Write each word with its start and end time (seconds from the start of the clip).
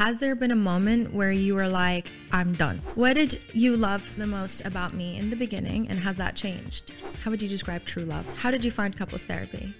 Has 0.00 0.16
there 0.16 0.34
been 0.34 0.50
a 0.50 0.56
moment 0.56 1.12
where 1.12 1.30
you 1.30 1.54
were 1.54 1.68
like, 1.68 2.10
I'm 2.32 2.54
done? 2.54 2.80
What 2.94 3.16
did 3.16 3.38
you 3.52 3.76
love 3.76 4.10
the 4.16 4.26
most 4.26 4.64
about 4.64 4.94
me 4.94 5.18
in 5.18 5.28
the 5.28 5.36
beginning, 5.36 5.88
and 5.90 5.98
has 5.98 6.16
that 6.16 6.34
changed? 6.34 6.94
How 7.22 7.30
would 7.30 7.42
you 7.42 7.50
describe 7.50 7.84
true 7.84 8.06
love? 8.06 8.24
How 8.36 8.50
did 8.50 8.64
you 8.64 8.70
find 8.70 8.96
couples 8.96 9.24
therapy? 9.24 9.74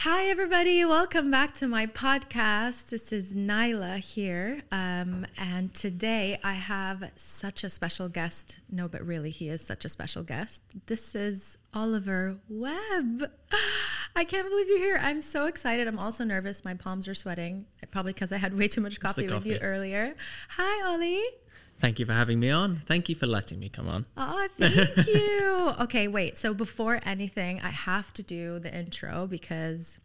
Hi, 0.00 0.26
everybody. 0.26 0.84
Welcome 0.84 1.30
back 1.30 1.54
to 1.54 1.66
my 1.66 1.86
podcast. 1.86 2.90
This 2.90 3.12
is 3.12 3.34
Nyla 3.34 3.96
here. 3.98 4.60
Um, 4.70 5.26
and 5.38 5.72
today 5.72 6.38
I 6.44 6.52
have 6.52 7.10
such 7.16 7.64
a 7.64 7.70
special 7.70 8.10
guest. 8.10 8.58
No, 8.70 8.88
but 8.88 9.04
really, 9.04 9.30
he 9.30 9.48
is 9.48 9.62
such 9.62 9.86
a 9.86 9.88
special 9.88 10.22
guest. 10.22 10.62
This 10.84 11.14
is 11.14 11.56
Oliver 11.72 12.36
Webb. 12.48 13.30
I 14.16 14.24
can't 14.24 14.48
believe 14.48 14.68
you're 14.68 14.78
here. 14.78 15.00
I'm 15.00 15.22
so 15.22 15.46
excited. 15.46 15.88
I'm 15.88 15.98
also 15.98 16.24
nervous. 16.24 16.62
My 16.62 16.74
palms 16.74 17.08
are 17.08 17.14
sweating, 17.14 17.64
probably 17.90 18.12
because 18.12 18.32
I 18.32 18.36
had 18.36 18.56
way 18.56 18.68
too 18.68 18.82
much 18.82 19.00
coffee, 19.00 19.26
coffee 19.26 19.34
with 19.34 19.46
you 19.46 19.66
earlier. 19.66 20.14
Hi, 20.50 20.86
Ollie. 20.92 21.24
Thank 21.78 21.98
you 21.98 22.06
for 22.06 22.12
having 22.12 22.40
me 22.40 22.50
on. 22.50 22.80
Thank 22.86 23.08
you 23.08 23.14
for 23.14 23.26
letting 23.26 23.58
me 23.58 23.68
come 23.68 23.88
on. 23.88 24.06
Oh, 24.16 24.48
thank 24.58 25.06
you. 25.06 25.74
okay, 25.80 26.08
wait. 26.08 26.38
So 26.38 26.54
before 26.54 27.00
anything, 27.04 27.60
I 27.60 27.68
have 27.68 28.12
to 28.14 28.22
do 28.22 28.58
the 28.58 28.74
intro 28.76 29.26
because 29.26 29.98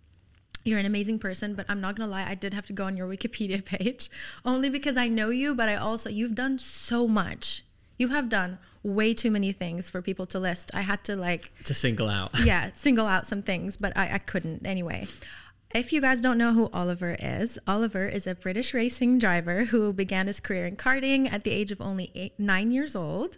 you're 0.63 0.79
an 0.79 0.85
amazing 0.85 1.17
person, 1.19 1.55
but 1.55 1.65
I'm 1.69 1.81
not 1.81 1.95
gonna 1.95 2.11
lie, 2.11 2.25
I 2.27 2.35
did 2.35 2.53
have 2.53 2.65
to 2.67 2.73
go 2.73 2.85
on 2.85 2.97
your 2.97 3.07
Wikipedia 3.07 3.63
page 3.73 4.09
only 4.45 4.69
because 4.69 4.97
I 4.97 5.07
know 5.07 5.29
you, 5.29 5.55
but 5.55 5.69
I 5.69 5.75
also 5.75 6.09
you've 6.09 6.35
done 6.35 6.59
so 6.59 7.07
much. 7.07 7.63
You 7.97 8.09
have 8.09 8.29
done 8.29 8.57
way 8.83 9.13
too 9.13 9.29
many 9.31 9.51
things 9.51 9.89
for 9.89 10.01
people 10.01 10.25
to 10.25 10.39
list. 10.39 10.71
I 10.73 10.81
had 10.81 11.03
to 11.05 11.15
like 11.15 11.51
to 11.65 11.73
single 11.73 12.09
out. 12.09 12.31
yeah, 12.43 12.71
single 12.73 13.05
out 13.07 13.27
some 13.27 13.41
things, 13.43 13.77
but 13.77 13.95
I, 13.95 14.15
I 14.15 14.17
couldn't 14.17 14.65
anyway. 14.65 15.07
If 15.73 15.93
you 15.93 16.01
guys 16.01 16.19
don't 16.19 16.37
know 16.37 16.51
who 16.51 16.69
Oliver 16.73 17.15
is, 17.17 17.57
Oliver 17.65 18.05
is 18.05 18.27
a 18.27 18.35
British 18.35 18.73
racing 18.73 19.19
driver 19.19 19.65
who 19.65 19.93
began 19.93 20.27
his 20.27 20.41
career 20.41 20.67
in 20.67 20.75
karting 20.75 21.31
at 21.31 21.45
the 21.45 21.51
age 21.51 21.71
of 21.71 21.79
only 21.79 22.11
eight, 22.13 22.37
nine 22.37 22.71
years 22.71 22.93
old. 22.93 23.37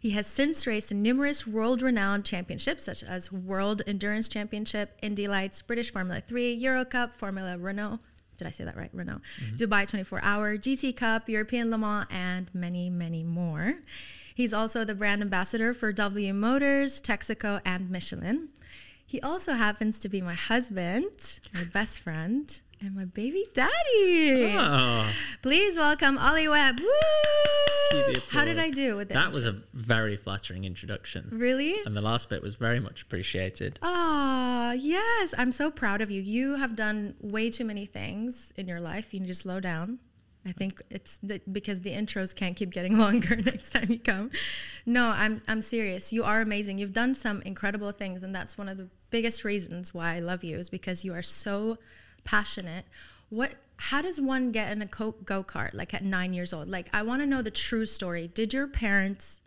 He 0.00 0.10
has 0.10 0.26
since 0.26 0.66
raced 0.66 0.90
in 0.90 1.02
numerous 1.02 1.46
world 1.46 1.80
renowned 1.80 2.24
championships, 2.24 2.82
such 2.82 3.04
as 3.04 3.30
World 3.30 3.82
Endurance 3.86 4.26
Championship, 4.26 4.98
Indy 5.02 5.28
Lights, 5.28 5.62
British 5.62 5.92
Formula 5.92 6.20
3, 6.20 6.52
Euro 6.54 6.84
Cup, 6.84 7.14
Formula 7.14 7.56
Renault. 7.56 8.00
Did 8.38 8.48
I 8.48 8.50
say 8.50 8.64
that 8.64 8.76
right? 8.76 8.90
Renault. 8.92 9.20
Mm-hmm. 9.40 9.56
Dubai 9.56 9.86
24 9.86 10.20
Hour, 10.22 10.58
GT 10.58 10.96
Cup, 10.96 11.28
European 11.28 11.70
Le 11.70 11.78
Mans, 11.78 12.06
and 12.10 12.50
many, 12.52 12.90
many 12.90 13.22
more. 13.22 13.74
He's 14.34 14.52
also 14.52 14.84
the 14.84 14.94
brand 14.96 15.22
ambassador 15.22 15.72
for 15.72 15.92
W 15.92 16.34
Motors, 16.34 17.00
Texaco, 17.00 17.60
and 17.64 17.88
Michelin. 17.88 18.48
He 19.08 19.22
also 19.22 19.54
happens 19.54 19.98
to 20.00 20.08
be 20.10 20.20
my 20.20 20.34
husband, 20.34 21.40
my 21.54 21.64
best 21.64 21.98
friend, 21.98 22.60
and 22.78 22.94
my 22.94 23.06
baby 23.06 23.46
daddy. 23.54 24.54
Oh. 24.54 25.10
Please 25.40 25.78
welcome 25.78 26.18
Ollie 26.18 26.46
Webb. 26.46 26.78
Woo! 26.80 28.12
How 28.28 28.44
did 28.44 28.58
I 28.58 28.68
do 28.68 28.96
with 28.96 29.08
that? 29.08 29.14
That 29.14 29.32
was 29.32 29.46
a 29.46 29.62
very 29.72 30.18
flattering 30.18 30.64
introduction. 30.64 31.30
Really? 31.32 31.76
And 31.86 31.96
the 31.96 32.02
last 32.02 32.28
bit 32.28 32.42
was 32.42 32.56
very 32.56 32.80
much 32.80 33.00
appreciated. 33.00 33.78
Ah, 33.80 34.72
yes. 34.72 35.32
I'm 35.38 35.52
so 35.52 35.70
proud 35.70 36.02
of 36.02 36.10
you. 36.10 36.20
You 36.20 36.56
have 36.56 36.76
done 36.76 37.14
way 37.22 37.48
too 37.48 37.64
many 37.64 37.86
things 37.86 38.52
in 38.56 38.68
your 38.68 38.78
life. 38.78 39.14
You 39.14 39.20
need 39.20 39.28
to 39.28 39.34
slow 39.34 39.58
down. 39.58 40.00
I 40.44 40.52
think 40.52 40.82
it's 40.90 41.18
the, 41.22 41.40
because 41.50 41.80
the 41.80 41.94
intros 41.94 42.34
can't 42.34 42.56
keep 42.56 42.70
getting 42.70 42.98
longer 43.04 43.36
next 43.36 43.70
time 43.70 43.90
you 43.90 43.98
come. 43.98 44.32
No, 44.84 45.08
I'm 45.08 45.40
I'm 45.48 45.62
serious. 45.62 46.12
You 46.12 46.24
are 46.24 46.42
amazing. 46.42 46.76
You've 46.76 46.92
done 46.92 47.14
some 47.14 47.42
incredible 47.42 47.90
things, 47.92 48.22
and 48.22 48.34
that's 48.34 48.56
one 48.56 48.68
of 48.68 48.76
the 48.76 48.88
biggest 49.10 49.44
reasons 49.44 49.94
why 49.94 50.14
I 50.14 50.20
love 50.20 50.44
you 50.44 50.58
is 50.58 50.68
because 50.68 51.04
you 51.04 51.14
are 51.14 51.22
so 51.22 51.78
passionate. 52.24 52.84
What? 53.30 53.52
How 53.76 54.02
does 54.02 54.20
one 54.20 54.50
get 54.50 54.72
in 54.72 54.82
a 54.82 54.86
go 54.86 55.12
kart 55.44 55.72
like 55.72 55.94
at 55.94 56.02
nine 56.04 56.32
years 56.32 56.52
old? 56.52 56.68
Like, 56.68 56.88
I 56.92 57.02
want 57.02 57.22
to 57.22 57.26
know 57.26 57.42
the 57.42 57.50
true 57.50 57.86
story. 57.86 58.28
Did 58.28 58.52
your 58.52 58.66
parents 58.66 59.40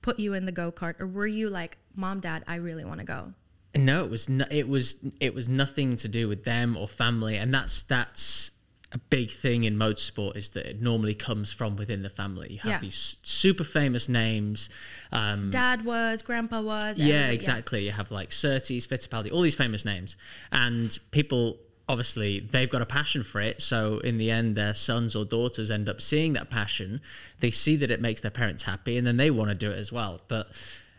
put 0.00 0.18
you 0.18 0.34
in 0.34 0.46
the 0.46 0.52
go 0.52 0.72
kart, 0.72 1.00
or 1.00 1.06
were 1.06 1.26
you 1.26 1.48
like, 1.48 1.78
mom, 1.94 2.20
dad, 2.20 2.42
I 2.46 2.56
really 2.56 2.84
want 2.84 2.98
to 2.98 3.06
go? 3.06 3.34
No, 3.74 4.04
it 4.04 4.10
was 4.10 4.28
no, 4.28 4.44
it 4.50 4.68
was 4.68 4.96
it 5.20 5.34
was 5.34 5.48
nothing 5.48 5.96
to 5.96 6.08
do 6.08 6.28
with 6.28 6.44
them 6.44 6.76
or 6.76 6.86
family, 6.86 7.36
and 7.36 7.54
that's 7.54 7.82
that's 7.82 8.50
a 8.92 8.98
big 8.98 9.30
thing 9.30 9.64
in 9.64 9.76
motorsport 9.76 10.36
is 10.36 10.50
that 10.50 10.66
it 10.66 10.82
normally 10.82 11.14
comes 11.14 11.52
from 11.52 11.76
within 11.76 12.02
the 12.02 12.10
family. 12.10 12.52
You 12.52 12.58
have 12.58 12.72
yeah. 12.72 12.78
these 12.80 13.16
super 13.22 13.64
famous 13.64 14.08
names. 14.08 14.68
Um, 15.10 15.50
Dad 15.50 15.84
was, 15.84 16.20
Grandpa 16.20 16.60
was. 16.60 16.98
Yeah, 16.98 17.28
exactly. 17.28 17.80
Yeah. 17.80 17.86
You 17.86 17.92
have 17.92 18.10
like 18.10 18.32
Surtees, 18.32 18.86
Fittipaldi, 18.86 19.32
all 19.32 19.40
these 19.40 19.54
famous 19.54 19.84
names, 19.84 20.16
and 20.50 20.98
people 21.10 21.58
obviously 21.88 22.40
they've 22.40 22.70
got 22.70 22.82
a 22.82 22.86
passion 22.86 23.22
for 23.22 23.40
it. 23.40 23.62
So 23.62 23.98
in 23.98 24.18
the 24.18 24.30
end, 24.30 24.56
their 24.56 24.74
sons 24.74 25.16
or 25.16 25.24
daughters 25.24 25.70
end 25.70 25.88
up 25.88 26.00
seeing 26.00 26.34
that 26.34 26.50
passion. 26.50 27.00
They 27.40 27.50
see 27.50 27.76
that 27.76 27.90
it 27.90 28.00
makes 28.00 28.20
their 28.20 28.30
parents 28.30 28.64
happy, 28.64 28.98
and 28.98 29.06
then 29.06 29.16
they 29.16 29.30
want 29.30 29.48
to 29.48 29.54
do 29.54 29.70
it 29.70 29.78
as 29.78 29.90
well. 29.90 30.20
But 30.28 30.48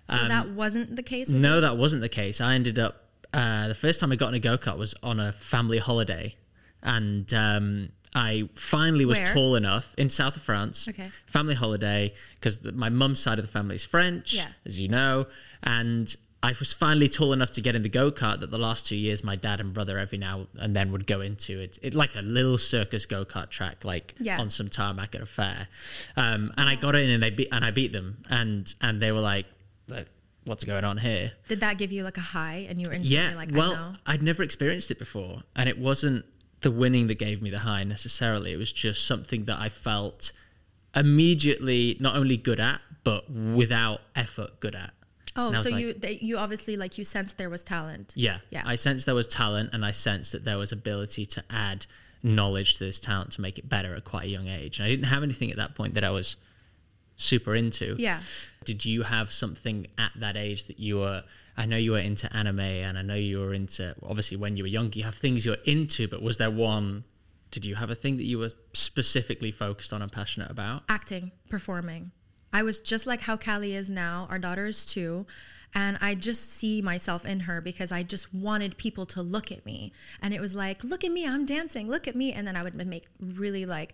um, 0.10 0.20
so 0.20 0.28
that 0.30 0.50
wasn't 0.50 0.96
the 0.96 1.04
case. 1.04 1.30
no, 1.30 1.56
you? 1.56 1.62
that 1.62 1.78
wasn't 1.78 2.02
the 2.02 2.10
case. 2.10 2.42
I 2.42 2.56
ended 2.56 2.80
up. 2.80 3.02
Uh, 3.32 3.68
the 3.68 3.76
first 3.76 4.00
time 4.00 4.12
I 4.12 4.16
got 4.16 4.28
in 4.30 4.36
a 4.36 4.40
go 4.40 4.60
kart 4.60 4.78
was 4.78 4.94
on 5.02 5.20
a 5.20 5.32
family 5.32 5.80
holiday 5.80 6.36
and 6.84 7.34
um, 7.34 7.90
I 8.14 8.50
finally 8.56 9.06
was 9.06 9.20
Where? 9.20 9.34
tall 9.34 9.56
enough 9.56 9.96
in 9.98 10.10
south 10.10 10.36
of 10.36 10.44
France. 10.44 10.88
Okay. 10.88 11.10
Family 11.26 11.56
holiday 11.56 12.14
because 12.36 12.64
my 12.74 12.90
mum's 12.90 13.20
side 13.20 13.40
of 13.40 13.46
the 13.46 13.52
family 13.52 13.76
is 13.76 13.86
French, 13.86 14.34
yeah. 14.34 14.48
as 14.66 14.78
you 14.80 14.88
know, 14.88 15.26
and 15.64 16.16
I 16.44 16.54
was 16.60 16.74
finally 16.74 17.08
tall 17.08 17.32
enough 17.32 17.52
to 17.52 17.62
get 17.62 17.74
in 17.74 17.84
the 17.84 17.90
go 17.90 18.12
kart 18.12 18.42
that 18.42 18.52
the 18.52 18.58
last 18.58 18.86
two 18.86 18.98
years 18.98 19.24
my 19.24 19.38
dad 19.38 19.62
and 19.62 19.74
brother 19.74 19.98
every 19.98 20.18
now 20.18 20.48
and 20.60 20.76
then 20.76 20.92
would 20.92 21.08
go 21.08 21.22
into 21.22 21.60
it. 21.60 21.80
It 21.82 21.94
like 21.94 22.16
a 22.16 22.22
little 22.22 22.58
circus 22.58 23.06
go 23.06 23.24
kart 23.24 23.50
track, 23.50 23.86
like 23.86 24.14
yeah. 24.20 24.40
on 24.40 24.50
some 24.50 24.68
tarmac 24.68 25.16
at 25.16 25.22
a 25.22 25.26
fair. 25.26 25.70
Um, 26.18 26.52
and 26.58 26.68
I 26.70 26.76
got 26.76 26.96
in 26.96 27.10
and 27.10 27.24
they 27.24 27.30
beat 27.30 27.48
and 27.52 27.64
I 27.64 27.72
beat 27.72 27.94
them 27.94 28.24
and 28.30 28.72
and 28.82 29.02
they 29.02 29.12
were 29.12 29.22
like, 29.22 29.46
what's 30.46 30.64
going 30.64 30.84
on 30.84 30.98
here? 30.98 31.32
Did 31.48 31.62
that 31.62 31.78
give 31.78 31.92
you 31.92 32.04
like 32.04 32.18
a 32.18 32.22
high 32.22 32.66
and 32.70 32.78
you 32.78 32.86
were 32.90 32.94
instantly 32.94 33.16
yeah, 33.16 33.36
like, 33.36 33.52
well, 33.54 33.96
I'd 34.06 34.22
never 34.22 34.44
experienced 34.44 34.92
it 34.92 35.00
before, 35.00 35.44
and 35.56 35.70
it 35.70 35.78
wasn't 35.80 36.26
the 36.64 36.72
winning 36.72 37.08
that 37.08 37.20
gave 37.20 37.42
me 37.42 37.50
the 37.50 37.60
high 37.60 37.84
necessarily. 37.84 38.54
It 38.54 38.58
was 38.58 38.72
just 38.72 39.06
something 39.06 39.46
that 39.46 39.60
I 39.60 39.70
felt 39.70 40.32
immediately 40.96 41.98
not 42.00 42.16
only 42.16 42.38
good 42.38 42.60
at, 42.60 42.82
but 43.04 43.30
without 43.30 44.02
effort 44.16 44.60
good 44.60 44.76
at. 44.76 44.92
Oh, 45.36 45.54
so 45.56 45.70
like, 45.70 45.82
you 45.82 45.94
they, 45.94 46.20
you 46.22 46.38
obviously 46.38 46.78
like 46.78 46.98
you 46.98 47.04
sensed 47.04 47.38
there 47.38 47.50
was 47.50 47.64
talent. 47.64 48.14
Yeah, 48.16 48.40
yeah. 48.50 48.64
I 48.66 48.76
sensed 48.76 49.06
there 49.06 49.16
was 49.16 49.28
talent, 49.28 49.72
and 49.74 49.84
I 49.86 49.92
sensed 49.92 50.32
that 50.32 50.46
there 50.46 50.58
was 50.58 50.72
ability 50.72 51.26
to 51.28 51.44
add 51.50 51.86
knowledge 52.22 52.76
to 52.76 52.86
this 52.86 53.00
talent 53.00 53.32
to 53.34 53.42
make 53.42 53.58
it 53.58 53.68
better 53.68 53.94
at 53.96 54.06
quite 54.06 54.26
a 54.26 54.30
young 54.30 54.48
age. 54.48 54.80
And 54.80 54.86
I 54.86 54.90
didn't 54.90 55.08
have 55.08 55.24
anything 55.24 55.52
at 55.52 55.58
that 55.58 55.76
point 55.76 55.96
that 55.96 56.04
I 56.04 56.12
was 56.12 56.38
super 57.18 57.56
into. 57.56 57.96
Yeah. 57.98 58.22
Did 58.64 58.86
you 58.86 59.04
have 59.04 59.32
something 59.32 59.88
at 59.98 60.12
that 60.16 60.38
age 60.38 60.66
that 60.66 60.80
you 60.80 60.98
were 60.98 61.24
I 61.56 61.66
know 61.66 61.78
you 61.78 61.92
were 61.92 62.00
into 62.00 62.36
anime 62.36 62.60
and 62.60 62.98
I 62.98 63.02
know 63.02 63.16
you 63.16 63.40
were 63.40 63.54
into 63.54 63.96
obviously 64.02 64.38
when 64.38 64.58
you 64.58 64.64
were 64.64 64.68
young 64.68 64.92
you 64.94 65.04
have 65.04 65.16
things 65.16 65.46
you're 65.46 65.58
into 65.66 66.08
but 66.08 66.22
was 66.22 66.38
there 66.38 66.52
one 66.52 67.04
did 67.54 67.66
you 67.66 67.76
have 67.76 67.92
a 67.92 67.96
thing 67.96 68.18
that 68.18 68.24
you 68.24 68.40
were 68.40 68.50
specifically 68.74 69.52
focused 69.52 69.94
on 69.94 70.02
and 70.02 70.12
passionate 70.12 70.50
about? 70.50 70.82
Acting, 70.90 71.32
performing. 71.50 72.12
I 72.52 72.64
was 72.64 72.80
just 72.80 73.06
like 73.06 73.22
how 73.22 73.38
Callie 73.38 73.76
is 73.76 73.92
now. 73.92 74.26
Our 74.32 74.40
daughter 74.40 74.66
is 74.66 74.88
two. 74.88 75.28
And 75.76 76.00
I 76.02 76.16
just 76.16 76.52
see 76.52 76.82
myself 76.82 77.26
in 77.26 77.42
her 77.42 77.62
because 77.62 77.92
I 77.92 78.02
just 78.02 78.34
wanted 78.34 78.78
people 78.78 79.06
to 79.08 79.22
look 79.22 79.52
at 79.52 79.68
me. 79.68 79.94
And 80.20 80.34
it 80.34 80.42
was 80.42 80.56
like, 80.56 80.84
look 80.84 81.04
at 81.04 81.12
me, 81.12 81.28
I'm 81.28 81.46
dancing, 81.46 81.88
look 81.88 82.08
at 82.08 82.16
me. 82.16 82.34
And 82.34 82.48
then 82.48 82.56
I 82.56 82.64
would 82.64 82.74
make 82.74 83.06
really 83.20 83.68
like 83.68 83.94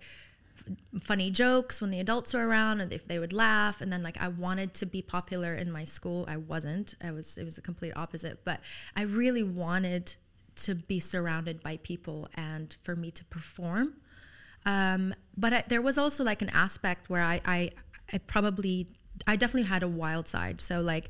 funny 0.99 1.31
jokes 1.31 1.81
when 1.81 1.91
the 1.91 1.99
adults 1.99 2.33
were 2.33 2.47
around 2.47 2.81
and 2.81 2.91
if 2.91 3.07
they 3.07 3.19
would 3.19 3.33
laugh. 3.33 3.81
And 3.81 3.91
then 3.91 4.03
like 4.03 4.19
I 4.19 4.27
wanted 4.27 4.73
to 4.75 4.85
be 4.85 5.01
popular 5.01 5.55
in 5.55 5.71
my 5.71 5.83
school. 5.83 6.25
I 6.27 6.37
wasn't. 6.37 6.95
I 7.03 7.11
was 7.11 7.37
it 7.37 7.43
was 7.43 7.55
the 7.55 7.61
complete 7.61 7.93
opposite. 7.95 8.43
But 8.45 8.59
I 8.95 9.03
really 9.03 9.43
wanted 9.43 10.15
to 10.57 10.75
be 10.75 10.99
surrounded 10.99 11.63
by 11.63 11.77
people 11.77 12.27
and 12.35 12.75
for 12.83 12.95
me 12.95 13.11
to 13.11 13.25
perform. 13.25 13.95
Um, 14.65 15.13
but 15.37 15.53
I, 15.53 15.63
there 15.67 15.81
was 15.81 15.97
also 15.97 16.23
like 16.23 16.41
an 16.41 16.49
aspect 16.49 17.09
where 17.09 17.23
I, 17.23 17.41
I 17.45 17.71
I 18.11 18.17
probably 18.17 18.87
I 19.27 19.35
definitely 19.35 19.69
had 19.69 19.83
a 19.83 19.87
wild 19.87 20.27
side. 20.27 20.61
So 20.61 20.81
like 20.81 21.09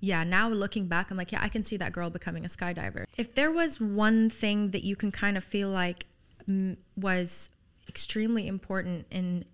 yeah, 0.00 0.22
now 0.22 0.48
looking 0.48 0.86
back, 0.86 1.10
I'm 1.10 1.16
like, 1.16 1.32
yeah, 1.32 1.40
I 1.42 1.48
can 1.48 1.64
see 1.64 1.78
that 1.78 1.92
girl 1.92 2.10
becoming 2.10 2.44
a 2.44 2.48
skydiver. 2.48 3.06
If 3.16 3.34
there 3.34 3.50
was 3.50 3.80
one 3.80 4.28
thing 4.28 4.70
that 4.72 4.84
you 4.84 4.96
can 4.96 5.10
kind 5.10 5.38
of 5.38 5.44
feel 5.44 5.70
like 5.70 6.04
m- 6.46 6.76
was 6.94 7.48
extremely 7.88 8.46
important 8.46 9.06
in 9.10 9.44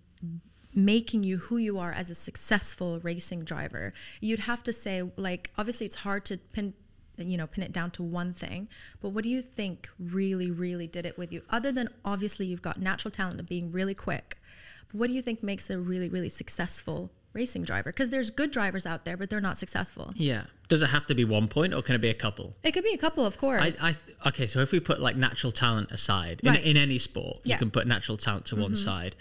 making 0.73 1.23
you 1.23 1.37
who 1.37 1.57
you 1.57 1.77
are 1.77 1.91
as 1.91 2.09
a 2.09 2.15
successful 2.15 2.99
racing 3.01 3.43
driver. 3.43 3.93
You'd 4.19 4.39
have 4.39 4.63
to 4.63 4.73
say 4.73 5.03
like 5.17 5.51
obviously 5.57 5.85
it's 5.85 5.97
hard 5.97 6.25
to 6.25 6.37
pin 6.37 6.73
you 7.17 7.37
know 7.37 7.47
pin 7.47 7.63
it 7.63 7.71
down 7.71 7.91
to 7.91 8.01
one 8.01 8.33
thing 8.33 8.67
but 9.01 9.09
what 9.09 9.23
do 9.23 9.29
you 9.29 9.41
think 9.41 9.89
really 9.99 10.49
really 10.49 10.87
did 10.87 11.05
it 11.05 11.17
with 11.17 11.31
you 11.31 11.41
other 11.49 11.71
than 11.71 11.89
obviously 12.03 12.45
you've 12.45 12.61
got 12.61 12.79
natural 12.79 13.11
talent 13.11 13.39
of 13.39 13.47
being 13.47 13.71
really 13.71 13.93
quick 13.93 14.37
what 14.91 15.07
do 15.07 15.13
you 15.13 15.21
think 15.21 15.43
makes 15.43 15.69
a 15.69 15.77
really 15.77 16.09
really 16.09 16.29
successful 16.29 17.11
racing 17.33 17.63
driver 17.63 17.91
because 17.91 18.09
there's 18.09 18.29
good 18.29 18.51
drivers 18.51 18.85
out 18.85 19.05
there, 19.05 19.15
but 19.17 19.29
they're 19.29 19.41
not 19.41 19.57
successful. 19.57 20.11
Yeah. 20.15 20.43
Does 20.67 20.81
it 20.81 20.87
have 20.87 21.05
to 21.07 21.15
be 21.15 21.23
one 21.25 21.47
point 21.47 21.73
or 21.73 21.81
can 21.81 21.95
it 21.95 22.01
be 22.01 22.09
a 22.09 22.13
couple? 22.13 22.55
It 22.63 22.71
could 22.71 22.83
be 22.83 22.93
a 22.93 22.97
couple, 22.97 23.25
of 23.25 23.37
course. 23.37 23.77
I, 23.81 23.89
I 24.23 24.29
okay, 24.29 24.47
so 24.47 24.59
if 24.59 24.71
we 24.71 24.79
put 24.79 24.99
like 25.01 25.15
natural 25.15 25.51
talent 25.51 25.91
aside 25.91 26.41
Right. 26.43 26.59
in, 26.61 26.75
in 26.75 26.77
any 26.77 26.97
sport, 26.97 27.39
Yeah. 27.43 27.55
you 27.55 27.59
can 27.59 27.71
put 27.71 27.87
natural 27.87 28.17
talent 28.17 28.45
to 28.47 28.55
one 28.55 28.75
side. 28.75 29.15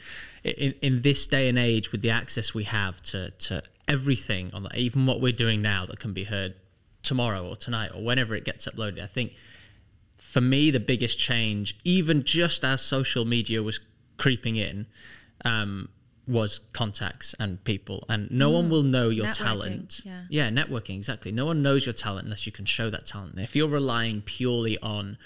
In, 0.44 0.74
in 0.82 1.02
this 1.02 1.26
day 1.26 1.48
and 1.48 1.58
age, 1.58 1.92
with 1.92 2.02
the 2.02 2.10
access 2.10 2.54
we 2.54 2.64
have 2.64 3.02
to 3.04 3.30
to 3.30 3.62
everything 3.88 4.50
on 4.54 4.62
the, 4.64 4.76
even 4.78 5.06
what 5.06 5.20
we're 5.20 5.32
doing 5.32 5.60
now 5.62 5.84
that 5.86 5.98
can 5.98 6.12
be 6.12 6.24
heard 6.24 6.54
tomorrow 7.02 7.46
or 7.48 7.56
tonight 7.56 7.90
or 7.94 8.02
whenever 8.02 8.34
it 8.34 8.44
gets 8.44 8.66
uploaded, 8.66 9.02
I 9.02 9.06
think 9.06 9.32
for 10.16 10.40
me 10.40 10.70
the 10.70 10.80
biggest 10.80 11.18
change, 11.18 11.76
even 11.84 12.22
just 12.24 12.64
as 12.64 12.80
social 12.82 13.24
media 13.24 13.62
was 13.62 13.80
creeping 14.16 14.56
in, 14.56 14.86
um, 15.44 15.88
was 16.26 16.60
contacts 16.72 17.34
and 17.40 17.62
people, 17.64 18.04
and 18.08 18.30
no 18.30 18.50
one 18.50 18.70
will 18.70 18.82
know 18.82 19.08
your 19.08 19.26
Networking, 19.26 19.36
talent. 19.36 20.00
yeah. 20.04 20.22
Yeah, 20.28 20.48
networking, 20.50 20.96
exactly. 20.96 21.32
No 21.32 21.46
one 21.46 21.62
knows 21.62 21.86
your 21.86 21.92
talent 21.92 22.24
unless 22.24 22.46
you 22.46 22.52
can 22.52 22.64
show 22.66 22.88
that 22.90 23.06
talent. 23.06 23.34
And 23.34 23.42
if 23.42 23.56
you're 23.56 23.68
relying 23.68 24.22
purely 24.22 24.78
on, 24.78 25.18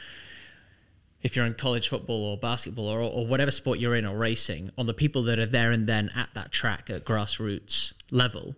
if 1.23 1.37
you're 1.37 1.45
in 1.47 1.55
college 1.55 1.89
football 1.89 2.23
or 2.25 2.37
basketball 2.39 2.87
or, 2.87 3.01
or 3.01 3.27
whatever 3.27 3.51
sport 3.51 3.79
you're 3.79 3.95
in 3.95 4.07
or 4.07 4.17
racing, 4.17 4.71
on 4.79 4.87
the 4.87 4.95
people 4.95 5.23
that 5.25 5.39
are 5.39 5.47
there 5.47 5.71
and 5.73 5.87
then 5.87 6.11
at 6.15 6.29
that 6.35 6.53
track 6.53 6.89
at 6.91 7.05
grassroots 7.05 7.93
level, 8.11 8.55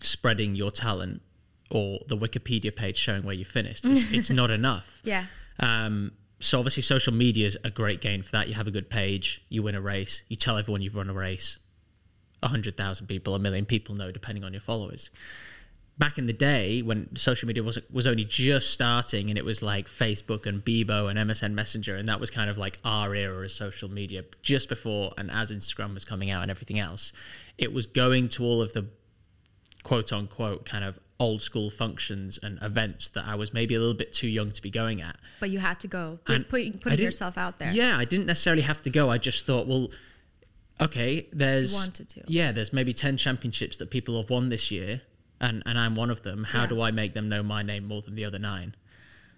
spreading 0.00 0.54
your 0.54 0.70
talent 0.70 1.20
or 1.70 2.00
the 2.08 2.16
Wikipedia 2.16 2.74
page 2.74 2.96
showing 2.96 3.22
where 3.22 3.34
you 3.34 3.44
finished, 3.44 3.84
it's, 3.84 4.04
it's 4.10 4.30
not 4.40 4.50
enough. 4.50 5.00
yeah. 5.04 5.26
Um, 5.58 6.12
so 6.40 6.58
obviously, 6.58 6.82
social 6.82 7.12
media 7.12 7.46
is 7.46 7.58
a 7.62 7.70
great 7.70 8.00
gain 8.00 8.22
for 8.22 8.32
that. 8.32 8.48
You 8.48 8.54
have 8.54 8.66
a 8.66 8.70
good 8.70 8.88
page, 8.88 9.44
you 9.48 9.62
win 9.62 9.74
a 9.74 9.80
race, 9.80 10.22
you 10.28 10.36
tell 10.36 10.56
everyone 10.56 10.80
you've 10.80 10.96
run 10.96 11.10
a 11.10 11.14
race. 11.14 11.58
A 12.42 12.48
hundred 12.48 12.76
thousand 12.76 13.06
people, 13.06 13.34
a 13.34 13.38
million 13.38 13.66
people 13.66 13.94
know, 13.94 14.10
depending 14.10 14.44
on 14.44 14.52
your 14.52 14.62
followers. 14.62 15.10
Back 15.98 16.16
in 16.16 16.26
the 16.26 16.32
day, 16.32 16.80
when 16.80 17.14
social 17.14 17.46
media 17.46 17.62
was 17.62 17.78
was 17.92 18.06
only 18.06 18.24
just 18.24 18.70
starting, 18.70 19.28
and 19.28 19.38
it 19.38 19.44
was 19.44 19.60
like 19.60 19.86
Facebook 19.86 20.46
and 20.46 20.64
Bebo 20.64 21.10
and 21.10 21.18
MSN 21.18 21.52
Messenger, 21.52 21.96
and 21.96 22.08
that 22.08 22.18
was 22.18 22.30
kind 22.30 22.48
of 22.48 22.56
like 22.56 22.78
our 22.82 23.14
era 23.14 23.44
of 23.44 23.52
social 23.52 23.90
media, 23.90 24.24
just 24.40 24.70
before 24.70 25.12
and 25.18 25.30
as 25.30 25.52
Instagram 25.52 25.92
was 25.92 26.06
coming 26.06 26.30
out 26.30 26.40
and 26.40 26.50
everything 26.50 26.78
else, 26.78 27.12
it 27.58 27.74
was 27.74 27.84
going 27.84 28.30
to 28.30 28.44
all 28.44 28.62
of 28.62 28.72
the 28.72 28.86
quote 29.82 30.10
unquote 30.10 30.64
kind 30.64 30.84
of 30.84 30.98
old 31.20 31.42
school 31.42 31.70
functions 31.70 32.38
and 32.42 32.58
events 32.62 33.08
that 33.10 33.24
I 33.26 33.34
was 33.36 33.52
maybe 33.52 33.74
a 33.74 33.78
little 33.78 33.94
bit 33.94 34.12
too 34.12 34.26
young 34.26 34.50
to 34.50 34.60
be 34.62 34.70
going 34.70 35.00
at. 35.02 35.16
But 35.38 35.50
you 35.50 35.60
had 35.60 35.78
to 35.80 35.86
go. 35.88 36.18
And 36.26 36.44
Put, 36.44 36.50
putting 36.50 36.72
putting 36.78 36.98
yourself 37.04 37.38
out 37.38 37.58
there. 37.60 37.70
Yeah, 37.72 37.96
I 37.98 38.04
didn't 38.06 38.26
necessarily 38.26 38.62
have 38.62 38.80
to 38.82 38.90
go. 38.90 39.10
I 39.10 39.18
just 39.18 39.46
thought, 39.46 39.66
well, 39.68 39.90
okay, 40.80 41.28
there's 41.32 41.72
You 41.72 41.78
wanted 41.78 42.08
to. 42.10 42.22
Yeah, 42.26 42.52
there's 42.52 42.72
maybe 42.72 42.92
ten 42.92 43.16
championships 43.16 43.76
that 43.76 43.90
people 43.90 44.20
have 44.20 44.30
won 44.30 44.48
this 44.48 44.70
year, 44.70 45.02
and 45.40 45.62
and 45.66 45.78
I'm 45.78 45.94
one 45.94 46.10
of 46.10 46.22
them. 46.22 46.44
How 46.44 46.62
Yeah. 46.62 46.66
do 46.68 46.82
I 46.82 46.90
make 46.90 47.14
them 47.14 47.28
know 47.28 47.42
my 47.42 47.62
name 47.62 47.84
more 47.86 48.02
than 48.02 48.14
the 48.14 48.24
other 48.24 48.38
nine? 48.38 48.74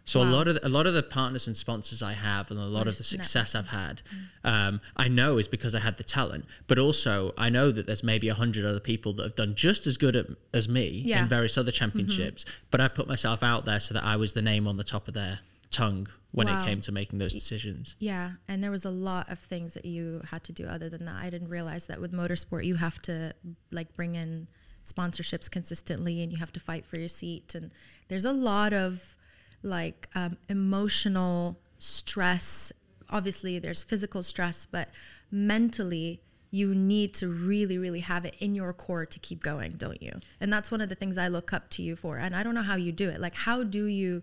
So 0.05 0.21
a 0.21 0.25
lot 0.25 0.49
of 0.49 0.55
the, 0.57 0.67
a 0.67 0.69
lot 0.69 0.87
of 0.89 0.95
the 0.95 1.03
partners 1.03 1.47
and 1.47 1.57
sponsors 1.57 2.03
I 2.03 2.15
have, 2.15 2.51
and 2.51 2.59
a 2.59 2.65
lot 2.65 2.89
of 2.89 2.99
the 2.99 3.05
success 3.05 3.55
I've 3.55 3.69
had, 3.69 4.03
um, 4.43 4.81
I 4.97 5.07
know 5.07 5.39
is 5.39 5.47
because 5.47 5.75
I 5.77 5.79
had 5.81 5.97
the 5.97 6.03
talent. 6.03 6.45
But 6.67 6.79
also, 6.81 7.33
I 7.39 7.51
know 7.51 7.71
that 7.71 7.87
there's 7.87 8.03
maybe 8.03 8.29
a 8.29 8.35
hundred 8.35 8.65
other 8.65 8.81
people 8.81 9.13
that 9.15 9.23
have 9.23 9.37
done 9.37 9.55
just 9.55 9.87
as 9.87 9.97
good 9.97 10.17
at, 10.17 10.27
as 10.53 10.69
me 10.69 11.03
Yeah. 11.07 11.23
in 11.23 11.29
various 11.29 11.57
other 11.57 11.71
championships. 11.71 12.45
But 12.73 12.81
I 12.81 12.89
put 12.89 13.07
myself 13.07 13.45
out 13.45 13.65
there 13.65 13.79
so 13.79 13.95
that 13.95 14.03
I 14.03 14.17
was 14.17 14.33
the 14.33 14.43
name 14.43 14.67
on 14.67 14.77
the 14.77 14.85
top 14.85 15.07
of 15.07 15.15
their 15.15 15.39
tongue 15.71 16.09
when 16.33 16.49
Wow. 16.49 16.63
it 16.63 16.67
came 16.67 16.81
to 16.81 16.91
making 16.93 17.21
those 17.21 17.33
decisions. 17.33 17.95
Yeah, 18.01 18.33
and 18.49 18.63
there 18.65 18.71
was 18.73 18.85
a 18.85 18.91
lot 18.91 19.31
of 19.31 19.39
things 19.39 19.75
that 19.75 19.85
you 19.85 20.23
had 20.31 20.43
to 20.45 20.53
do 20.53 20.67
other 20.67 20.89
than 20.89 21.05
that. 21.05 21.15
I 21.17 21.31
didn't 21.31 21.49
realize 21.49 21.87
that 21.87 22.01
with 22.01 22.13
motorsport 22.13 22.65
you 22.65 22.75
have 22.77 23.01
to 23.03 23.35
like 23.71 23.95
bring 23.95 24.17
in 24.17 24.49
sponsorships 24.85 25.49
consistently 25.51 26.23
and 26.23 26.33
you 26.33 26.39
have 26.39 26.53
to 26.53 26.59
fight 26.61 26.85
for 26.85 26.99
your 26.99 27.09
seat 27.09 27.55
and 27.55 27.71
there's 28.09 28.25
a 28.25 28.33
lot 28.33 28.73
of 28.73 29.15
like 29.63 30.09
um, 30.15 30.37
emotional 30.49 31.59
stress. 31.79 32.73
Obviously 33.11 33.59
there's 33.59 33.83
physical 33.83 34.23
stress, 34.23 34.67
but 34.67 34.89
mentally 35.31 36.21
you 36.51 36.75
need 36.75 37.15
to 37.15 37.29
really 37.29 37.79
really 37.79 38.01
have 38.01 38.27
it 38.27 38.37
in 38.39 38.55
your 38.55 38.73
core 38.73 39.07
to 39.07 39.19
keep 39.19 39.43
going, 39.43 39.73
don't 39.77 40.03
you? 40.03 40.13
And 40.41 40.53
that's 40.53 40.71
one 40.71 40.81
of 40.81 40.89
the 40.89 40.95
things 40.95 41.17
I 41.17 41.29
look 41.29 41.53
up 41.53 41.71
to 41.71 41.83
you 41.83 41.97
for. 41.97 42.19
And 42.19 42.37
I 42.37 42.43
don't 42.43 42.55
know 42.55 42.63
how 42.63 42.77
you 42.77 42.93
do 42.93 43.09
it. 43.09 43.21
Like 43.21 43.35
how 43.35 43.63
do 43.63 43.87
you 43.87 44.23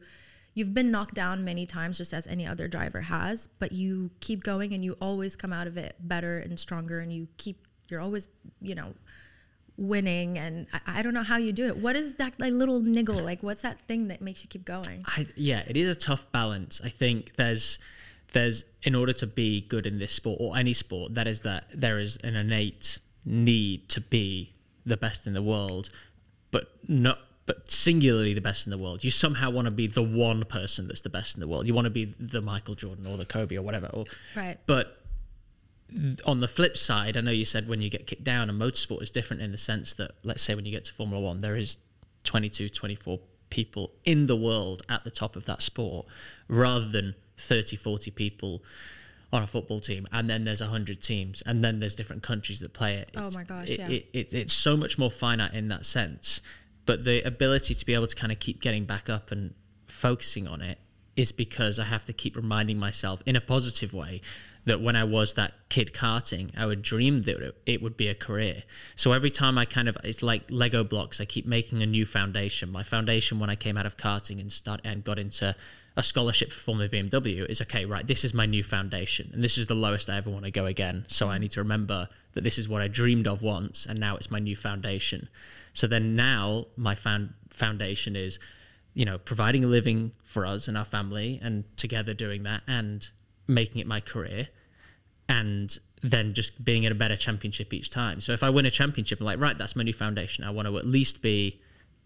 you've 0.54 0.74
been 0.74 0.92
knocked 0.92 1.16
down 1.16 1.44
many 1.44 1.66
times 1.66 1.98
just 1.98 2.14
as 2.14 2.28
any 2.28 2.46
other 2.46 2.68
driver 2.68 3.02
has 3.02 3.48
but 3.60 3.72
you 3.72 4.10
keep 4.20 4.44
going 4.44 4.74
and 4.74 4.84
you 4.84 4.98
always 5.00 5.36
come 5.36 5.54
out 5.54 5.68
of 5.68 5.78
it 5.78 5.96
better 6.00 6.40
and 6.40 6.60
stronger 6.60 7.00
and 7.00 7.14
you 7.14 7.28
keep 7.38 7.66
you're 7.88 8.02
always 8.02 8.28
you 8.60 8.76
know 8.76 8.94
winning 9.80 10.38
and 10.38 10.68
I, 10.74 11.00
I 11.00 11.02
don't 11.02 11.14
know 11.14 11.24
how 11.24 11.38
you 11.38 11.52
do 11.52 11.68
it 11.68 11.78
what 11.78 11.96
is 11.96 12.16
that 12.16 12.34
like 12.40 12.52
little 12.52 12.82
niggle 12.82 13.22
like 13.24 13.42
what's 13.42 13.62
that 13.62 13.80
thing 13.88 14.08
that 14.10 14.22
makes 14.22 14.44
you 14.44 14.50
keep 14.50 14.66
going 14.66 15.04
I, 15.06 15.28
yeah, 15.36 15.64
it 15.68 15.78
is 15.78 15.90
a 15.90 15.96
tough 15.96 16.32
balance. 16.32 16.82
I 16.84 16.90
think 16.90 17.36
there's 17.36 17.80
there's 18.34 18.66
in 18.84 18.96
order 18.96 19.14
to 19.14 19.28
be 19.28 19.62
good 19.62 19.86
in 19.86 19.98
this 20.00 20.12
sport 20.12 20.38
or 20.40 20.56
any 20.58 20.74
sport, 20.74 21.16
that 21.16 21.28
is 21.28 21.42
that 21.42 21.66
there 21.74 22.00
is 22.00 22.18
an 22.18 22.36
innate 22.36 23.00
need 23.26 23.90
to 23.90 24.02
be 24.02 24.54
the 24.86 24.98
best 24.98 25.26
in 25.26 25.34
the 25.34 25.42
world, 25.42 25.90
but 26.52 26.72
not 26.88 27.20
but 27.46 27.72
singularly 27.72 28.36
the 28.36 28.42
best 28.42 28.68
in 28.68 28.72
the 28.72 28.78
world. 28.78 29.04
You 29.04 29.10
somehow 29.10 29.50
want 29.50 29.68
to 29.68 29.74
be 29.74 29.88
the 29.88 30.04
one 30.04 30.46
person 30.46 30.88
that's 30.88 31.02
the 31.02 31.10
best 31.10 31.36
in 31.36 31.42
the 31.42 31.48
world. 31.48 31.68
You 31.68 31.74
want 31.74 31.86
to 31.86 31.90
be 31.92 32.14
the 32.20 32.42
Michael 32.42 32.76
Jordan 32.76 33.08
or 33.08 33.18
the 33.18 33.26
Kobe 33.26 33.56
or 33.56 33.64
whatever. 33.64 33.88
Or, 33.88 34.06
Right. 34.36 34.60
But 34.68 34.99
on 36.26 36.40
the 36.42 36.48
flip 36.48 36.78
side, 36.78 37.18
I 37.18 37.22
know 37.22 37.32
you 37.32 37.46
said 37.46 37.68
when 37.68 37.82
you 37.82 37.90
get 37.90 38.06
kicked 38.08 38.24
down, 38.24 38.50
and 38.50 38.60
motorsport 38.62 39.02
is 39.02 39.12
different 39.12 39.42
in 39.42 39.52
the 39.52 39.58
sense 39.58 39.94
that, 39.96 40.12
let's 40.24 40.44
say, 40.44 40.56
when 40.56 40.66
you 40.66 40.72
get 40.72 40.86
to 40.86 40.94
Formula 40.94 41.24
One, 41.24 41.40
there 41.40 41.56
is 41.56 41.78
22, 42.24 42.70
24 42.70 43.20
people 43.50 43.92
in 44.06 44.28
the 44.28 44.36
world 44.36 44.84
at 44.90 45.04
the 45.04 45.12
top 45.12 45.36
of 45.36 45.46
that 45.46 45.62
sport 45.62 46.06
rather 46.48 46.88
than 46.88 47.16
30, 47.38 47.76
40 47.76 48.12
people 48.12 48.62
on 49.34 49.42
a 49.44 49.48
football 49.48 49.80
team. 49.80 50.08
And 50.12 50.30
then 50.30 50.44
there's 50.44 50.62
100 50.62 51.02
teams, 51.02 51.42
and 51.46 51.64
then 51.64 51.80
there's 51.80 51.96
different 51.96 52.22
countries 52.24 52.60
that 52.60 52.74
play 52.74 52.96
it. 52.98 53.10
Oh 53.16 53.30
my 53.32 53.44
gosh, 53.44 53.70
it- 53.70 53.80
yeah. 53.80 53.88
it- 53.90 54.10
it- 54.14 54.34
it's 54.34 54.54
so 54.54 54.76
much 54.78 54.98
more 54.98 55.10
finite 55.12 55.54
in 55.54 55.68
that 55.70 55.86
sense. 55.86 56.42
But 56.86 57.04
the 57.04 57.22
ability 57.22 57.74
to 57.76 57.86
be 57.86 57.94
able 57.94 58.08
to 58.08 58.16
kind 58.16 58.32
of 58.32 58.40
keep 58.40 58.62
getting 58.62 58.86
back 58.86 59.10
up 59.10 59.32
and 59.32 59.54
focusing 59.88 60.48
on 60.48 60.62
it 60.62 60.80
is 61.16 61.32
because 61.32 61.78
I 61.80 61.86
have 61.86 62.06
to 62.06 62.14
keep 62.14 62.36
reminding 62.36 62.78
myself 62.80 63.22
in 63.26 63.36
a 63.36 63.42
positive 63.42 63.94
way 63.94 64.22
that 64.66 64.82
when 64.82 64.96
I 64.96 65.04
was 65.04 65.34
that 65.34 65.54
kid 65.70 65.94
karting, 65.94 66.52
I 66.58 66.66
would 66.66 66.82
dream 66.82 67.24
that 67.24 67.56
it- 67.66 67.82
would 67.82 67.98
be 67.98 68.08
a 68.08 68.16
career. 68.16 68.64
So 68.96 69.14
every 69.14 69.32
time 69.32 69.58
I 69.58 69.66
kind 69.66 69.88
of, 69.88 69.98
it's 70.04 70.22
like 70.22 70.44
Lego 70.50 70.84
blocks. 70.84 71.22
I 71.22 71.26
keep 71.26 71.46
making 71.46 71.82
a 71.82 71.86
new 71.88 72.06
foundation. 72.06 72.72
My 72.72 72.84
foundation 72.84 73.40
when 73.40 73.50
I 73.50 73.56
came 73.56 73.78
out 73.78 73.86
of 73.86 73.98
karting 73.98 74.40
and 74.40 74.52
start 74.52 74.82
and 74.84 75.04
got 75.04 75.18
into 75.18 75.56
a 75.96 76.04
scholarship 76.04 76.52
for 76.52 76.60
Formula 76.60 76.90
BMW 76.90 77.50
is 77.50 77.62
okay, 77.62 77.86
right? 77.86 78.06
This 78.06 78.24
is 78.24 78.34
my 78.34 78.46
new 78.46 78.64
foundation, 78.64 79.32
and 79.34 79.44
this 79.44 79.58
is 79.58 79.66
the 79.66 79.76
lowest 79.76 80.10
I 80.10 80.18
ever 80.18 80.30
want 80.30 80.46
to 80.46 80.52
go 80.52 80.66
again. 80.66 81.06
So 81.08 81.30
I 81.30 81.38
need 81.38 81.52
to 81.52 81.62
remember 81.62 82.08
that 82.34 82.44
this 82.44 82.58
is 82.58 82.70
what 82.70 82.82
I 82.82 82.88
dreamed 82.88 83.28
of 83.28 83.42
once, 83.42 83.86
and 83.86 84.00
now 84.00 84.16
it's 84.16 84.32
my 84.32 84.40
new 84.40 84.56
foundation. 84.56 85.30
So 85.74 85.88
then 85.88 86.16
now 86.16 86.68
my 86.78 86.96
found 86.96 87.34
foundation 87.50 88.16
is, 88.16 88.40
you 88.94 89.04
know, 89.04 89.18
providing 89.18 89.64
a 89.64 89.68
living 89.68 90.12
for 90.24 90.46
us 90.46 90.68
and 90.68 90.78
our 90.78 90.86
family, 90.86 91.40
and 91.42 91.66
together 91.76 92.14
doing 92.14 92.44
that, 92.44 92.62
and 92.68 93.10
making 93.50 93.82
it 93.82 93.88
my 93.88 94.00
career, 94.00 94.48
and 95.28 95.78
then 96.02 96.34
just 96.34 96.64
being 96.64 96.84
in 96.84 96.92
a 96.92 96.96
better 96.96 97.18
championship 97.18 97.74
each 97.74 97.90
time. 97.90 98.22
So 98.22 98.32
if 98.32 98.44
I 98.44 98.50
win 98.50 98.66
a 98.66 98.72
championship, 98.72 99.20
I'm 99.20 99.26
like, 99.26 99.40
right, 99.40 99.58
that's 99.58 99.76
my 99.76 99.84
new 99.84 99.94
foundation. 99.94 100.44
I 100.44 100.52
want 100.52 100.68
to 100.68 100.78
at 100.78 100.86
least 100.86 101.22
be 101.22 101.60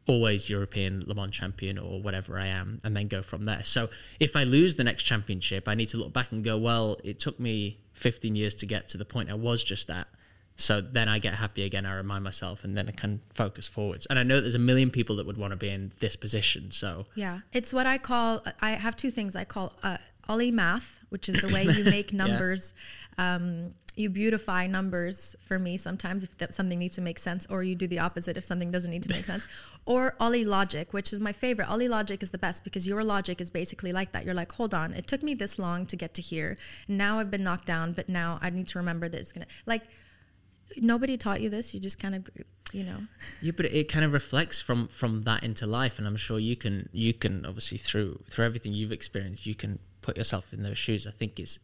always 0.08 0.50
European 0.50 1.04
Le 1.06 1.16
Mans 1.16 1.34
champion 1.34 1.78
or 1.78 2.02
whatever 2.02 2.38
I 2.38 2.48
am, 2.48 2.80
and 2.84 2.96
then 2.96 3.08
go 3.08 3.22
from 3.22 3.46
there. 3.46 3.64
So 3.64 3.90
if 4.20 4.36
I 4.36 4.44
lose 4.44 4.76
the 4.76 4.84
next 4.84 5.04
championship, 5.04 5.68
I 5.68 5.76
need 5.76 5.90
to 5.90 5.98
look 5.98 6.12
back 6.12 6.32
and 6.32 6.44
go, 6.44 6.58
well, 6.58 6.98
it 7.04 7.20
took 7.20 7.40
me 7.40 7.80
15 7.94 8.36
years 8.36 8.56
to 8.56 8.66
get 8.66 8.90
to 8.90 8.98
the 8.98 9.06
point 9.06 9.30
I 9.30 9.36
was 9.36 9.64
just 9.64 9.90
at. 9.90 10.08
So 10.56 10.82
then 10.82 11.10
I 11.10 11.18
get 11.18 11.36
happy 11.36 11.64
again. 11.64 11.86
I 11.86 11.96
remind 11.96 12.24
myself, 12.24 12.64
and 12.64 12.78
then 12.78 12.88
I 12.88 12.92
can 12.92 13.22
focus 13.34 13.68
forwards. 13.68 14.06
And 14.08 14.20
I 14.20 14.24
know 14.24 14.40
there's 14.40 14.56
a 14.56 14.60
million 14.60 14.92
people 14.92 15.16
that 15.16 15.26
would 15.26 15.38
want 15.38 15.52
to 15.52 15.58
be 15.58 15.70
in 15.70 15.94
this 16.00 16.16
position. 16.16 16.70
So 16.70 17.06
Yeah, 17.16 17.40
it's 17.54 17.74
what 17.74 17.88
I 17.88 17.98
call. 17.98 18.44
I 18.62 18.72
have 18.72 18.96
two 18.96 19.10
things 19.10 19.36
I 19.36 19.46
call 19.46 19.74
uh, 19.82 19.98
Ollie 20.28 20.52
math, 20.52 21.02
which 21.10 21.28
is 21.30 21.36
the 21.36 21.54
way 21.54 21.64
you 21.64 21.84
make 21.98 22.14
numbers. 22.14 22.74
um, 23.18 23.74
you 23.96 24.10
beautify 24.10 24.66
numbers 24.66 25.36
for 25.48 25.60
me 25.60 25.78
sometimes 25.78 26.24
if 26.24 26.36
that 26.40 26.54
something 26.54 26.80
needs 26.80 26.96
to 26.96 27.02
make 27.02 27.20
sense, 27.20 27.46
or 27.50 27.64
you 27.64 27.76
do 27.76 27.88
the 27.88 28.00
opposite 28.00 28.38
if 28.38 28.44
something 28.44 28.72
doesn't 28.72 28.90
need 28.90 29.04
to 29.04 29.10
make 29.10 29.26
sense. 29.26 29.48
Or 29.86 30.16
Ollie 30.18 30.46
logic, 30.46 30.94
which 30.94 31.12
is 31.12 31.20
my 31.20 31.34
favorite. 31.34 31.70
Ollie 31.70 31.90
logic 31.90 32.24
is 32.24 32.32
the 32.32 32.38
best 32.38 32.64
because 32.64 32.88
your 32.88 33.04
logic 33.04 33.42
is 33.42 33.50
basically 33.50 33.92
like 33.92 34.14
that. 34.14 34.24
You're 34.24 34.34
like, 34.34 34.54
hold 34.54 34.74
on, 34.74 34.94
it 34.94 35.08
took 35.08 35.22
me 35.22 35.34
this 35.34 35.60
long 35.60 35.86
to 35.88 35.98
get 35.98 36.14
to 36.14 36.22
here. 36.22 36.56
Now 36.88 37.20
I've 37.20 37.30
been 37.30 37.44
knocked 37.44 37.66
down, 37.66 37.92
but 37.92 38.08
now 38.08 38.40
I 38.42 38.50
need 38.50 38.70
to 38.70 38.80
remember 38.80 39.10
that 39.10 39.20
it's 39.20 39.34
gonna 39.34 39.48
like. 39.66 39.84
Nobody 40.78 41.18
taught 41.18 41.42
you 41.42 41.50
this. 41.50 41.74
You 41.74 41.82
just 41.82 42.00
kind 42.00 42.16
of, 42.16 42.30
you 42.72 42.86
know. 42.86 43.00
Yeah, 43.42 43.52
but 43.56 43.66
it 43.66 43.92
kind 43.92 44.06
of 44.06 44.14
reflects 44.14 44.62
from 44.62 44.88
from 44.88 45.24
that 45.24 45.44
into 45.44 45.68
life, 45.68 46.00
and 46.00 46.08
I'm 46.08 46.16
sure 46.16 46.40
you 46.40 46.56
can 46.56 46.88
you 46.94 47.14
can 47.14 47.46
obviously 47.46 47.78
through 47.78 48.24
through 48.30 48.46
everything 48.46 48.74
you've 48.74 48.94
experienced, 48.94 49.46
you 49.46 49.54
can 49.54 49.80
put 50.04 50.18
yourself 50.18 50.54
in 50.54 50.62
those 50.64 50.78
shoes. 50.78 51.08
I 51.08 51.12
think 51.12 51.40
it's 51.40 51.60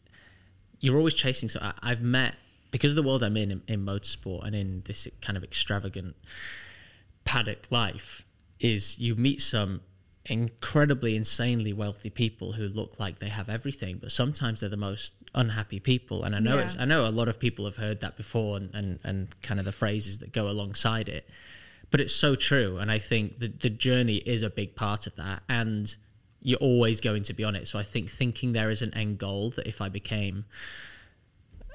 you're 0.79 0.97
always 0.97 1.13
chasing. 1.13 1.49
So 1.49 1.59
I, 1.61 1.73
I've 1.83 2.01
met 2.01 2.35
because 2.71 2.91
of 2.91 2.95
the 2.95 3.03
world 3.03 3.21
I'm 3.23 3.37
in, 3.37 3.51
in 3.51 3.61
in 3.67 3.85
motorsport 3.85 4.45
and 4.45 4.55
in 4.55 4.81
this 4.85 5.07
kind 5.21 5.37
of 5.37 5.43
extravagant 5.43 6.15
paddock 7.25 7.67
life 7.69 8.25
is 8.59 8.97
you 8.99 9.15
meet 9.15 9.41
some 9.41 9.81
incredibly 10.25 11.15
insanely 11.15 11.73
wealthy 11.73 12.09
people 12.09 12.53
who 12.53 12.67
look 12.67 12.99
like 12.99 13.19
they 13.19 13.29
have 13.29 13.49
everything 13.49 13.97
but 13.97 14.11
sometimes 14.11 14.59
they're 14.59 14.69
the 14.69 14.77
most 14.77 15.13
unhappy 15.33 15.79
people 15.79 16.23
and 16.23 16.35
i 16.35 16.39
know 16.39 16.55
Yeah. 16.57 16.65
it's 16.65 16.77
i 16.77 16.85
know 16.85 17.05
a 17.07 17.09
lot 17.09 17.27
of 17.27 17.39
people 17.39 17.65
have 17.65 17.77
heard 17.77 18.01
that 18.01 18.17
before 18.17 18.57
and, 18.57 18.69
and 18.73 18.99
and 19.03 19.41
kind 19.41 19.59
of 19.59 19.65
the 19.65 19.71
phrases 19.71 20.19
that 20.19 20.31
go 20.31 20.47
alongside 20.49 21.07
it 21.09 21.27
but 21.89 21.99
it's 22.01 22.13
so 22.13 22.35
true 22.35 22.77
and 22.77 22.91
i 22.91 22.99
think 22.99 23.39
the, 23.39 23.47
the 23.47 23.69
journey 23.69 24.17
is 24.17 24.41
a 24.43 24.49
big 24.49 24.75
part 24.75 25.07
of 25.07 25.15
that 25.15 25.41
and 25.49 25.95
you're 26.41 26.59
always 26.59 27.01
going 27.01 27.23
to 27.23 27.33
be 27.33 27.43
on 27.43 27.55
it 27.55 27.67
so 27.67 27.77
i 27.79 27.83
think 27.83 28.09
thinking 28.09 28.53
there 28.53 28.69
is 28.69 28.81
an 28.81 28.93
end 28.93 29.17
goal 29.17 29.49
that 29.51 29.67
if 29.67 29.81
i 29.81 29.89
became 29.89 30.45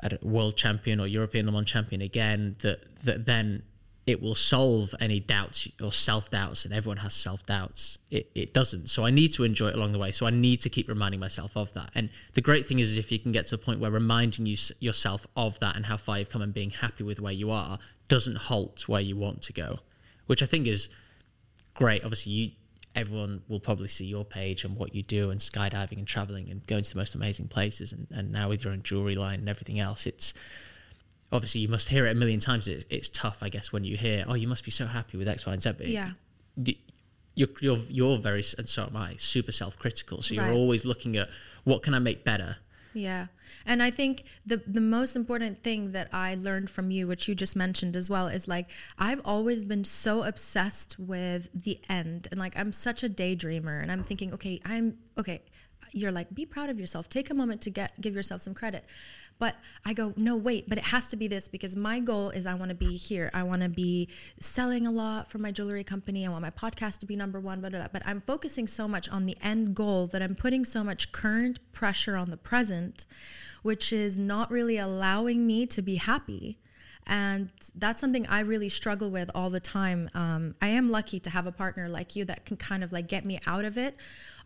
a 0.05 0.19
world 0.23 0.57
champion 0.57 1.01
or 1.01 1.07
European 1.07 1.47
Le 1.47 1.53
Mans 1.53 1.67
champion 1.67 2.03
again, 2.03 2.57
that 2.61 2.81
that 3.05 3.27
then 3.27 3.63
it 4.07 4.21
will 4.21 4.35
solve 4.35 4.95
any 5.01 5.19
doubts 5.19 5.67
or 5.83 5.91
self 5.91 6.29
doubts, 6.29 6.65
and 6.65 6.75
everyone 6.75 6.99
has 6.99 7.15
self 7.15 7.45
doubts. 7.47 7.99
It, 8.11 8.31
it 8.35 8.53
doesn't. 8.53 8.91
So 8.91 9.05
I 9.05 9.11
need 9.11 9.33
to 9.35 9.45
enjoy 9.45 9.69
it 9.69 9.75
along 9.75 9.93
the 9.93 9.99
way. 9.99 10.13
So 10.13 10.27
I 10.27 10.31
need 10.31 10.61
to 10.61 10.69
keep 10.69 10.89
reminding 10.89 11.21
myself 11.21 11.57
of 11.57 11.73
that. 11.73 11.91
And 11.95 12.11
the 12.35 12.43
great 12.43 12.67
thing 12.67 12.79
is, 12.79 12.91
is 12.91 12.99
if 12.99 13.11
you 13.11 13.19
can 13.19 13.33
get 13.33 13.47
to 13.49 13.55
a 13.55 13.59
point 13.59 13.81
where 13.81 13.91
reminding 13.91 14.47
you, 14.47 14.57
yourself 14.79 15.27
of 15.37 15.59
that 15.61 15.77
and 15.77 15.87
how 15.87 15.97
far 15.97 16.19
you've 16.19 16.31
come 16.31 16.43
and 16.43 16.53
being 16.53 16.71
happy 16.71 17.05
with 17.05 17.21
where 17.21 17.33
you 17.33 17.51
are 17.51 17.79
doesn't 18.09 18.37
halt 18.37 18.87
where 18.87 19.01
you 19.01 19.17
want 19.17 19.41
to 19.43 19.53
go, 19.53 19.79
which 20.27 20.43
I 20.43 20.47
think 20.47 20.67
is 20.67 20.91
great. 21.73 22.05
Obviously, 22.05 22.33
you 22.33 22.51
everyone 22.95 23.43
will 23.49 23.61
probably 23.61 23.89
see 23.89 24.05
your 24.05 24.25
page 24.25 24.65
and 24.65 24.77
what 24.77 24.95
you 24.95 25.03
do 25.03 25.31
and 25.31 25.41
skydiving 25.41 25.99
and 25.99 26.07
traveling 26.07 26.49
and 26.51 26.65
going 26.67 26.85
to 26.85 26.91
the 26.93 26.97
most 26.99 27.15
amazing 27.15 27.49
places 27.49 27.93
and, 27.93 28.07
and 28.11 28.31
now 28.31 28.49
with 28.49 28.63
your 28.65 28.73
own 28.73 28.83
jewelry 28.83 29.17
line 29.17 29.41
and 29.41 29.49
everything 29.49 29.81
else 29.81 30.07
it's 30.07 30.33
obviously 31.33 31.61
you 31.61 31.69
must 31.69 31.89
hear 31.89 32.07
it 32.07 32.13
a 32.13 32.15
million 32.15 32.39
times 32.39 32.69
it's, 32.69 32.85
it's 32.91 33.09
tough 33.09 33.39
i 33.43 33.49
guess 33.49 33.73
when 33.73 33.83
you 33.85 33.97
hear 33.97 34.25
oh 34.29 34.35
you 34.35 34.47
must 34.47 34.65
be 34.65 34.71
so 34.71 34.87
happy 34.87 35.17
with 35.17 35.27
x 35.29 35.45
y 35.45 35.53
and 35.53 35.63
z 35.63 35.73
but 35.73 35.87
Yeah. 35.89 36.11
you're, 37.35 37.49
you're, 37.61 37.79
you're 37.89 38.19
very 38.19 38.45
and 38.59 38.69
so 38.69 38.85
am 38.85 38.97
i 38.97 39.17
super 39.19 39.51
self-critical 39.53 40.23
so 40.23 40.35
you're 40.35 40.45
Right. 40.45 40.53
always 40.53 40.85
looking 40.85 41.17
at 41.17 41.29
what 41.65 41.83
can 41.83 41.95
i 41.95 41.99
make 41.99 42.23
better 42.25 42.59
Yeah. 42.95 43.27
And 43.67 43.83
I 43.83 43.91
think 43.91 44.25
the 44.47 44.63
the 44.67 44.81
most 44.81 45.17
important 45.17 45.63
thing 45.63 45.93
that 45.93 46.09
I 46.13 46.37
learned 46.37 46.71
from 46.71 46.91
you, 46.91 47.07
which 47.07 47.29
you 47.29 47.35
just 47.35 47.57
mentioned 47.57 47.97
as 47.97 48.09
well, 48.09 48.29
is 48.29 48.47
like 48.47 48.69
I've 48.99 49.21
always 49.25 49.65
been 49.65 49.85
so 49.85 50.23
obsessed 50.23 50.97
with 50.99 51.51
the 51.53 51.81
end. 51.89 52.29
And 52.31 52.39
like 52.39 52.57
I'm 52.57 52.73
such 52.73 53.03
a 53.03 53.09
daydreamer 53.09 53.83
and 53.83 53.91
I'm 53.91 54.05
thinking, 54.05 54.33
okay, 54.33 54.61
I'm 54.65 54.99
okay, 55.19 55.43
you're 55.93 56.13
like, 56.13 56.35
be 56.35 56.47
proud 56.47 56.71
of 56.71 56.79
yourself. 56.79 57.09
Take 57.09 57.31
a 57.31 57.35
moment 57.35 57.61
to 57.63 57.71
get 57.71 58.01
give 58.01 58.15
yourself 58.15 58.43
some 58.43 58.55
credit. 58.55 58.85
But 59.39 59.57
I 59.85 59.93
go, 59.93 60.15
no, 60.17 60.37
wait, 60.37 60.69
but 60.69 60.79
it 60.79 60.85
has 60.85 61.09
to 61.11 61.17
be 61.17 61.27
this 61.27 61.49
because 61.49 61.77
my 61.77 61.99
goal 61.99 62.31
is 62.31 62.47
I 62.47 62.55
want 62.55 62.69
to 62.69 62.75
be 62.75 62.97
here. 62.97 63.31
I 63.35 63.43
want 63.43 63.63
to 63.63 63.69
be 63.69 64.09
selling 64.39 64.87
a 64.87 64.91
lot 64.91 65.31
for 65.31 65.39
my 65.39 65.51
jewelry 65.51 65.85
company. 65.85 66.27
I 66.27 66.31
want 66.31 66.43
my 66.43 66.51
podcast 66.51 66.99
to 67.01 67.07
be 67.07 67.17
number 67.17 67.41
one, 67.41 67.61
blah, 67.61 67.71
blah, 67.71 67.81
blah. 67.81 67.89
But 67.93 68.03
I'm 68.07 68.21
focusing 68.21 68.67
so 68.67 68.87
much 68.87 69.09
on 69.09 69.27
the 69.27 69.37
end 69.43 69.75
goal 69.75 70.07
that 70.09 70.23
I'm 70.23 70.35
putting 70.35 70.65
so 70.65 70.85
much 70.85 71.13
current 71.13 71.59
pressure 71.73 72.17
on 72.17 72.31
the 72.31 72.37
present, 72.37 73.07
which 73.63 73.93
is 73.93 74.19
not 74.19 74.51
really 74.51 74.79
allowing 74.79 75.47
me 75.47 75.67
to 75.67 75.83
be 75.83 75.97
happy. 75.97 76.59
And 77.07 77.51
that's 77.75 78.01
something 78.01 78.27
I 78.29 78.41
really 78.41 78.71
struggle 78.71 79.11
with 79.11 79.31
all 79.35 79.51
the 79.51 79.61
time. 79.61 80.09
Um, 80.15 80.55
I 80.63 80.69
am 80.69 80.91
lucky 80.91 81.21
to 81.21 81.31
have 81.31 81.47
a 81.47 81.53
partner 81.53 81.89
like 81.89 82.17
you 82.17 82.25
that 82.25 82.47
can 82.47 82.57
kind 82.57 82.83
of 82.83 82.93
like 82.93 83.09
get 83.09 83.27
me 83.27 83.41
out 83.47 83.65
of 83.65 83.77
it. 83.77 83.97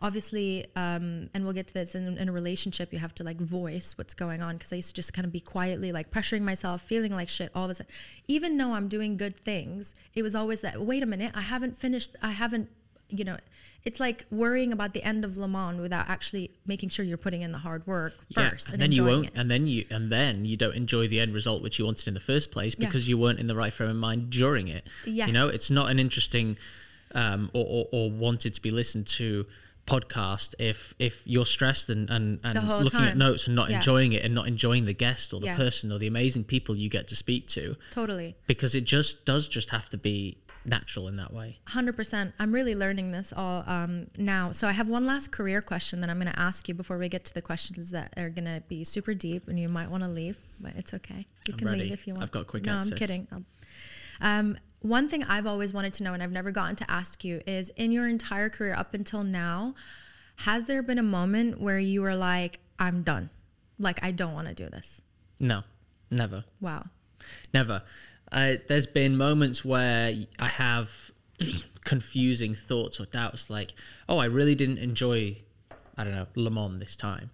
Obviously, 0.03 0.67
um, 0.75 1.31
and 1.35 1.45
we'll 1.45 1.53
get 1.53 1.69
to 1.69 1.75
this 1.75 1.95
in, 1.95 2.19
in 2.19 2.29
a 2.29 2.33
relationship, 2.33 2.93
you 2.93 2.99
have 2.99 3.15
to 3.17 3.25
like 3.25 3.41
voice 3.41 3.97
what's 3.97 4.15
going 4.15 4.43
on 4.43 4.57
because 4.57 4.73
I 4.73 4.77
used 4.77 4.89
to 4.89 4.95
just 4.95 5.13
kind 5.13 5.25
of 5.25 5.33
be 5.33 5.41
quietly 5.41 5.93
like 5.93 6.11
pressuring 6.11 6.43
myself, 6.43 6.83
feeling 6.83 7.13
like 7.13 7.29
shit 7.29 7.51
all 7.55 7.65
of 7.65 7.71
a 7.71 7.75
sudden. 7.75 7.93
Even 8.27 8.57
though 8.57 8.73
I'm 8.73 8.89
doing 8.89 9.17
good 9.17 9.37
things, 9.37 9.95
it 10.15 10.23
was 10.23 10.35
always 10.35 10.61
that, 10.63 10.81
wait 10.81 11.03
a 11.03 11.07
minute, 11.07 11.33
I 11.35 11.43
haven't 11.43 11.79
finished, 11.79 12.17
I 12.23 12.33
haven't, 12.33 12.71
you 13.09 13.25
know, 13.25 13.39
it's 13.89 14.01
like 14.01 14.27
worrying 14.31 14.71
about 14.73 14.93
the 14.93 15.03
end 15.03 15.25
of 15.25 15.37
Le 15.43 15.49
Mans 15.49 15.81
without 15.81 16.07
actually 16.11 16.51
making 16.67 16.91
sure 16.91 17.05
you're 17.05 17.17
putting 17.29 17.41
in 17.47 17.53
the 17.53 17.59
hard 17.69 17.83
work 17.87 18.13
first 18.35 18.67
and, 18.67 18.75
and, 18.75 18.83
then 18.83 18.93
you 18.93 19.03
won't 19.11 19.27
it. 19.29 19.33
and 19.35 19.51
then 19.51 19.67
you 19.67 19.81
and 19.91 20.13
then 20.13 20.45
you 20.45 20.57
don't 20.63 20.75
enjoy 20.75 21.09
the 21.09 21.19
end 21.25 21.33
result 21.33 21.63
which 21.63 21.79
you 21.79 21.85
wanted 21.87 22.07
in 22.07 22.13
the 22.13 22.21
first 22.33 22.51
place 22.53 22.75
Yeah. 22.77 22.87
because 22.87 23.09
you 23.09 23.17
weren't 23.17 23.41
in 23.41 23.47
the 23.47 23.57
right 23.63 23.73
frame 23.73 23.89
of 23.91 23.97
mind 23.97 24.29
during 24.29 24.69
it 24.69 24.83
Yes. 25.07 25.27
you 25.29 25.33
know 25.33 25.49
it's 25.49 25.71
not 25.71 25.91
an 25.91 25.99
interesting 25.99 26.57
um, 27.15 27.51
or, 27.55 27.65
or, 27.67 27.85
or 27.93 28.11
wanted 28.11 28.53
to 28.55 28.61
be 28.61 28.71
listened 28.71 29.07
to 29.07 29.47
podcast 29.87 30.55
if 30.59 30.93
if 30.99 31.23
you're 31.25 31.47
stressed 31.47 31.89
and 31.89 32.11
and, 32.11 32.41
and 32.45 32.69
looking 32.85 33.01
at 33.01 33.17
notes 33.17 33.47
and 33.47 33.57
not 33.57 33.71
Yeah. 33.71 33.77
enjoying 33.77 34.13
it 34.13 34.23
and 34.23 34.35
not 34.35 34.47
enjoying 34.47 34.85
the 34.85 34.93
guest 34.93 35.33
or 35.33 35.41
the 35.41 35.47
Yeah. 35.47 35.57
person 35.57 35.91
or 35.91 35.99
the 35.99 36.07
amazing 36.07 36.45
people 36.45 36.77
you 36.77 36.91
get 36.91 37.09
to 37.09 37.17
speak 37.17 37.49
to 37.57 37.77
Totally. 37.91 38.37
because 38.47 38.75
it 38.75 38.85
just 38.85 39.25
does 39.25 39.49
just 39.49 39.71
have 39.71 39.89
to 39.89 39.97
be 39.97 40.37
natural 40.69 41.09
in 41.09 41.17
that 41.17 41.33
way 41.33 41.59
100%. 41.69 42.33
I'm 42.39 42.53
really 42.53 42.75
learning 42.75 43.13
this 43.13 43.33
all 43.37 43.65
um, 43.67 44.09
now. 44.19 44.53
So 44.53 44.69
I 44.69 44.73
have 44.73 44.89
one 44.89 45.07
last 45.07 45.33
career 45.33 45.61
question 45.63 46.01
that 46.01 46.11
I'm 46.11 46.21
going 46.21 46.33
to 46.33 46.39
ask 46.39 46.69
you 46.69 46.75
before 46.75 46.99
we 46.99 47.09
get 47.09 47.25
to 47.27 47.35
the 47.35 47.43
questions 47.43 47.91
that 47.91 48.13
are 48.17 48.29
going 48.31 48.45
to 48.45 48.63
be 48.69 48.85
super 48.85 49.15
deep 49.15 49.49
and 49.49 49.59
you 49.59 49.69
might 49.69 49.91
want 49.91 50.03
to 50.03 50.09
leave, 50.09 50.39
but 50.61 50.73
it's 50.77 50.93
okay. 50.95 51.27
You 51.47 51.53
I'm 51.55 51.59
can 51.59 51.69
ready. 51.69 51.81
leave 51.83 51.93
if 51.93 52.07
you 52.07 52.15
want. 52.15 52.23
I've 52.25 52.31
got 52.31 52.47
quick 52.47 52.65
no, 52.65 52.79
access. 52.79 52.93
I'm 52.93 52.99
kidding. 52.99 53.29
Um, 53.33 53.47
Um, 54.21 54.59
one 54.81 55.09
thing 55.09 55.25
I've 55.25 55.47
always 55.47 55.73
wanted 55.73 55.93
to 55.95 56.05
know 56.05 56.13
and 56.15 56.23
I've 56.23 56.33
never 56.33 56.51
gotten 56.51 56.77
to 56.77 56.91
ask 56.91 57.25
you 57.25 57.41
is 57.47 57.71
in 57.77 57.91
your 57.93 58.07
entire 58.09 58.49
career 58.49 58.75
up 58.75 58.95
until 58.95 59.23
now, 59.23 59.75
has 60.37 60.67
there 60.67 60.83
been 60.83 60.99
a 60.99 61.03
moment 61.03 61.61
where 61.61 61.79
you 61.79 62.03
were 62.03 62.15
like, 62.15 62.61
I'm 62.79 63.03
done? 63.03 63.31
Like, 63.79 63.99
I 64.03 64.11
don't 64.13 64.35
want 64.35 64.49
to 64.49 64.55
do 64.55 64.69
this? 64.69 65.01
no 65.41 65.63
never 66.11 66.45
Wow. 66.61 66.87
Never. 67.53 67.83
There's 68.33 68.87
been 68.87 69.17
moments 69.17 69.65
where 69.65 70.15
I 70.39 70.49
have 70.49 71.11
confusing 71.85 72.55
thoughts 72.55 73.01
or 73.01 73.07
doubts, 73.07 73.49
like, 73.51 73.75
oh, 74.09 74.19
I 74.19 74.27
really 74.27 74.55
didn't 74.55 74.79
enjoy, 74.79 75.37
I 75.97 76.05
don't 76.05 76.15
know, 76.15 76.27
Le 76.35 76.51
Mans 76.51 76.79
this 76.79 76.97
time. 76.97 77.31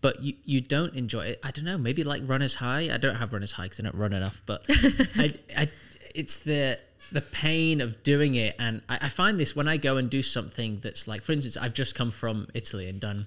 But 0.00 0.22
you, 0.22 0.34
you 0.44 0.60
don't 0.60 0.94
enjoy 0.94 1.26
it. 1.26 1.40
I 1.42 1.50
don't 1.50 1.64
know, 1.64 1.78
maybe 1.78 2.04
like 2.04 2.22
runner's 2.26 2.56
high. 2.56 2.92
I 2.92 2.98
don't 2.98 3.16
have 3.16 3.32
runner's 3.32 3.52
high 3.52 3.64
because 3.64 3.80
I 3.80 3.84
don't 3.84 3.94
run 3.94 4.12
enough. 4.12 4.42
But 4.44 4.66
I, 5.16 5.30
I, 5.56 5.70
it's 6.14 6.38
the 6.38 6.78
the 7.12 7.20
pain 7.20 7.80
of 7.80 8.02
doing 8.02 8.34
it. 8.34 8.56
And 8.58 8.82
I, 8.88 8.98
I 9.02 9.08
find 9.08 9.38
this 9.38 9.54
when 9.56 9.68
I 9.68 9.76
go 9.76 9.96
and 9.96 10.10
do 10.10 10.22
something 10.22 10.80
that's 10.82 11.06
like, 11.06 11.22
for 11.22 11.32
instance, 11.32 11.56
I've 11.56 11.74
just 11.74 11.94
come 11.94 12.10
from 12.10 12.48
Italy 12.54 12.88
and 12.88 13.00
done 13.00 13.26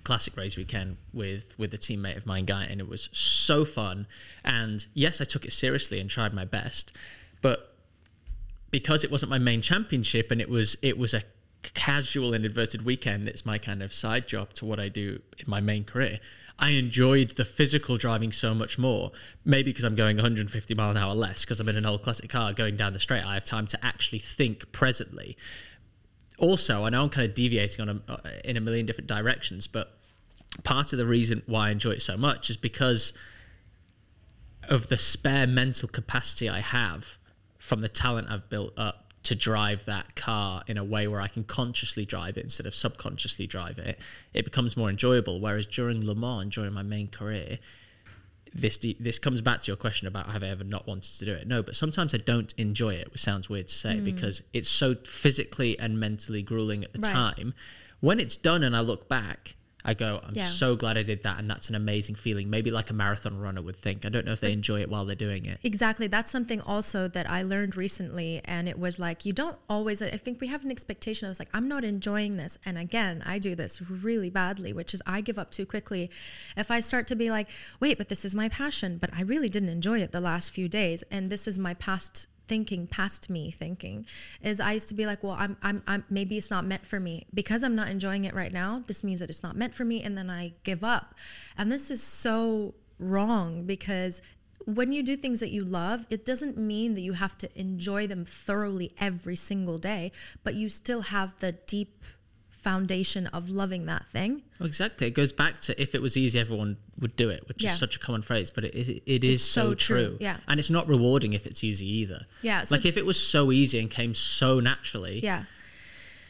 classic 0.00 0.36
race 0.36 0.56
weekend 0.56 0.96
with 1.12 1.58
with 1.58 1.72
a 1.74 1.78
teammate 1.78 2.16
of 2.16 2.26
mine 2.26 2.44
guy 2.44 2.64
and 2.64 2.80
it 2.80 2.88
was 2.88 3.08
so 3.12 3.64
fun. 3.64 4.06
And 4.44 4.86
yes 4.94 5.20
i 5.20 5.24
took 5.24 5.44
it 5.44 5.52
seriously 5.52 6.00
and 6.00 6.08
tried 6.08 6.32
my 6.34 6.44
best 6.44 6.92
but 7.42 7.74
because 8.70 9.04
it 9.04 9.10
wasn't 9.10 9.30
my 9.30 9.38
main 9.38 9.62
championship 9.62 10.30
and 10.30 10.40
it 10.40 10.48
was 10.48 10.76
it 10.82 10.98
was 10.98 11.14
a 11.14 11.22
casual 11.74 12.34
and 12.34 12.44
inverted 12.44 12.84
weekend 12.84 13.28
it's 13.28 13.46
my 13.46 13.56
kind 13.56 13.82
of 13.82 13.94
side 13.94 14.26
job 14.26 14.52
to 14.52 14.64
what 14.64 14.80
i 14.80 14.88
do 14.88 15.20
in 15.38 15.44
my 15.46 15.60
main 15.60 15.84
career. 15.84 16.18
I 16.58 16.70
enjoyed 16.70 17.30
the 17.30 17.44
physical 17.44 17.96
driving 17.96 18.32
so 18.32 18.54
much 18.54 18.78
more 18.78 19.12
maybe 19.44 19.70
because 19.70 19.84
i'm 19.84 19.94
going 19.94 20.16
150 20.16 20.74
mile 20.74 20.90
an 20.90 20.96
hour 20.96 21.14
less 21.14 21.44
because 21.44 21.60
i'm 21.60 21.68
in 21.68 21.76
an 21.76 21.86
old 21.86 22.02
classic 22.02 22.30
car 22.30 22.52
going 22.52 22.76
down 22.76 22.94
the 22.94 23.00
straight. 23.00 23.24
I 23.24 23.34
have 23.34 23.44
time 23.44 23.66
to 23.68 23.84
actually 23.84 24.18
think 24.18 24.72
presently 24.72 25.36
also, 26.38 26.84
I 26.84 26.90
know 26.90 27.02
I'm 27.02 27.10
kind 27.10 27.28
of 27.28 27.34
deviating 27.34 27.88
on 27.88 28.02
a, 28.08 28.12
uh, 28.12 28.30
in 28.44 28.56
a 28.56 28.60
million 28.60 28.86
different 28.86 29.08
directions, 29.08 29.66
but 29.66 29.98
part 30.64 30.92
of 30.92 30.98
the 30.98 31.06
reason 31.06 31.42
why 31.46 31.68
I 31.68 31.70
enjoy 31.70 31.92
it 31.92 32.02
so 32.02 32.16
much 32.16 32.50
is 32.50 32.56
because 32.56 33.12
of 34.68 34.88
the 34.88 34.96
spare 34.96 35.46
mental 35.46 35.88
capacity 35.88 36.48
I 36.48 36.60
have 36.60 37.16
from 37.58 37.80
the 37.80 37.88
talent 37.88 38.28
I've 38.30 38.48
built 38.48 38.72
up 38.76 39.12
to 39.24 39.34
drive 39.34 39.84
that 39.84 40.16
car 40.16 40.64
in 40.66 40.76
a 40.76 40.84
way 40.84 41.06
where 41.06 41.20
I 41.20 41.28
can 41.28 41.44
consciously 41.44 42.04
drive 42.04 42.36
it 42.36 42.44
instead 42.44 42.66
of 42.66 42.74
subconsciously 42.74 43.46
drive 43.46 43.78
it. 43.78 43.98
It 44.34 44.44
becomes 44.44 44.76
more 44.76 44.90
enjoyable. 44.90 45.40
Whereas 45.40 45.66
during 45.66 46.04
Le 46.04 46.14
Mans, 46.14 46.52
during 46.52 46.72
my 46.72 46.82
main 46.82 47.08
career, 47.08 47.58
this 48.54 48.78
de- 48.78 48.96
this 49.00 49.18
comes 49.18 49.40
back 49.40 49.62
to 49.62 49.66
your 49.68 49.76
question 49.76 50.06
about 50.06 50.30
have 50.30 50.42
I 50.42 50.48
ever 50.48 50.64
not 50.64 50.86
wanted 50.86 51.18
to 51.18 51.24
do 51.24 51.32
it? 51.32 51.46
No, 51.46 51.62
but 51.62 51.76
sometimes 51.76 52.14
I 52.14 52.18
don't 52.18 52.52
enjoy 52.56 52.94
it, 52.94 53.12
which 53.12 53.22
sounds 53.22 53.48
weird 53.48 53.68
to 53.68 53.74
say 53.74 53.96
mm. 53.96 54.04
because 54.04 54.42
it's 54.52 54.68
so 54.68 54.94
physically 55.04 55.78
and 55.78 55.98
mentally 55.98 56.42
grueling 56.42 56.84
at 56.84 56.92
the 56.92 57.00
Right. 57.00 57.12
time. 57.12 57.54
When 58.00 58.18
it's 58.20 58.36
done 58.36 58.62
and 58.62 58.76
I 58.76 58.80
look 58.80 59.08
back, 59.08 59.56
I 59.84 59.94
go, 59.94 60.20
I'm 60.22 60.32
Yeah. 60.34 60.46
so 60.48 60.76
glad 60.76 60.96
I 60.96 61.02
did 61.02 61.22
that, 61.24 61.38
and 61.38 61.50
that's 61.50 61.68
an 61.68 61.74
amazing 61.74 62.14
feeling. 62.14 62.48
Maybe 62.50 62.70
like 62.70 62.90
a 62.90 62.92
marathon 62.92 63.38
runner 63.38 63.62
would 63.62 63.76
think. 63.76 64.04
I 64.06 64.08
don't 64.08 64.24
know 64.24 64.32
if 64.32 64.40
they 64.40 64.52
enjoy 64.52 64.80
it 64.80 64.88
while 64.88 65.04
they're 65.04 65.16
doing 65.16 65.44
it. 65.44 65.58
Exactly. 65.62 66.06
That's 66.06 66.30
something 66.30 66.60
also 66.60 67.08
that 67.08 67.28
I 67.28 67.42
learned 67.42 67.76
recently. 67.76 68.40
And 68.44 68.68
it 68.68 68.78
was 68.78 68.98
like, 68.98 69.24
you 69.24 69.32
don't 69.32 69.56
always, 69.68 70.00
I 70.00 70.10
think 70.10 70.40
we 70.40 70.46
have 70.48 70.64
an 70.64 70.70
expectation. 70.70 71.26
I 71.26 71.30
was 71.30 71.38
like, 71.38 71.48
I'm 71.52 71.66
not 71.68 71.84
enjoying 71.84 72.36
this. 72.36 72.58
And 72.64 72.78
again, 72.78 73.22
I 73.26 73.38
do 73.38 73.54
this 73.54 73.80
really 73.82 74.30
badly, 74.30 74.72
which 74.72 74.94
is 74.94 75.02
I 75.06 75.20
give 75.20 75.38
up 75.38 75.50
too 75.50 75.66
quickly. 75.66 76.10
If 76.56 76.70
I 76.70 76.80
start 76.80 77.06
to 77.08 77.16
be 77.16 77.30
like, 77.30 77.48
wait, 77.80 77.98
but 77.98 78.08
this 78.08 78.24
is 78.24 78.34
my 78.34 78.48
passion, 78.48 78.98
but 78.98 79.10
I 79.12 79.22
really 79.22 79.48
didn't 79.48 79.68
enjoy 79.68 80.00
it 80.00 80.12
the 80.12 80.20
last 80.20 80.50
few 80.50 80.68
days. 80.68 81.02
And 81.10 81.30
this 81.30 81.48
is 81.48 81.58
my 81.58 81.74
past 81.74 82.26
thinking 82.48 82.86
past 82.86 83.30
me 83.30 83.50
thinking 83.50 84.06
is 84.42 84.60
I 84.60 84.72
used 84.72 84.88
to 84.88 84.94
be 84.94 85.06
like, 85.06 85.22
well, 85.22 85.36
I'm, 85.38 85.56
I'm, 85.62 85.82
I'm, 85.86 86.04
maybe 86.10 86.36
it's 86.36 86.50
not 86.50 86.64
meant 86.64 86.86
for 86.86 87.00
me 87.00 87.26
because 87.32 87.62
I'm 87.62 87.74
not 87.74 87.88
enjoying 87.88 88.24
it 88.24 88.34
right 88.34 88.52
now. 88.52 88.82
This 88.86 89.04
means 89.04 89.20
that 89.20 89.30
it's 89.30 89.42
not 89.42 89.56
meant 89.56 89.74
for 89.74 89.84
me. 89.84 90.02
And 90.02 90.16
then 90.16 90.30
I 90.30 90.54
give 90.64 90.84
up. 90.84 91.14
And 91.56 91.70
this 91.70 91.90
is 91.90 92.02
so 92.02 92.74
wrong 92.98 93.64
because 93.64 94.22
when 94.64 94.92
you 94.92 95.02
do 95.02 95.16
things 95.16 95.40
that 95.40 95.50
you 95.50 95.64
love, 95.64 96.06
it 96.10 96.24
doesn't 96.24 96.56
mean 96.56 96.94
that 96.94 97.00
you 97.00 97.14
have 97.14 97.36
to 97.38 97.58
enjoy 97.58 98.06
them 98.06 98.24
thoroughly 98.24 98.94
every 98.98 99.36
single 99.36 99.78
day, 99.78 100.12
but 100.44 100.54
you 100.54 100.68
still 100.68 101.02
have 101.02 101.38
the 101.40 101.52
deep 101.52 102.04
foundation 102.62 103.26
of 103.28 103.50
loving 103.50 103.86
that 103.86 104.06
thing. 104.06 104.42
Well, 104.60 104.66
exactly. 104.68 105.08
It 105.08 105.14
goes 105.14 105.32
back 105.32 105.60
to 105.62 105.80
if 105.82 105.94
it 105.94 106.00
was 106.02 106.16
easy, 106.16 106.38
everyone 106.38 106.76
would 107.00 107.16
do 107.16 107.28
it, 107.28 107.46
which 107.48 107.62
Yeah. 107.62 107.72
is 107.72 107.78
such 107.78 107.96
a 107.96 107.98
common 107.98 108.22
phrase, 108.22 108.50
but 108.50 108.64
it, 108.64 108.74
it, 108.74 109.02
it 109.06 109.24
is 109.24 109.42
so, 109.44 109.70
so 109.70 109.74
true, 109.74 110.06
true. 110.08 110.16
yeah. 110.20 110.36
And 110.46 110.60
it's 110.60 110.70
not 110.70 110.86
rewarding 110.88 111.32
if 111.32 111.44
it's 111.46 111.64
easy 111.64 111.86
either. 111.88 112.26
Yeah, 112.42 112.62
so- 112.64 112.74
like 112.76 112.84
if 112.84 112.96
it 112.96 113.04
was 113.04 113.18
so 113.20 113.50
easy 113.52 113.78
and 113.80 113.90
came 113.90 114.14
so 114.14 114.60
naturally, 114.60 115.20
Yeah. 115.22 115.44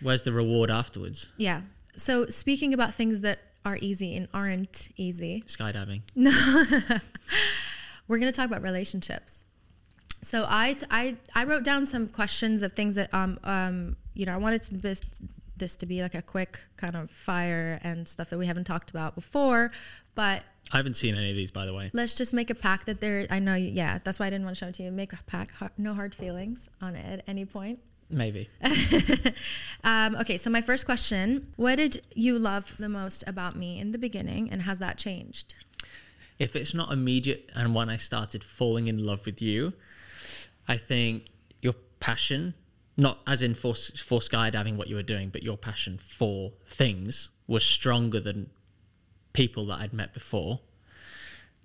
where's 0.00 0.22
the 0.22 0.32
reward 0.32 0.70
afterwards? 0.70 1.26
Yeah. 1.36 1.60
So 1.96 2.26
speaking 2.26 2.72
about 2.72 2.94
things 2.94 3.20
that 3.20 3.38
are 3.64 3.76
easy 3.82 4.16
and 4.16 4.26
aren't 4.32 4.88
easy, 4.96 5.44
Skydiving. 5.46 6.00
No. 6.16 6.30
We're 8.08 8.18
going 8.18 8.32
to 8.32 8.36
talk 8.36 8.46
about 8.46 8.62
relationships. 8.62 9.44
So 10.22 10.44
I, 10.48 10.76
I, 10.90 11.16
I 11.34 11.44
wrote 11.44 11.62
down 11.62 11.86
some 11.86 12.08
questions 12.08 12.62
of 12.62 12.72
things 12.72 12.94
that 12.94 13.12
um 13.12 13.38
um 13.44 13.96
you 14.14 14.24
know 14.26 14.34
I 14.34 14.36
wanted 14.36 14.62
to 14.62 14.74
this 15.62 15.76
to 15.76 15.86
be 15.86 16.02
like 16.02 16.14
a 16.14 16.22
quick 16.22 16.60
kind 16.76 16.96
of 16.96 17.10
fire 17.10 17.78
and 17.82 18.08
stuff 18.08 18.30
that 18.30 18.38
we 18.38 18.46
haven't 18.46 18.64
talked 18.64 18.90
about 18.90 19.14
before, 19.14 19.70
but 20.14 20.42
I 20.72 20.76
haven't 20.76 20.96
seen 20.96 21.14
any 21.14 21.30
of 21.30 21.36
these, 21.36 21.50
by 21.50 21.64
the 21.64 21.72
way. 21.72 21.90
let's 21.92 22.14
just 22.14 22.34
make 22.34 22.50
a 22.50 22.54
pact 22.54 22.86
that 22.86 23.00
there. 23.00 23.26
I 23.30 23.38
know, 23.38 23.54
you, 23.54 23.70
yeah, 23.70 23.98
that's 24.02 24.18
why 24.18 24.26
I 24.26 24.30
didn't 24.30 24.44
want 24.44 24.56
to 24.56 24.64
show 24.64 24.68
it 24.68 24.74
to 24.74 24.82
you. 24.82 24.90
Make 24.90 25.12
a 25.12 25.18
pact, 25.26 25.52
no 25.78 25.94
hard 25.94 26.14
feelings 26.14 26.68
on 26.80 26.96
it 26.96 27.20
at 27.20 27.24
any 27.26 27.44
point. 27.44 27.78
Maybe. 28.10 28.48
Um, 29.84 30.14
okay, 30.14 30.36
so 30.36 30.48
my 30.48 30.60
first 30.60 30.84
question: 30.86 31.48
What 31.56 31.74
did 31.74 32.02
you 32.14 32.38
love 32.38 32.76
the 32.78 32.88
most 32.88 33.24
about 33.26 33.56
me 33.56 33.80
in 33.80 33.90
the 33.90 33.98
beginning, 33.98 34.48
and 34.48 34.62
has 34.62 34.78
that 34.78 34.96
changed? 34.96 35.56
if 36.42 36.56
it's 36.56 36.74
not 36.74 36.92
immediate 36.92 37.50
and 37.54 37.74
when 37.74 37.88
I 37.88 37.96
started 37.96 38.42
falling 38.42 38.88
in 38.88 38.98
love 38.98 39.26
with 39.26 39.40
you, 39.40 39.72
I 40.66 40.76
think 40.76 41.26
your 41.60 41.74
passion, 42.00 42.54
not 42.96 43.18
as 43.26 43.42
in 43.42 43.54
for, 43.54 43.74
for 43.74 44.20
skydiving 44.20 44.76
what 44.76 44.88
you 44.88 44.96
were 44.96 45.02
doing, 45.02 45.30
but 45.30 45.42
your 45.42 45.56
passion 45.56 45.98
for 45.98 46.52
things 46.66 47.30
was 47.46 47.64
stronger 47.64 48.20
than 48.20 48.50
people 49.32 49.66
that 49.66 49.80
I'd 49.80 49.92
met 49.92 50.12
before. 50.12 50.60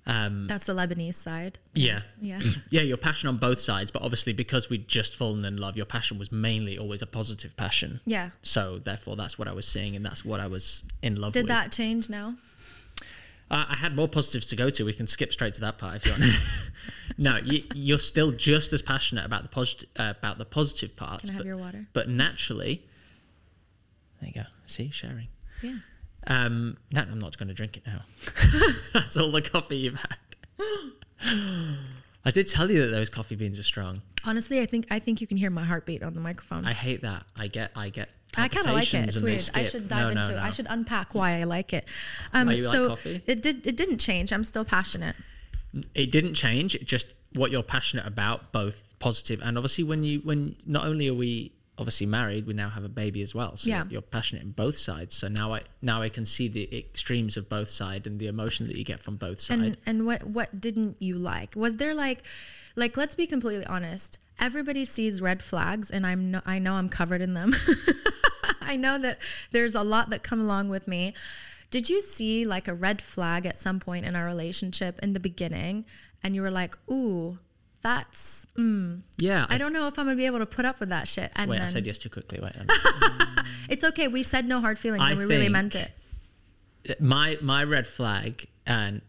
Um, 0.06 0.48
That's 0.48 0.66
the 0.68 0.74
Lebanese 0.74 1.16
side. 1.16 1.60
yeah. 1.74 2.00
Yeah. 2.22 2.40
Yeah, 2.70 2.82
your 2.82 2.96
passion 2.96 3.28
on 3.28 3.38
both 3.38 3.60
sides, 3.60 3.92
but 3.92 4.02
obviously 4.02 4.32
because 4.32 4.70
we'd 4.70 4.88
just 4.88 5.16
fallen 5.18 5.44
in 5.44 5.58
love, 5.58 5.76
your 5.76 5.86
passion 5.86 6.18
was 6.18 6.32
mainly 6.32 6.78
always 6.78 7.02
a 7.02 7.06
positive 7.06 7.58
passion. 7.58 8.00
Yeah. 8.06 8.30
So 8.42 8.80
therefore, 8.80 9.18
that's 9.18 9.38
what 9.38 9.50
I 9.50 9.52
was 9.54 9.68
seeing, 9.68 9.98
and 9.98 10.06
that's 10.06 10.24
what 10.24 10.40
I 10.40 10.48
was 10.48 10.84
in 11.02 11.16
love 11.18 11.30
with. 11.30 11.34
Did 11.34 11.44
with. 11.44 11.50
that 11.50 11.72
change 11.74 12.10
now? 12.10 12.36
Uh, 13.50 13.66
I 13.70 13.76
had 13.76 13.96
more 13.96 14.08
positives 14.08 14.46
to 14.48 14.56
go 14.56 14.70
to. 14.70 14.84
We 14.84 14.94
can 14.94 15.08
skip 15.08 15.32
straight 15.32 15.54
to 15.56 15.62
that 15.62 15.78
part 15.78 15.96
if 15.96 16.06
you 16.06 16.12
want. 16.12 16.24
no, 17.18 17.38
you, 17.38 17.64
you're 17.74 18.00
still 18.00 18.32
just 18.32 18.74
as 18.74 18.82
passionate 18.82 19.26
about 19.26 19.44
the 19.44 19.50
positive 19.50 19.90
uh, 19.98 20.14
about 20.18 20.38
the 20.38 20.46
positive 20.46 20.96
parts. 20.96 21.22
Can 21.22 21.30
I 21.30 21.34
have 21.34 21.40
but, 21.40 21.48
your 21.48 21.58
water? 21.58 21.88
But 21.94 22.10
naturally, 22.10 22.84
there 24.20 24.30
you 24.30 24.34
go. 24.34 24.48
See, 24.66 24.90
sharing. 24.90 25.28
Yeah. 25.62 25.78
Um, 26.28 26.78
no, 26.92 27.02
I'm 27.02 27.20
not 27.20 27.38
going 27.38 27.48
to 27.48 27.54
drink 27.54 27.78
it 27.78 27.84
now. 27.88 28.02
That's 28.94 29.16
all 29.16 29.32
the 29.32 29.42
coffee 29.42 29.78
you've 29.78 30.00
had. 30.00 30.18
I 32.26 32.32
did 32.32 32.48
tell 32.48 32.70
you 32.70 32.82
that 32.82 32.92
those 32.92 33.10
coffee 33.10 33.36
beans 33.36 33.58
are 33.58 33.64
strong. 33.64 34.02
Honestly, 34.26 34.60
I 34.60 34.66
think 34.66 34.88
I 34.92 35.00
think 35.00 35.22
you 35.22 35.28
can 35.28 35.38
hear 35.38 35.50
my 35.50 35.64
heartbeat 35.64 36.04
on 36.04 36.14
the 36.14 36.20
microphone. 36.20 36.66
I 36.66 36.74
hate 36.74 37.02
that. 37.04 37.24
I 37.40 37.48
get 37.48 37.72
I 37.76 37.90
get. 37.90 38.10
I 38.36 38.48
kind 38.48 38.68
of 38.68 38.74
like 38.76 38.94
it. 38.94 39.08
It's 39.08 39.20
weird. 39.20 39.50
I 39.54 39.66
should 39.66 39.88
dive 39.88 40.00
No, 40.10 40.14
no, 40.14 40.22
into. 40.22 40.36
no. 40.36 40.42
I 40.42 40.50
should 40.52 40.68
unpack 40.70 41.16
why 41.16 41.40
I 41.40 41.44
like 41.46 41.74
it. 41.74 41.88
Um, 42.34 42.48
Why 42.48 42.54
you 42.54 42.64
like 42.64 42.72
so 42.72 42.90
coffee? 42.90 43.22
it 43.26 43.42
did. 43.42 43.66
It 43.66 43.76
didn't 43.78 43.98
change. 44.00 44.32
I'm 44.34 44.44
still 44.44 44.66
passionate. 44.66 45.16
it 45.94 46.12
didn't 46.12 46.34
change 46.34 46.74
it 46.76 46.86
just 46.86 47.14
what 47.34 47.52
you're 47.52 47.62
passionate 47.62 48.06
about 48.08 48.52
both 48.52 48.94
positive 49.00 49.40
and 49.44 49.58
obviously 49.58 49.84
when 49.84 50.02
you 50.04 50.20
when 50.22 50.56
not 50.66 50.86
only 50.86 51.08
are 51.08 51.14
we 51.14 51.52
obviously 51.78 52.08
married 52.08 52.48
we 52.48 52.54
now 52.54 52.70
have 52.70 52.84
a 52.84 52.90
baby 52.90 53.22
as 53.22 53.36
well 53.36 53.56
so 53.58 53.70
Yeah. 53.70 53.84
you're 53.90 54.02
passionate 54.02 54.42
in 54.44 54.52
both 54.52 54.78
sides 54.78 55.14
so 55.14 55.28
now 55.28 55.54
i 55.54 55.62
now 55.82 56.02
i 56.02 56.10
can 56.10 56.26
see 56.26 56.48
the 56.48 56.64
extremes 56.76 57.38
of 57.38 57.48
both 57.50 57.70
sides 57.70 58.08
and 58.08 58.18
the 58.20 58.26
emotion 58.28 58.66
that 58.68 58.76
you 58.78 58.84
get 58.84 59.02
from 59.02 59.18
both 59.18 59.40
sides 59.42 59.62
And 59.62 59.78
and 59.86 60.06
what 60.06 60.24
what 60.24 60.60
didn't 60.60 60.96
you 61.00 61.16
like? 61.18 61.56
Was 61.56 61.76
there 61.76 61.94
like, 61.94 62.24
like 62.76 62.98
let's 62.98 63.14
be 63.14 63.28
completely 63.28 63.66
honest. 63.66 64.18
Everybody 64.40 64.86
sees 64.86 65.22
red 65.22 65.42
flags, 65.42 65.90
and 65.90 66.06
I'm 66.06 66.32
no, 66.32 66.42
I 66.46 66.60
know 66.60 66.74
I'm 66.74 66.90
covered 66.90 67.22
in 67.22 67.34
them. 67.34 67.56
I 68.62 68.76
know 68.76 68.98
that 69.00 69.20
there's 69.52 69.76
a 69.76 69.84
lot 69.84 70.10
that 70.12 70.24
come 70.24 70.40
along 70.42 70.70
with 70.70 70.88
me. 70.88 71.14
Did 71.72 71.90
you 71.90 72.02
see 72.02 72.46
like 72.46 72.68
a 72.68 72.74
red 72.74 73.02
flag 73.02 73.46
at 73.46 73.58
some 73.58 73.80
point 73.80 74.06
in 74.06 74.16
our 74.16 74.26
relationship 74.26 75.00
in 75.02 75.14
the 75.14 75.20
beginning, 75.20 75.86
and 76.24 76.36
you 76.36 76.42
were 76.42 76.52
like, 76.52 76.78
"Ooh, 76.90 77.40
that's 77.82 78.46
mm, 78.58 79.02
yeah 79.18 79.46
I 79.50 79.58
don't 79.58 79.74
know 79.74 79.88
if 79.88 79.98
I'm 79.98 80.06
gonna 80.06 80.16
be 80.16 80.26
able 80.26 80.40
to 80.40 80.46
put 80.46 80.66
up 80.66 80.80
with 80.80 80.90
that 80.90 81.08
shit." 81.08 81.32
And 81.36 81.50
wait 81.50 81.58
then 81.58 81.68
i 81.68 81.70
said 81.70 81.86
yes 81.86 81.98
too 81.98 82.10
quickly 82.10 82.40
wait 82.42 82.54
it's 83.70 83.84
okay. 83.84 84.08
We 84.08 84.24
said 84.24 84.46
no 84.46 84.62
hard 84.62 84.78
feelings, 84.78 85.04
I 85.04 85.12
and 85.12 85.20
we 85.20 85.26
really 85.26 85.50
meant 85.50 85.76
it. 85.76 85.92
my 87.02 87.38
my 87.42 87.64
red 87.64 87.88
flag 87.88 88.48
and 88.66 89.02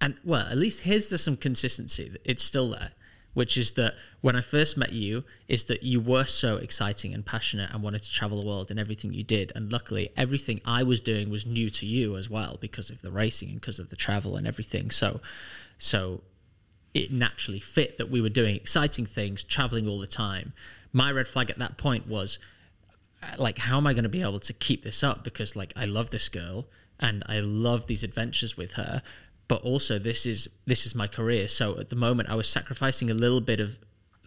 and 0.00 0.16
well 0.24 0.46
at 0.46 0.56
least 0.58 0.80
here's 0.80 1.08
there's 1.08 1.22
some 1.22 1.36
consistency 1.36 2.14
it's 2.24 2.42
still 2.42 2.70
there 2.70 2.90
which 3.34 3.58
is 3.58 3.72
that 3.72 3.94
when 4.22 4.34
i 4.34 4.40
first 4.40 4.76
met 4.76 4.92
you 4.92 5.22
is 5.48 5.64
that 5.64 5.82
you 5.82 6.00
were 6.00 6.24
so 6.24 6.56
exciting 6.56 7.12
and 7.12 7.26
passionate 7.26 7.70
and 7.72 7.82
wanted 7.82 8.02
to 8.02 8.10
travel 8.10 8.40
the 8.40 8.46
world 8.46 8.70
and 8.70 8.80
everything 8.80 9.12
you 9.12 9.22
did. 9.22 9.52
And 9.54 9.70
luckily 9.70 10.10
everything 10.16 10.60
i 10.64 10.82
was 10.82 11.00
doing 11.00 11.30
was 11.30 11.44
new 11.44 11.68
to 11.70 11.86
you 11.86 12.16
as 12.16 12.30
well 12.30 12.56
because 12.60 12.90
of 12.90 13.02
the 13.02 13.10
racing 13.10 13.50
and 13.50 13.60
because 13.60 13.78
of 13.78 13.90
the 13.90 13.96
travel 13.96 14.36
and 14.36 14.46
everything. 14.46 14.90
So 14.90 15.20
so 15.78 16.22
it 16.94 17.12
naturally 17.12 17.60
fit 17.60 17.98
that 17.98 18.10
we 18.10 18.20
were 18.20 18.28
doing 18.28 18.56
exciting 18.56 19.04
things 19.04 19.42
traveling 19.44 19.88
all 19.88 19.98
the 19.98 20.06
time. 20.06 20.52
My 20.92 21.10
red 21.10 21.26
flag 21.26 21.50
at 21.50 21.58
that 21.58 21.76
point 21.76 22.06
was 22.06 22.38
uh, 23.22 23.34
like 23.38 23.58
how 23.58 23.76
am 23.76 23.86
i 23.86 23.92
going 23.92 24.04
to 24.04 24.08
be 24.08 24.22
able 24.22 24.40
to 24.40 24.52
keep 24.52 24.82
this 24.82 25.02
up? 25.02 25.24
Because 25.24 25.54
like 25.56 25.72
i 25.76 25.84
love 25.84 26.10
this 26.10 26.28
girl 26.28 26.66
and 27.00 27.24
i 27.26 27.40
love 27.40 27.88
these 27.88 28.04
adventures 28.04 28.56
with 28.56 28.72
her 28.74 29.02
but 29.48 29.62
also 29.62 29.98
this 29.98 30.26
is 30.26 30.48
this 30.66 30.86
is 30.86 30.94
my 30.94 31.06
career. 31.06 31.48
So 31.48 31.78
at 31.78 31.88
the 31.90 31.96
moment 31.96 32.28
i 32.28 32.34
was 32.34 32.48
sacrificing 32.48 33.10
a 33.10 33.14
little 33.14 33.40
bit 33.40 33.60
of 33.60 33.78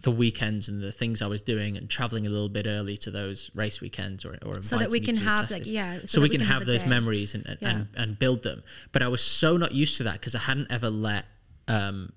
the 0.04 0.10
weekends 0.12 0.68
and 0.68 0.80
the 0.80 0.92
things 0.92 1.20
i 1.20 1.26
was 1.26 1.42
doing 1.42 1.76
and 1.76 1.90
traveling 1.90 2.24
a 2.24 2.30
little 2.30 2.48
bit 2.48 2.66
early 2.68 2.96
to 2.96 3.10
those 3.10 3.50
race 3.52 3.80
weekends 3.80 4.24
or, 4.24 4.38
or 4.46 4.62
So 4.62 4.78
that 4.78 4.90
we 4.90 5.00
can 5.00 5.16
have, 5.16 5.50
like, 5.50 5.66
yeah, 5.66 5.98
so, 6.00 6.06
so 6.06 6.20
we 6.20 6.28
can, 6.28 6.40
have, 6.40 6.66
those 6.66 6.84
day. 6.84 6.88
memories 6.88 7.34
and 7.34 7.44
and, 7.46 7.58
and 7.62 7.88
and 7.96 8.18
build 8.18 8.42
them. 8.44 8.62
But 8.92 9.02
i 9.02 9.08
was 9.08 9.22
so 9.22 9.56
not 9.56 9.72
used 9.72 9.96
to 9.98 10.04
that 10.04 10.14
because 10.14 10.34
i 10.34 10.38
hadn't 10.38 10.70
ever 10.70 10.90
let 10.90 11.24
um 11.66 12.12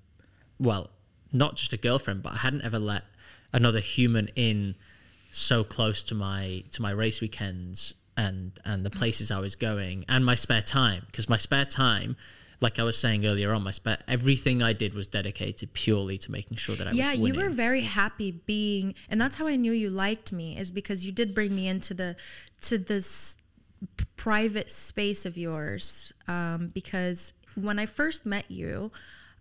well 0.60 0.90
not 1.32 1.56
just 1.56 1.72
a 1.72 1.76
girlfriend 1.76 2.22
but 2.22 2.34
i 2.34 2.36
hadn't 2.36 2.62
ever 2.62 2.78
let 2.78 3.02
another 3.52 3.80
human 3.80 4.28
in 4.36 4.74
so 5.32 5.64
close 5.64 6.02
to 6.04 6.14
my 6.14 6.62
to 6.70 6.82
my 6.82 6.90
race 6.90 7.20
weekends 7.20 7.94
and 8.16 8.52
and 8.64 8.84
the 8.84 8.90
places 8.90 9.30
I 9.30 9.38
was 9.38 9.56
going 9.56 10.04
and 10.08 10.24
my 10.24 10.34
spare 10.34 10.62
time. 10.62 11.04
Because 11.06 11.28
my 11.28 11.38
spare 11.38 11.64
time 11.64 12.16
like 12.62 12.78
I 12.78 12.84
was 12.84 12.96
saying 12.96 13.26
earlier 13.26 13.52
on 13.52 13.62
my 13.62 13.70
spare 13.72 13.98
everything 14.08 14.62
I 14.62 14.72
did 14.72 14.94
was 14.94 15.06
dedicated 15.06 15.72
purely 15.72 16.18
to 16.18 16.30
making 16.30 16.56
sure 16.56 16.76
that 16.76 16.86
I 16.86 16.92
yeah 16.92 17.12
you 17.12 17.34
were 17.34 17.50
very 17.50 17.82
happy 17.82 18.30
being 18.30 18.94
and 19.08 19.20
that's 19.20 19.36
how 19.36 19.46
i 19.46 19.56
knew 19.56 19.72
you 19.72 19.90
liked 19.90 20.32
me 20.32 20.56
is 20.56 20.70
because 20.70 21.04
you 21.04 21.12
did 21.12 21.34
bring 21.34 21.54
me 21.54 21.68
into 21.68 21.94
the 21.94 22.16
to 22.62 22.78
this 22.78 23.36
private 24.16 24.70
space 24.70 25.26
of 25.26 25.36
yours 25.36 26.12
um, 26.28 26.68
because 26.68 27.32
when 27.54 27.78
i 27.78 27.86
first 27.86 28.24
met 28.24 28.50
you 28.50 28.90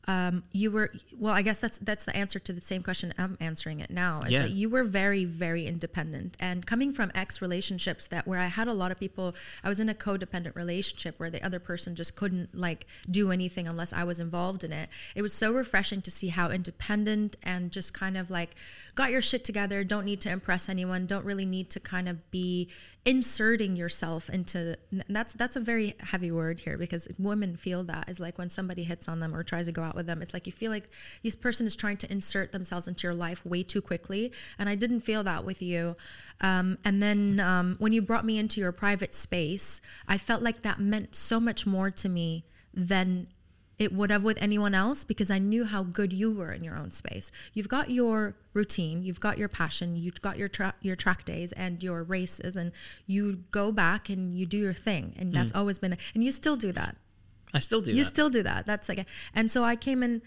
um, 0.08 0.44
you 0.52 0.72
were 0.72 0.92
well 1.18 1.34
i 1.34 1.42
guess 1.42 1.60
that's 1.60 1.78
that's 1.80 2.06
the 2.06 2.16
answer 2.16 2.40
to 2.40 2.52
the 2.52 2.62
same 2.62 2.82
question 2.82 3.14
i'm 3.18 3.38
answering 3.40 3.80
it 3.80 3.90
now 3.92 4.22
is 4.26 4.32
Yeah. 4.32 4.42
that 4.44 4.52
you 4.52 4.68
were 4.70 4.84
very 4.84 5.26
very 5.26 5.68
independent 5.68 6.36
and 6.40 6.66
coming 6.66 6.92
from 6.92 7.12
ex 7.14 7.42
relationships 7.42 8.08
that 8.08 8.28
where 8.28 8.40
i 8.40 8.48
had 8.48 8.68
a 8.68 8.74
lot 8.74 8.92
of 8.92 9.00
people 9.00 9.36
i 9.64 9.70
was 9.70 9.80
in 9.80 9.90
a 9.90 9.94
codependent 9.94 10.56
relationship 10.56 11.20
where 11.20 11.30
the 11.30 11.44
other 11.46 11.60
person 11.60 11.96
just 11.96 12.16
couldn't 12.16 12.56
like 12.58 12.88
do 13.10 13.32
anything 13.32 13.68
unless 13.68 13.94
i 13.94 14.04
was 14.04 14.20
involved 14.20 14.64
in 14.64 14.74
it 14.74 14.90
it 15.16 15.22
was 15.22 15.34
so 15.34 15.52
refreshing 15.52 16.02
to 16.02 16.10
see 16.12 16.30
how 16.30 16.50
independent 16.50 17.36
and 17.44 17.72
just 17.72 17.94
kind 17.94 18.18
of 18.18 18.30
like 18.32 18.56
got 18.96 19.12
your 19.12 19.22
shit 19.22 19.44
together 19.44 19.84
don't 19.84 20.06
need 20.06 20.20
to 20.22 20.30
impress 20.30 20.68
anyone 20.68 21.06
don't 21.06 21.26
really 21.26 21.46
need 21.46 21.70
to 21.70 21.80
kind 21.80 22.10
of 22.10 22.30
be 22.32 22.68
inserting 23.04 23.76
yourself 23.76 24.30
into 24.30 24.78
that's 25.10 25.34
that's 25.34 25.56
a 25.56 25.60
very 25.60 25.96
heavy 26.02 26.32
word 26.32 26.60
here 26.60 26.78
because 26.78 27.08
women 27.18 27.56
feel 27.56 27.84
that 27.84 28.08
is 28.08 28.20
like 28.20 28.38
when 28.38 28.48
somebody 28.48 28.84
hits 28.84 29.08
on 29.08 29.20
them 29.20 29.34
or 29.34 29.42
tries 29.42 29.66
to 29.66 29.72
go 29.72 29.82
out 29.82 29.96
with 29.96 30.06
them 30.06 30.22
it's 30.22 30.36
like 30.36 30.46
you 30.46 30.52
feel 30.52 30.70
like 30.70 30.88
this 31.24 31.34
person 31.34 31.66
is 31.66 31.76
trying 31.76 31.98
to 31.98 32.12
insert 32.12 32.52
themselves 32.52 32.88
into 32.88 33.08
your 33.08 33.16
life 33.16 33.44
way 33.44 33.64
too 33.64 33.82
quickly. 33.82 34.32
And 34.60 34.70
i 34.70 34.76
didn't 34.76 35.02
feel 35.02 35.24
that 35.24 35.44
with 35.44 35.64
you. 35.64 35.96
Um, 36.42 36.78
and 36.86 37.02
then 37.02 37.40
um, 37.40 37.76
when 37.80 37.92
you 37.92 38.04
brought 38.04 38.26
me 38.26 38.38
into 38.38 38.62
your 38.62 38.72
private 38.72 39.16
space 39.16 39.82
i 40.08 40.18
felt 40.18 40.44
like 40.44 40.62
that 40.62 40.80
meant 40.80 41.16
so 41.16 41.40
much 41.40 41.66
more 41.66 41.90
to 41.90 42.08
me 42.08 42.46
than 42.72 43.28
it 43.82 43.92
would 43.92 44.12
have 44.12 44.24
with 44.24 44.38
anyone 44.40 44.76
else 44.76 45.04
because 45.04 45.32
I 45.32 45.40
knew 45.40 45.66
how 45.66 45.82
good 45.82 46.14
you 46.14 46.32
were 46.32 46.52
in 46.52 46.64
your 46.64 46.78
own 46.78 46.92
space. 46.92 47.32
You've 47.56 47.68
got 47.68 47.90
your 47.90 48.36
routine, 48.54 49.02
you've 49.02 49.20
got 49.20 49.40
your 49.40 49.50
passion, 49.50 49.96
you've 49.96 50.22
got 50.22 50.38
your 50.38 50.48
tra- 50.48 50.76
your 50.82 50.96
track 50.96 51.26
days 51.26 51.52
and 51.54 51.82
your 51.82 52.04
races, 52.04 52.56
and 52.56 52.72
you 53.08 53.44
go 53.50 53.72
back 53.72 54.08
and 54.08 54.36
you 54.38 54.46
do 54.46 54.60
your 54.60 54.76
thing, 54.76 55.16
and 55.18 55.34
that's 55.34 55.52
always 55.56 55.80
been, 55.80 55.96
and 56.14 56.24
you 56.24 56.32
still 56.32 56.56
do 56.56 56.72
that. 56.74 56.96
I 57.56 57.60
still 57.60 57.82
do 57.82 57.92
You 57.92 58.04
that. 58.04 58.10
still 58.10 58.30
do 58.30 58.44
that. 58.44 58.68
That's 58.68 58.88
like, 58.88 59.04
and 59.34 59.50
so 59.50 59.64
I 59.64 59.76
came 59.76 60.04
in 60.04 60.22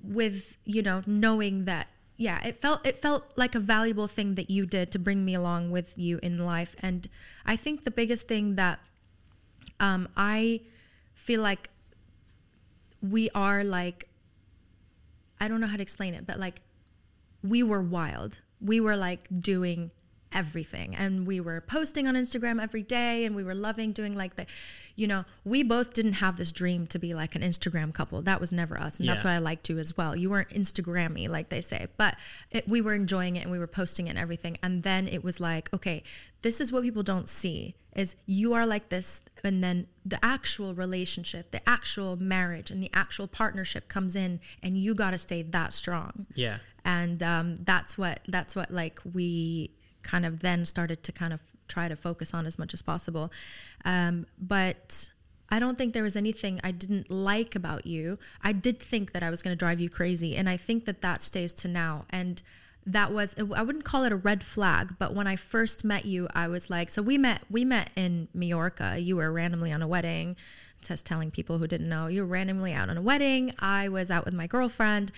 with 0.00 0.56
you 0.64 0.82
know 0.82 1.02
knowing 1.06 1.64
that 1.64 1.88
yeah 2.16 2.38
it 2.46 2.56
felt 2.56 2.86
it 2.86 2.96
felt 2.98 3.24
like 3.36 3.56
a 3.56 3.60
valuable 3.60 4.06
thing 4.06 4.36
that 4.36 4.48
you 4.48 4.64
did 4.64 4.92
to 4.92 4.98
bring 4.98 5.24
me 5.24 5.34
along 5.34 5.70
with 5.70 5.96
you 5.96 6.18
in 6.24 6.44
life 6.44 6.74
and 6.80 7.06
i 7.46 7.54
think 7.54 7.84
the 7.84 7.90
biggest 7.90 8.26
thing 8.26 8.56
that 8.56 8.80
um, 9.78 10.08
i 10.16 10.60
feel 11.14 11.40
like 11.40 11.70
we 13.02 13.28
are 13.34 13.64
like 13.64 14.08
i 15.40 15.48
don't 15.48 15.60
know 15.60 15.66
how 15.66 15.76
to 15.76 15.82
explain 15.82 16.14
it 16.14 16.26
but 16.26 16.38
like 16.38 16.60
we 17.42 17.62
were 17.62 17.80
wild. 17.80 18.40
We 18.60 18.80
were 18.80 18.96
like 18.96 19.28
doing 19.40 19.90
everything. 20.32 20.96
And 20.96 21.26
we 21.26 21.40
were 21.40 21.60
posting 21.60 22.08
on 22.08 22.14
instagram 22.14 22.62
every 22.62 22.82
day 22.82 23.26
and 23.26 23.36
we 23.36 23.44
were 23.44 23.54
loving 23.54 23.92
doing 23.92 24.14
like 24.14 24.36
the 24.36 24.46
you 24.96 25.06
know 25.06 25.26
we 25.44 25.62
both 25.62 25.92
didn't 25.92 26.14
have 26.14 26.38
this 26.38 26.52
dream 26.52 26.86
to 26.86 26.98
be 26.98 27.12
like 27.12 27.34
an 27.34 27.42
instagram 27.42 27.92
couple. 27.92 28.22
That 28.22 28.40
was 28.40 28.50
never 28.50 28.80
us 28.80 28.98
and 28.98 29.06
that's 29.06 29.24
what 29.24 29.30
i 29.30 29.38
like 29.38 29.62
to 29.64 29.78
as 29.78 29.94
well. 29.94 30.16
You 30.16 30.30
weren't 30.30 30.48
instagrammy 30.48 31.28
like 31.28 31.50
they 31.50 31.60
say 31.60 31.86
but 31.98 32.16
it, 32.50 32.66
we 32.66 32.80
were 32.80 32.94
enjoying 32.94 33.36
it 33.36 33.40
and 33.40 33.50
we 33.50 33.58
were 33.58 33.66
posting 33.66 34.06
it 34.06 34.10
and 34.10 34.18
everything. 34.18 34.56
And 34.62 34.84
then 34.84 35.06
it 35.06 35.22
was 35.22 35.38
like 35.38 35.70
okay 35.74 36.02
this 36.40 36.62
is 36.62 36.72
what 36.72 36.82
people 36.82 37.02
don't 37.02 37.28
see 37.28 37.74
is 37.94 38.16
you 38.26 38.54
are 38.54 38.66
like 38.66 38.88
this 38.88 39.20
and 39.44 39.62
then 39.62 39.86
the 40.04 40.22
actual 40.24 40.74
relationship 40.74 41.50
the 41.50 41.68
actual 41.68 42.16
marriage 42.16 42.70
and 42.70 42.82
the 42.82 42.90
actual 42.94 43.26
partnership 43.26 43.88
comes 43.88 44.16
in 44.16 44.40
and 44.62 44.76
you 44.76 44.94
got 44.94 45.10
to 45.10 45.18
stay 45.18 45.42
that 45.42 45.72
strong. 45.72 46.26
Yeah. 46.34 46.58
and 46.84 47.22
um, 47.22 47.56
that's 47.56 47.96
what 47.98 48.20
that's 48.28 48.56
what 48.56 48.70
like 48.70 49.00
we 49.12 49.70
kind 50.02 50.26
of 50.26 50.40
then 50.40 50.66
started 50.66 51.02
to 51.04 51.12
kind 51.12 51.32
of 51.32 51.40
try 51.68 51.88
to 51.88 51.96
focus 51.96 52.34
on 52.34 52.46
as 52.46 52.58
much 52.58 52.74
as 52.74 52.82
possible. 52.82 53.32
Um, 53.84 54.26
but 54.38 55.10
i 55.50 55.58
don't 55.58 55.76
think 55.76 55.92
there 55.92 56.02
was 56.02 56.16
anything 56.16 56.58
i 56.64 56.70
didn't 56.70 57.10
like 57.10 57.54
about 57.54 57.86
you. 57.86 58.18
I 58.42 58.52
did 58.52 58.80
think 58.80 59.12
that 59.12 59.22
i 59.22 59.28
was 59.28 59.42
going 59.42 59.52
to 59.52 59.58
drive 59.58 59.80
you 59.80 59.90
crazy 59.90 60.34
and 60.34 60.48
i 60.48 60.56
think 60.56 60.86
that 60.86 61.02
that 61.02 61.22
stays 61.22 61.52
to 61.54 61.68
now. 61.68 62.06
And 62.10 62.40
that 62.84 63.12
was 63.12 63.34
i 63.38 63.62
wouldn't 63.62 63.84
call 63.84 64.04
it 64.04 64.12
a 64.12 64.16
red 64.16 64.42
flag 64.42 64.94
but 64.98 65.14
when 65.14 65.26
i 65.26 65.36
first 65.36 65.84
met 65.84 66.04
you 66.04 66.26
i 66.34 66.48
was 66.48 66.68
like 66.68 66.90
so 66.90 67.00
we 67.00 67.16
met 67.16 67.42
we 67.48 67.64
met 67.64 67.90
in 67.94 68.26
majorca 68.34 68.98
you 68.98 69.16
were 69.16 69.30
randomly 69.32 69.72
on 69.72 69.82
a 69.82 69.88
wedding. 69.88 70.36
Just 70.82 71.06
telling 71.06 71.30
people 71.30 71.58
who 71.58 71.68
didn't 71.68 71.88
know. 71.88 72.08
You 72.08 72.22
were 72.22 72.26
randomly 72.26 72.72
out 72.72 72.90
on 72.90 72.96
a 72.96 73.00
wedding. 73.00 73.54
I 73.60 73.88
was 73.88 74.10
out 74.10 74.24
with 74.24 74.34
my 74.34 74.48
girlfriend. 74.48 75.12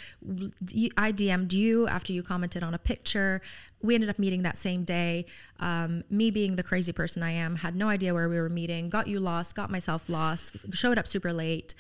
I 0.99 1.11
dm'd 1.11 1.55
you 1.55 1.89
after 1.89 2.13
you 2.13 2.23
commented 2.23 2.63
on 2.63 2.75
a 2.75 2.79
picture. 2.79 3.41
We 3.81 3.95
ended 3.95 4.11
up 4.11 4.19
meeting 4.19 4.43
that 4.43 4.59
same 4.59 4.85
day. 4.85 5.25
Um, 5.61 6.03
me 6.11 6.31
being 6.31 6.57
the 6.57 6.63
crazy 6.63 6.93
person 6.93 7.23
i 7.23 7.31
am 7.31 7.57
had 7.57 7.75
no 7.75 7.89
idea 7.89 8.13
where 8.13 8.29
we 8.29 8.37
were 8.37 8.51
meeting 8.51 8.91
got 8.91 9.07
you 9.07 9.21
lost 9.21 9.55
got 9.55 9.71
myself 9.71 10.09
lost 10.09 10.57
showed 10.73 10.99
up 10.99 11.07
super 11.07 11.33
late 11.33 11.75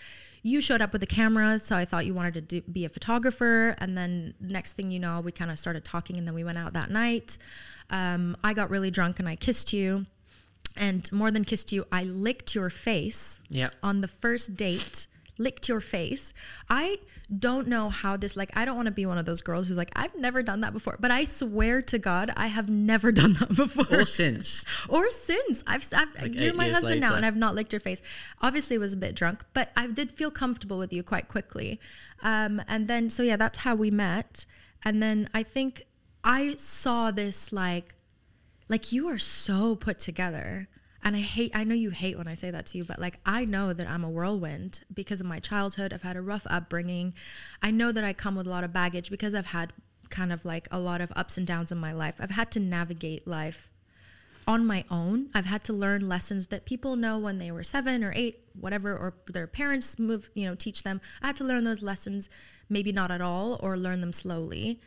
you 0.46 0.60
showed 0.60 0.80
up 0.82 0.92
with 0.92 1.02
a 1.02 1.06
camera 1.06 1.58
so 1.58 1.74
i 1.74 1.84
thought 1.86 2.04
you 2.06 2.12
wanted 2.14 2.34
to 2.34 2.40
do, 2.42 2.60
be 2.70 2.84
a 2.84 2.88
photographer. 2.88 3.74
And 3.78 3.96
then 3.96 4.34
next 4.40 4.74
thing 4.74 4.90
you 4.92 5.00
know 5.00 5.20
we 5.20 5.32
kind 5.32 5.50
of 5.50 5.58
started 5.58 5.84
talking 5.84 6.16
and 6.18 6.26
then 6.26 6.34
we 6.34 6.44
went 6.44 6.58
out 6.58 6.74
that 6.74 6.90
night. 6.90 7.38
Um, 7.90 8.36
i 8.44 8.54
got 8.54 8.70
really 8.70 8.90
drunk 8.92 9.18
and 9.18 9.28
i 9.28 9.36
kissed 9.36 9.72
you. 9.72 10.06
And 10.76 11.10
more 11.12 11.30
than 11.30 11.44
kissed 11.44 11.72
you 11.72 11.86
i 11.90 12.02
licked 12.02 12.54
your 12.54 12.70
face 12.70 13.40
Yep. 13.48 13.74
on 13.82 14.00
the 14.02 14.08
first 14.08 14.54
date 14.54 15.06
licked 15.38 15.68
your 15.68 15.80
face 15.80 16.32
i 16.68 16.98
don't 17.38 17.66
know 17.66 17.88
how 17.88 18.16
this 18.16 18.36
like 18.36 18.50
i 18.54 18.64
don't 18.64 18.76
want 18.76 18.86
to 18.86 18.92
be 18.92 19.06
one 19.06 19.18
of 19.18 19.26
those 19.26 19.40
girls 19.40 19.68
who's 19.68 19.76
like 19.76 19.90
i've 19.96 20.14
never 20.14 20.42
done 20.42 20.60
that 20.60 20.72
before 20.72 20.96
but 21.00 21.10
i 21.10 21.24
swear 21.24 21.80
to 21.82 21.98
god 21.98 22.30
i 22.36 22.46
have 22.46 22.68
never 22.68 23.10
done 23.20 23.34
that 23.34 23.54
before 23.54 24.00
Or 24.00 24.06
since. 24.06 24.64
or 24.88 25.10
since 25.10 25.62
I've, 25.66 25.86
I've 25.92 26.08
Like 26.20 26.34
you're 26.34 26.54
my 26.54 26.68
husband 26.68 27.00
now 27.00 27.14
and 27.14 27.24
I've 27.24 27.36
not 27.36 27.54
licked 27.54 27.72
your 27.72 27.80
face. 27.80 28.02
Obviously, 28.40 28.78
was 28.78 28.92
a 28.92 28.96
bit 28.96 29.14
drunk, 29.14 29.44
but 29.52 29.70
I 29.76 29.86
did 29.86 30.10
feel 30.10 30.30
comfortable 30.30 30.78
with 30.78 30.92
you 30.92 31.02
quite 31.02 31.28
quickly. 31.28 31.80
Um, 32.22 32.62
and 32.68 32.88
then 32.88 33.10
so 33.10 33.22
yeah, 33.22 33.36
that's 33.36 33.58
how 33.58 33.74
we 33.74 33.90
met. 33.90 34.46
And 34.84 35.02
then 35.02 35.28
I 35.34 35.42
think 35.42 35.86
I 36.22 36.56
saw 36.56 37.10
this 37.10 37.52
like, 37.52 37.94
like 38.68 38.92
you 38.92 39.08
are 39.08 39.18
so 39.18 39.74
put 39.76 39.98
together. 39.98 40.68
And 41.04 41.14
I 41.14 41.20
hate, 41.20 41.52
I 41.54 41.64
know 41.64 41.74
you 41.74 41.90
hate 41.90 42.16
when 42.16 42.26
I 42.26 42.34
say 42.34 42.50
that 42.50 42.64
to 42.66 42.78
you, 42.78 42.84
but 42.84 42.98
like 42.98 43.20
I 43.26 43.44
know 43.44 43.74
that 43.74 43.86
I'm 43.86 44.02
a 44.04 44.10
whirlwind 44.10 44.80
because 44.92 45.20
of 45.20 45.26
my 45.26 45.38
childhood. 45.38 45.92
I've 45.92 46.02
had 46.02 46.16
a 46.16 46.22
rough 46.22 46.46
upbringing. 46.48 47.12
I 47.62 47.70
know 47.70 47.92
that 47.92 48.02
I 48.02 48.14
come 48.14 48.36
with 48.36 48.46
a 48.46 48.50
lot 48.50 48.64
of 48.64 48.72
baggage 48.72 49.10
because 49.10 49.34
I've 49.34 49.46
had 49.46 49.74
kind 50.08 50.32
of 50.32 50.44
like 50.46 50.66
a 50.70 50.78
lot 50.78 51.02
of 51.02 51.12
ups 51.14 51.36
and 51.36 51.46
downs 51.46 51.70
in 51.70 51.78
my 51.78 51.92
life. 51.92 52.16
I've 52.20 52.30
had 52.30 52.50
to 52.52 52.60
navigate 52.60 53.26
life 53.26 53.70
on 54.46 54.66
my 54.66 54.84
own. 54.90 55.28
I've 55.34 55.46
had 55.46 55.64
to 55.64 55.72
learn 55.72 56.08
lessons 56.08 56.46
that 56.46 56.64
people 56.64 56.96
know 56.96 57.18
when 57.18 57.38
they 57.38 57.50
were 57.50 57.64
seven 57.64 58.02
or 58.02 58.12
eight, 58.14 58.40
whatever, 58.58 58.96
or 58.96 59.14
their 59.26 59.46
parents 59.46 59.98
move, 59.98 60.30
you 60.34 60.46
know, 60.46 60.54
teach 60.54 60.82
them. 60.82 61.00
I 61.22 61.28
had 61.28 61.36
to 61.36 61.44
learn 61.44 61.64
those 61.64 61.82
lessons, 61.82 62.28
maybe 62.68 62.92
not 62.92 63.10
at 63.10 63.20
all, 63.20 63.58
or 63.62 63.76
learn 63.76 64.00
them 64.00 64.12
slowly. 64.12 64.80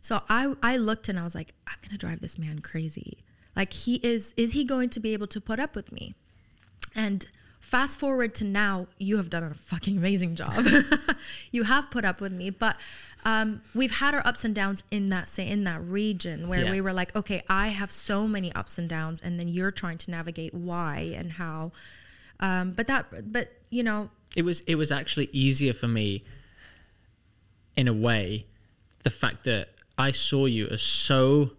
So 0.00 0.22
I, 0.28 0.54
I 0.62 0.76
looked 0.76 1.08
and 1.08 1.18
I 1.18 1.24
was 1.24 1.34
like, 1.34 1.54
I'm 1.66 1.76
gonna 1.82 1.98
drive 1.98 2.20
this 2.20 2.38
man 2.38 2.60
crazy. 2.60 3.18
Like 3.60 3.74
he 3.74 3.96
is, 3.96 4.32
is 4.38 4.54
he 4.54 4.64
going 4.64 4.88
to 4.88 5.00
be 5.00 5.12
able 5.12 5.26
to 5.26 5.38
put 5.38 5.60
up 5.60 5.76
with 5.76 5.92
me? 5.92 6.14
And 6.94 7.28
fast 7.60 7.98
forward 7.98 8.34
to 8.36 8.44
now, 8.44 8.86
you 8.96 9.18
have 9.18 9.28
done 9.28 9.44
a 9.44 9.52
fucking 9.52 9.98
amazing 9.98 10.34
job. 10.34 10.64
you 11.52 11.64
have 11.64 11.90
put 11.90 12.06
up 12.06 12.22
with 12.22 12.32
me, 12.32 12.48
but 12.48 12.76
um, 13.22 13.60
we've 13.74 13.90
had 13.90 14.14
our 14.14 14.26
ups 14.26 14.46
and 14.46 14.54
downs 14.54 14.82
in 14.90 15.10
that 15.10 15.28
say 15.28 15.46
in 15.46 15.64
that 15.64 15.78
region 15.82 16.48
where 16.48 16.64
Yeah. 16.64 16.70
we 16.70 16.80
were 16.80 16.94
like, 16.94 17.14
okay, 17.14 17.42
I 17.50 17.68
have 17.68 17.90
so 17.92 18.26
many 18.26 18.50
ups 18.54 18.78
and 18.78 18.88
downs, 18.88 19.20
and 19.22 19.38
then 19.38 19.46
you're 19.46 19.70
trying 19.70 19.98
to 19.98 20.10
navigate 20.10 20.54
why 20.54 21.12
and 21.14 21.32
how. 21.32 21.72
Um, 22.40 22.72
but 22.72 22.86
that, 22.86 23.30
but 23.30 23.52
you 23.68 23.82
know, 23.82 24.08
it 24.34 24.40
was 24.42 24.60
it 24.60 24.76
was 24.76 24.90
actually 24.90 25.28
easier 25.34 25.74
for 25.74 25.86
me 25.86 26.24
in 27.76 27.88
a 27.88 27.92
way 27.92 28.46
the 29.04 29.10
fact 29.10 29.44
that 29.44 29.68
I 29.98 30.12
saw 30.12 30.46
you 30.46 30.66
as 30.68 30.80
so 30.80 31.50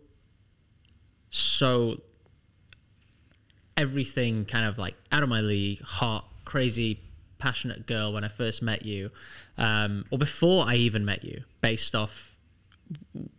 so 1.31 2.01
everything 3.77 4.45
kind 4.45 4.65
of 4.65 4.77
like 4.77 4.95
out 5.11 5.23
of 5.23 5.29
my 5.29 5.41
league 5.41 5.81
hot 5.81 6.25
crazy 6.45 6.99
passionate 7.39 7.87
girl 7.87 8.13
when 8.13 8.23
I 8.23 8.27
first 8.27 8.61
met 8.61 8.85
you 8.85 9.09
um, 9.57 10.05
or 10.11 10.19
before 10.19 10.65
I 10.67 10.75
even 10.75 11.05
met 11.05 11.23
you 11.23 11.43
based 11.61 11.95
off 11.95 12.35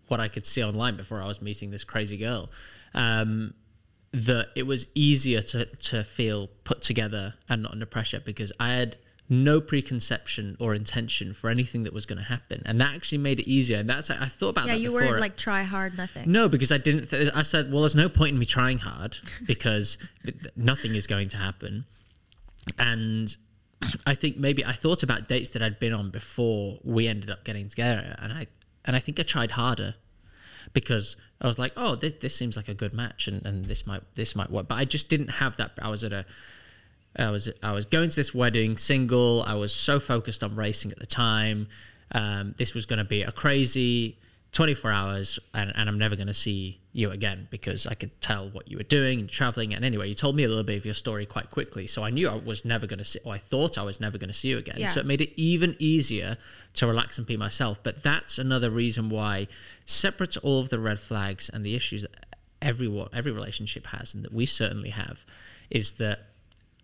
what 0.09 0.19
I 0.19 0.29
could 0.29 0.47
see 0.47 0.65
online 0.65 0.97
before 0.97 1.23
I 1.23 1.27
was 1.27 1.41
meeting 1.41 1.71
this 1.71 1.85
crazy 1.85 2.17
girl 2.17 2.51
um, 2.95 3.55
that 4.13 4.49
it 4.57 4.67
was 4.67 4.87
easier 4.95 5.43
to 5.43 5.67
to 5.67 6.03
feel 6.03 6.49
put 6.65 6.83
together 6.83 7.35
and 7.49 7.63
not 7.63 7.73
under 7.73 7.87
pressure 7.87 8.21
because 8.21 8.53
I 8.59 8.73
had 8.73 8.97
no 9.29 9.61
preconception 9.61 10.57
or 10.61 10.75
intention 10.75 11.33
for 11.33 11.49
anything 11.49 11.85
that 11.85 11.93
was 11.93 12.07
going 12.07 12.19
to 12.19 12.25
happen, 12.25 12.63
and 12.67 12.81
that 12.81 12.95
actually 12.95 13.19
made 13.19 13.41
it 13.41 13.49
easier. 13.49 13.79
And 13.79 13.89
that's 13.89 14.11
I 14.11 14.27
thought 14.27 14.51
about 14.51 14.67
yeah, 14.67 14.75
that 14.75 14.81
you 14.81 14.91
before. 14.91 15.09
weren't 15.09 15.21
like 15.21 15.37
try 15.37 15.63
hard, 15.63 15.97
nothing. 15.97 16.31
No, 16.31 16.49
because 16.49 16.71
I 16.71 16.79
didn't. 16.79 17.09
Th- 17.09 17.31
I 17.35 17.43
said, 17.43 17.73
well, 17.73 17.83
there's 17.83 17.97
no 17.97 18.09
point 18.09 18.33
in 18.33 18.39
me 18.39 18.47
trying 18.47 18.79
hard 18.79 19.19
because 19.47 19.99
nothing 20.57 20.95
is 20.95 21.07
going 21.07 21.29
to 21.31 21.37
happen. 21.37 21.85
And 22.79 23.35
I 24.07 24.15
think 24.15 24.37
maybe 24.37 24.65
I 24.65 24.73
thought 24.73 25.03
about 25.03 25.29
dates 25.29 25.51
that 25.51 25.63
I'd 25.63 25.79
been 25.79 25.93
on 25.93 26.11
before 26.11 26.79
we 26.85 27.09
ended 27.09 27.31
up 27.31 27.45
getting 27.45 27.69
together, 27.69 28.17
and 28.19 28.33
I 28.33 28.47
and 28.85 28.97
I 28.97 28.99
think 28.99 29.19
I 29.19 29.23
tried 29.23 29.53
harder 29.53 29.95
because 30.73 31.17
I 31.41 31.47
was 31.47 31.59
like, 31.59 31.73
oh, 31.77 31.97
this, 31.97 32.15
this 32.15 32.37
seems 32.37 32.57
like 32.57 32.69
a 32.69 32.75
good 32.75 32.93
match, 32.93 33.29
and, 33.29 33.45
and 33.45 33.65
this 33.65 33.87
might 33.87 34.03
this 34.15 34.37
might 34.37 34.51
work. 34.51 34.69
But 34.69 34.77
I 34.77 34.85
just 34.85 35.09
didn't 35.09 35.29
have 35.29 35.57
that. 35.57 35.73
I 35.81 35.89
was 35.89 36.05
at 36.05 36.13
a 36.13 36.25
I 37.17 37.31
was 37.31 37.51
I 37.63 37.73
was 37.73 37.87
going 37.87 38.11
to 38.11 38.17
this 38.17 38.35
wedding 38.35 38.77
single. 38.77 39.45
I 39.47 39.55
was 39.55 39.75
so 39.75 40.01
focused 40.01 40.43
on 40.43 40.57
racing 40.57 40.93
at 40.93 40.99
the 40.99 41.07
time. 41.07 41.69
Um, 42.13 42.55
this 42.59 42.75
was 42.75 42.87
going 42.87 42.99
to 42.99 43.05
be 43.05 43.23
a 43.23 43.33
crazy 43.33 44.19
24 44.53 44.91
hours, 44.91 45.39
and, 45.55 45.73
and 45.75 45.89
I'm 45.89 45.99
never 45.99 46.15
going 46.15 46.27
to 46.27 46.35
see 46.35 46.79
you 46.93 47.11
again 47.11 47.49
because 47.51 47.87
I 47.87 47.95
could 47.95 48.21
tell 48.21 48.51
what 48.51 48.71
you 48.71 48.77
were 48.77 48.83
doing 48.83 49.21
and 49.21 49.29
traveling. 49.29 49.75
And 49.75 49.83
anyway, 49.83 50.11
you 50.11 50.15
told 50.15 50.37
me 50.37 50.45
a 50.45 50.49
little 50.49 50.63
bit 50.63 50.77
of 50.77 50.85
your 50.85 50.93
story 50.93 51.25
quite 51.25 51.51
quickly, 51.51 51.87
so 51.87 52.05
I 52.05 52.11
knew 52.11 52.29
I 52.29 52.35
was 52.35 52.63
never 52.63 52.87
going 52.87 52.99
to 52.99 53.05
see, 53.05 53.19
or 53.25 53.33
I 53.33 53.39
thought 53.39 53.79
I 53.79 53.83
was 53.83 53.99
never 53.99 54.19
going 54.19 54.29
to 54.29 54.35
see 54.35 54.49
you 54.49 54.59
again. 54.59 54.77
Yeah. 54.77 54.89
So 54.89 55.01
it 55.01 55.07
made 55.07 55.23
it 55.23 55.33
even 55.41 55.75
easier 55.79 56.37
to 56.75 56.87
relax 56.87 57.17
and 57.17 57.27
be 57.27 57.39
myself. 57.39 57.83
But 57.83 58.03
that's 58.03 58.39
another 58.39 58.71
reason 58.71 59.09
why, 59.09 59.49
separate 59.87 60.33
to 60.33 60.41
all 60.41 60.61
of 60.61 60.69
the 60.69 60.79
red 60.79 61.01
flags 61.01 61.49
and 61.49 61.65
the 61.65 61.75
issues 61.75 62.03
that 62.03 62.37
everyone 62.61 63.09
every 63.15 63.33
relationship 63.33 63.87
has, 63.87 64.15
and 64.15 64.23
that 64.23 64.35
we 64.35 64.45
certainly 64.45 64.91
have, 64.91 65.25
is 65.71 65.95
that 65.95 66.27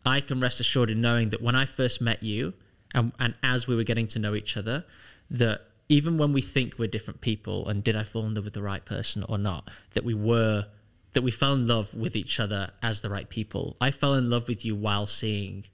I 0.05 0.21
can 0.21 0.41
rest 0.41 0.61
assured 0.61 0.91
in 0.91 1.01
knowing 1.01 1.31
that 1.31 1.43
when 1.43 1.55
I 1.55 1.65
first 1.65 2.01
met 2.01 2.23
you 2.23 2.55
and, 2.95 3.13
and 3.19 3.35
as 3.43 3.67
we 3.67 3.77
were 3.77 3.85
getting 3.85 4.07
to 4.09 4.19
know 4.19 4.35
each 4.35 4.57
other, 4.57 4.85
that 5.31 5.61
even 5.89 6.19
when 6.19 6.33
we 6.33 6.43
think 6.43 6.79
we're 6.79 6.89
different 6.89 7.21
people 7.21 7.69
and 7.69 7.83
did 7.83 7.97
I 7.97 8.05
fall 8.05 8.27
in 8.27 8.35
love 8.35 8.45
with 8.45 8.55
the 8.55 8.63
right 8.63 8.85
person 8.85 9.25
or 9.29 9.39
not, 9.39 9.71
that 9.95 10.05
we 10.05 10.15
were, 10.15 10.67
that 11.15 11.23
we 11.23 11.31
fell 11.31 11.55
in 11.55 11.67
love 11.67 11.95
with 11.95 12.15
each 12.15 12.39
other 12.39 12.71
as 12.83 13.01
the 13.01 13.11
right 13.11 13.29
people. 13.29 13.77
I 13.81 13.91
fell 13.91 14.15
in 14.15 14.31
love 14.31 14.49
with 14.49 14.65
you 14.65 14.75
while 14.75 15.07
seeing 15.07 15.65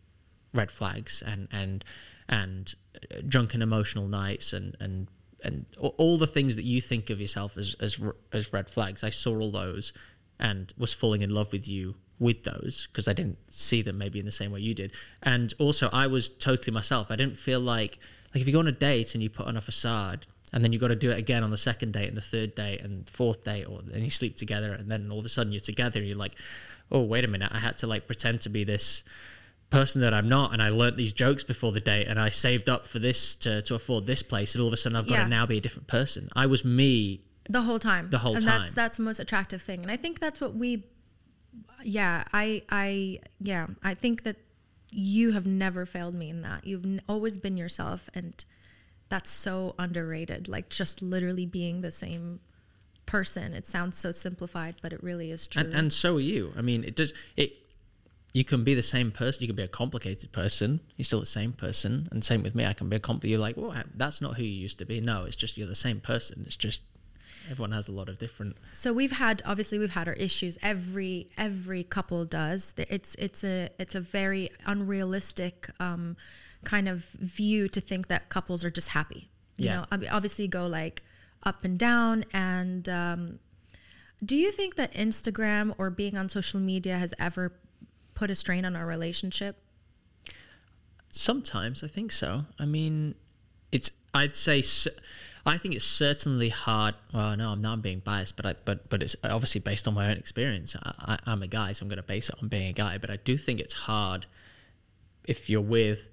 red 0.53 0.71
flags 0.71 1.23
and, 1.25 1.49
and, 1.51 1.85
and 2.29 2.75
uh, 2.97 3.23
drunken 3.27 3.61
emotional 3.61 4.07
nights 4.07 4.53
and, 4.53 4.77
and, 4.81 5.09
and 5.43 5.67
all 5.79 6.17
the 6.17 6.27
things 6.27 6.57
that 6.57 6.65
you 6.65 6.81
think 6.81 7.11
of 7.11 7.21
yourself 7.21 7.57
as, 7.57 7.75
as, 7.81 8.01
as 8.33 8.53
red 8.53 8.71
flags. 8.71 9.03
I 9.05 9.11
saw 9.11 9.37
all 9.39 9.51
those 9.51 9.93
and 10.39 10.73
was 10.79 10.93
falling 10.93 11.23
in 11.23 11.31
love 11.31 11.53
with 11.53 11.69
you 11.69 11.97
with 12.19 12.45
those 12.45 12.87
because 12.91 13.09
I 13.09 13.13
didn't 13.13 13.39
see 13.51 13.83
them 13.83 13.99
maybe 13.99 14.19
in 14.19 14.25
the 14.25 14.33
same 14.33 14.53
way 14.53 14.61
you 14.61 14.75
did. 14.75 14.93
And 15.23 15.53
also, 15.59 15.89
I 15.93 16.07
was 16.07 16.29
totally 16.29 16.73
myself. 16.73 17.11
I 17.11 17.17
didn't 17.17 17.37
feel 17.39 17.61
like 17.61 17.99
like 18.35 18.41
if 18.41 18.47
you 18.47 18.53
go 18.53 18.59
on 18.61 18.67
a 18.69 18.73
date 18.73 19.15
and 19.15 19.23
you 19.23 19.31
put 19.31 19.47
on 19.47 19.57
a 19.57 19.61
facade 19.61 20.27
and 20.53 20.63
then 20.65 20.73
you 20.73 20.79
got 20.79 20.89
to 20.89 20.97
do 20.97 21.11
it 21.11 21.19
again 21.19 21.43
on 21.45 21.51
the 21.51 21.57
second 21.59 21.93
date 21.93 22.09
and 22.09 22.17
the 22.17 22.21
third 22.23 22.55
date 22.55 22.81
and 22.81 23.09
fourth 23.11 23.45
date 23.45 23.65
or 23.65 23.81
and 23.93 24.03
you 24.05 24.11
sleep 24.11 24.37
together 24.37 24.73
and 24.73 24.91
then 24.91 25.11
all 25.11 25.19
of 25.19 25.25
a 25.25 25.29
sudden 25.29 25.53
you're 25.53 25.61
together 25.61 25.99
and 25.99 26.09
you're 26.09 26.17
like 26.19 26.35
oh 26.93 27.01
wait 27.03 27.25
a 27.25 27.29
minute 27.29 27.51
i 27.53 27.59
had 27.59 27.77
to 27.79 27.87
like 27.87 28.07
pretend 28.07 28.41
to 28.41 28.49
be 28.49 28.63
this 28.65 29.03
person 29.71 30.01
that 30.01 30.13
i'm 30.15 30.29
not 30.29 30.53
and 30.53 30.63
i 30.63 30.69
learnt 30.69 30.97
these 30.97 31.13
jokes 31.13 31.43
before 31.43 31.73
the 31.73 31.81
date 31.81 32.07
and 32.07 32.21
i 32.21 32.29
saved 32.29 32.69
up 32.69 32.87
for 32.87 32.99
this 33.01 33.35
to, 33.37 33.63
to 33.63 33.75
afford 33.75 34.07
this 34.07 34.23
place 34.23 34.55
and 34.55 34.61
all 34.63 34.69
of 34.69 34.73
a 34.73 34.77
sudden 34.77 34.97
i've 34.97 35.07
got 35.09 35.15
Yeah. 35.15 35.25
to 35.25 35.31
now 35.31 35.47
be 35.47 35.59
a 35.59 35.61
different 35.61 35.89
person 35.89 36.29
i 36.37 36.47
was 36.47 36.65
me 36.65 37.23
the 37.49 37.63
whole 37.63 37.79
time 37.79 38.11
The 38.11 38.19
whole 38.19 38.37
and 38.37 38.45
time. 38.45 38.61
that's 38.63 38.75
that's 38.75 38.97
the 38.99 39.03
most 39.03 39.19
attractive 39.21 39.63
thing 39.63 39.83
and 39.83 39.91
i 39.91 39.97
think 39.97 40.21
that's 40.21 40.41
what 40.41 40.55
we 40.55 40.85
yeah 41.83 42.25
i 42.33 42.63
i 42.71 43.19
yeah 43.41 43.67
i 43.83 43.95
think 43.95 44.23
that 44.23 44.37
you 44.95 45.33
have 45.33 45.45
never 45.45 45.85
failed 45.85 46.15
me 46.15 46.31
in 46.31 46.43
that. 46.43 46.65
You've 46.65 46.85
n- 46.85 47.03
always 47.09 47.37
been 47.37 47.57
yourself 47.57 48.09
and 48.15 48.45
that's 49.09 49.31
so 49.31 49.75
underrated 49.79 50.49
like 50.49 50.69
just 50.69 51.03
literally 51.03 51.47
being 51.47 51.81
the 51.81 51.91
same 51.91 52.41
person. 53.05 53.53
It 53.53 53.67
sounds 53.67 53.99
so 53.99 54.13
simplified 54.13 54.77
but 54.83 54.93
it 54.93 55.03
really 55.03 55.31
is 55.31 55.47
true. 55.47 55.65
and, 55.65 55.75
and 55.75 55.93
so 55.93 56.17
are 56.17 56.21
you. 56.21 56.53
I 56.57 56.63
mean 56.63 56.85
it 56.85 56.95
does 56.95 57.13
it 57.37 57.55
you 58.33 58.45
can 58.45 58.65
be 58.65 58.75
the 58.75 58.83
same 58.83 59.11
person 59.11 59.43
you 59.43 59.49
can 59.49 59.57
be 59.57 59.63
a 59.63 59.69
complicated 59.69 60.33
person 60.33 60.81
you're 60.97 61.05
still 61.05 61.21
the 61.21 61.27
same 61.27 61.53
person 61.53 62.09
and 62.11 62.25
same 62.25 62.43
with 62.43 62.57
me 62.57 62.67
i 62.67 62.73
can 62.73 62.89
be 62.89 62.97
a 62.97 62.99
complicated 62.99 63.31
you're 63.31 63.39
like 63.39 63.57
well 63.57 63.73
that's 63.95 64.21
not 64.21 64.37
who 64.37 64.43
you 64.43 64.49
used 64.51 64.79
to 64.79 64.85
be. 64.85 65.01
No 65.01 65.25
it's 65.25 65.37
just 65.37 65.57
you're 65.57 65.69
the 65.69 65.75
same 65.75 66.01
person 66.01 66.43
it's 66.47 66.57
just 66.57 66.83
everyone 67.51 67.73
has 67.73 67.89
a 67.89 67.93
lot 67.93 68.09
of 68.09 68.19
different 68.19 68.57
so 68.73 68.93
we've 68.93 69.13
had 69.13 69.43
obviously 69.45 69.79
we've 69.79 69.93
had 69.95 70.09
our 70.09 70.15
issues 70.15 70.57
every 70.63 71.29
every 71.37 71.85
couple 71.85 72.25
does 72.25 72.75
it's 72.79 73.15
it's 73.19 73.45
a 73.45 73.69
it's 73.79 73.95
a 73.95 74.01
very 74.01 74.51
unrealistic 74.67 75.69
um 75.81 76.17
kind 76.65 76.89
of 76.89 77.05
view 77.21 77.69
to 77.69 77.81
think 77.81 78.09
that 78.09 78.29
couples 78.31 78.65
are 78.65 78.71
just 78.71 78.89
happy 78.89 79.29
you 79.57 79.67
Yeah. 79.67 79.77
know 79.81 79.87
I 79.91 79.97
mean, 79.99 80.09
obviously 80.11 80.49
go 80.49 80.67
like 80.67 81.03
up 81.43 81.65
and 81.65 81.79
down 81.79 82.25
and 82.33 82.89
um 82.89 83.39
do 84.25 84.37
you 84.37 84.51
think 84.51 84.77
that 84.77 84.93
instagram 84.95 85.75
or 85.77 85.91
being 85.91 86.17
on 86.17 86.29
social 86.29 86.61
media 86.61 86.97
has 86.99 87.13
ever 87.19 87.53
put 88.15 88.31
a 88.31 88.35
strain 88.35 88.65
on 88.65 88.75
our 88.77 88.87
relationship 88.87 89.57
Sometimes 91.11 91.85
I 91.85 91.87
think 91.87 92.11
so. 92.11 92.45
I 92.59 92.65
mean, 92.67 93.15
it's 93.71 93.91
I'd 94.13 94.35
say 94.35 94.63
cer- 94.63 94.91
I 95.47 95.59
think 95.59 95.75
it's 95.75 95.85
certainly 95.85 96.49
hard. 96.49 96.95
Well, 97.13 97.37
no, 97.37 97.51
I'm 97.51 97.61
not 97.61 97.83
being 97.83 97.99
biased, 97.99 98.37
but 98.37 98.47
I, 98.47 98.55
but 98.65 98.89
but 98.89 99.03
it's 99.03 99.15
obviously 99.23 99.61
based 99.61 99.87
on 99.87 99.95
my 99.95 100.11
own 100.11 100.17
experience. 100.17 100.75
I, 100.83 101.19
I'm 101.27 101.43
a 101.43 101.47
guy, 101.47 101.73
so 101.73 101.83
I'm 101.83 101.89
going 101.89 101.99
to 101.99 102.03
base 102.03 102.31
it 102.31 102.37
on 102.41 102.49
being 102.49 102.69
a 102.69 102.73
guy. 102.73 102.97
But 102.97 103.11
I 103.11 103.17
do 103.17 103.37
think 103.37 103.61
it's 103.61 103.75
hard 103.75 104.27
if 105.27 105.51
you're 105.51 105.61
with. 105.61 106.09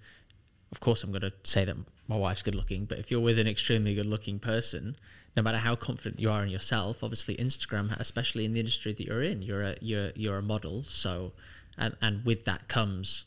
Of 0.72 0.80
course, 0.80 1.04
I'm 1.04 1.12
going 1.12 1.22
to 1.22 1.34
say 1.44 1.66
that 1.66 1.76
my 2.08 2.18
wife's 2.18 2.42
good 2.42 2.56
looking, 2.56 2.86
but 2.86 2.98
if 2.98 3.10
you're 3.10 3.22
with 3.22 3.40
an 3.40 3.48
extremely 3.48 3.96
good 3.96 4.06
looking 4.06 4.40
person, 4.40 4.96
no 5.36 5.44
matter 5.44 5.60
how 5.60 5.76
confident 5.76 6.20
you 6.20 6.30
are 6.30 6.44
in 6.44 6.50
yourself, 6.50 7.04
obviously 7.04 7.36
Instagram, 7.38 7.98
especially 8.00 8.44
in 8.44 8.54
the 8.54 8.60
industry 8.60 8.94
that 8.94 9.06
you're 9.06 9.24
in, 9.24 9.42
you're 9.42 9.64
a 9.64 9.76
you're 9.80 10.12
you're 10.16 10.38
a 10.40 10.42
model. 10.42 10.84
So, 10.84 11.32
and 11.78 11.96
and 12.02 12.26
with 12.26 12.44
that 12.46 12.68
comes 12.68 13.26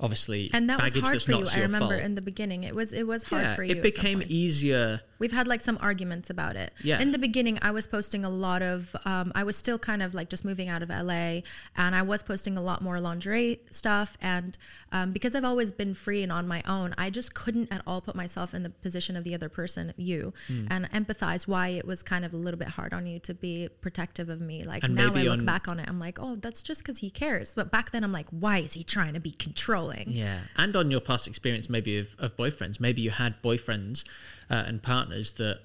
obviously 0.00 0.50
and 0.52 0.68
that 0.70 0.82
was 0.82 0.92
hard 0.96 1.14
that's 1.14 1.24
for 1.24 1.32
you 1.32 1.46
i 1.52 1.60
remember 1.60 1.96
fault. 1.96 2.02
in 2.02 2.14
the 2.14 2.22
beginning 2.22 2.64
it 2.64 2.74
was 2.74 2.92
it 2.92 3.06
was 3.06 3.22
hard 3.24 3.42
yeah, 3.42 3.54
for 3.54 3.62
you 3.62 3.76
it 3.76 3.82
became 3.82 4.22
easier. 4.26 5.00
We've 5.18 5.32
had 5.32 5.46
like 5.46 5.60
some 5.60 5.76
arguments 5.82 6.30
about 6.30 6.56
it. 6.56 6.72
Yeah. 6.82 6.98
In 6.98 7.12
the 7.12 7.18
beginning, 7.18 7.58
I 7.60 7.72
was 7.72 7.86
posting 7.86 8.24
a 8.24 8.30
lot 8.30 8.62
of, 8.62 8.96
um, 9.04 9.32
I 9.34 9.44
was 9.44 9.54
still 9.54 9.78
kind 9.78 10.02
of 10.02 10.14
like 10.14 10.30
just 10.30 10.46
moving 10.46 10.70
out 10.70 10.82
of 10.82 10.88
LA 10.88 11.42
and 11.76 11.94
I 11.94 12.00
was 12.00 12.22
posting 12.22 12.56
a 12.56 12.62
lot 12.62 12.80
more 12.80 12.98
lingerie 13.00 13.60
stuff. 13.70 14.16
And 14.22 14.56
um, 14.92 15.12
because 15.12 15.34
I've 15.34 15.44
always 15.44 15.72
been 15.72 15.92
free 15.92 16.22
and 16.22 16.32
on 16.32 16.48
my 16.48 16.62
own, 16.66 16.94
I 16.96 17.10
just 17.10 17.34
couldn't 17.34 17.70
at 17.70 17.82
all 17.86 18.00
put 18.00 18.14
myself 18.14 18.54
in 18.54 18.62
the 18.62 18.70
position 18.70 19.14
of 19.14 19.24
the 19.24 19.34
other 19.34 19.50
person, 19.50 19.92
you, 19.98 20.32
Hmm. 20.46 20.66
and 20.70 20.90
empathize 20.90 21.46
why 21.46 21.68
it 21.68 21.86
was 21.86 22.02
kind 22.02 22.24
of 22.24 22.32
a 22.32 22.38
little 22.38 22.58
bit 22.58 22.70
hard 22.70 22.94
on 22.94 23.06
you 23.06 23.18
to 23.20 23.34
be 23.34 23.68
protective 23.82 24.30
of 24.30 24.40
me. 24.40 24.64
Like 24.64 24.84
And 24.84 24.94
now 24.94 25.12
I 25.14 25.22
look 25.24 25.44
back 25.44 25.68
on 25.68 25.78
it, 25.78 25.86
I'm 25.86 26.00
like, 26.00 26.18
oh, 26.18 26.36
that's 26.36 26.62
just 26.62 26.80
because 26.82 27.00
he 27.00 27.10
cares. 27.10 27.54
But 27.54 27.70
back 27.70 27.90
then, 27.90 28.04
I'm 28.04 28.12
like, 28.12 28.28
why 28.30 28.58
is 28.60 28.72
he 28.72 28.82
trying 28.82 29.12
to 29.12 29.20
be 29.20 29.32
controlling? 29.32 29.89
Yeah, 30.08 30.40
and 30.56 30.74
on 30.76 30.90
your 30.90 31.00
past 31.00 31.26
experience, 31.26 31.68
maybe 31.68 31.98
of, 31.98 32.14
of 32.18 32.36
boyfriends, 32.36 32.80
maybe 32.80 33.02
you 33.02 33.10
had 33.10 33.40
boyfriends 33.42 34.04
uh, 34.50 34.64
and 34.66 34.82
partners 34.82 35.32
that 35.32 35.60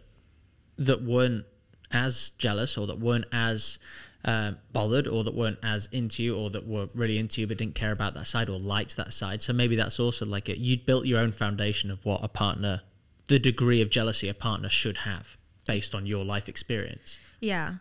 that 0.78 1.04
weren't 1.04 1.46
as 1.92 2.32
jealous 2.38 2.78
or 2.78 2.88
that 2.88 3.00
weren't 3.00 3.26
as 3.32 3.80
uh, 4.26 4.54
bothered 4.74 5.08
or 5.08 5.24
that 5.24 5.36
weren't 5.36 5.60
as 5.64 5.88
into 5.92 6.24
you 6.24 6.36
or 6.36 6.50
that 6.50 6.68
were 6.68 6.90
really 6.94 7.18
into 7.18 7.42
you 7.42 7.48
but 7.48 7.58
didn't 7.58 7.76
care 7.76 7.92
about 7.92 8.16
that 8.16 8.28
side 8.28 8.50
or 8.50 8.60
liked 8.60 8.98
that 8.98 9.14
side. 9.14 9.42
So 9.42 9.54
maybe 9.54 9.76
that's 9.76 10.00
also 10.00 10.26
like 10.26 10.50
a, 10.50 10.58
you'd 10.58 10.86
built 10.86 11.06
your 11.06 11.20
own 11.20 11.32
foundation 11.32 11.92
of 11.92 12.04
what 12.04 12.24
a 12.24 12.28
partner, 12.28 12.82
the 13.28 13.40
degree 13.40 13.82
of 13.82 13.90
jealousy 13.90 14.28
a 14.28 14.34
partner 14.34 14.70
should 14.70 14.98
have 14.98 15.38
based 15.68 15.94
on 15.96 16.06
your 16.06 16.26
life 16.26 16.50
experience, 16.50 17.20
Yeah. 17.40 17.76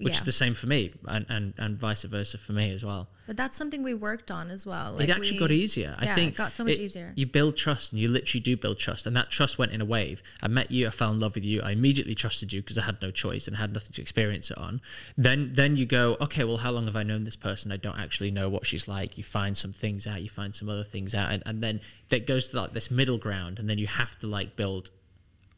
Which 0.00 0.12
yeah. 0.14 0.18
is 0.20 0.24
the 0.24 0.32
same 0.32 0.54
for 0.54 0.68
me 0.68 0.92
and, 1.06 1.26
and, 1.28 1.54
and 1.58 1.76
vice 1.76 2.04
versa 2.04 2.38
for 2.38 2.52
me 2.52 2.70
as 2.70 2.84
well. 2.84 3.08
But 3.26 3.36
that's 3.36 3.56
something 3.56 3.82
we 3.82 3.94
worked 3.94 4.30
on 4.30 4.48
as 4.50 4.64
well. 4.64 4.96
it 4.98 5.10
actually 5.10 5.32
we- 5.32 5.38
got 5.38 5.50
easier. 5.50 5.96
I 5.98 6.04
yeah, 6.06 6.14
think 6.14 6.32
it 6.34 6.36
got 6.36 6.52
so 6.52 6.62
much 6.64 6.74
it- 6.74 6.80
easier. 6.80 7.12
You 7.16 7.26
build 7.26 7.56
trust, 7.56 7.92
and 7.92 8.00
you 8.00 8.08
literally 8.08 8.40
do 8.40 8.56
build 8.56 8.78
trust, 8.78 9.06
and 9.06 9.16
that 9.16 9.28
trust 9.30 9.58
went 9.58 9.72
in 9.72 9.80
a 9.80 9.84
wave. 9.84 10.22
I 10.40 10.46
met 10.48 10.70
you, 10.70 10.86
I 10.86 10.90
fell 10.90 11.10
in 11.10 11.18
love 11.20 11.34
with 11.34 11.44
you, 11.44 11.60
I 11.62 11.72
immediately 11.72 12.14
trusted 12.14 12.52
you 12.52 12.62
because 12.62 12.78
I 12.78 12.82
had 12.82 13.02
no 13.02 13.10
choice 13.10 13.48
and 13.48 13.56
had 13.56 13.72
nothing 13.72 13.92
to 13.94 14.00
experience 14.00 14.50
it 14.50 14.56
on. 14.58 14.80
Then, 15.16 15.50
then 15.54 15.76
you 15.76 15.84
go, 15.84 16.16
okay, 16.20 16.44
well, 16.44 16.58
how 16.58 16.70
long 16.70 16.86
have 16.86 16.96
I 16.96 17.02
known 17.02 17.24
this 17.24 17.36
person? 17.36 17.70
I 17.72 17.76
don't 17.76 17.98
actually 17.98 18.30
know 18.30 18.48
what 18.48 18.66
she's 18.66 18.86
like. 18.88 19.18
You 19.18 19.24
find 19.24 19.56
some 19.56 19.72
things 19.72 20.06
out, 20.06 20.22
you 20.22 20.30
find 20.30 20.54
some 20.54 20.68
other 20.68 20.84
things 20.84 21.14
out, 21.14 21.32
and, 21.32 21.42
and 21.44 21.60
then 21.62 21.80
that 22.10 22.26
goes 22.26 22.48
to 22.50 22.56
like 22.60 22.72
this 22.72 22.90
middle 22.90 23.18
ground, 23.18 23.58
and 23.58 23.68
then 23.68 23.78
you 23.78 23.88
have 23.88 24.16
to 24.20 24.26
like 24.26 24.54
build 24.56 24.90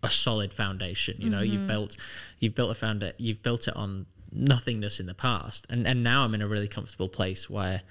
a 0.03 0.09
solid 0.09 0.53
foundation. 0.55 1.17
You 1.21 1.29
know, 1.29 1.41
Mm-hmm. 1.43 1.53
you've 1.53 1.67
built, 1.69 1.97
you've 2.41 2.55
built 2.55 2.71
a 2.77 2.87
founda- 2.87 3.13
you've 3.19 3.43
built 3.43 3.69
it 3.69 3.77
on 3.77 4.07
nothingness 4.33 5.01
in 5.01 5.07
the 5.07 5.15
past, 5.15 5.67
and 5.71 5.87
and 5.87 6.03
now 6.03 6.25
I'm 6.25 6.35
in 6.35 6.43
a 6.43 6.49
really 6.49 6.69
comfortable 6.69 7.09
place 7.09 7.49
where 7.51 7.83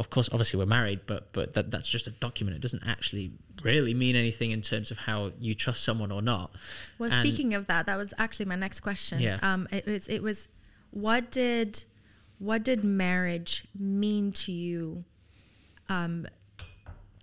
of 0.00 0.08
course, 0.08 0.30
obviously 0.32 0.58
we're 0.58 0.66
married, 0.66 1.00
but 1.06 1.32
but 1.32 1.52
that 1.52 1.70
that's 1.70 1.88
just 1.88 2.06
a 2.06 2.10
document. 2.10 2.56
It 2.56 2.62
doesn't 2.62 2.86
actually 2.86 3.32
really 3.62 3.92
mean 3.92 4.16
anything 4.16 4.50
in 4.50 4.62
terms 4.62 4.90
of 4.90 4.96
how 4.98 5.32
you 5.38 5.54
trust 5.54 5.84
someone 5.84 6.10
or 6.10 6.22
not. 6.22 6.52
Well, 6.98 7.12
And- 7.12 7.20
speaking 7.20 7.52
of 7.52 7.66
that, 7.66 7.84
that 7.86 7.98
was 7.98 8.14
actually 8.16 8.46
my 8.46 8.56
next 8.56 8.80
question. 8.80 9.20
Yeah. 9.20 9.38
Um, 9.42 9.68
it 9.70 9.86
was 9.86 10.08
it 10.08 10.22
was 10.22 10.48
what 10.90 11.30
did 11.30 11.84
what 12.38 12.62
did 12.62 12.82
marriage 12.82 13.66
mean 13.78 14.32
to 14.32 14.52
you? 14.52 15.04
Um, 15.90 16.26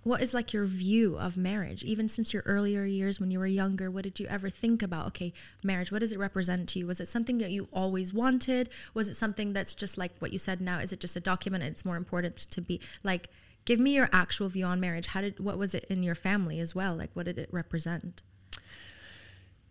what 0.07 0.21
is 0.21 0.33
like 0.33 0.53
your 0.53 0.65
view 0.65 1.17
of 1.17 1.37
marriage, 1.37 1.83
even 1.83 2.07
since 2.09 2.33
your 2.33 2.43
earlier 2.45 2.85
years 2.85 3.19
when 3.19 3.29
you 3.31 3.39
were 3.39 3.47
younger? 3.47 3.91
What 3.91 4.03
did 4.03 4.19
you 4.19 4.27
ever 4.27 4.49
think 4.49 4.81
about? 4.81 5.07
Okay, 5.07 5.33
marriage. 5.63 5.91
What 5.91 5.99
does 5.99 6.11
it 6.11 6.19
represent 6.19 6.69
to 6.69 6.79
you? 6.79 6.87
Was 6.87 6.99
it 6.99 7.07
something 7.07 7.37
that 7.39 7.51
you 7.51 7.67
always 7.73 8.13
wanted? 8.13 8.69
Was 8.93 9.09
it 9.09 9.15
something 9.15 9.53
that's 9.53 9.75
just 9.75 9.97
like 9.97 10.13
what 10.19 10.31
you 10.33 10.39
said 10.39 10.61
now? 10.61 10.79
Is 10.79 10.91
it 10.93 10.99
just 10.99 11.15
a 11.15 11.19
document? 11.19 11.63
And 11.63 11.71
it's 11.71 11.85
more 11.85 11.97
important 11.97 12.37
to 12.37 12.61
be 12.61 12.79
like. 13.03 13.27
Give 13.65 13.81
me 13.81 13.95
your 13.95 14.07
actual 14.13 14.47
view 14.47 14.63
on 14.63 14.79
marriage. 14.79 15.07
How 15.07 15.19
did 15.19 15.41
what 15.41 15.57
was 15.57 15.73
it 15.75 15.83
in 15.89 16.01
your 16.01 16.15
family 16.15 16.61
as 16.61 16.73
well? 16.73 16.95
Like 16.95 17.09
what 17.13 17.25
did 17.25 17.37
it 17.37 17.49
represent? 17.51 18.21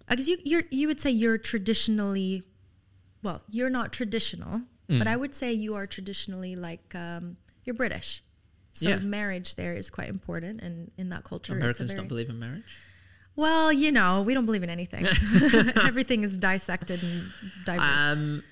Because 0.06 0.28
you 0.28 0.36
you're, 0.44 0.64
you 0.70 0.86
would 0.86 1.00
say 1.00 1.10
you're 1.10 1.38
traditionally, 1.38 2.42
well, 3.22 3.40
you're 3.50 3.70
not 3.70 3.94
traditional, 3.94 4.62
Mm. 4.90 4.98
but 4.98 5.08
I 5.08 5.16
would 5.16 5.34
say 5.34 5.52
you 5.52 5.74
are 5.74 5.86
traditionally 5.86 6.54
like 6.54 6.94
um, 6.94 7.38
you're 7.64 7.74
British. 7.74 8.22
So 8.76 8.90
Yeah. 8.90 8.98
marriage 8.98 9.54
there 9.54 9.74
is 9.74 9.88
quite 9.88 10.08
important, 10.08 10.60
and 10.60 10.90
in 10.98 11.08
that 11.08 11.24
culture, 11.24 11.54
Americans 11.54 11.90
very, 11.90 12.00
don't 12.00 12.08
believe 12.08 12.28
in 12.28 12.38
marriage. 12.38 12.76
Well, 13.34 13.72
you 13.72 13.90
know, 13.90 14.20
we 14.20 14.34
don't 14.34 14.44
believe 14.44 14.62
in 14.62 14.68
anything. 14.68 15.06
Everything 15.76 16.22
is 16.22 16.36
dissected 16.36 17.02
and 17.02 17.32
diverse. 17.64 18.00
Um, 18.02 18.42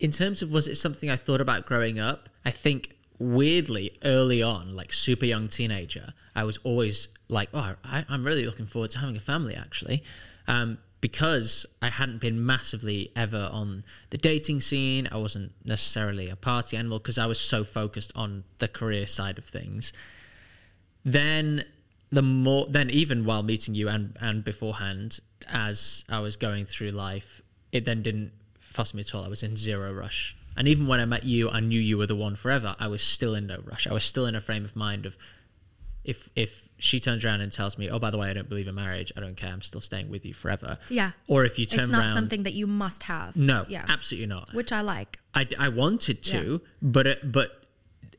in 0.00 0.10
terms 0.10 0.42
of 0.42 0.50
was 0.50 0.66
it 0.66 0.74
something 0.74 1.08
I 1.08 1.14
thought 1.14 1.40
about 1.40 1.66
growing 1.66 2.00
up? 2.00 2.28
I 2.44 2.50
think 2.50 2.96
weirdly 3.20 3.96
early 4.02 4.42
on, 4.42 4.72
like 4.74 4.92
super 4.92 5.26
young 5.26 5.46
teenager, 5.46 6.12
I 6.34 6.42
was 6.42 6.58
always 6.64 7.06
like, 7.28 7.48
oh, 7.54 7.76
I, 7.84 8.04
I'm 8.08 8.24
really 8.24 8.44
looking 8.44 8.66
forward 8.66 8.90
to 8.92 8.98
having 8.98 9.16
a 9.16 9.20
family 9.20 9.54
actually, 9.54 10.02
um, 10.48 10.78
because 11.00 11.66
I 11.80 11.88
hadn't 11.88 12.20
been 12.20 12.44
massively 12.44 13.10
ever 13.16 13.48
on 13.52 13.84
the 14.10 14.18
dating 14.18 14.60
scene. 14.60 15.08
I 15.10 15.16
wasn't 15.16 15.52
necessarily 15.64 16.28
a 16.28 16.36
party 16.36 16.76
animal 16.76 16.98
because 16.98 17.18
I 17.18 17.26
was 17.26 17.40
so 17.40 17.64
focused 17.64 18.12
on 18.14 18.44
the 18.58 18.68
career 18.68 19.06
side 19.06 19.38
of 19.38 19.44
things. 19.44 19.92
Then 21.04 21.64
the 22.10 22.22
more 22.22 22.66
then 22.68 22.90
even 22.90 23.24
while 23.24 23.42
meeting 23.42 23.74
you 23.74 23.88
and 23.88 24.16
and 24.20 24.42
beforehand 24.42 25.20
as 25.48 26.04
i 26.08 26.18
was 26.18 26.34
going 26.34 26.64
through 26.64 26.90
life 26.90 27.40
it 27.72 27.84
then 27.84 28.02
didn't 28.02 28.32
fuss 28.58 28.94
me 28.94 29.00
at 29.00 29.14
all. 29.14 29.24
I 29.24 29.28
was 29.28 29.42
in 29.42 29.56
zero 29.56 29.92
rush. 29.92 30.36
And 30.56 30.68
even 30.68 30.86
when 30.86 31.00
i 31.00 31.04
met 31.04 31.24
you 31.24 31.50
i 31.50 31.60
knew 31.60 31.80
you 31.80 31.98
were 31.98 32.06
the 32.06 32.16
one 32.16 32.36
forever. 32.36 32.76
I 32.78 32.88
was 32.88 33.02
still 33.02 33.34
in 33.34 33.46
no 33.46 33.60
rush. 33.64 33.86
I 33.86 33.92
was 33.92 34.04
still 34.04 34.26
in 34.26 34.34
a 34.34 34.40
frame 34.40 34.64
of 34.64 34.76
mind 34.76 35.06
of 35.06 35.16
if 36.04 36.28
if 36.34 36.68
she 36.80 36.98
turns 36.98 37.24
around 37.24 37.40
and 37.40 37.52
tells 37.52 37.78
me 37.78 37.88
oh 37.90 37.98
by 37.98 38.10
the 38.10 38.18
way 38.18 38.28
i 38.30 38.32
don't 38.32 38.48
believe 38.48 38.66
in 38.66 38.74
marriage 38.74 39.12
i 39.16 39.20
don't 39.20 39.36
care 39.36 39.52
i'm 39.52 39.62
still 39.62 39.80
staying 39.80 40.08
with 40.10 40.24
you 40.24 40.34
forever 40.34 40.78
yeah. 40.88 41.10
or 41.28 41.44
if 41.44 41.58
you 41.58 41.66
turn 41.66 41.80
It's 41.80 41.92
not 41.92 42.00
around 42.00 42.12
something 42.14 42.42
that 42.44 42.54
you 42.54 42.66
must 42.66 43.02
have. 43.04 43.36
no 43.36 43.66
Yeah. 43.68 43.84
absolutely 43.88 44.26
not 44.26 44.52
Which 44.54 44.72
I 44.72 44.80
like. 44.80 45.18
I, 45.34 45.46
I 45.58 45.68
wanted 45.68 46.22
to, 46.24 46.60
but 46.82 47.06
it, 47.06 47.30
but 47.30 47.64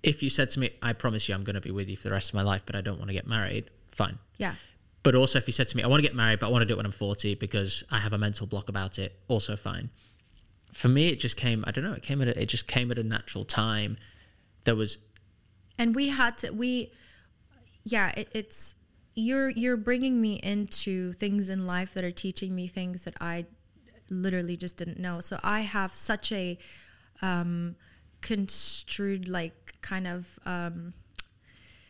if 0.04 0.24
you 0.24 0.30
said 0.30 0.50
to 0.52 0.60
me, 0.60 0.70
"I 0.82 0.94
promise 0.94 1.28
you, 1.28 1.36
I'm 1.36 1.44
going 1.44 1.56
to 1.56 1.62
be 1.62 1.72
with 1.72 1.90
you 1.90 1.98
for 1.98 2.04
the 2.04 2.12
rest 2.12 2.30
of 2.30 2.36
my 2.36 2.42
life, 2.42 2.62
but 2.66 2.76
I 2.76 2.82
don't 2.82 2.98
want 2.98 3.10
to 3.10 3.14
get 3.14 3.28
married," 3.28 3.70
fine. 3.92 4.18
Yeah. 4.38 4.56
But 5.04 5.14
also, 5.16 5.38
if 5.38 5.46
you 5.48 5.52
said 5.54 5.68
to 5.70 5.78
me, 5.78 5.84
I 5.84 5.88
want 5.88 6.02
to 6.02 6.08
get 6.08 6.16
married, 6.16 6.40
but 6.40 6.48
I 6.48 6.50
want 6.50 6.62
to 6.62 6.66
do 6.66 6.74
it 6.76 6.78
when 6.78 6.86
I'm 6.86 6.92
40 6.92 7.36
because 7.36 7.84
I 7.92 8.00
have 8.00 8.14
a 8.14 8.18
mental 8.18 8.48
block 8.48 8.70
about 8.70 8.98
it, 8.98 9.20
also 9.28 9.56
fine. 9.56 9.90
For 10.72 10.88
me, 10.88 11.10
it 11.10 11.20
just 11.20 11.36
came, 11.38 11.64
I 11.68 11.72
don't 11.72 11.84
know, 11.84 11.94
it 11.94 12.04
came 12.04 12.22
at 12.22 12.28
a, 12.30 12.42
it 12.42 12.46
just 12.48 12.66
came 12.68 12.92
at 12.92 12.98
a 12.98 13.04
natural 13.04 13.44
time. 13.44 13.98
There 14.64 14.76
was, 14.76 14.98
and 15.78 15.94
we 15.96 16.10
had 16.10 16.38
to 16.40 16.52
we 16.52 16.92
yeah 17.84 18.12
it, 18.18 18.28
it's 18.34 18.76
you're 19.16 19.50
you're 19.50 19.78
bringing 19.78 20.22
me 20.22 20.36
into 20.36 21.14
things 21.14 21.50
in 21.50 21.68
life 21.68 21.94
that 21.94 22.04
are 22.04 22.12
teaching 22.12 22.56
me 22.56 22.68
things 22.68 23.04
that 23.04 23.16
i 23.20 23.46
literally 24.12 24.58
just 24.58 24.78
didn't 24.78 25.00
know. 25.00 25.20
So 25.22 25.40
i 25.42 25.62
have 25.62 25.96
such 25.96 26.32
a 26.32 26.60
um 27.22 27.76
construed 28.20 29.28
like 29.28 29.76
kind 29.82 30.06
of 30.06 30.38
um 30.46 30.94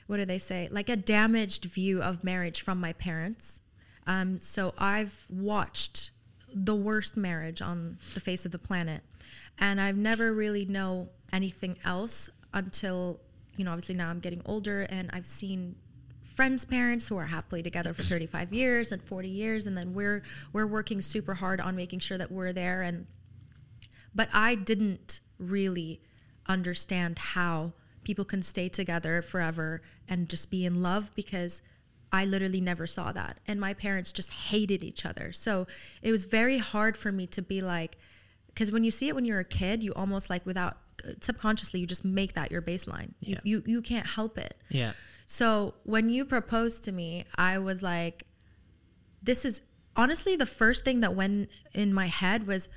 what 0.07 0.17
do 0.17 0.25
they 0.25 0.39
say? 0.39 0.67
Like 0.71 0.89
a 0.89 0.97
damaged 0.97 1.65
view 1.65 2.01
of 2.01 2.23
marriage 2.23 2.61
from 2.61 2.79
my 2.79 2.93
parents. 2.93 3.59
Um 4.07 4.39
so 4.39 4.73
i've 4.77 5.25
watched 5.29 6.11
the 6.53 6.75
worst 6.75 7.17
marriage 7.17 7.61
on 7.61 7.97
the 8.13 8.19
face 8.19 8.45
of 8.45 8.51
the 8.51 8.59
planet. 8.59 9.01
And 9.57 9.81
i've 9.81 9.97
never 9.97 10.31
really 10.31 10.65
know 10.65 11.09
anything 11.33 11.77
else 11.83 12.29
until 12.53 13.19
you 13.61 13.65
know 13.65 13.71
obviously 13.71 13.93
now 13.93 14.09
i'm 14.09 14.19
getting 14.19 14.41
older 14.47 14.87
and 14.89 15.11
i've 15.13 15.25
seen 15.25 15.75
friends 16.23 16.65
parents 16.65 17.07
who 17.07 17.15
are 17.15 17.27
happily 17.27 17.61
together 17.61 17.93
for 17.93 18.01
35 18.01 18.51
years 18.51 18.91
and 18.91 19.03
40 19.03 19.27
years 19.27 19.67
and 19.67 19.77
then 19.77 19.93
we're 19.93 20.23
we're 20.51 20.65
working 20.65 20.99
super 20.99 21.35
hard 21.35 21.61
on 21.61 21.75
making 21.75 21.99
sure 21.99 22.17
that 22.17 22.31
we're 22.31 22.51
there 22.51 22.81
and 22.81 23.05
but 24.15 24.29
i 24.33 24.55
didn't 24.55 25.19
really 25.37 26.01
understand 26.47 27.19
how 27.19 27.71
people 28.03 28.25
can 28.25 28.41
stay 28.41 28.67
together 28.67 29.21
forever 29.21 29.83
and 30.09 30.27
just 30.27 30.49
be 30.49 30.65
in 30.65 30.81
love 30.81 31.11
because 31.13 31.61
I 32.11 32.25
literally 32.25 32.59
never 32.59 32.87
saw 32.87 33.11
that. 33.13 33.37
And 33.47 33.61
my 33.61 33.73
parents 33.73 34.11
just 34.11 34.31
hated 34.31 34.83
each 34.83 35.05
other. 35.05 35.31
So 35.31 35.65
it 36.01 36.11
was 36.11 36.25
very 36.25 36.57
hard 36.57 36.97
for 36.97 37.11
me 37.11 37.25
to 37.27 37.41
be 37.41 37.61
like, 37.61 37.97
because 38.47 38.71
when 38.71 38.83
you 38.83 38.91
see 38.91 39.07
it 39.07 39.15
when 39.15 39.23
you're 39.23 39.39
a 39.39 39.45
kid, 39.45 39.81
you 39.83 39.93
almost 39.93 40.29
like 40.29 40.45
without 40.45 40.77
subconsciously, 41.21 41.79
you 41.79 41.87
just 41.87 42.05
make 42.05 42.33
that 42.33 42.51
your 42.51 42.61
baseline. 42.61 43.13
Yeah. 43.19 43.39
You, 43.43 43.57
you, 43.65 43.73
you 43.73 43.81
can't 43.81 44.05
help 44.07 44.37
it. 44.37 44.57
yeah, 44.69 44.93
So 45.25 45.75
when 45.83 46.09
you 46.09 46.25
proposed 46.25 46.83
to 46.85 46.91
me, 46.91 47.25
I 47.35 47.57
was 47.59 47.83
like, 47.83 48.25
this 49.21 49.45
is 49.45 49.61
honestly 49.95 50.35
the 50.35 50.45
first 50.45 50.83
thing 50.83 51.01
that 51.01 51.15
went 51.15 51.49
in 51.73 51.93
my 51.93 52.07
head 52.07 52.47
was, 52.47 52.69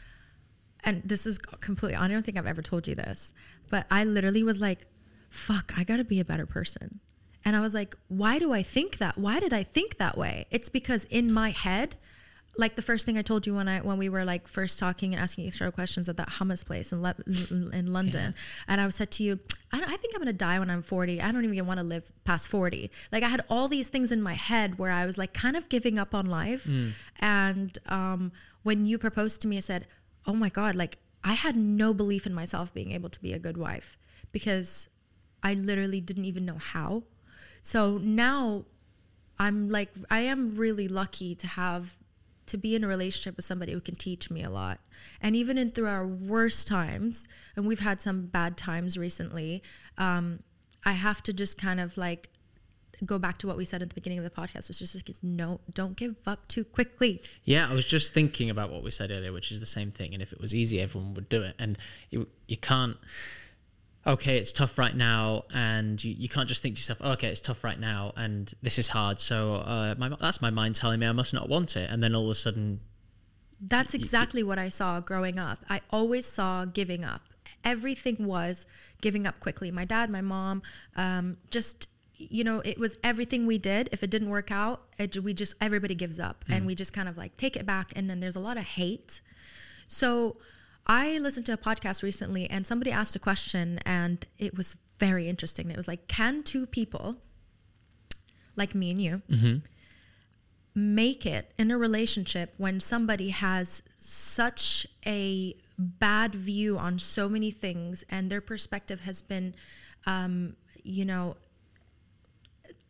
and 0.83 1.03
this 1.05 1.27
is 1.27 1.39
completely, 1.39 1.97
I 1.97 2.09
don't 2.09 2.25
think 2.25 2.37
I've 2.37 2.47
ever 2.47 2.63
told 2.63 2.87
you 2.87 2.95
this, 2.95 3.33
but 3.71 3.87
I 3.91 4.05
literally 4.05 4.43
was 4.43 4.61
like, 4.61 4.87
fuck, 5.31 5.73
I 5.77 5.85
gotta 5.85 6.05
be 6.05 6.21
a 6.21 6.25
better 6.25 6.47
person. 6.47 7.01
And 7.45 7.55
I 7.57 7.61
was 7.61 7.75
like, 7.75 7.95
why 8.09 8.39
do 8.39 8.53
I 8.53 8.63
think 8.63 8.99
that? 8.99 9.19
Why 9.19 9.39
did 9.39 9.53
I 9.53 9.63
think 9.63 9.99
that 9.99 10.17
way? 10.17 10.47
It's 10.51 10.69
because 10.69 11.05
in 11.07 11.33
my 11.33 11.51
head, 11.51 11.97
like 12.57 12.77
the 12.77 12.83
first 12.83 13.05
thing 13.07 13.19
I 13.19 13.23
told 13.23 13.47
you 13.47 13.55
when 13.55 13.69
I 13.69 13.81
when 13.81 13.99
we 13.99 14.09
were 14.09 14.25
like 14.25 14.47
first 14.49 14.79
talking 14.79 15.12
and 15.12 15.23
asking 15.23 15.45
each 15.47 15.61
other 15.61 15.71
questions 15.71 16.09
at 16.09 16.17
that 16.17 16.31
hummus 16.31 16.64
place 16.64 16.93
in 16.93 17.03
Le- 17.03 17.17
in 17.73 17.93
London, 17.93 18.35
and 18.69 18.81
I 18.81 18.88
said 18.90 19.11
to 19.12 19.23
you, 19.23 19.40
I, 19.73 19.83
I 19.83 19.97
think 19.97 20.14
I'm 20.14 20.21
gonna 20.21 20.33
die 20.33 20.59
when 20.59 20.71
I'm 20.71 20.83
40. 20.83 21.21
I 21.21 21.33
don't 21.33 21.45
even 21.45 21.67
want 21.67 21.79
to 21.81 21.85
live 21.85 22.12
past 22.25 22.49
40. 22.49 22.90
Like 23.12 23.23
I 23.23 23.29
had 23.29 23.45
all 23.49 23.69
these 23.69 23.88
things 23.88 24.12
in 24.12 24.23
my 24.23 24.35
head 24.35 24.79
where 24.79 24.90
I 24.90 25.07
was 25.07 25.19
like 25.19 25.35
kind 25.35 25.57
of 25.57 25.69
giving 25.69 25.99
up 25.99 26.14
on 26.14 26.27
life, 26.27 26.67
and 27.21 27.79
um, 27.87 28.33
when 28.62 28.87
you 28.87 28.99
proposed 28.99 29.40
to 29.43 29.49
me, 29.49 29.57
I 29.57 29.61
said, 29.61 29.87
oh 30.27 30.35
my 30.35 30.49
god, 30.49 30.75
like 30.75 30.99
I 31.23 31.35
had 31.35 31.57
no 31.57 31.93
belief 31.95 32.27
in 32.27 32.35
myself 32.35 32.73
being 32.73 32.93
able 32.93 33.09
to 33.11 33.21
be 33.21 33.33
a 33.33 33.38
good 33.38 33.57
wife 33.57 33.99
because 34.33 34.88
I 35.43 35.55
literally 35.55 36.01
didn't 36.01 36.25
even 36.25 36.45
know 36.45 36.59
how. 36.59 37.03
So 37.62 37.99
now 37.99 38.64
I'm 39.38 39.69
like 39.71 39.90
I 40.11 40.21
am 40.21 40.57
really 40.57 40.87
lucky 40.88 41.35
to 41.35 41.47
have 41.47 41.97
to 42.47 42.57
be 42.57 42.75
in 42.75 42.85
a 42.85 42.89
relationship 42.89 43.37
with 43.37 43.45
somebody 43.45 43.73
who 43.73 43.81
can 43.81 43.95
teach 43.95 44.31
me 44.31 44.43
a 44.43 44.51
lot. 44.51 44.81
And 45.21 45.35
even 45.35 45.59
in 45.59 45.71
through 45.71 45.89
our 45.89 46.07
worst 46.07 46.67
times, 46.67 47.29
and 47.57 47.67
we've 47.67 47.81
had 47.81 48.01
some 48.01 48.27
bad 48.27 48.57
times 48.57 48.99
recently, 48.99 49.63
um, 49.99 50.41
I 50.85 50.93
have 50.93 51.23
to 51.25 51.33
just 51.33 51.59
kind 51.59 51.81
of 51.81 51.97
like 51.97 52.29
go 53.05 53.19
back 53.19 53.39
to 53.39 53.47
what 53.47 53.57
we 53.57 53.65
said 53.65 53.83
at 53.83 53.89
the 53.89 53.95
beginning 53.95 54.19
of 54.19 54.25
the 54.25 54.31
podcast, 54.31 54.69
which 54.69 54.81
is 54.81 54.95
like 54.95 55.11
no, 55.23 55.61
don't 55.73 55.97
give 55.97 56.17
up 56.27 56.47
too 56.49 56.65
quickly. 56.65 57.23
yeah. 57.45 57.69
I 57.69 57.75
was 57.75 57.87
just 57.87 58.13
thinking 58.13 58.51
about 58.51 58.71
what 58.71 58.83
we 58.83 58.91
said 58.91 59.11
earlier, 59.11 59.33
which 59.33 59.51
is 59.51 59.61
the 59.61 59.67
same 59.67 59.91
thing. 59.91 60.13
And 60.15 60.23
if 60.23 60.33
it 60.33 60.41
was 60.41 60.55
easy, 60.55 60.81
everyone 60.81 61.15
would 61.15 61.29
do 61.29 61.43
it. 61.43 61.55
And 61.59 61.79
you, 62.11 62.29
you 62.47 62.57
can't. 62.57 62.97
Okay, 64.07 64.37
it's 64.37 64.53
tough 64.53 64.77
right 64.79 64.95
now, 64.95 65.45
and 65.55 66.03
you, 66.05 66.14
you 66.17 66.29
can't 66.29 66.47
just 66.47 66.61
think 66.61 66.75
to 66.75 66.81
yourself, 66.81 66.99
oh, 67.03 67.12
"Okay, 67.12 67.29
it's 67.29 67.40
tough 67.40 67.64
right 67.64 67.81
now, 67.81 68.12
and 68.17 68.53
this 68.62 68.79
is 68.79 68.88
hard." 68.88 69.19
So 69.19 69.55
uh, 69.55 69.95
my, 69.97 70.11
that's 70.21 70.43
my 70.43 70.51
mind 70.51 70.75
telling 70.75 71.01
me 71.01 71.07
I 71.07 71.12
must 71.12 71.33
not 71.33 71.49
want 71.49 71.77
it, 71.77 71.90
and 71.90 72.03
then 72.03 72.14
all 72.14 72.25
of 72.25 72.31
a 72.31 72.35
sudden, 72.35 72.81
That's 73.61 73.95
exactly 73.95 74.43
what 74.43 74.59
I 74.59 74.69
saw 74.69 75.01
growing 75.01 75.38
up. 75.38 75.64
I 75.71 75.81
always 75.90 76.27
saw 76.27 76.67
giving 76.67 77.03
up. 77.03 77.23
Everything 77.64 78.27
was 78.27 78.67
giving 79.01 79.27
up 79.27 79.40
quickly. 79.40 79.71
My 79.71 79.87
dad, 79.87 80.11
my 80.11 80.21
mom, 80.21 80.62
um, 80.97 81.38
just 81.51 81.88
you 82.17 82.45
know, 82.45 82.61
it 82.61 82.79
was 82.79 82.97
everything 83.03 83.47
we 83.47 83.59
did. 83.59 83.88
If 83.90 84.03
it 84.03 84.11
didn't 84.11 84.31
work 84.31 84.51
out, 84.51 84.83
it, 84.99 85.19
we 85.23 85.33
just 85.33 85.55
everybody 85.62 85.95
gives 85.95 86.21
up, 86.21 86.45
and 86.49 86.67
we 86.67 86.75
just 86.75 86.93
kind 86.93 87.09
of 87.09 87.17
like 87.17 87.38
take 87.38 87.57
it 87.57 87.64
back. 87.64 87.93
And 87.97 88.11
then 88.11 88.21
there's 88.21 88.37
a 88.37 88.40
lot 88.40 88.59
of 88.59 88.64
hate. 88.64 89.23
So 89.88 90.37
I 90.87 91.18
listened 91.18 91.47
to 91.47 91.53
a 91.53 91.57
podcast 91.57 92.03
recently, 92.03 92.49
and 92.49 92.66
somebody 92.66 92.90
asked 92.90 93.16
a 93.16 93.18
question, 93.18 93.79
and 93.87 94.25
it 94.38 94.57
was 94.57 94.77
very 94.99 95.29
interesting. 95.29 95.70
It 95.70 95.77
was 95.77 95.88
like, 95.88 96.09
can 96.09 96.42
two 96.42 96.66
people, 96.66 97.16
like 98.57 98.75
me 98.75 98.90
and 98.90 99.01
you, 99.01 99.23
make 100.75 101.25
it 101.25 101.53
in 101.59 101.70
a 101.70 101.79
relationship 101.79 102.53
when 102.59 102.81
somebody 102.81 103.31
has 103.31 103.83
such 103.97 104.87
a 105.07 105.55
bad 105.79 106.35
view 106.35 106.77
on 106.79 106.99
so 106.99 107.29
many 107.29 107.51
things 107.51 108.05
and 108.09 108.31
their 108.31 108.40
perspective 108.40 109.01
has 109.01 109.23
been 109.23 109.55
um, 110.07 110.55
you 110.83 111.05
know 111.05 111.37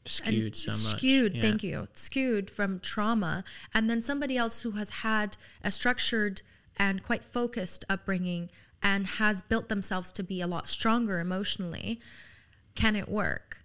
skewed 0.07 0.55
so 0.57 0.73
much. 0.73 0.99
skewed 0.99 1.37
Yeah. 1.37 1.43
thank 1.43 1.63
you 1.63 1.89
skewed 1.95 2.51
from 2.51 2.79
trauma 2.81 3.43
and 3.73 3.89
then 3.89 4.03
somebody 4.03 4.37
else 4.37 4.61
who 4.63 4.73
has 4.73 4.91
had 4.91 5.37
a 5.63 5.71
structured 5.71 6.43
and 6.77 7.03
quite 7.03 7.23
focused 7.25 7.85
upbringing 7.89 8.51
and 8.83 9.07
has 9.07 9.41
built 9.43 9.69
themselves 9.69 10.11
to 10.13 10.23
be 10.23 10.41
a 10.41 10.47
lot 10.47 10.69
stronger 10.69 11.19
emotionally 11.21 12.01
can 12.75 12.97
it 12.97 13.09
work? 13.09 13.59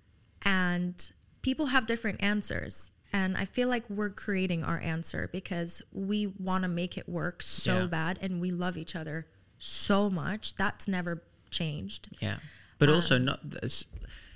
And 0.44 1.12
people 1.42 1.68
have 1.68 1.86
different 1.88 2.22
answers. 2.22 2.92
And 3.12 3.36
i 3.38 3.46
feel 3.46 3.68
like 3.68 3.90
we're 3.90 4.12
creating 4.12 4.64
our 4.64 4.80
answer 4.80 5.28
because 5.34 5.82
we 5.92 6.28
want 6.28 6.62
to 6.62 6.68
make 6.68 6.96
it 6.96 7.10
work 7.10 7.42
so 7.42 7.80
Yeah. 7.80 7.86
bad 7.88 8.20
and 8.22 8.40
we 8.40 8.52
love 8.52 8.78
each 8.78 8.96
other 8.96 9.26
so 9.58 10.10
much. 10.12 10.56
That's 10.56 10.88
never 10.88 11.24
changed. 11.50 12.10
Yeah, 12.22 12.38
but 12.78 12.88
also 12.88 13.16
Um, 13.16 13.26
not 13.26 13.50
that's- 13.50 13.86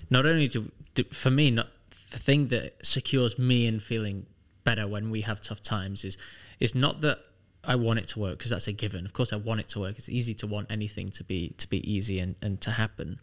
not 0.10 0.26
only 0.26 0.48
do, 0.48 0.72
do 0.96 1.04
for 1.12 1.30
me 1.30 1.52
not 1.52 1.70
the 2.10 2.18
thing 2.20 2.48
that 2.48 2.84
secures 2.86 3.38
me 3.38 3.68
in 3.68 3.80
feeling 3.80 4.26
better 4.64 4.88
when 4.88 5.12
we 5.12 5.22
have 5.22 5.40
tough 5.42 5.62
times 5.62 6.04
is 6.04 6.18
is 6.60 6.74
not 6.74 7.02
that 7.02 7.20
I 7.64 7.76
want 7.76 8.00
it 8.00 8.08
to 8.10 8.20
work 8.20 8.38
because 8.38 8.52
that's 8.52 8.68
a 8.68 8.74
given. 8.74 9.06
Of 9.06 9.14
course, 9.14 9.32
I 9.32 9.38
want 9.38 9.62
it 9.62 9.70
to 9.70 9.80
work. 9.80 9.98
It's 9.98 10.10
easy 10.10 10.34
to 10.36 10.48
want 10.48 10.72
anything 10.72 11.10
to 11.10 11.24
be 11.24 11.50
to 11.58 11.70
be 11.70 11.80
easy 11.92 12.20
and, 12.20 12.36
and 12.42 12.60
to 12.62 12.72
happen, 12.72 13.20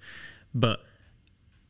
but 0.54 0.80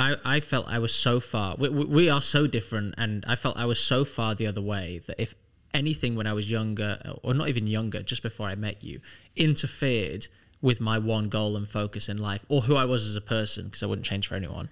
I, 0.01 0.17
I 0.25 0.41
felt 0.41 0.67
I 0.67 0.79
was 0.79 0.95
so 0.95 1.21
far. 1.21 1.57
We, 1.59 1.69
we 1.69 2.09
are 2.09 2.23
so 2.23 2.47
different, 2.47 2.95
and 2.97 3.23
I 3.29 3.37
felt 3.37 3.57
I 3.59 3.67
was 3.67 3.79
so 3.79 4.05
far 4.05 4.35
the 4.35 4.47
other 4.47 4.63
way 4.63 5.03
that 5.07 5.21
if 5.21 5.35
anything 5.75 6.17
when 6.17 6.27
I 6.27 6.33
was 6.33 6.51
younger, 6.51 6.99
or 7.23 7.35
not 7.35 7.49
even 7.49 7.67
younger, 7.67 8.03
just 8.03 8.23
before 8.23 8.49
I 8.49 8.55
met 8.55 8.83
you, 8.83 9.01
interfered 9.37 10.29
with 10.63 10.81
my 10.81 10.99
one 10.99 11.29
goal 11.29 11.57
and 11.57 11.69
focus 11.69 12.09
in 12.09 12.17
life, 12.17 12.47
or 12.49 12.63
who 12.63 12.77
I 12.77 12.87
was 12.87 13.05
as 13.05 13.15
a 13.15 13.21
person, 13.21 13.67
because 13.67 13.83
I 13.83 13.87
wouldn't 13.87 14.07
change 14.07 14.27
for 14.27 14.35
anyone, 14.35 14.71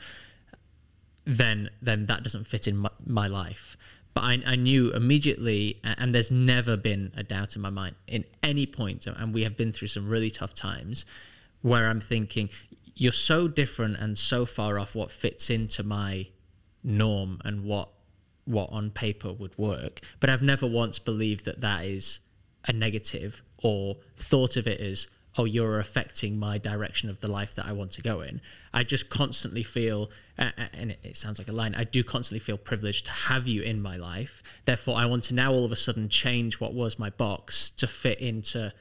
then 1.26 1.68
then 1.82 2.06
that 2.06 2.22
doesn't 2.22 2.44
fit 2.44 2.66
in 2.66 2.78
my, 2.78 2.90
my 3.04 3.28
life. 3.28 3.76
But 4.14 4.24
I, 4.24 4.42
I 4.46 4.56
knew 4.56 4.90
immediately, 4.92 5.80
and 5.84 6.14
there's 6.14 6.30
never 6.30 6.76
been 6.76 7.12
a 7.16 7.22
doubt 7.22 7.54
in 7.56 7.62
my 7.62 7.70
mind 7.70 7.94
in 8.06 8.24
any 8.42 8.66
point, 8.66 9.06
and 9.06 9.32
we 9.32 9.44
have 9.44 9.56
been 9.56 9.72
through 9.72 9.88
some 9.88 10.08
really 10.08 10.30
tough 10.30 10.54
times, 10.54 11.04
where 11.62 11.88
I'm 11.88 12.00
thinking, 12.00 12.48
you're 12.94 13.12
so 13.12 13.46
different 13.46 13.96
and 13.96 14.18
so 14.18 14.44
far 14.44 14.78
off 14.78 14.94
what 14.94 15.10
fits 15.10 15.50
into 15.50 15.82
my 15.82 16.26
norm 16.82 17.40
and 17.44 17.64
what 17.64 17.90
what 18.44 18.70
on 18.72 18.90
paper 18.90 19.30
would 19.30 19.56
work. 19.58 20.00
But 20.20 20.30
I've 20.30 20.42
never 20.42 20.66
once 20.66 20.98
believed 20.98 21.44
that 21.44 21.60
that 21.60 21.84
is 21.84 22.20
a 22.66 22.72
negative 22.72 23.42
or 23.62 23.98
thought 24.16 24.56
of 24.56 24.66
it 24.66 24.80
as 24.80 25.06
oh 25.36 25.44
you're 25.44 25.78
affecting 25.78 26.38
my 26.38 26.56
direction 26.56 27.10
of 27.10 27.20
the 27.20 27.28
life 27.28 27.54
that 27.56 27.66
I 27.66 27.72
want 27.72 27.92
to 27.92 28.02
go 28.02 28.22
in. 28.22 28.40
I 28.72 28.84
just 28.84 29.10
constantly 29.10 29.62
feel 29.62 30.10
and 30.38 30.96
it, 31.02 31.16
sounds 31.16 31.38
like 31.38 31.48
a 31.48 31.52
line 31.52 31.74
I 31.74 31.84
do 31.84 32.04
constantly 32.04 32.38
feel 32.38 32.56
privileged 32.56 33.06
to 33.06 33.10
have 33.12 33.48
you 33.48 33.62
in 33.62 33.82
my 33.82 33.96
life. 33.96 34.42
Therefore 34.64 34.96
I 34.96 35.04
want 35.06 35.24
to 35.24 35.34
now 35.34 35.52
all 35.52 35.64
of 35.64 35.72
a 35.72 35.76
sudden 35.76 36.08
change 36.08 36.60
what 36.60 36.74
was 36.74 36.98
my 36.98 37.10
box 37.10 37.70
to 37.70 37.86
fit 37.86 38.20
into 38.20 38.72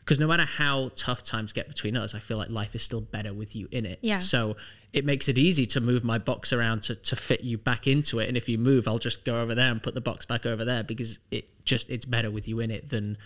because 0.00 0.20
no 0.20 0.28
matter 0.28 0.44
how 0.44 0.90
tough 0.94 1.24
times 1.24 1.52
get 1.52 1.66
between 1.66 1.96
us, 1.96 2.14
I 2.14 2.20
feel 2.20 2.36
like 2.36 2.48
life 2.50 2.76
is 2.76 2.82
still 2.82 3.00
better 3.00 3.34
with 3.34 3.56
you 3.56 3.66
in 3.72 3.84
it. 3.84 3.98
Yeah. 4.02 4.20
So 4.20 4.56
it 4.92 5.04
makes 5.04 5.28
it 5.28 5.36
easy 5.36 5.66
to 5.66 5.80
move 5.80 6.04
my 6.04 6.18
box 6.18 6.52
around 6.52 6.82
to, 6.84 6.94
to 6.94 7.16
fit 7.16 7.40
you 7.40 7.58
back 7.58 7.88
into 7.88 8.20
it. 8.20 8.28
And 8.28 8.36
if 8.36 8.48
you 8.48 8.56
move, 8.56 8.86
I'll 8.86 8.98
just 8.98 9.24
go 9.24 9.40
over 9.42 9.52
there 9.54 9.72
and 9.72 9.82
put 9.82 9.94
the 9.94 10.00
box 10.00 10.24
back 10.24 10.46
over 10.46 10.64
there 10.64 10.84
because 10.84 11.18
it 11.32 11.50
just 11.64 11.90
it's 11.90 12.04
better 12.04 12.30
with 12.30 12.46
you 12.46 12.60
in 12.60 12.70
it 12.70 12.88
than 12.90 13.16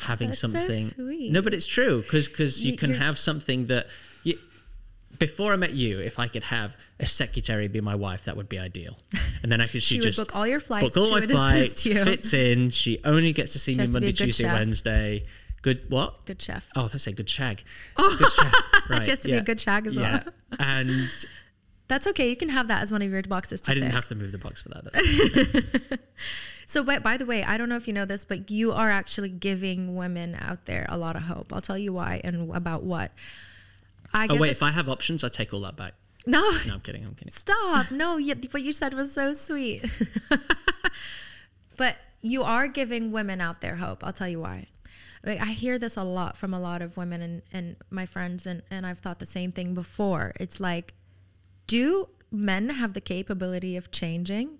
having 0.00 0.28
that's 0.28 0.40
so 0.40 0.48
something. 0.48 0.82
sweet. 0.84 1.30
No, 1.30 1.40
but 1.40 1.54
it's 1.54 1.66
true 1.66 2.02
because 2.02 2.26
because 2.28 2.64
you 2.64 2.72
You- 2.72 2.78
can 2.78 2.94
have 2.94 3.18
something 3.18 3.66
that 3.66 3.86
you. 4.24 4.38
Before 5.18 5.52
I 5.52 5.56
met 5.56 5.72
you, 5.74 6.00
if 6.00 6.18
I 6.18 6.26
could 6.28 6.44
have 6.44 6.76
a 6.98 7.06
secretary 7.06 7.68
be 7.68 7.80
my 7.80 7.94
wife, 7.94 8.24
that 8.24 8.36
would 8.36 8.48
be 8.48 8.58
ideal. 8.58 8.98
And 9.42 9.52
then 9.52 9.60
I 9.60 9.66
could 9.66 9.82
she, 9.82 9.94
She 9.94 9.98
would 10.00 10.04
just 10.06 10.18
book 10.18 10.34
all 10.34 10.46
your 10.46 10.60
flights. 10.60 10.88
book 10.88 10.96
all 10.96 11.06
she 11.06 11.12
my 11.14 11.20
would 11.20 11.30
flights, 11.30 11.86
you. 11.86 12.04
fits 12.04 12.32
in. 12.32 12.70
She 12.70 12.98
only 13.04 13.32
gets 13.32 13.52
to 13.52 13.58
see 13.58 13.72
She 13.72 13.78
me 13.78 13.82
has 13.82 13.90
to 13.90 14.00
be 14.00 14.06
Monday, 14.06 14.24
Tuesday, 14.24 14.44
chef. 14.44 14.52
Wednesday. 14.58 15.24
Good 15.62 15.88
what? 15.90 16.24
Good 16.26 16.42
chef. 16.42 16.68
Oh, 16.74 16.82
let's 16.92 17.04
say 17.04 17.12
good 17.12 17.30
shag. 17.30 17.62
Oh, 17.96 18.16
good 18.18 18.32
shag. 18.32 18.52
Right, 18.90 19.02
she 19.04 19.10
has 19.10 19.20
to 19.20 19.28
be 19.28 19.34
a 19.34 19.42
good 19.42 19.60
shag 19.60 19.86
as 19.86 19.94
yeah. 19.94 20.22
well. 20.24 20.34
And 20.58 21.08
That's 21.86 22.06
okay. 22.08 22.28
You 22.28 22.36
can 22.36 22.48
have 22.48 22.66
that 22.68 22.82
as 22.82 22.90
one 22.90 23.00
of 23.02 23.10
your 23.10 23.22
boxes 23.22 23.60
to 23.62 23.70
I 23.70 23.74
didn't 23.74 23.92
have 23.92 24.08
to 24.08 24.14
move 24.16 24.32
the 24.32 24.38
box 24.38 24.62
for 24.62 24.70
that. 24.70 24.92
That's- 24.92 25.98
So, 26.66 26.82
by, 26.82 27.00
by 27.00 27.16
the 27.18 27.26
way, 27.26 27.42
I 27.44 27.58
don't 27.58 27.68
know 27.68 27.76
if 27.76 27.86
you 27.86 27.92
know 27.92 28.06
this, 28.06 28.24
but 28.24 28.50
you 28.50 28.72
are 28.72 28.90
actually 28.90 29.28
giving 29.28 29.94
women 29.94 30.34
out 30.40 30.64
there 30.64 30.86
a 30.88 30.96
lot 30.96 31.16
of 31.16 31.22
hope. 31.22 31.52
I'll 31.52 31.60
tell 31.60 31.76
you 31.76 31.92
why 31.92 32.20
and 32.24 32.50
about 32.54 32.82
what. 32.82 33.12
I 34.14 34.26
oh 34.28 34.36
wait, 34.36 34.48
this- 34.48 34.58
if 34.58 34.62
I 34.62 34.70
have 34.70 34.88
options, 34.88 35.24
I 35.24 35.28
take 35.28 35.52
all 35.54 35.60
that 35.60 35.76
back. 35.76 35.94
no, 36.26 36.40
No, 36.66 36.74
I'm 36.74 36.80
kidding. 36.80 37.04
I'm 37.04 37.14
kidding. 37.14 37.32
stop. 37.32 37.90
No, 37.90 38.16
you, 38.16 38.34
what 38.50 38.62
you 38.62 38.72
said 38.72 38.94
was 38.94 39.12
so 39.12 39.34
sweet. 39.34 39.84
but 41.76 41.96
you 42.20 42.42
are 42.42 42.68
giving 42.68 43.10
women 43.12 43.40
out 43.40 43.60
there 43.60 43.76
hope. 43.76 44.04
I'll 44.04 44.12
tell 44.12 44.28
you 44.28 44.40
why. 44.40 44.66
Like, 45.24 45.40
I 45.40 45.46
hear 45.46 45.78
this 45.78 45.96
a 45.96 46.02
lot 46.04 46.36
from 46.36 46.52
a 46.52 46.60
lot 46.60 46.82
of 46.82 46.96
women 46.96 47.22
and, 47.22 47.42
and 47.52 47.76
my 47.90 48.06
friends, 48.06 48.46
and, 48.46 48.62
and 48.70 48.86
I've 48.86 48.98
thought 48.98 49.18
the 49.20 49.26
same 49.26 49.52
thing 49.52 49.72
before. 49.74 50.32
It's 50.40 50.58
like, 50.60 50.94
do 51.66 52.08
men 52.30 52.70
have 52.70 52.92
the 52.92 53.00
capability 53.00 53.76
of 53.76 53.90
changing? 53.90 54.58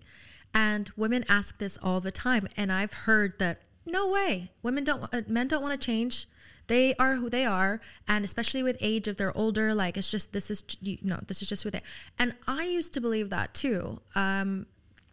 And 0.54 0.90
women 0.96 1.24
ask 1.28 1.58
this 1.58 1.78
all 1.82 2.00
the 2.00 2.12
time. 2.12 2.46
And 2.56 2.70
I've 2.72 2.92
heard 2.92 3.38
that 3.38 3.62
no 3.84 4.08
way, 4.08 4.52
women 4.62 4.84
don't, 4.84 5.02
uh, 5.12 5.22
men 5.26 5.48
don't 5.48 5.62
want 5.62 5.80
to 5.80 5.84
change. 5.84 6.26
They 6.66 6.94
are 6.94 7.16
who 7.16 7.28
they 7.28 7.44
are, 7.44 7.80
and 8.06 8.24
especially 8.24 8.62
with 8.62 8.76
age, 8.80 9.08
if 9.08 9.16
they're 9.16 9.36
older, 9.36 9.74
like 9.74 9.96
it's 9.96 10.10
just 10.10 10.32
this 10.32 10.50
is 10.50 10.62
you 10.80 10.98
know 11.02 11.20
this 11.26 11.42
is 11.42 11.48
just 11.48 11.62
who 11.62 11.70
they. 11.70 11.82
And 12.18 12.34
I 12.46 12.64
used 12.64 12.94
to 12.94 13.00
believe 13.00 13.30
that 13.30 13.52
too, 13.52 14.00
um, 14.14 14.66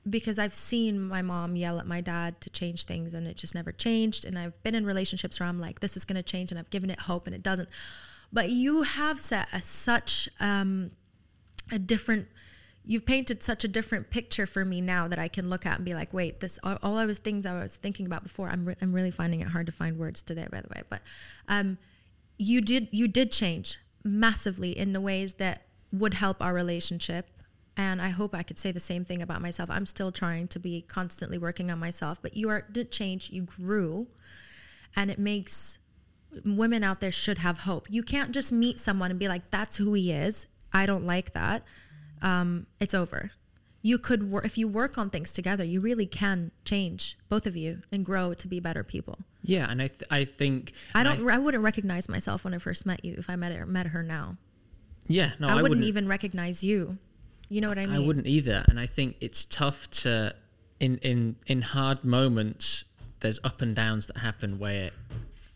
because 0.10 0.39
I've 0.39 0.56
seen 0.56 1.02
my 1.02 1.22
mom 1.22 1.56
yell 1.56 1.80
at 1.80 1.88
my 1.88 2.02
dad 2.02 2.39
to 2.41 2.50
change 2.50 2.86
things, 2.86 3.14
and 3.14 3.28
it 3.28 3.36
just 3.36 3.56
never 3.56 3.72
changed. 3.72 4.26
And 4.26 4.38
I've 4.38 4.62
been 4.64 4.76
in 4.76 4.86
relationships 4.86 5.39
where 5.39 5.50
I'm 5.50 5.60
like, 5.60 5.80
this 5.80 5.97
is 5.97 6.06
going 6.06 6.18
to 6.18 6.24
change, 6.24 6.52
and 6.52 6.60
I've 6.60 6.70
given 6.70 6.89
it 6.89 7.02
hope, 7.02 7.26
and 7.26 7.36
it 7.36 7.43
doesn't. 7.43 7.70
But 8.32 8.50
you 8.50 8.84
have 8.84 9.20
set 9.20 9.47
a, 9.52 9.62
such 9.62 10.30
um, 10.39 10.91
a 11.72 11.80
different 11.80 12.28
you've 12.90 13.06
painted 13.06 13.44
such 13.44 13.64
a 13.64 13.68
different 13.68 14.10
picture 14.10 14.48
for 14.48 14.66
me 14.66 14.82
now 14.82 15.08
that 15.08 15.20
I 15.20 15.28
can 15.28 15.48
look 15.48 15.64
at 15.64 15.76
and 15.76 15.86
be 15.86 15.94
like, 15.94 16.12
wait, 16.12 16.40
this 16.40 16.58
all, 16.64 16.80
all 16.82 16.98
I 16.98 17.06
was 17.06 17.20
things 17.20 17.46
I 17.46 17.54
was 17.54 17.76
thinking 17.76 18.08
about 18.08 18.24
before. 18.24 18.50
I'm 18.50 18.66
re- 18.66 18.76
I'm 18.82 18.94
really 18.94 19.12
finding 19.12 19.42
it 19.42 19.50
hard 19.50 19.68
to 19.68 19.72
find 19.72 20.00
words 20.00 20.24
today, 20.24 20.48
by 20.52 20.62
the 20.62 20.70
way. 20.70 20.82
But 20.90 21.02
um, 21.48 21.78
you 22.40 22.62
did 22.62 22.88
you 22.90 23.08
did 23.08 23.32
change 23.32 23.78
massively 24.04 24.76
in 24.76 24.94
the 24.94 25.00
ways 25.00 25.36
that 25.36 25.68
would 25.92 26.16
help 26.16 26.42
our 26.42 26.52
relationship. 26.52 27.30
And 27.78 28.02
I 28.02 28.10
hope 28.10 28.34
I 28.34 28.42
could 28.42 28.58
say 28.58 28.72
the 28.72 28.80
same 28.80 29.06
thing 29.06 29.22
about 29.22 29.40
myself. 29.40 29.70
I'm 29.70 29.86
still 29.86 30.12
trying 30.12 30.48
to 30.48 30.60
be 30.60 30.82
constantly 30.82 31.38
working 31.38 31.70
on 31.70 31.78
myself, 31.78 32.20
but 32.20 32.36
you 32.36 32.50
are 32.50 32.66
did 32.72 32.92
change. 32.92 33.30
You 33.30 33.44
grew, 33.44 34.08
and 34.96 35.12
it 35.12 35.20
makes 35.20 35.78
women 36.44 36.84
out 36.84 37.02
there 37.02 37.12
should 37.12 37.38
have 37.38 37.60
hope. 37.60 37.86
You 37.88 38.02
can't 38.02 38.32
just 38.32 38.52
meet 38.52 38.80
someone 38.80 39.12
and 39.12 39.20
be 39.20 39.28
like, 39.28 39.52
"That's 39.52 39.78
who 39.78 39.94
he 39.94 40.12
is." 40.12 40.48
I 40.74 40.88
don't 40.88 41.06
like 41.06 41.34
that. 41.34 41.64
Um, 42.22 42.67
it's 42.80 42.93
over. 42.93 43.32
You 43.82 43.97
could 43.97 44.30
work 44.30 44.43
if 44.45 44.57
you 44.57 44.67
work 44.67 44.97
on 44.97 45.09
things 45.09 45.32
together. 45.32 45.63
You 45.63 45.80
really 45.80 46.05
can 46.05 46.51
change 46.65 47.17
both 47.30 47.45
of 47.45 47.55
you 47.55 47.82
and 47.91 48.05
grow 48.05 48.34
to 48.34 48.47
be 48.47 48.59
better 48.59 48.84
people. 48.84 49.20
Yeah, 49.41 49.70
and 49.70 49.82
I 49.82 49.88
th- 49.88 50.03
I 50.11 50.26
think 50.26 50.74
I 50.93 51.03
don't. 51.03 51.28
I, 51.30 51.38
wouldn't 51.38 51.63
recognize 51.63 52.09
myself 52.09 52.43
when 52.43 52.53
I 52.53 52.57
first 52.57 52.86
met 52.86 53.05
you 53.05 53.15
if 53.17 53.30
I 53.30 53.38
met 53.38 53.53
her, 53.53 53.65
met 53.65 53.88
her 53.88 54.03
now. 54.03 54.38
yeah, 55.07 55.32
no, 55.39 55.47
I, 55.47 55.51
I, 55.51 55.53
wouldn't, 55.55 55.70
wouldn't 55.70 55.88
even 55.88 56.07
recognize 56.07 56.63
you. 56.63 56.97
You 57.47 57.61
know 57.61 57.70
what 57.70 57.80
I 57.80 57.86
mean? 57.86 57.95
I 57.95 57.99
wouldn't 57.99 58.28
either, 58.28 58.65
and 58.67 58.80
I 58.80 58.86
think 58.86 59.15
it's 59.22 59.45
tough 59.45 59.89
to 59.91 60.36
in 60.80 60.97
in 60.97 61.38
in 61.47 61.61
hard 61.61 62.03
moments. 62.03 62.84
There's 63.22 63.39
up 63.43 63.61
and 63.61 63.76
downs 63.76 64.07
that 64.07 64.17
happen 64.17 64.59
where, 64.59 64.91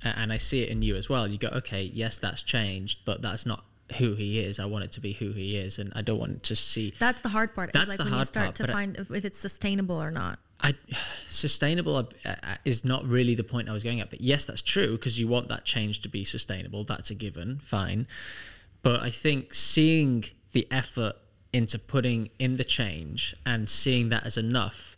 and 0.01 0.33
I 0.33 0.37
see 0.37 0.63
it 0.63 0.69
in 0.69 0.81
you 0.81 0.95
as 0.95 1.07
well. 1.09 1.27
You 1.27 1.37
go, 1.37 1.47
okay, 1.49 1.83
yes, 1.83 2.19
that's 2.19 2.43
changed, 2.43 2.99
but 3.05 3.21
that's 3.21 3.45
not 3.45 3.63
who 3.97 4.15
he 4.15 4.39
is. 4.39 4.59
I 4.59 4.65
want 4.65 4.85
it 4.85 4.91
to 4.93 5.01
be 5.01 5.13
who 5.13 5.31
he 5.31 5.57
is, 5.57 5.77
and 5.77 5.91
I 5.95 6.01
don't 6.01 6.19
want 6.19 6.43
to 6.43 6.55
see. 6.55 6.93
That's 6.99 7.21
the 7.21 7.29
hard 7.29 7.53
part. 7.53 7.73
That's 7.73 7.85
is 7.85 7.89
like 7.89 7.97
the 7.97 8.03
when 8.05 8.11
you 8.11 8.15
hard 8.17 8.27
start 8.27 8.45
part, 8.45 8.55
to 8.55 8.63
but 8.63 8.69
I- 8.69 8.73
find 8.73 8.97
if, 8.97 9.11
if 9.11 9.25
it's 9.25 9.39
sustainable 9.39 10.01
or 10.01 10.11
not. 10.11 10.39
I 10.61 10.75
sustainable 11.27 12.09
is 12.65 12.85
not 12.85 13.05
really 13.05 13.35
the 13.35 13.43
point 13.43 13.69
I 13.69 13.73
was 13.73 13.83
going 13.83 13.99
at, 13.99 14.09
but 14.09 14.21
yes, 14.21 14.45
that's 14.45 14.61
true 14.61 14.93
because 14.93 15.19
you 15.19 15.27
want 15.27 15.49
that 15.49 15.65
change 15.65 16.01
to 16.01 16.09
be 16.09 16.23
sustainable. 16.23 16.83
That's 16.83 17.09
a 17.09 17.15
given, 17.15 17.59
fine. 17.59 18.07
But 18.81 19.01
I 19.01 19.09
think 19.09 19.53
seeing 19.53 20.25
the 20.51 20.67
effort 20.71 21.13
into 21.51 21.77
putting 21.77 22.29
in 22.39 22.57
the 22.57 22.63
change 22.63 23.35
and 23.45 23.69
seeing 23.69 24.09
that 24.09 24.25
as 24.25 24.37
enough, 24.37 24.95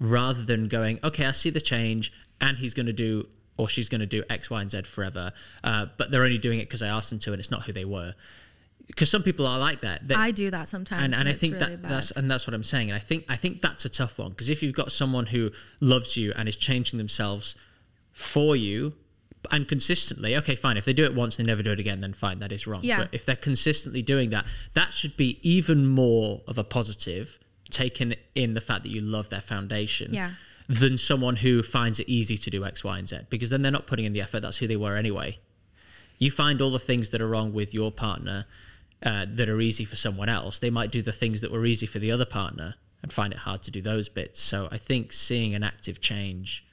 rather 0.00 0.42
than 0.42 0.66
going, 0.68 0.98
okay, 1.04 1.26
I 1.26 1.30
see 1.32 1.50
the 1.50 1.60
change 1.60 2.12
and 2.40 2.58
he's 2.58 2.74
going 2.74 2.86
to 2.86 2.92
do 2.92 3.26
or 3.56 3.68
she's 3.68 3.88
going 3.88 4.00
to 4.00 4.06
do 4.06 4.22
X, 4.28 4.50
Y, 4.50 4.60
and 4.60 4.70
Z 4.70 4.82
forever, 4.82 5.32
uh, 5.62 5.86
but 5.96 6.10
they're 6.10 6.24
only 6.24 6.38
doing 6.38 6.58
it 6.58 6.68
because 6.68 6.82
I 6.82 6.88
asked 6.88 7.10
them 7.10 7.18
to, 7.20 7.32
and 7.32 7.40
it's 7.40 7.50
not 7.50 7.64
who 7.64 7.72
they 7.72 7.84
were. 7.84 8.14
Because 8.86 9.10
some 9.10 9.22
people 9.22 9.46
are 9.46 9.58
like 9.58 9.80
that. 9.80 10.06
They, 10.06 10.14
I 10.14 10.30
do 10.30 10.50
that 10.50 10.68
sometimes, 10.68 11.02
and, 11.02 11.14
and 11.14 11.26
I 11.26 11.32
think 11.32 11.54
really 11.54 11.66
that 11.66 11.82
bad. 11.82 11.90
that's 11.90 12.10
and 12.10 12.30
that's 12.30 12.46
what 12.46 12.52
I'm 12.52 12.62
saying. 12.62 12.90
And 12.90 12.96
I 12.96 13.00
think 13.00 13.24
I 13.30 13.36
think 13.36 13.62
that's 13.62 13.86
a 13.86 13.88
tough 13.88 14.18
one 14.18 14.30
because 14.30 14.50
if 14.50 14.62
you've 14.62 14.74
got 14.74 14.92
someone 14.92 15.26
who 15.26 15.52
loves 15.80 16.18
you 16.18 16.34
and 16.36 16.48
is 16.48 16.56
changing 16.56 16.98
themselves 16.98 17.56
for 18.12 18.54
you 18.54 18.92
and 19.50 19.68
consistently, 19.68 20.36
okay, 20.36 20.54
fine. 20.54 20.76
If 20.76 20.84
they 20.84 20.92
do 20.92 21.04
it 21.04 21.14
once, 21.14 21.36
they 21.36 21.44
never 21.44 21.62
do 21.62 21.72
it 21.72 21.80
again, 21.80 22.00
then 22.00 22.12
fine, 22.12 22.38
that 22.40 22.52
is 22.52 22.66
wrong. 22.66 22.80
Yeah. 22.82 22.98
But 22.98 23.08
if 23.12 23.24
they're 23.24 23.36
consistently 23.36 24.02
doing 24.02 24.30
that, 24.30 24.44
that 24.74 24.92
should 24.92 25.16
be 25.16 25.38
even 25.42 25.86
more 25.86 26.42
of 26.46 26.58
a 26.58 26.64
positive, 26.64 27.38
taken 27.70 28.14
in 28.34 28.54
the 28.54 28.60
fact 28.60 28.82
that 28.84 28.90
you 28.90 29.00
love 29.00 29.28
their 29.30 29.40
foundation. 29.40 30.12
Yeah. 30.12 30.32
Than 30.66 30.96
someone 30.96 31.36
who 31.36 31.62
finds 31.62 32.00
it 32.00 32.08
easy 32.08 32.38
to 32.38 32.50
do 32.50 32.64
X, 32.64 32.82
Y, 32.82 32.98
and 32.98 33.06
Z 33.06 33.18
because 33.28 33.50
then 33.50 33.60
they're 33.62 33.70
not 33.70 33.86
putting 33.86 34.06
in 34.06 34.12
the 34.14 34.22
effort. 34.22 34.40
That's 34.40 34.56
who 34.58 34.66
they 34.66 34.76
were 34.76 34.96
anyway 34.96 35.38
you 36.18 36.30
find 36.30 36.60
all 36.62 36.70
the 36.70 36.78
things 36.78 37.10
that 37.10 37.20
are 37.20 37.28
wrong 37.28 37.52
with 37.52 37.74
your 37.74 37.90
partner 37.90 38.46
uh, 39.02 39.26
that 39.28 39.48
are 39.48 39.60
easy 39.60 39.84
for 39.84 39.96
someone 39.96 40.28
else, 40.28 40.58
they 40.58 40.70
might 40.70 40.90
do 40.90 41.02
the 41.02 41.12
things 41.12 41.40
that 41.40 41.50
were 41.50 41.66
easy 41.66 41.86
for 41.86 41.98
the 41.98 42.10
other 42.10 42.24
partner 42.24 42.74
and 43.02 43.12
find 43.12 43.32
it 43.32 43.40
hard 43.40 43.62
to 43.62 43.70
do 43.70 43.82
those 43.82 44.08
bits. 44.08 44.40
So 44.40 44.68
I 44.72 44.78
think 44.78 45.12
seeing 45.12 45.54
an 45.54 45.62
active 45.62 46.00
change 46.00 46.64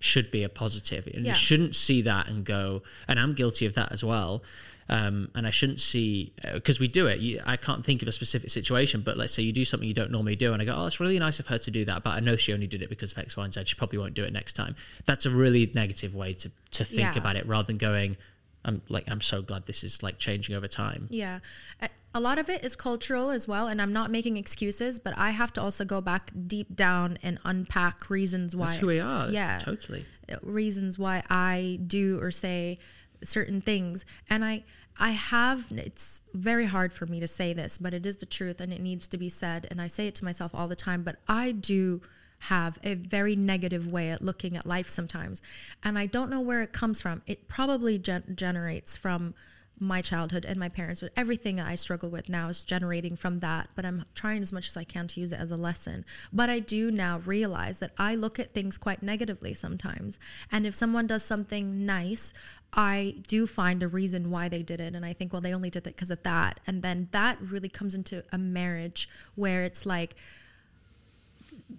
should 0.00 0.30
be 0.32 0.42
a 0.42 0.48
positive. 0.48 1.06
And 1.06 1.24
Yeah. 1.24 1.32
you 1.32 1.38
shouldn't 1.38 1.76
see 1.76 2.02
that 2.02 2.26
and 2.28 2.44
go, 2.44 2.82
and 3.06 3.20
I'm 3.20 3.34
guilty 3.34 3.66
of 3.66 3.74
that 3.74 3.92
as 3.92 4.02
well. 4.02 4.42
Um, 4.88 5.30
and 5.34 5.46
I 5.46 5.50
shouldn't 5.50 5.80
see 5.80 6.32
because 6.52 6.80
we 6.80 6.88
do 6.88 7.06
it. 7.06 7.20
You, 7.20 7.40
I 7.46 7.56
can't 7.56 7.84
think 7.84 8.02
of 8.02 8.08
a 8.08 8.12
specific 8.12 8.50
situation, 8.50 9.00
but 9.02 9.16
let's 9.16 9.32
say 9.32 9.42
you 9.42 9.52
do 9.52 9.64
something 9.64 9.86
you 9.88 9.94
don't 9.94 10.10
normally 10.10 10.36
do, 10.36 10.52
and 10.52 10.60
I 10.60 10.64
go, 10.64 10.74
"Oh, 10.76 10.86
it's 10.86 11.00
really 11.00 11.18
nice 11.18 11.38
of 11.40 11.46
her 11.46 11.58
to 11.58 11.70
do 11.70 11.84
that," 11.84 12.02
but 12.02 12.10
I 12.10 12.20
know 12.20 12.36
she 12.36 12.52
only 12.52 12.66
did 12.66 12.82
it 12.82 12.88
because 12.88 13.12
of 13.12 13.18
X, 13.18 13.36
Y, 13.36 13.44
and 13.44 13.54
Z. 13.54 13.64
She 13.66 13.74
probably 13.76 13.98
won't 13.98 14.14
do 14.14 14.24
it 14.24 14.32
next 14.32 14.54
time. 14.54 14.74
That's 15.06 15.24
a 15.24 15.30
really 15.30 15.70
negative 15.74 16.14
way 16.14 16.34
to 16.34 16.50
to 16.72 16.84
think 16.84 17.14
Yeah. 17.14 17.18
about 17.18 17.36
it, 17.36 17.46
rather 17.46 17.66
than 17.66 17.78
going, 17.78 18.16
"I'm 18.64 18.82
like 18.88 19.08
I'm 19.10 19.20
so 19.20 19.40
glad 19.40 19.66
this 19.66 19.84
is 19.84 20.02
like 20.02 20.18
changing 20.18 20.54
over 20.56 20.68
time." 20.68 21.06
Yeah. 21.10 21.38
A- 21.80 21.88
A 22.14 22.20
lot 22.20 22.38
of 22.38 22.50
it 22.50 22.62
is 22.62 22.76
cultural 22.76 23.30
as 23.30 23.48
well. 23.48 23.68
And 23.68 23.80
I'm 23.80 23.92
not 23.94 24.10
making 24.10 24.36
excuses, 24.36 24.98
but 24.98 25.14
I 25.16 25.30
have 25.30 25.50
to 25.54 25.62
also 25.62 25.82
go 25.86 26.02
back 26.02 26.30
deep 26.46 26.76
down 26.76 27.16
and 27.22 27.38
unpack 27.42 28.10
reasons 28.10 28.54
why. 28.54 28.66
That's 28.66 28.78
who 28.78 28.88
we 28.88 29.00
are. 29.00 29.30
Yeah. 29.30 29.58
totally. 29.60 30.04
reasons 30.42 30.98
why 30.98 31.22
I 31.30 31.78
do 31.86 32.18
or 32.20 32.30
say 32.30 32.78
certain 33.24 33.60
things. 33.60 34.04
And 34.28 34.44
I 34.44 34.64
I 34.98 35.12
have 35.12 35.72
it's 35.72 36.22
very 36.34 36.66
hard 36.66 36.92
for 36.92 37.06
me 37.06 37.18
to 37.20 37.26
say 37.26 37.52
this, 37.52 37.78
but 37.78 37.94
it 37.94 38.04
is 38.04 38.16
the 38.16 38.26
truth 38.26 38.60
and 38.60 38.72
it 38.72 38.80
needs 38.80 39.08
to 39.08 39.16
be 39.16 39.28
said 39.28 39.66
and 39.70 39.80
I 39.80 39.86
say 39.86 40.06
it 40.06 40.14
to 40.16 40.24
myself 40.24 40.54
all 40.54 40.68
the 40.68 40.76
time, 40.76 41.02
but 41.02 41.16
I 41.28 41.52
do 41.52 42.02
have 42.46 42.78
a 42.82 42.94
very 42.94 43.36
negative 43.36 43.86
way 43.86 44.10
at 44.10 44.20
looking 44.20 44.56
at 44.56 44.66
life 44.66 44.88
sometimes. 44.88 45.40
And 45.84 45.96
I 45.96 46.06
don't 46.06 46.28
know 46.28 46.40
where 46.40 46.60
it 46.60 46.72
comes 46.72 47.00
from. 47.00 47.22
It 47.24 47.46
probably 47.46 47.98
gen- 47.98 48.34
generates 48.34 48.96
from 48.96 49.34
my 49.78 50.00
childhood 50.00 50.44
and 50.44 50.58
my 50.58 50.68
parents 50.68 51.02
everything 51.16 51.56
that 51.56 51.66
i 51.66 51.74
struggle 51.74 52.08
with 52.08 52.28
now 52.28 52.48
is 52.48 52.64
generating 52.64 53.16
from 53.16 53.40
that 53.40 53.68
but 53.74 53.84
i'm 53.84 54.04
trying 54.14 54.40
as 54.40 54.52
much 54.52 54.68
as 54.68 54.76
i 54.76 54.84
can 54.84 55.06
to 55.08 55.20
use 55.20 55.32
it 55.32 55.40
as 55.40 55.50
a 55.50 55.56
lesson. 55.56 56.04
But 56.32 56.50
i 56.50 56.58
do 56.58 56.90
now 56.90 57.18
realize 57.24 57.78
that 57.80 57.92
i 57.98 58.14
look 58.14 58.38
at 58.38 58.52
things 58.52 58.78
quite 58.78 59.02
negatively 59.02 59.54
sometimes 59.54 60.18
and 60.50 60.66
if 60.66 60.74
someone 60.74 61.06
does 61.06 61.24
something 61.24 61.84
nice 61.84 62.32
i 62.72 63.16
do 63.26 63.46
find 63.46 63.82
a 63.82 63.88
reason 63.88 64.30
why 64.30 64.48
they 64.48 64.62
did 64.62 64.80
it 64.80 64.94
and 64.94 65.04
i 65.04 65.12
think 65.12 65.32
well 65.32 65.42
they 65.42 65.54
only 65.54 65.70
did 65.70 65.86
it 65.86 65.96
because 65.96 66.10
of 66.10 66.22
that 66.22 66.60
and 66.66 66.82
then 66.82 67.08
that 67.12 67.38
really 67.40 67.68
comes 67.68 67.94
into 67.94 68.22
a 68.32 68.38
marriage 68.38 69.08
where 69.34 69.64
it's 69.64 69.84
like 69.84 70.14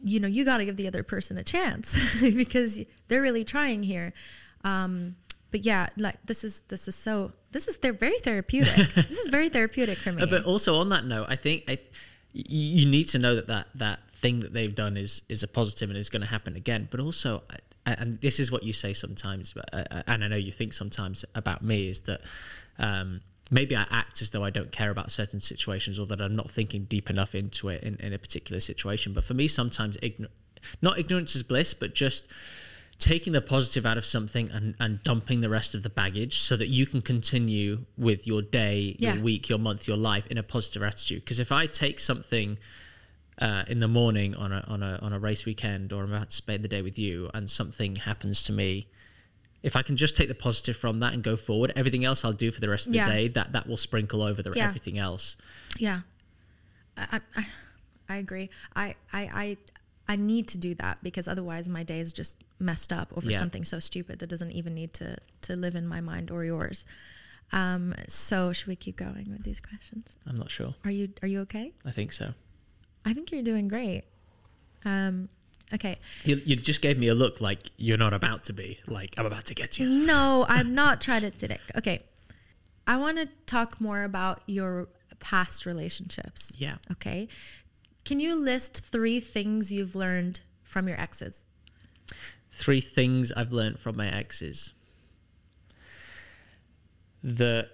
you 0.03 0.19
know 0.19 0.27
you 0.27 0.43
got 0.43 0.57
to 0.57 0.65
give 0.65 0.77
the 0.77 0.87
other 0.87 1.03
person 1.03 1.37
a 1.37 1.43
chance 1.43 1.97
because 2.21 2.81
they're 3.07 3.21
really 3.21 3.43
trying 3.43 3.83
here. 3.83 4.13
Um, 4.63 5.15
but 5.53 5.63
yeah, 5.63 5.89
like 5.97 6.17
this 6.25 6.43
is 6.43 6.61
this 6.69 6.87
is 6.87 6.95
so 6.95 7.31
this 7.51 7.67
is 7.67 7.77
they're 7.77 7.93
very 7.93 8.17
therapeutic. 8.17 8.91
this 8.95 9.19
is 9.19 9.29
very 9.29 9.49
therapeutic 9.49 9.99
for 9.99 10.11
me. 10.11 10.23
Uh, 10.23 10.25
But 10.25 10.45
also 10.45 10.79
on 10.79 10.89
that 10.89 11.05
note, 11.05 11.27
I 11.29 11.35
think 11.35 11.65
I, 11.67 11.77
you 12.33 12.87
need 12.87 13.07
to 13.09 13.19
know 13.19 13.35
that 13.35 13.45
that 13.47 13.67
that 13.75 13.99
thing 14.13 14.39
that 14.39 14.51
they've 14.53 14.73
done 14.73 14.97
is 14.97 15.21
is 15.29 15.43
a 15.43 15.47
positive 15.47 15.91
and 15.91 15.97
is 15.97 16.09
going 16.09 16.23
to 16.23 16.27
happen 16.27 16.55
again. 16.55 16.87
But 16.89 16.99
also, 17.01 17.43
and 17.85 18.19
this 18.19 18.39
is 18.39 18.51
what 18.51 18.63
you 18.63 18.73
say 18.73 18.93
sometimes, 18.93 19.55
uh, 19.55 20.01
and 20.07 20.23
I 20.23 20.27
know 20.27 20.35
you 20.35 20.51
think 20.51 20.73
sometimes 20.73 21.23
about 21.35 21.61
me 21.61 21.87
is 21.87 22.01
that. 22.01 22.21
Um, 22.79 23.21
Maybe 23.51 23.75
I 23.75 23.85
act 23.91 24.21
as 24.21 24.29
though 24.31 24.43
I 24.43 24.49
don't 24.49 24.71
care 24.71 24.89
about 24.89 25.11
certain 25.11 25.39
situations 25.39 25.99
or 25.99 26.07
that 26.07 26.21
I'm 26.21 26.35
not 26.35 26.49
thinking 26.49 26.85
deep 26.85 27.09
enough 27.09 27.35
into 27.35 27.69
it 27.69 27.83
in, 27.83 27.95
in 27.97 28.13
a 28.13 28.17
particular 28.17 28.59
situation. 28.61 29.13
But 29.13 29.25
for 29.25 29.35
me, 29.35 29.47
sometimes 29.47 29.97
igno- 29.97 30.29
not 30.81 30.97
ignorance 30.97 31.35
is 31.35 31.43
bliss, 31.43 31.73
but 31.73 31.93
just 31.93 32.25
taking 32.99 33.33
the 33.33 33.41
positive 33.41 33.85
out 33.85 33.97
of 33.97 34.05
something 34.05 34.49
and, 34.51 34.75
and 34.79 35.03
dumping 35.03 35.41
the 35.41 35.49
rest 35.49 35.75
of 35.75 35.83
the 35.83 35.89
baggage 35.89 36.39
so 36.39 36.55
that 36.55 36.67
you 36.67 36.85
can 36.85 37.01
continue 37.01 37.85
with 37.97 38.25
your 38.27 38.41
day, 38.41 38.95
Yeah. 38.99 39.15
your 39.15 39.23
week, 39.23 39.49
your 39.49 39.59
month, 39.59 39.87
your 39.87 39.97
life 39.97 40.25
in 40.27 40.37
a 40.37 40.43
positive 40.43 40.83
attitude. 40.83 41.23
Because 41.23 41.39
if 41.39 41.51
I 41.51 41.65
take 41.65 41.99
something 41.99 42.57
uh, 43.39 43.63
in 43.67 43.79
the 43.79 43.87
morning 43.87 44.35
on 44.35 44.51
a, 44.53 44.63
on 44.67 44.83
a 44.83 44.99
on 45.01 45.11
a 45.11 45.19
race 45.19 45.43
weekend 45.45 45.91
or 45.91 46.03
I'm 46.03 46.13
about 46.13 46.29
to 46.29 46.35
spend 46.35 46.63
the 46.63 46.67
day 46.67 46.81
with 46.83 46.99
you 46.99 47.29
and 47.33 47.49
something 47.49 47.95
happens 47.95 48.43
to 48.43 48.51
me, 48.53 48.87
if 49.63 49.75
I 49.75 49.81
can 49.81 49.97
just 49.97 50.15
take 50.15 50.27
the 50.27 50.35
positive 50.35 50.77
from 50.77 50.99
that 50.99 51.13
and 51.13 51.23
go 51.23 51.35
forward, 51.35 51.73
everything 51.75 52.05
else 52.05 52.23
I'll 52.23 52.31
do 52.33 52.51
for 52.51 52.61
the 52.61 52.69
rest 52.69 52.85
of 52.85 52.93
the 52.93 52.99
Yeah. 52.99 53.09
day 53.09 53.27
that 53.29 53.51
that 53.53 53.67
will 53.67 53.75
sprinkle 53.77 54.21
over 54.21 54.43
the 54.43 54.53
Yeah. 54.55 54.67
everything 54.67 54.99
else. 54.99 55.35
Yeah, 55.79 56.01
I, 56.95 57.19
I, 57.35 57.47
I 58.07 58.15
agree. 58.17 58.49
I, 58.75 58.95
I, 59.11 59.57
I, 60.07 60.15
need 60.15 60.47
to 60.49 60.57
do 60.57 60.75
that 60.75 61.03
because 61.03 61.27
otherwise 61.27 61.67
my 61.69 61.83
day 61.83 61.99
is 61.99 62.11
just 62.13 62.37
messed 62.59 62.91
up 62.93 63.11
over 63.15 63.29
Yeah. 63.29 63.37
something 63.37 63.63
so 63.63 63.79
stupid 63.79 64.19
that 64.19 64.27
doesn't 64.27 64.51
even 64.51 64.73
need 64.73 64.93
to 64.95 65.17
to 65.41 65.55
live 65.55 65.75
in 65.75 65.87
my 65.87 66.01
mind 66.01 66.31
or 66.31 66.43
yours. 66.45 66.85
Um, 67.51 67.93
so 68.07 68.51
should 68.53 68.67
we 68.67 68.75
keep 68.75 68.95
going 68.95 69.29
with 69.31 69.43
these 69.43 69.61
questions? 69.61 70.15
I'm 70.25 70.35
not 70.37 70.49
sure. 70.51 70.75
Are 70.85 70.91
you 70.91 71.09
are 71.21 71.27
you 71.27 71.41
okay? 71.41 71.71
I 71.85 71.91
think 71.91 72.11
so. 72.11 72.33
I 73.05 73.13
think 73.13 73.31
you're 73.31 73.43
doing 73.43 73.67
great. 73.67 74.03
Um, 74.85 75.29
okay. 75.73 75.97
You, 76.23 76.41
you 76.45 76.55
just 76.55 76.81
gave 76.81 76.97
me 76.97 77.07
a 77.09 77.13
look 77.13 77.41
like 77.41 77.71
you're 77.77 77.97
not 77.97 78.13
about 78.13 78.45
to 78.45 78.53
be. 78.53 78.79
Like 78.87 79.15
I'm 79.17 79.25
about 79.25 79.45
to 79.45 79.53
get 79.53 79.77
you. 79.79 79.87
No, 79.87 80.45
I'm 80.49 80.73
not 80.73 81.01
trying 81.01 81.21
to 81.21 81.31
today. 81.31 81.59
Okay. 81.77 82.01
I 82.87 82.97
want 82.97 83.17
to 83.17 83.27
talk 83.45 83.79
more 83.79 84.03
about 84.03 84.41
your 84.45 84.87
past 85.19 85.65
relationships. 85.65 86.51
Yeah. 86.57 86.75
Okay. 86.91 87.29
Can 88.05 88.19
you 88.19 88.35
list 88.35 88.81
three 88.81 89.19
things 89.19 89.71
you've 89.71 89.95
learned 89.95 90.41
from 90.63 90.87
your 90.87 90.99
exes? 90.99 91.43
Three 92.51 92.81
things 92.81 93.31
I've 93.31 93.51
learned 93.51 93.79
from 93.79 93.95
my 93.95 94.07
exes. 94.07 94.71
The 97.23 97.69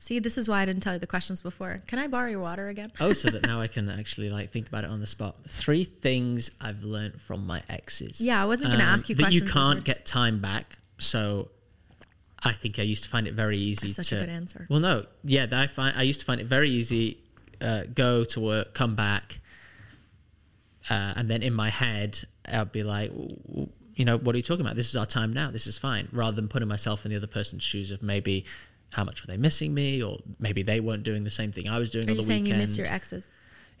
See, 0.00 0.20
this 0.20 0.38
is 0.38 0.48
why 0.48 0.62
I 0.62 0.64
didn't 0.64 0.82
tell 0.82 0.92
you 0.92 1.00
the 1.00 1.08
questions 1.08 1.40
before. 1.40 1.82
Can 1.88 1.98
I 1.98 2.06
borrow 2.06 2.30
your 2.30 2.40
water 2.40 2.68
again? 2.68 2.92
oh, 3.00 3.12
so 3.12 3.30
that 3.30 3.42
now 3.46 3.60
I 3.60 3.66
can 3.66 3.90
actually 3.90 4.30
like 4.30 4.50
think 4.50 4.68
about 4.68 4.84
it 4.84 4.90
on 4.90 5.00
the 5.00 5.06
spot. 5.08 5.36
Three 5.48 5.82
things 5.82 6.52
I've 6.60 6.84
learned 6.84 7.20
from 7.20 7.46
my 7.46 7.60
exes. 7.68 8.20
Yeah, 8.20 8.40
I 8.40 8.46
wasn't 8.46 8.70
gonna 8.70 8.84
ask 8.84 9.08
you 9.08 9.16
that 9.16 9.32
you 9.32 9.42
can't 9.42 9.80
before. 9.80 9.94
get 9.94 10.06
time 10.06 10.40
back. 10.40 10.78
So 10.98 11.50
I 12.44 12.52
think 12.52 12.78
I 12.78 12.82
used 12.82 13.02
to 13.02 13.08
find 13.08 13.26
it 13.26 13.34
very 13.34 13.58
easy. 13.58 13.88
That's 13.88 13.96
such 13.96 14.08
to, 14.10 14.18
a 14.18 14.20
good 14.20 14.28
answer. 14.28 14.66
Well, 14.70 14.80
no, 14.80 15.06
yeah, 15.24 15.46
that 15.46 15.60
I 15.60 15.66
find 15.66 15.96
I 15.98 16.02
used 16.02 16.20
to 16.20 16.26
find 16.26 16.40
it 16.40 16.46
very 16.46 16.70
easy. 16.70 17.18
Uh, 17.60 17.82
go 17.92 18.22
to 18.22 18.40
work, 18.40 18.72
come 18.72 18.94
back, 18.94 19.40
uh, 20.90 21.14
and 21.16 21.28
then 21.30 21.42
in 21.42 21.52
my 21.54 21.70
head 21.70 22.20
I'd 22.46 22.72
be 22.72 22.82
like, 22.82 23.10
"W- 23.10 23.36
w- 23.48 23.68
you 23.94 24.04
know, 24.04 24.16
what 24.18 24.34
are 24.34 24.38
you 24.38 24.42
talking 24.44 24.64
about? 24.64 24.76
This 24.76 24.88
is 24.88 24.96
our 24.96 25.06
time 25.06 25.32
now. 25.32 25.50
This 25.50 25.66
is 25.66 25.76
fine. 25.76 26.08
Rather 26.12 26.36
than 26.36 26.48
putting 26.48 26.68
myself 26.68 27.04
in 27.04 27.10
the 27.10 27.16
other 27.16 27.26
person's 27.26 27.62
shoes 27.62 27.90
of 27.90 28.02
maybe 28.02 28.44
how 28.90 29.04
much 29.04 29.22
were 29.22 29.26
they 29.26 29.36
missing 29.36 29.74
me, 29.74 30.02
or 30.02 30.18
maybe 30.38 30.62
they 30.62 30.80
weren't 30.80 31.02
doing 31.02 31.24
the 31.24 31.30
same 31.30 31.52
thing 31.52 31.68
I 31.68 31.78
was 31.78 31.90
doing 31.90 32.06
Are 32.06 32.10
on 32.12 32.14
you 32.16 32.20
the 32.22 32.26
saying 32.26 32.44
weekend 32.44 32.60
you 32.62 32.66
miss 32.66 32.78
your 32.78 32.86
exes? 32.86 33.30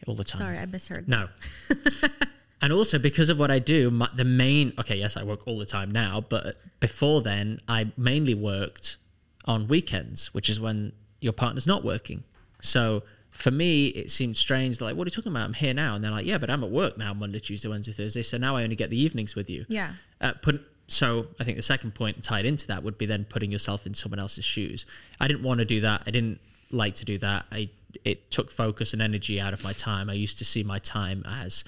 all 0.06 0.14
the 0.14 0.24
time. 0.24 0.38
Sorry, 0.40 0.58
I 0.58 0.66
misheard. 0.66 1.08
No. 1.08 1.28
and 2.62 2.72
also 2.72 2.98
because 2.98 3.28
of 3.30 3.38
what 3.38 3.50
I 3.50 3.58
do, 3.58 3.90
my, 3.90 4.08
the 4.14 4.24
main 4.24 4.72
okay, 4.78 4.96
yes, 4.96 5.16
I 5.16 5.22
work 5.22 5.46
all 5.46 5.58
the 5.58 5.66
time 5.66 5.90
now, 5.90 6.20
but 6.20 6.56
before 6.80 7.22
then, 7.22 7.60
I 7.68 7.92
mainly 7.96 8.34
worked 8.34 8.96
on 9.44 9.66
weekends, 9.68 10.32
which 10.34 10.48
is 10.48 10.60
when 10.60 10.92
your 11.20 11.32
partner's 11.32 11.66
not 11.66 11.84
working. 11.84 12.24
So 12.60 13.02
for 13.38 13.52
me, 13.52 13.86
it 13.88 14.10
seemed 14.10 14.36
strange. 14.36 14.80
Like, 14.80 14.96
what 14.96 15.06
are 15.06 15.10
you 15.10 15.12
talking 15.12 15.30
about? 15.30 15.44
I'm 15.44 15.52
here 15.52 15.72
now, 15.72 15.94
and 15.94 16.02
they're 16.02 16.10
like, 16.10 16.26
yeah, 16.26 16.38
but 16.38 16.50
I'm 16.50 16.64
at 16.64 16.70
work 16.70 16.98
now, 16.98 17.14
Monday, 17.14 17.38
Tuesday, 17.38 17.68
Wednesday, 17.68 17.92
Thursday. 17.92 18.24
So 18.24 18.36
now 18.36 18.56
I 18.56 18.64
only 18.64 18.74
get 18.74 18.90
the 18.90 19.00
evenings 19.00 19.36
with 19.36 19.48
you. 19.48 19.64
Yeah. 19.68 19.92
Uh, 20.20 20.32
put 20.42 20.60
so 20.88 21.28
I 21.38 21.44
think 21.44 21.56
the 21.56 21.62
second 21.62 21.94
point 21.94 22.24
tied 22.24 22.46
into 22.46 22.66
that 22.66 22.82
would 22.82 22.98
be 22.98 23.06
then 23.06 23.24
putting 23.24 23.52
yourself 23.52 23.86
in 23.86 23.94
someone 23.94 24.18
else's 24.18 24.44
shoes. 24.44 24.86
I 25.20 25.28
didn't 25.28 25.44
want 25.44 25.60
to 25.60 25.64
do 25.64 25.80
that. 25.82 26.02
I 26.04 26.10
didn't 26.10 26.40
like 26.72 26.96
to 26.96 27.04
do 27.04 27.16
that. 27.18 27.46
I 27.52 27.70
it 28.04 28.28
took 28.32 28.50
focus 28.50 28.92
and 28.92 29.00
energy 29.00 29.40
out 29.40 29.52
of 29.52 29.62
my 29.62 29.72
time. 29.72 30.10
I 30.10 30.14
used 30.14 30.38
to 30.38 30.44
see 30.44 30.64
my 30.64 30.80
time 30.80 31.22
as 31.24 31.62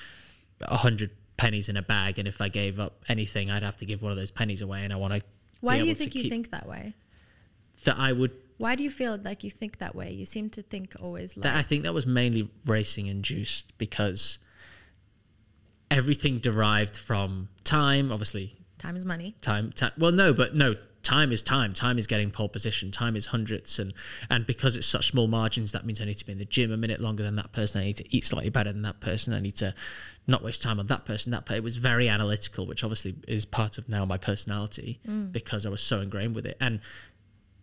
a 0.63 0.79
hundred 0.79 1.11
pennies 1.37 1.69
in 1.69 1.77
a 1.77 1.83
bag, 1.83 2.19
and 2.19 2.27
if 2.27 2.41
I 2.41 2.49
gave 2.49 2.81
up 2.81 3.05
anything, 3.09 3.49
I'd 3.49 3.63
have 3.63 3.77
to 3.77 3.87
give 3.87 4.03
one 4.03 4.11
of 4.11 4.19
those 4.19 4.33
pennies 4.33 4.61
away. 4.61 4.83
And 4.83 4.93
I 4.93 4.97
want 4.97 5.15
to. 5.15 5.23
Why 5.61 5.79
do 5.79 5.85
you 5.85 5.95
think 5.95 6.17
you 6.17 6.29
think 6.29 6.51
that 6.51 6.67
way? 6.67 6.95
that 7.85 7.97
I 7.97 8.13
would? 8.13 8.33
Why 8.61 8.75
do 8.75 8.83
you 8.83 8.91
feel 8.91 9.19
like 9.25 9.43
you 9.43 9.51
think 9.51 9.79
that 9.79 9.95
way? 9.95 10.13
You 10.13 10.27
seem 10.27 10.51
to 10.51 10.61
think 10.61 10.95
always 11.01 11.35
like 11.35 11.45
That 11.45 11.57
I 11.57 11.63
think 11.63 11.83
that 11.85 11.95
was 11.95 12.05
mainly 12.05 12.51
racing 12.67 13.07
induced 13.07 13.79
because 13.79 14.39
everything 15.91 16.41
derived 16.41 16.95
from 16.95 17.49
time, 17.65 18.13
obviously. 18.13 18.59
Time 18.77 18.97
is 18.97 19.07
money. 19.07 19.35
time, 19.41 19.73
ti 19.73 19.87
well 19.97 20.13
no 20.13 20.35
but 20.35 20.55
no 20.55 20.75
time 21.03 21.33
is 21.33 21.43
time. 21.43 21.73
Time 21.73 21.99
is 21.99 22.07
getting 22.07 22.31
pole 22.31 22.51
position. 22.51 22.91
Time 22.91 23.17
is 23.17 23.27
hundreds 23.27 23.79
and 23.79 23.95
and 24.29 24.47
because 24.47 24.77
it's 24.77 24.87
such 24.87 25.09
small 25.09 25.27
margins 25.27 25.73
that 25.73 25.87
means 25.87 25.99
i 25.99 26.05
need 26.05 26.19
to 26.19 26.27
be 26.27 26.33
in 26.33 26.39
the 26.39 26.45
gym 26.45 26.71
a 26.71 26.77
minute 26.77 27.01
longer 27.01 27.23
than 27.23 27.37
that 27.37 27.53
person. 27.53 27.81
I 27.81 27.85
need 27.85 27.97
to 27.97 28.15
eat 28.15 28.27
slightly 28.27 28.51
better 28.51 28.73
than 28.73 28.83
that 28.83 29.01
person. 29.01 29.33
I 29.33 29.41
need 29.41 29.57
to 29.57 29.75
not 30.27 30.45
waste 30.45 30.61
time 30.61 30.79
on 30.79 30.87
that 30.89 31.07
person 31.07 31.33
that 31.33 31.51
it 31.51 31.63
was 31.63 31.79
very 31.79 32.09
analytical 32.11 32.67
which 32.67 32.85
obviously 32.85 33.17
is 33.27 33.47
part 33.47 33.79
of 33.79 33.89
now 33.89 34.05
my 34.05 34.19
personality 34.19 35.01
mm. 35.05 35.33
because 35.33 35.67
i 35.67 35.69
was 35.69 35.83
so 35.83 36.01
ingrained 36.03 36.35
with 36.35 36.45
it. 36.45 36.59
And 36.61 36.81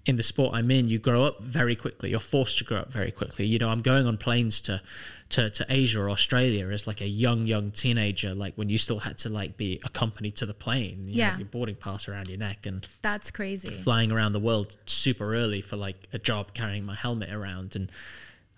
in 0.08 0.16
the 0.16 0.24
sport 0.24 0.56
I'm 0.56 0.72
in, 0.72 0.88
you 0.88 0.98
grow 1.00 1.24
up 1.24 1.42
very 1.42 1.76
quickly. 1.76 2.10
You're 2.10 2.20
forced 2.20 2.58
to 2.60 2.64
grow 2.64 2.78
up 2.78 2.92
very 2.92 3.12
quickly. 3.12 3.46
You 3.46 3.60
know, 3.60 3.70
I'm 3.70 3.82
going 3.82 4.08
on 4.08 4.18
planes 4.18 4.62
to, 4.62 4.82
to, 5.30 5.50
to 5.50 5.66
Asia 5.70 6.00
or 6.02 6.10
Australia 6.10 6.68
as 6.70 6.88
like 6.88 7.02
a 7.02 7.08
young, 7.08 7.46
young 7.46 7.72
teenager, 7.72 8.34
like 8.34 8.54
when 8.56 8.70
you 8.70 8.78
still 8.78 9.00
had 9.00 9.18
to 9.20 9.30
like 9.30 9.58
be 9.58 9.82
accompanied 9.84 10.38
to 10.38 10.46
the 10.46 10.54
plane. 10.54 11.08
You 11.10 11.16
Yeah. 11.18 11.32
Have 11.32 11.40
your 11.40 11.50
boarding 11.50 11.76
pass 11.76 12.08
around 12.08 12.30
your 12.30 12.40
neck 12.40 12.66
and 12.66 12.88
That's 13.02 13.30
crazy. 13.32 13.70
flying 13.70 14.12
around 14.12 14.32
the 14.34 14.40
world 14.40 14.78
super 14.86 15.36
early 15.36 15.60
for 15.62 15.76
like 15.76 16.08
a 16.14 16.18
job 16.20 16.54
carrying 16.54 16.86
my 16.86 16.96
helmet 16.96 17.32
around. 17.34 17.76
And 17.76 17.92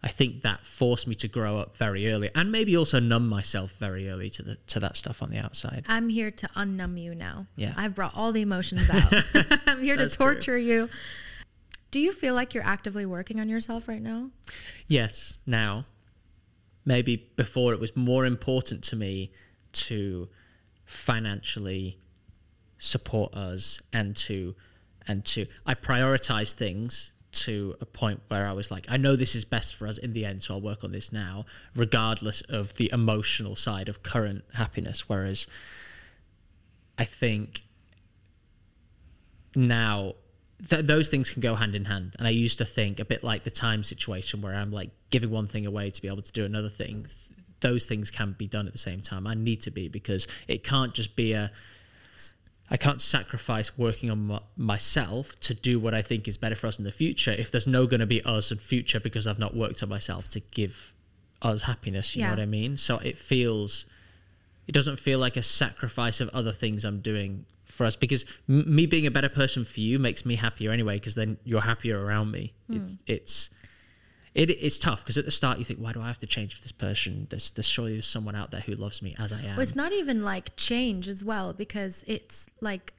I 0.04 0.08
think 0.08 0.44
that 0.44 0.64
forced 0.66 1.08
me 1.08 1.16
to 1.16 1.28
grow 1.28 1.58
up 1.58 1.76
very 1.78 2.10
early 2.12 2.30
and 2.36 2.52
maybe 2.52 2.78
also 2.78 3.00
numb 3.00 3.28
myself 3.28 3.72
very 3.80 4.08
early 4.10 4.30
to 4.30 4.44
the 4.44 4.56
to 4.68 4.80
that 4.80 4.96
stuff 4.96 5.22
on 5.24 5.30
the 5.32 5.40
outside. 5.40 5.84
I'm 5.90 6.08
here 6.10 6.32
to 6.32 6.48
unnumb 6.56 7.02
you 7.02 7.16
now. 7.16 7.48
Yeah. 7.58 7.74
I've 7.76 7.96
brought 7.96 8.14
all 8.16 8.32
the 8.32 8.42
emotions 8.42 8.88
out. 8.90 9.12
I'm 9.68 9.82
here 9.84 9.98
to 9.98 10.04
That's 10.04 10.16
true. 10.16 10.26
torture 10.34 10.58
you. 10.58 10.90
Do 11.92 12.00
you 12.00 12.12
feel 12.12 12.36
like 12.36 12.54
you're 12.54 12.66
actively 12.66 13.06
working 13.06 13.40
on 13.40 13.50
yourself 13.50 13.88
right 13.88 14.02
now? 14.02 14.30
Yes, 14.88 15.38
now. 15.46 15.86
Maybe 16.86 17.30
before 17.36 17.74
it 17.74 17.80
was 17.80 17.96
more 17.96 18.26
important 18.26 18.84
to 18.86 18.96
me 18.96 19.32
to 19.74 20.30
financially 20.86 22.00
support 22.78 23.34
us 23.36 23.82
and 23.94 24.16
to 24.16 24.56
and 25.08 25.24
to 25.26 25.46
I 25.66 25.76
prioritize 25.76 26.54
things 26.54 27.12
to 27.32 27.76
a 27.80 27.86
point 27.86 28.22
where 28.28 28.48
I 28.48 28.54
was 28.54 28.72
like, 28.72 28.86
I 28.90 28.98
know 28.98 29.16
this 29.16 29.36
is 29.36 29.46
best 29.46 29.76
for 29.76 29.86
us 29.86 29.98
in 30.00 30.14
the 30.14 30.26
end, 30.26 30.42
so 30.42 30.56
I'll 30.56 30.62
work 30.62 30.84
on 30.84 30.92
this 30.92 31.12
now, 31.12 31.46
regardless 31.76 32.42
of 32.42 32.76
the 32.78 32.90
emotional 32.92 33.56
side 33.56 33.88
of 33.88 34.02
current 34.02 34.44
happiness. 34.56 35.08
Whereas 35.08 35.46
I 36.98 37.06
think 37.06 37.62
now 39.56 40.16
th- 40.68 40.86
those 40.86 41.10
things 41.10 41.30
can 41.30 41.42
go 41.42 41.56
hand 41.56 41.76
in 41.76 41.86
hand. 41.86 42.16
And 42.18 42.28
I 42.28 42.32
used 42.32 42.58
to 42.58 42.66
think 42.66 43.00
a 43.00 43.06
bit 43.06 43.24
like 43.24 43.44
the 43.44 43.52
time 43.52 43.84
situation 43.84 44.42
where 44.42 44.56
I'm 44.56 44.72
like 44.72 44.90
giving 45.10 45.30
one 45.30 45.48
thing 45.48 45.66
away 45.66 45.90
to 45.92 46.02
be 46.02 46.08
able 46.08 46.22
to 46.22 46.32
do 46.32 46.46
another 46.46 46.70
thing. 46.70 47.04
Th- 47.04 47.16
Those 47.62 47.86
things 47.86 48.10
can 48.12 48.36
be 48.38 48.48
done 48.48 48.68
at 48.68 48.74
the 48.74 48.80
same 48.80 49.02
time. 49.02 49.28
I 49.28 49.34
need 49.36 49.62
to 49.62 49.72
be 49.72 49.88
because 49.90 50.28
it 50.48 50.64
can't 50.64 50.94
just 50.94 51.16
be 51.16 51.34
a. 51.34 51.52
I 52.72 52.78
can't 52.78 53.02
sacrifice 53.02 53.76
working 53.80 54.12
on 54.12 54.28
my, 54.28 54.40
myself 54.56 55.40
to 55.40 55.56
do 55.56 55.80
what 55.80 55.96
I 55.96 56.04
think 56.04 56.28
is 56.28 56.38
better 56.38 56.56
for 56.56 56.68
us 56.68 56.78
in 56.78 56.86
the 56.86 56.92
future 56.92 57.32
if 57.32 57.50
there's 57.50 57.66
no 57.66 57.88
going 57.88 58.00
to 58.00 58.06
be 58.06 58.22
us 58.24 58.52
in 58.52 58.60
future 58.60 59.00
because 59.00 59.26
I've 59.26 59.40
not 59.40 59.56
worked 59.56 59.82
on 59.82 59.90
myself 59.90 60.30
to 60.30 60.40
give 60.40 60.94
us 61.42 61.64
happiness. 61.64 62.16
You 62.16 62.20
Yeah. 62.22 62.28
know 62.28 62.34
what 62.34 62.40
I 62.42 62.46
mean? 62.46 62.78
So 62.78 62.98
it 63.00 63.18
feels 63.18 63.86
it 64.68 64.72
doesn't 64.74 64.98
feel 65.00 65.18
like 65.18 65.36
a 65.36 65.42
sacrifice 65.42 66.22
of 66.22 66.30
other 66.30 66.52
things 66.52 66.86
I'm 66.86 67.00
doing 67.02 67.46
for 67.70 67.86
us 67.86 67.96
because 67.96 68.26
m- 68.48 68.76
me 68.76 68.86
being 68.86 69.06
a 69.06 69.12
better 69.12 69.30
person 69.30 69.64
for 69.64 69.80
you 69.80 70.00
makes 70.00 70.26
me 70.26 70.36
happier 70.36 70.72
anyway 70.72 70.96
because 70.96 71.16
then 71.16 71.38
you're 71.44 71.62
happier 71.62 72.04
around 72.04 72.32
me. 72.32 72.54
Hmm. 72.68 72.78
It's 72.78 72.98
it's 73.08 73.50
it, 74.36 74.50
it's 74.50 74.78
tough 74.78 75.04
because 75.04 75.18
at 75.18 75.26
the 75.26 75.32
start 75.32 75.60
you 75.60 75.66
think 75.66 75.80
why 75.80 75.92
do 75.92 76.02
I 76.02 76.08
have 76.08 76.20
to 76.20 76.28
change 76.28 76.56
for 76.56 76.62
this 76.62 76.72
person? 76.72 77.28
There's, 77.30 77.52
there's 77.52 77.68
surely 77.68 77.94
there's 77.94 78.08
someone 78.08 78.36
out 78.36 78.52
there 78.52 78.62
who 78.62 78.76
loves 78.76 79.02
me 79.02 79.16
as 79.18 79.32
I 79.32 79.40
am. 79.40 79.52
Well, 79.56 79.62
it's 79.62 79.76
not 79.76 79.92
even 79.92 80.24
like 80.24 80.56
change 80.56 81.08
as 81.08 81.24
well 81.24 81.54
because 81.54 82.04
it's 82.08 82.48
like 82.62 82.94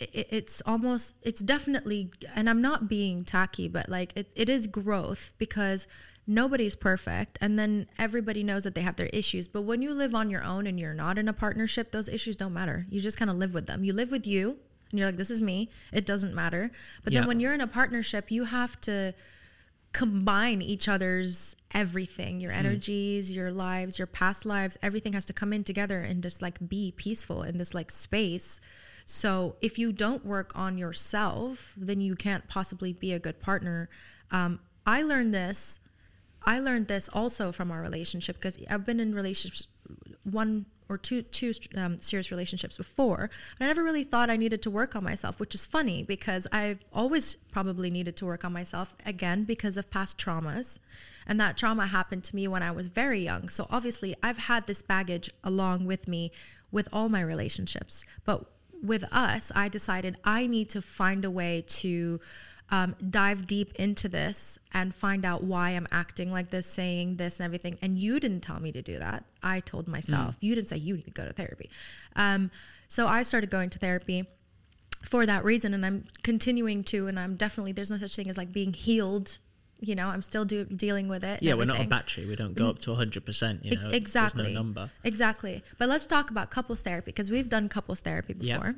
it, 0.00 0.28
it's 0.30 0.62
almost 0.66 1.14
it's 1.22 1.40
definitely 1.40 2.10
and 2.34 2.48
i'm 2.48 2.62
not 2.62 2.88
being 2.88 3.24
tacky 3.24 3.68
but 3.68 3.88
like 3.88 4.12
it, 4.16 4.30
it 4.34 4.48
is 4.48 4.66
growth 4.66 5.32
because 5.38 5.86
nobody's 6.26 6.76
perfect 6.76 7.38
and 7.40 7.58
then 7.58 7.86
everybody 7.98 8.42
knows 8.42 8.64
that 8.64 8.74
they 8.74 8.82
have 8.82 8.96
their 8.96 9.06
issues. 9.06 9.48
But 9.48 9.62
when 9.62 9.82
you 9.82 9.92
live 9.92 10.14
on 10.14 10.30
your 10.30 10.44
own 10.44 10.66
and 10.66 10.78
you're 10.78 10.94
not 10.94 11.18
in 11.18 11.28
a 11.28 11.32
partnership 11.32 11.90
those 11.92 12.08
issues 12.08 12.36
don't 12.36 12.52
matter. 12.52 12.86
You 12.90 13.00
just 13.00 13.16
kind 13.18 13.30
of 13.30 13.36
live 13.36 13.54
with 13.54 13.66
them. 13.66 13.84
You 13.84 13.92
live 13.92 14.10
with 14.10 14.26
you 14.26 14.56
and 14.90 14.98
you're 14.98 15.08
like 15.08 15.16
this 15.16 15.30
is 15.30 15.42
me. 15.42 15.70
It 15.92 16.06
doesn't 16.06 16.34
matter. 16.34 16.70
But 17.02 17.12
Yeah. 17.12 17.20
then 17.20 17.28
when 17.28 17.40
you're 17.40 17.54
in 17.54 17.60
a 17.60 17.66
partnership 17.66 18.30
you 18.30 18.44
have 18.44 18.80
to 18.82 19.14
combine 19.92 20.62
each 20.62 20.86
other's 20.86 21.56
everything 21.74 22.38
your 22.40 22.52
energies 22.52 23.34
your 23.34 23.50
lives 23.50 23.98
your 23.98 24.06
past 24.06 24.46
lives. 24.46 24.76
Everything 24.82 25.14
has 25.14 25.24
to 25.24 25.32
come 25.32 25.52
in 25.52 25.64
together 25.64 26.00
and 26.00 26.22
just 26.22 26.40
like 26.40 26.68
be 26.68 26.92
peaceful 26.96 27.42
in 27.42 27.58
this 27.58 27.74
like 27.74 27.90
space. 27.90 28.60
So 29.04 29.56
if 29.60 29.80
you 29.80 29.90
don't 29.90 30.24
work 30.24 30.52
on 30.54 30.78
yourself 30.78 31.74
then 31.76 32.00
you 32.00 32.14
can't 32.14 32.46
possibly 32.46 32.92
be 32.92 33.12
a 33.12 33.18
good 33.18 33.40
partner. 33.40 33.88
Um, 34.30 34.60
i 34.86 35.02
learned 35.02 35.34
this 35.34 35.80
i 36.44 36.58
learned 36.58 36.88
this 36.88 37.08
also 37.12 37.52
from 37.52 37.70
our 37.70 37.80
relationship 37.80 38.36
because 38.36 38.58
i've 38.68 38.84
been 38.84 39.00
in 39.00 39.14
relationships 39.14 39.66
one 40.24 40.66
or 40.90 40.98
two 40.98 41.22
two 41.22 41.52
um, 41.76 41.98
serious 41.98 42.30
relationships 42.30 42.76
before 42.76 43.30
and 43.58 43.64
i 43.64 43.66
never 43.66 43.82
really 43.82 44.02
thought 44.02 44.28
i 44.28 44.36
needed 44.36 44.60
to 44.60 44.70
work 44.70 44.96
on 44.96 45.04
myself 45.04 45.38
which 45.38 45.54
is 45.54 45.64
funny 45.64 46.02
because 46.02 46.46
i've 46.52 46.84
always 46.92 47.36
probably 47.36 47.90
needed 47.90 48.16
to 48.16 48.26
work 48.26 48.44
on 48.44 48.52
myself 48.52 48.96
again 49.06 49.44
because 49.44 49.76
of 49.76 49.88
past 49.90 50.18
traumas 50.18 50.78
and 51.26 51.40
that 51.40 51.56
trauma 51.56 51.86
happened 51.86 52.24
to 52.24 52.34
me 52.34 52.48
when 52.48 52.62
i 52.62 52.70
was 52.70 52.88
very 52.88 53.20
young. 53.20 53.48
So 53.48 53.66
obviously 53.70 54.16
i've 54.22 54.38
had 54.38 54.66
this 54.66 54.82
baggage 54.82 55.30
along 55.44 55.86
with 55.86 56.08
me 56.08 56.32
with 56.72 56.88
all 56.92 57.08
my 57.08 57.20
relationships 57.20 58.04
but 58.24 58.44
with 58.82 59.04
us 59.12 59.52
i 59.54 59.68
decided 59.68 60.16
i 60.24 60.46
need 60.46 60.68
to 60.70 60.82
find 60.82 61.24
a 61.24 61.30
way 61.30 61.62
to 61.66 62.20
um, 62.70 62.94
dive 63.10 63.46
deep 63.46 63.74
into 63.74 64.08
this 64.08 64.58
and 64.72 64.94
find 64.94 65.24
out 65.24 65.42
why 65.42 65.70
I'm 65.70 65.88
acting 65.90 66.30
like 66.30 66.50
this, 66.50 66.66
saying 66.66 67.16
this, 67.16 67.40
and 67.40 67.44
everything. 67.44 67.78
And 67.82 67.98
you 67.98 68.20
didn't 68.20 68.40
tell 68.42 68.60
me 68.60 68.70
to 68.72 68.80
do 68.82 68.98
that. 68.98 69.24
I 69.42 69.60
told 69.60 69.88
myself. 69.88 70.36
You 70.40 70.54
didn't 70.54 70.68
say 70.68 70.76
you 70.76 70.94
need 70.94 71.04
to 71.06 71.10
go 71.10 71.24
to 71.24 71.32
therapy. 71.32 71.68
Um, 72.14 72.50
so 72.86 73.06
I 73.06 73.22
started 73.22 73.50
going 73.50 73.70
to 73.70 73.78
therapy 73.78 74.26
for 75.02 75.26
that 75.26 75.44
reason, 75.44 75.74
and 75.74 75.84
I'm 75.84 76.04
continuing 76.22 76.84
to. 76.84 77.08
And 77.08 77.18
I'm 77.18 77.34
definitely 77.36 77.72
there's 77.72 77.90
no 77.90 77.96
such 77.96 78.14
thing 78.14 78.28
as 78.28 78.36
like 78.36 78.52
being 78.52 78.72
healed. 78.72 79.38
You 79.80 79.94
know, 79.94 80.08
I'm 80.08 80.20
still 80.22 80.44
do, 80.44 80.66
dealing 80.66 81.08
with 81.08 81.24
it. 81.24 81.42
Yeah, 81.42 81.54
we're 81.54 81.64
not 81.64 81.80
a 81.80 81.88
battery. 81.88 82.26
We 82.26 82.36
don't 82.36 82.54
go 82.54 82.68
up 82.68 82.80
to 82.80 82.90
100%. 82.90 83.64
You 83.64 83.72
E- 83.72 83.76
know, 83.76 83.88
exactly. 83.88 84.42
There's 84.42 84.54
no 84.54 84.60
number. 84.60 84.90
Exactly. 85.04 85.64
But 85.78 85.88
let's 85.88 86.04
talk 86.06 86.30
about 86.30 86.50
couples 86.50 86.82
therapy 86.82 87.12
because 87.12 87.30
we've 87.30 87.48
done 87.48 87.70
couples 87.70 88.00
therapy 88.00 88.34
before, 88.34 88.74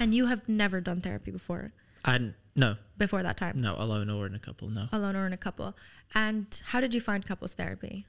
and 0.00 0.14
you 0.14 0.26
have 0.26 0.48
never 0.48 0.80
done 0.80 1.02
therapy 1.02 1.30
before. 1.30 1.72
And 2.06 2.34
no, 2.56 2.76
Before 2.96 3.22
that 3.22 3.36
time. 3.36 3.60
no, 3.60 3.74
alone 3.78 4.08
or 4.10 4.26
in 4.26 4.34
a 4.34 4.38
couple. 4.38 4.68
No. 4.68 4.86
alone 4.92 5.16
or 5.16 5.26
in 5.26 5.32
a 5.32 5.36
couple. 5.36 5.76
And 6.14 6.46
how 6.66 6.80
did 6.80 6.94
you 6.94 7.00
find 7.00 7.26
couples 7.26 7.52
therapy? 7.52 8.06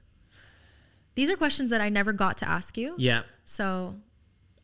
These 1.14 1.30
are 1.30 1.36
questions 1.36 1.70
that 1.70 1.80
I 1.80 1.88
never 1.88 2.12
got 2.12 2.36
to 2.38 2.48
ask 2.48 2.76
you. 2.76 2.94
Yeah. 2.98 3.22
So, 3.44 3.96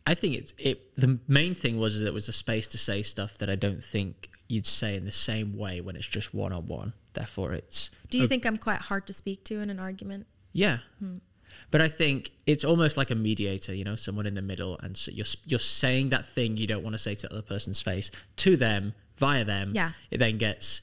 I 0.07 0.15
think 0.15 0.37
it's 0.37 0.53
it. 0.59 0.95
The 0.97 1.19
main 1.29 1.55
thing 1.55 1.79
was 1.79 2.01
that 2.01 2.07
it 2.07 2.13
was 2.15 2.29
a 2.29 2.33
space 2.33 2.69
to 2.69 2.79
say 2.79 3.03
stuff 3.03 3.39
that 3.39 3.49
I 3.49 3.55
don't 3.57 3.83
think 3.83 4.29
you'd 4.49 4.67
say 4.67 4.97
in 4.97 5.05
the 5.05 5.13
same 5.13 5.57
way 5.57 5.81
when 5.81 5.97
it's 5.97 6.07
just 6.07 6.35
one 6.35 6.53
on 6.53 6.67
one. 6.67 6.93
Therefore, 7.15 7.53
it's 7.53 7.91
do 8.11 8.19
you 8.19 8.29
think 8.29 8.45
I'm 8.45 8.57
quite 8.59 8.81
hard 8.81 9.07
to 9.07 9.13
speak 9.13 9.45
to 9.45 9.61
in 9.61 9.71
an 9.71 9.79
argument? 9.79 10.27
yeah. 10.53 10.79
Hmm. 10.99 11.19
But 11.71 11.83
I 11.83 11.89
think 11.89 12.31
it's 12.47 12.65
almost 12.65 12.97
like 12.97 13.11
a 13.11 13.15
mediator, 13.15 13.75
you 13.75 13.85
know, 13.85 13.95
someone 13.95 14.27
in 14.27 14.33
the 14.35 14.41
middle, 14.43 14.79
and 14.83 14.97
so 14.97 15.11
you're 15.11 15.27
you're 15.47 15.59
saying 15.59 16.09
that 16.09 16.27
thing 16.27 16.57
you 16.57 16.67
don't 16.67 16.83
want 16.83 16.95
to 16.95 16.99
say 16.99 17.15
to 17.15 17.27
the 17.29 17.33
other 17.35 17.43
person's 17.43 17.81
face 17.83 18.11
to 18.37 18.57
them 18.57 18.95
via 19.19 19.45
them. 19.45 19.73
Yeah. 19.75 19.93
It 20.11 20.19
then 20.19 20.39
gets 20.39 20.83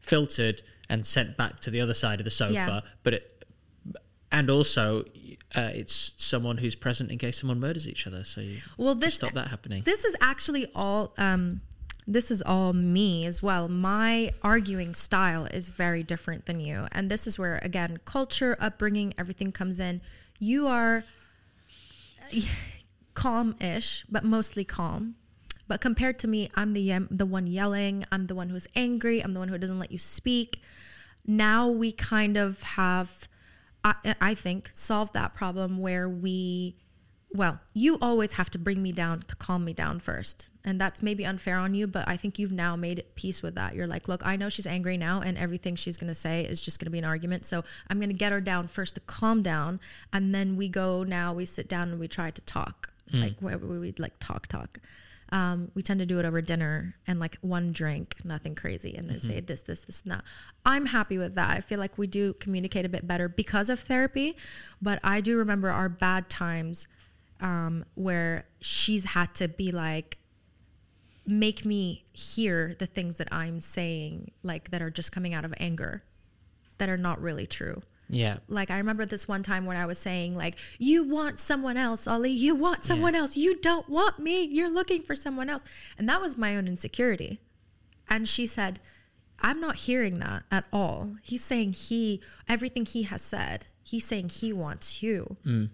filtered 0.00 0.62
and 0.88 1.04
sent 1.06 1.36
back 1.36 1.60
to 1.60 1.70
the 1.70 1.80
other 1.80 1.94
side 1.94 2.20
of 2.20 2.24
the 2.24 2.30
sofa. 2.30 2.52
Yeah. 2.52 2.80
But 3.02 3.14
it, 3.14 3.44
and 4.30 4.50
also, 4.50 5.04
uh, 5.54 5.70
it's 5.74 6.12
someone 6.18 6.58
who's 6.58 6.74
present 6.74 7.10
in 7.10 7.18
case 7.18 7.40
someone 7.40 7.60
murders 7.60 7.88
each 7.88 8.06
other. 8.06 8.24
So 8.24 8.40
you 8.42 8.58
Well, 8.76 8.94
this 8.94 9.14
stop 9.16 9.32
that 9.32 9.48
happening. 9.48 9.82
this 9.84 10.04
is 10.04 10.14
actually 10.20 10.66
all 10.74 11.14
um 11.18 11.62
this 12.06 12.30
is 12.30 12.40
all 12.40 12.72
me 12.72 13.26
as 13.26 13.42
well. 13.42 13.68
My 13.68 14.32
arguing 14.42 14.94
style 14.94 15.44
is 15.44 15.68
very 15.68 16.02
different 16.02 16.46
than 16.46 16.58
you. 16.58 16.86
And 16.90 17.10
this 17.10 17.26
is 17.26 17.38
where 17.38 17.58
again, 17.62 17.98
culture, 18.06 18.56
upbringing, 18.60 19.12
everything 19.18 19.52
comes 19.52 19.78
in. 19.78 20.00
You 20.38 20.66
are 20.66 21.04
calm-ish, 23.14 24.04
but 24.10 24.24
mostly 24.24 24.64
calm. 24.64 25.16
But 25.68 25.82
compared 25.82 26.18
to 26.20 26.28
me, 26.28 26.50
I'm 26.54 26.72
the 26.72 27.06
the 27.10 27.26
one 27.26 27.46
yelling. 27.46 28.06
I'm 28.10 28.26
the 28.26 28.34
one 28.34 28.48
who's 28.48 28.66
angry. 28.74 29.20
I'm 29.20 29.34
the 29.34 29.38
one 29.38 29.48
who 29.48 29.58
doesn't 29.58 29.78
let 29.78 29.92
you 29.92 29.98
speak. 29.98 30.62
Now 31.26 31.68
we 31.68 31.92
kind 31.92 32.38
of 32.38 32.62
have, 32.62 33.28
I, 33.84 34.14
I 34.18 34.34
think, 34.34 34.70
solved 34.72 35.12
that 35.12 35.34
problem 35.34 35.78
where 35.78 36.08
we, 36.08 36.76
well, 37.30 37.60
you 37.74 37.98
always 38.00 38.32
have 38.32 38.48
to 38.50 38.58
bring 38.58 38.82
me 38.82 38.92
down 38.92 39.24
to 39.28 39.36
calm 39.36 39.62
me 39.66 39.74
down 39.74 40.00
first, 40.00 40.48
and 40.64 40.80
that's 40.80 41.02
maybe 41.02 41.26
unfair 41.26 41.58
on 41.58 41.74
you. 41.74 41.86
But 41.86 42.08
I 42.08 42.16
think 42.16 42.38
you've 42.38 42.50
now 42.50 42.76
made 42.76 43.04
peace 43.14 43.42
with 43.42 43.56
that. 43.56 43.74
You're 43.74 43.86
like, 43.86 44.08
look, 44.08 44.22
I 44.24 44.36
know 44.36 44.48
she's 44.48 44.66
angry 44.66 44.96
now, 44.96 45.20
and 45.20 45.36
everything 45.36 45.76
she's 45.76 45.98
gonna 45.98 46.14
say 46.14 46.46
is 46.46 46.62
just 46.62 46.80
gonna 46.80 46.90
be 46.90 46.98
an 46.98 47.04
argument. 47.04 47.44
So 47.44 47.62
I'm 47.90 48.00
gonna 48.00 48.14
get 48.14 48.32
her 48.32 48.40
down 48.40 48.66
first 48.66 48.94
to 48.94 49.02
calm 49.02 49.42
down, 49.42 49.80
and 50.14 50.34
then 50.34 50.56
we 50.56 50.70
go. 50.70 51.02
Now 51.02 51.34
we 51.34 51.44
sit 51.44 51.68
down 51.68 51.90
and 51.90 52.00
we 52.00 52.08
try 52.08 52.30
to 52.30 52.40
talk, 52.40 52.90
mm. 53.12 53.20
like 53.20 53.40
where 53.40 53.58
we 53.58 53.78
would 53.78 54.00
like 54.00 54.18
talk, 54.18 54.46
talk 54.46 54.78
um, 55.30 55.70
we 55.74 55.82
tend 55.82 56.00
to 56.00 56.06
do 56.06 56.18
it 56.18 56.24
over 56.24 56.40
dinner 56.40 56.94
and 57.06 57.20
like 57.20 57.36
one 57.40 57.72
drink, 57.72 58.16
nothing 58.24 58.54
crazy, 58.54 58.94
and 58.94 59.10
then 59.10 59.20
say 59.20 59.40
this, 59.40 59.62
this, 59.62 59.80
this, 59.80 60.02
and 60.02 60.12
that. 60.12 60.24
I'm 60.64 60.86
happy 60.86 61.18
with 61.18 61.34
that. 61.34 61.50
I 61.50 61.60
feel 61.60 61.78
like 61.78 61.98
we 61.98 62.06
do 62.06 62.32
communicate 62.34 62.86
a 62.86 62.88
bit 62.88 63.06
better 63.06 63.28
because 63.28 63.68
of 63.68 63.78
therapy, 63.80 64.36
but 64.80 64.98
I 65.04 65.20
do 65.20 65.36
remember 65.36 65.70
our 65.70 65.88
bad 65.88 66.30
times 66.30 66.88
um, 67.40 67.84
where 67.94 68.46
she's 68.60 69.04
had 69.04 69.34
to 69.36 69.48
be 69.48 69.70
like, 69.70 70.18
make 71.26 71.64
me 71.64 72.04
hear 72.12 72.74
the 72.78 72.86
things 72.86 73.18
that 73.18 73.28
I'm 73.30 73.60
saying, 73.60 74.30
like 74.42 74.70
that 74.70 74.80
are 74.80 74.90
just 74.90 75.12
coming 75.12 75.34
out 75.34 75.44
of 75.44 75.52
anger, 75.58 76.02
that 76.78 76.88
are 76.88 76.96
not 76.96 77.20
really 77.20 77.46
true 77.46 77.82
yeah. 78.08 78.38
like 78.48 78.70
I 78.70 78.78
remember 78.78 79.04
this 79.04 79.28
one 79.28 79.42
time 79.42 79.66
when 79.66 79.76
I 79.76 79.86
was 79.86 79.98
saying 79.98 80.36
like 80.36 80.54
you 80.78 81.04
want 81.04 81.38
someone 81.38 81.76
else 81.76 82.06
Ollie 82.06 82.30
you 82.30 82.54
want 82.54 82.84
someone 82.84 83.14
else. 83.14 83.36
You 83.36 83.56
don't 83.56 83.88
want 83.88 84.18
me. 84.18 84.42
You're 84.42 84.70
looking 84.70 85.02
for 85.02 85.14
someone 85.14 85.48
else. 85.48 85.64
And 85.98 86.08
that 86.08 86.20
was 86.20 86.36
my 86.36 86.56
own 86.56 86.66
insecurity. 86.66 87.40
And 88.08 88.28
she 88.28 88.46
said 88.46 88.80
I'm 89.40 89.60
not 89.60 89.76
hearing 89.76 90.18
that 90.18 90.44
at 90.50 90.64
all. 90.72 91.16
He's 91.22 91.44
saying 91.44 91.74
he 91.74 92.20
everything 92.48 92.86
he 92.86 93.02
has 93.04 93.22
said 93.22 93.66
he's 93.88 94.04
saying 94.04 94.28
he 94.28 94.52
wants 94.52 95.02
you. 95.02 95.36
Mm. 95.46 95.70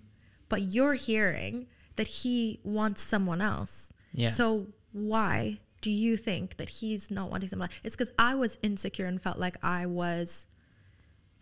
But 0.49 0.62
you're 0.62 0.95
hearing 0.95 1.66
that 1.97 2.09
he 2.09 2.61
wants 2.62 3.03
someone 3.03 3.41
else. 3.41 3.93
Yeah. 4.12 4.30
so 4.30 4.68
why 4.93 5.59
do 5.80 5.91
you 5.91 6.16
think 6.16 6.57
that 6.57 6.68
he's 6.68 7.11
not 7.11 7.30
wanting 7.30 7.49
someone 7.49 7.68
else? 7.68 7.80
It's 7.82 7.97
because 7.97 8.12
I 8.18 8.37
was 8.37 8.59
insecure 8.62 9.07
and 9.07 9.20
felt 9.20 9.39
like 9.39 9.57
I 9.62 9.87
was 9.87 10.47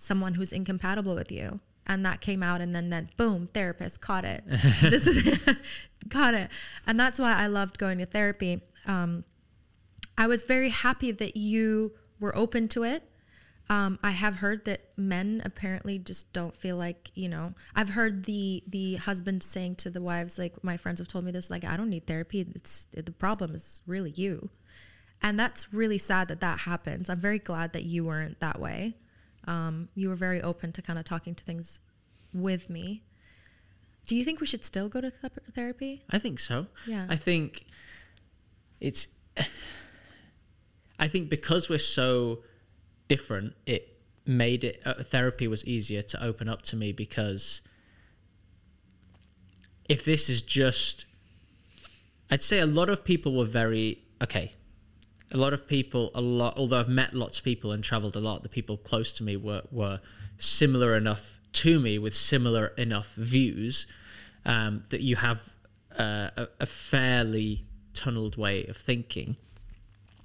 someone 0.03 0.35
who's 0.35 0.53
incompatible 0.53 1.15
with 1.15 1.31
you. 1.31 1.61
And 1.87 2.05
that 2.07 2.21
came 2.21 2.43
out 2.43 2.61
and 2.61 2.75
then 2.75 2.91
then 2.91 3.11
boom 3.17 3.49
therapist 3.49 4.01
caught 4.01 4.25
it. 4.25 4.45
This 4.83 5.07
is 5.07 5.39
caught 6.11 6.35
it. 6.35 6.51
And 6.87 6.99
that's 6.99 7.19
why 7.19 7.35
i 7.35 7.47
loved 7.47 7.79
going 7.79 7.99
to 7.99 8.07
therapy. 8.07 8.63
Um, 8.87 9.25
i 10.19 10.27
was 10.27 10.43
very 10.43 10.71
happy 10.71 11.11
that 11.13 11.37
you 11.37 11.93
were 12.21 12.37
open 12.37 12.69
to 12.69 12.83
it. 12.85 13.03
Um, 13.69 13.99
i 14.03 14.11
have 14.11 14.37
heard 14.37 14.65
that 14.67 14.91
men 14.97 15.41
apparently 15.45 15.99
just 15.99 16.33
don't 16.33 16.57
feel 16.57 16.77
like 16.77 17.11
you 17.15 17.29
know 17.29 17.55
i've 17.75 17.91
heard 17.91 18.25
the 18.25 18.63
the 18.67 18.97
husband 18.97 19.43
saying 19.43 19.77
to 19.77 19.89
the 19.89 20.03
wives 20.03 20.37
like 20.37 20.63
my 20.63 20.77
friends 20.77 20.99
have 20.99 21.09
told 21.09 21.25
me 21.25 21.31
this 21.31 21.49
like 21.49 21.65
i 21.65 21.77
don't 21.77 21.91
need 21.91 22.07
therapy. 22.07 22.47
It's 22.55 22.89
the 22.93 23.13
problem 23.13 23.55
is 23.55 23.83
really 23.87 24.11
you. 24.11 24.51
And 25.25 25.39
that's 25.39 25.73
really 25.73 25.99
sad 25.99 26.27
that 26.29 26.41
that 26.41 26.61
happens. 26.61 27.09
I'm 27.09 27.21
very 27.21 27.39
glad 27.39 27.73
that 27.75 27.85
you 27.85 28.05
weren't 28.05 28.41
that 28.41 28.59
way 28.59 28.97
um, 29.47 29.89
you 29.95 30.09
were 30.09 30.15
very 30.15 30.41
open 30.41 30.73
to 30.73 30.83
kind 30.83 30.99
of 30.99 31.05
talking 31.05 31.35
to 31.35 31.45
things 31.45 31.81
with 32.33 32.71
me. 32.71 33.03
Do 34.07 34.17
you 34.17 34.25
think 34.25 34.41
we 34.41 34.47
should 34.47 34.65
still 34.65 34.89
go 34.89 35.01
to 35.01 35.11
th- 35.11 35.33
therapy? 35.55 36.05
I 36.11 36.19
think 36.19 36.41
so. 36.41 36.67
Yeah. 36.87 37.07
I 37.09 37.17
think 37.17 37.67
it's. 38.81 39.09
I 40.99 41.09
think 41.09 41.29
because 41.29 41.69
we're 41.69 41.79
so 41.81 42.41
different, 43.09 43.55
it 43.67 43.99
made 44.25 44.63
it 44.63 44.81
uh, 44.85 45.03
therapy 45.03 45.49
was 45.49 45.65
easier 45.65 46.03
to 46.03 46.23
open 46.23 46.49
up 46.49 46.63
to 46.63 46.77
me 46.77 46.93
because 46.93 47.61
if 49.89 50.05
this 50.05 50.29
is 50.31 50.43
just, 50.43 51.05
I'd 52.31 52.43
say 52.43 52.61
a 52.61 52.67
lot 52.67 52.89
of 52.89 53.05
people 53.05 53.37
were 53.37 53.45
very 53.45 54.03
okay. 54.23 54.53
A 55.33 55.37
lot 55.37 55.53
of 55.53 55.67
people, 55.67 56.11
a 56.15 56.21
lot. 56.21 56.59
Although 56.59 56.81
I've 56.81 56.89
met 56.89 57.15
lots 57.15 57.39
of 57.39 57.45
people 57.45 57.73
and 57.73 57.83
traveled 57.83 58.17
a 58.17 58.21
lot, 58.21 58.43
the 58.43 58.49
people 58.49 58.77
close 58.77 59.13
to 59.15 59.23
me 59.23 59.37
were 59.37 59.63
were 59.71 60.01
similar 60.39 60.97
enough 60.97 61.41
to 61.53 61.81
me 61.81 61.99
with 61.99 62.15
similar 62.15 62.69
enough 62.79 63.15
views 63.15 63.87
um, 64.45 64.83
that 64.91 65.01
you 65.01 65.17
have 65.17 65.53
uh, 65.99 66.31
a, 66.37 66.49
a 66.61 66.67
fairly 66.67 67.65
tunneled 67.95 68.37
way 68.37 68.65
of 68.67 68.77
thinking 68.77 69.37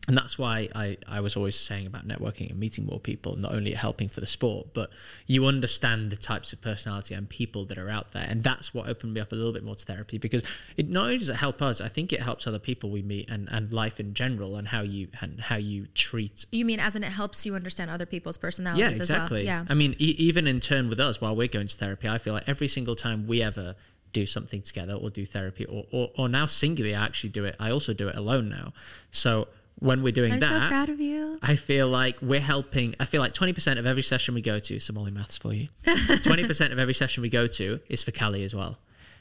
and 0.07 0.17
that's 0.17 0.39
why 0.39 0.69
I, 0.73 0.97
I 1.05 1.19
was 1.19 1.35
always 1.35 1.55
saying 1.57 1.85
about 1.85 2.07
networking 2.07 2.49
and 2.49 2.57
meeting 2.57 2.85
more 2.85 2.99
people, 2.99 3.35
not 3.35 3.51
only 3.53 3.73
helping 3.73 4.07
for 4.07 4.21
the 4.21 4.27
sport, 4.27 4.67
but 4.73 4.89
you 5.25 5.45
understand 5.45 6.11
the 6.11 6.15
types 6.15 6.53
of 6.53 6.61
personality 6.61 7.13
and 7.13 7.27
people 7.27 7.65
that 7.65 7.77
are 7.77 7.89
out 7.89 8.13
there. 8.13 8.25
And 8.25 8.41
that's 8.41 8.73
what 8.73 8.87
opened 8.87 9.13
me 9.13 9.19
up 9.19 9.33
a 9.33 9.35
little 9.35 9.51
bit 9.51 9.65
more 9.65 9.75
to 9.75 9.83
therapy 9.83 10.17
because 10.17 10.43
it 10.77 10.89
not 10.89 11.05
only 11.05 11.17
does 11.17 11.27
it 11.29 11.35
help 11.35 11.61
us, 11.61 11.81
I 11.81 11.89
think 11.89 12.13
it 12.13 12.21
helps 12.21 12.47
other 12.47 12.57
people 12.59 12.89
we 12.89 13.01
meet 13.01 13.29
and, 13.29 13.49
and 13.51 13.73
life 13.73 13.99
in 13.99 14.13
general 14.13 14.55
and 14.55 14.69
how 14.69 14.81
you 14.81 15.09
and 15.19 15.41
how 15.41 15.57
you 15.57 15.87
treat. 15.93 16.45
You 16.53 16.63
mean 16.63 16.79
as 16.79 16.95
in 16.95 17.03
it 17.03 17.09
helps 17.11 17.45
you 17.45 17.55
understand 17.55 17.91
other 17.91 18.05
people's 18.05 18.37
personalities 18.37 18.79
Yeah, 18.79 18.89
as 18.91 18.99
exactly. 18.99 19.39
well? 19.39 19.45
Yeah. 19.45 19.65
I 19.67 19.73
mean, 19.73 19.91
e- 19.99 20.15
even 20.17 20.47
in 20.47 20.61
turn 20.61 20.87
with 20.87 21.01
us 21.01 21.19
while 21.19 21.35
we're 21.35 21.49
going 21.49 21.67
to 21.67 21.77
therapy, 21.77 22.07
I 22.07 22.17
feel 22.17 22.33
like 22.33 22.47
every 22.47 22.69
single 22.69 22.95
time 22.95 23.27
we 23.27 23.41
ever 23.41 23.75
do 24.13 24.25
something 24.25 24.61
together 24.61 24.93
or 24.93 25.09
do 25.09 25.25
therapy 25.25 25.65
or, 25.65 25.85
or, 25.91 26.11
or 26.17 26.29
now 26.29 26.45
singularly, 26.45 26.95
I 26.95 27.03
actually 27.03 27.31
do 27.31 27.43
it. 27.43 27.57
I 27.59 27.71
also 27.71 27.93
do 27.93 28.07
it 28.07 28.15
alone 28.15 28.47
now. 28.47 28.71
So 29.11 29.49
when 29.79 30.01
we're 30.01 30.11
doing 30.11 30.33
I'm 30.33 30.39
that, 30.39 30.63
so 30.63 30.67
proud 30.69 30.89
of 30.89 30.99
you. 30.99 31.37
I 31.41 31.55
feel 31.55 31.87
like 31.87 32.21
we're 32.21 32.39
helping. 32.39 32.95
I 32.99 33.05
feel 33.05 33.21
like 33.21 33.33
20% 33.33 33.77
of 33.77 33.85
every 33.85 34.01
session 34.01 34.33
we 34.33 34.41
go 34.41 34.59
to, 34.59 34.79
some 34.79 34.97
only 34.97 35.11
maths 35.11 35.37
for 35.37 35.53
you, 35.53 35.67
20% 35.85 36.71
of 36.71 36.79
every 36.79 36.93
session 36.93 37.21
we 37.21 37.29
go 37.29 37.47
to 37.47 37.79
is 37.87 38.03
for 38.03 38.11
Callie 38.11 38.43
as 38.43 38.55
well. 38.55 38.79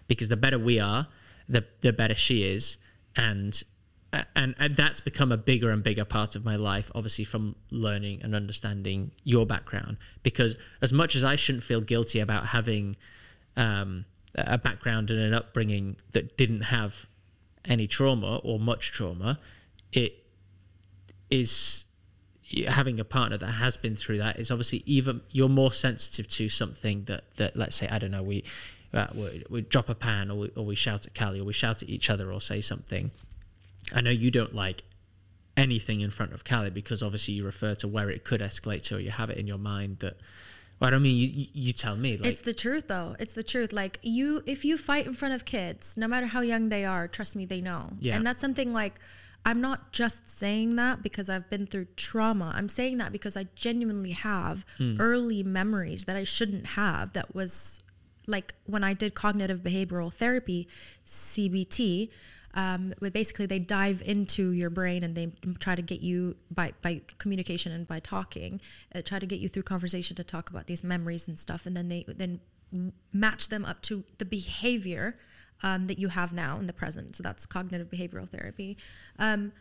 Because 0.09 0.29
the 0.29 0.37
better 0.37 0.59
we 0.59 0.81
are, 0.81 1.09
the, 1.49 1.65
the 1.83 1.93
better 1.93 2.15
she 2.15 2.45
is. 2.45 2.79
And, 3.17 3.63
and, 4.35 4.55
and 4.59 4.77
that's 4.77 5.01
become 5.01 5.31
a 5.31 5.37
bigger 5.37 5.71
and 5.71 5.83
bigger 5.83 6.05
part 6.05 6.37
of 6.37 6.45
my 6.45 6.57
life, 6.57 6.91
obviously, 6.95 7.25
from 7.25 7.57
learning 7.71 8.23
and 8.23 8.35
understanding 8.35 9.11
your 9.25 9.45
background. 9.45 9.99
Because 10.23 10.57
as 10.81 10.93
much 10.93 11.17
as 11.17 11.25
I 11.25 11.37
shouldn't 11.37 11.65
feel 11.65 11.81
guilty 11.81 12.21
about 12.21 12.47
having 12.47 12.97
um, 13.57 14.07
a 14.35 14.57
background 14.57 15.11
and 15.11 15.21
an 15.21 15.35
upbringing 15.35 15.97
that 16.13 16.39
didn't 16.39 16.63
have 16.63 17.07
any 17.65 17.87
trauma 17.87 18.37
or 18.39 18.59
much 18.59 18.93
trauma, 18.93 19.39
it 19.93 20.23
is 21.31 21.85
having 22.69 23.01
a 23.01 23.05
partner 23.05 23.37
that 23.37 23.47
has 23.47 23.77
been 23.77 23.97
through 23.97 24.19
that 24.19 24.39
is 24.39 24.51
obviously 24.51 24.83
even 24.87 25.21
you're 25.31 25.49
more 25.49 25.73
sensitive 25.73 26.29
to 26.29 26.49
something 26.49 27.05
that 27.05 27.25
that 27.37 27.57
let's 27.57 27.75
say 27.75 27.89
I 27.89 27.99
don't 27.99 28.13
know 28.13 28.23
we 28.23 28.45
uh, 28.95 29.09
we, 29.15 29.45
we 29.51 29.61
drop 29.63 29.89
a 29.89 29.95
pan 29.95 30.31
or 30.31 30.39
we, 30.39 30.51
or 30.57 30.65
we 30.65 30.75
shout 30.75 31.07
at 31.07 31.15
Callie 31.15 31.41
or 31.41 31.45
we 31.45 31.53
shout 31.53 31.83
at 31.83 31.89
each 31.89 32.09
other 32.09 32.33
or 32.33 32.41
say 32.41 32.61
something. 32.61 33.11
I 33.93 34.01
know 34.01 34.11
you 34.11 34.31
don't 34.31 34.55
like 34.55 34.85
anything 35.57 36.01
in 36.01 36.11
front 36.11 36.33
of 36.33 36.45
Callie 36.45 36.71
because 36.71 37.03
obviously 37.03 37.35
you 37.35 37.45
refer 37.45 37.75
to 37.77 37.89
where 37.89 38.11
it 38.11 38.25
could 38.25 38.41
escalate 38.41 38.83
to 38.85 38.97
or 38.97 39.01
you 39.01 39.11
have 39.11 39.29
it 39.29 39.39
in 39.39 39.47
your 39.47 39.59
mind 39.59 39.99
that 40.01 40.17
well, 40.79 40.89
I 40.89 40.91
don't 40.91 41.03
mean 41.03 41.17
you, 41.17 41.47
you, 41.53 41.73
tell 41.73 41.97
me 41.97 42.19
like 42.19 42.31
it's 42.31 42.43
the 42.43 42.53
truth 42.53 42.89
though. 42.89 43.17
It's 43.19 43.33
the 43.33 43.43
truth. 43.43 43.73
Like 43.73 43.99
you 44.03 44.43
if 44.45 44.65
you 44.65 44.77
fight 44.77 45.07
in 45.07 45.15
front 45.15 45.35
of 45.35 45.45
kids, 45.47 45.97
no 45.97 46.07
matter 46.07 46.27
how 46.27 46.43
young 46.43 46.69
they 46.69 46.85
are, 46.85 47.09
trust 47.09 47.35
me, 47.35 47.47
they 47.47 47.63
know. 47.63 47.91
Yeah. 47.99 48.17
And 48.17 48.27
that's 48.27 48.41
something 48.41 48.75
like 48.75 49.01
I'm 49.47 49.61
not 49.61 49.93
just 49.93 50.29
saying 50.29 50.75
that 50.75 51.05
because 51.05 51.31
I've 51.31 51.49
been 51.49 51.69
through 51.69 51.87
trauma. 51.95 52.53
I'm 52.53 52.69
saying 52.69 52.99
that 52.99 53.13
because 53.13 53.37
I 53.37 53.47
genuinely 53.55 54.11
have 54.11 54.67
early 54.99 55.45
memories 55.45 56.05
that 56.07 56.17
I 56.17 56.25
shouldn't 56.25 56.67
have. 56.67 57.13
That 57.13 57.33
was 57.33 57.81
like 58.27 58.55
when 58.65 58.83
I 58.83 58.93
did 58.93 59.15
cognitive 59.15 59.61
behavioral 59.61 60.13
therapy, 60.13 60.67
CBT. 61.07 62.11
Um, 62.55 62.93
basically 63.13 63.47
they 63.47 63.61
dive 63.61 64.03
into 64.05 64.51
your 64.51 64.71
brain 64.71 65.05
and 65.05 65.15
they 65.15 65.31
try 65.61 65.77
to 65.77 65.83
get 65.83 66.01
you 66.01 66.35
by 66.51 66.73
by 66.83 67.03
communication 67.19 67.71
and 67.71 67.87
by 67.87 68.01
talking, 68.01 68.61
uh, 68.97 69.03
try 69.03 69.21
to 69.21 69.27
get 69.27 69.39
you 69.39 69.49
through 69.49 69.63
conversation 69.63 70.17
to 70.17 70.25
talk 70.25 70.51
about 70.51 70.67
these 70.67 70.83
memories 70.83 71.29
and 71.29 71.39
stuff, 71.39 71.67
and 71.67 71.77
then 71.77 71.87
they 71.87 72.05
then 72.09 72.41
match 73.13 73.49
them 73.49 73.65
up 73.65 73.81
to 73.83 74.03
the 74.19 74.25
behavior 74.25 75.17
um, 75.63 75.87
that 75.87 75.99
you 75.99 76.09
have 76.09 76.33
now 76.33 76.59
in 76.59 76.67
the 76.67 76.73
present. 76.73 77.17
So 77.17 77.23
that's 77.23 77.47
cognitive 77.47 77.89
behavioral 77.91 78.29
therapy. 78.29 78.77
Um, 79.19 79.53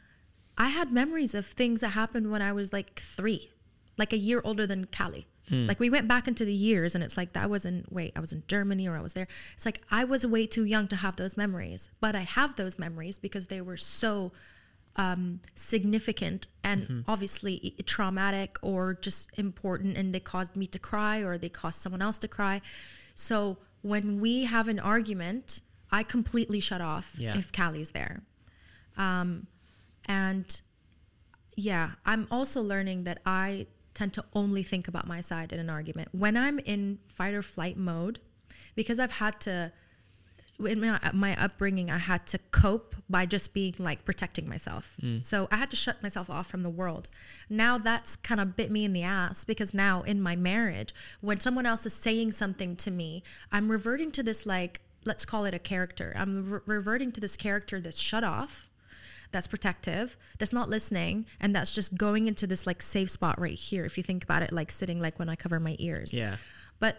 I 0.58 0.70
had 0.70 0.92
memories 0.92 1.34
of 1.36 1.46
things 1.46 1.82
that 1.82 1.90
happened 1.90 2.32
when 2.32 2.42
I 2.42 2.52
was 2.54 2.72
like 2.74 3.00
three, 3.00 3.52
like 3.98 4.14
a 4.14 4.18
year 4.18 4.42
older 4.44 4.66
than 4.68 4.86
Callie. 4.86 5.28
Like 5.68 5.80
we 5.80 5.92
went 5.92 6.08
back 6.08 6.28
into 6.28 6.44
the 6.44 6.54
years 6.54 6.96
and 6.96 7.04
it's 7.04 7.18
like 7.18 7.34
that 7.34 7.50
was 7.52 7.66
in 7.66 7.86
wait, 7.92 8.14
I 8.16 8.20
was 8.20 8.32
in 8.34 8.42
Germany 8.48 8.88
or 8.88 8.98
I 8.98 9.02
was 9.02 9.14
there. 9.14 9.28
It's 9.56 9.66
like 9.66 9.82
I 9.92 10.04
was 10.04 10.26
way 10.26 10.48
too 10.48 10.64
young 10.66 10.88
to 10.88 10.96
have 10.96 11.18
those 11.18 11.38
memories. 11.38 11.90
But 12.00 12.16
I 12.16 12.22
have 12.22 12.56
those 12.56 12.80
memories 12.80 13.20
because 13.20 13.46
they 13.48 13.62
were 13.62 13.78
so 13.78 14.32
um, 14.96 15.42
significant 15.54 16.48
and 16.64 17.04
obviously 17.08 17.76
i- 17.78 17.82
traumatic 17.84 18.58
or 18.62 18.94
just 18.96 19.30
important 19.38 19.98
and 19.98 20.16
they 20.16 20.20
caused 20.22 20.56
me 20.56 20.68
to 20.68 20.80
cry 20.80 21.20
or 21.20 21.38
they 21.38 21.50
caused 21.50 21.82
someone 21.82 22.02
else 22.02 22.18
to 22.20 22.28
cry. 22.28 22.62
So 23.14 23.58
when 23.82 24.20
we 24.20 24.46
have 24.46 24.68
an 24.68 24.80
argument, 24.80 25.62
I 25.92 26.04
completely 26.04 26.60
shut 26.60 26.82
off 26.82 27.16
Yeah. 27.18 27.38
if 27.38 27.52
Callie's 27.52 27.92
there. 27.92 28.24
Um, 28.98 29.48
and 30.06 30.62
yeah, 31.56 31.92
I'm 32.06 32.28
also 32.32 32.62
learning 32.62 33.04
that 33.06 33.20
I 33.26 33.68
tend 33.94 34.14
to 34.14 34.26
only 34.34 34.62
think 34.64 34.88
about 34.88 35.08
my 35.08 35.22
side 35.22 35.54
in 35.54 35.60
an 35.60 35.70
argument. 35.70 36.10
When 36.12 36.36
I'm 36.36 36.60
in 36.60 37.00
fight 37.08 37.34
or 37.34 37.42
flight 37.42 37.78
mode, 37.78 38.20
because 38.76 39.00
I've 39.00 39.12
had 39.12 39.40
to, 39.42 39.72
in 40.60 40.82
my, 40.82 41.00
my 41.14 41.42
upbringing, 41.42 41.90
I 41.90 41.98
had 41.98 42.28
to 42.28 42.38
cope 42.52 42.96
by 43.10 43.26
just 43.26 43.54
being 43.54 43.74
like 43.80 44.04
protecting 44.04 44.50
myself. 44.50 44.98
So 45.22 45.48
I 45.50 45.56
had 45.58 45.70
to 45.72 45.78
shut 45.78 46.04
myself 46.04 46.30
off 46.30 46.48
from 46.48 46.64
the 46.64 46.70
world. 46.70 47.08
Now 47.50 47.78
that's 47.78 48.16
kind 48.18 48.42
of 48.42 48.58
bit 48.58 48.70
me 48.70 48.84
in 48.84 48.92
the 48.92 49.04
ass 49.04 49.46
because 49.46 49.74
now 49.74 50.02
in 50.02 50.22
my 50.22 50.36
marriage, 50.36 50.94
when 51.22 51.40
someone 51.40 51.66
else 51.66 51.86
is 51.86 51.94
saying 51.94 52.34
something 52.34 52.76
to 52.78 52.92
me, 52.92 53.24
I'm 53.52 53.72
reverting 53.72 54.12
to 54.12 54.24
this 54.24 54.46
like, 54.46 54.82
let's 55.06 55.26
call 55.26 55.46
it 55.46 55.54
a 55.54 55.60
character. 55.60 56.14
I'm 56.16 56.50
re- 56.50 56.60
reverting 56.66 57.12
to 57.14 57.22
this 57.22 57.38
character 57.38 57.80
that's 57.80 58.00
shut 58.00 58.24
off 58.24 58.70
that's 59.32 59.48
protective, 59.48 60.18
that's 60.38 60.54
not 60.54 60.70
listening, 60.70 61.26
and 61.40 61.54
that's 61.54 61.74
just 61.74 61.98
going 61.98 62.28
into 62.28 62.48
this 62.48 62.66
like 62.66 62.82
safe 62.82 63.12
spot 63.12 63.40
right 63.40 63.58
here. 63.58 63.86
If 63.86 63.98
you 63.98 64.04
think 64.04 64.24
about 64.24 64.44
it, 64.44 64.54
like 64.54 64.72
sitting 64.72 65.02
like 65.02 65.20
when 65.20 65.30
I 65.30 65.36
cover 65.36 65.60
my 65.60 65.76
ears. 65.80 66.14
yeah 66.14 66.38
But 66.80 66.98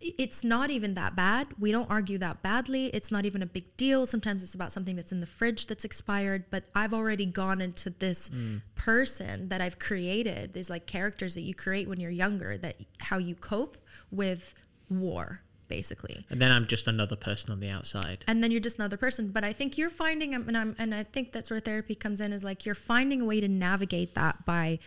it's 0.00 0.42
not 0.42 0.70
even 0.70 0.94
that 0.94 1.14
bad. 1.14 1.48
We 1.58 1.70
don't 1.70 1.88
argue 1.88 2.18
that 2.18 2.42
badly. 2.42 2.86
It's 2.86 3.12
not 3.12 3.24
even 3.24 3.40
a 3.40 3.46
big 3.46 3.76
deal. 3.76 4.04
Sometimes 4.04 4.42
it's 4.42 4.54
about 4.54 4.72
something 4.72 4.96
that's 4.96 5.12
in 5.12 5.20
the 5.20 5.26
fridge 5.26 5.68
that's 5.68 5.84
expired, 5.84 6.44
but 6.50 6.64
I've 6.74 6.92
already 6.92 7.24
gone 7.24 7.60
into 7.60 7.88
this 7.88 8.28
mm. 8.28 8.62
person 8.74 9.48
that 9.48 9.60
I've 9.60 9.78
created, 9.78 10.54
these 10.54 10.68
like 10.68 10.86
characters 10.86 11.34
that 11.36 11.42
you 11.42 11.54
create 11.54 11.88
when 11.88 12.00
you're 12.00 12.10
younger, 12.10 12.58
that 12.58 12.76
how 12.98 13.18
you 13.18 13.36
cope 13.36 13.78
with 14.10 14.54
war, 14.90 15.40
basically 15.76 16.24
and 16.30 16.40
then 16.40 16.50
I'm 16.50 16.66
just 16.66 16.86
another 16.86 17.16
person 17.16 17.50
on 17.50 17.60
the 17.60 17.68
outside 17.68 18.24
and 18.26 18.42
then 18.42 18.50
you're 18.50 18.60
just 18.60 18.78
another 18.78 18.96
person. 18.96 19.28
But 19.28 19.44
I 19.44 19.52
think 19.52 19.76
you're 19.76 19.90
finding, 19.90 20.34
and 20.34 20.56
I'm, 20.56 20.74
and 20.78 20.94
I 20.94 21.02
think 21.04 21.32
that's 21.32 21.50
where 21.50 21.60
therapy 21.60 21.94
comes 21.94 22.20
in, 22.20 22.32
is 22.32 22.44
like 22.44 22.64
you're 22.64 22.74
finding 22.74 23.20
a 23.20 23.24
way 23.24 23.40
to 23.40 23.48
navigate 23.48 24.14
that 24.14 24.44
by 24.44 24.78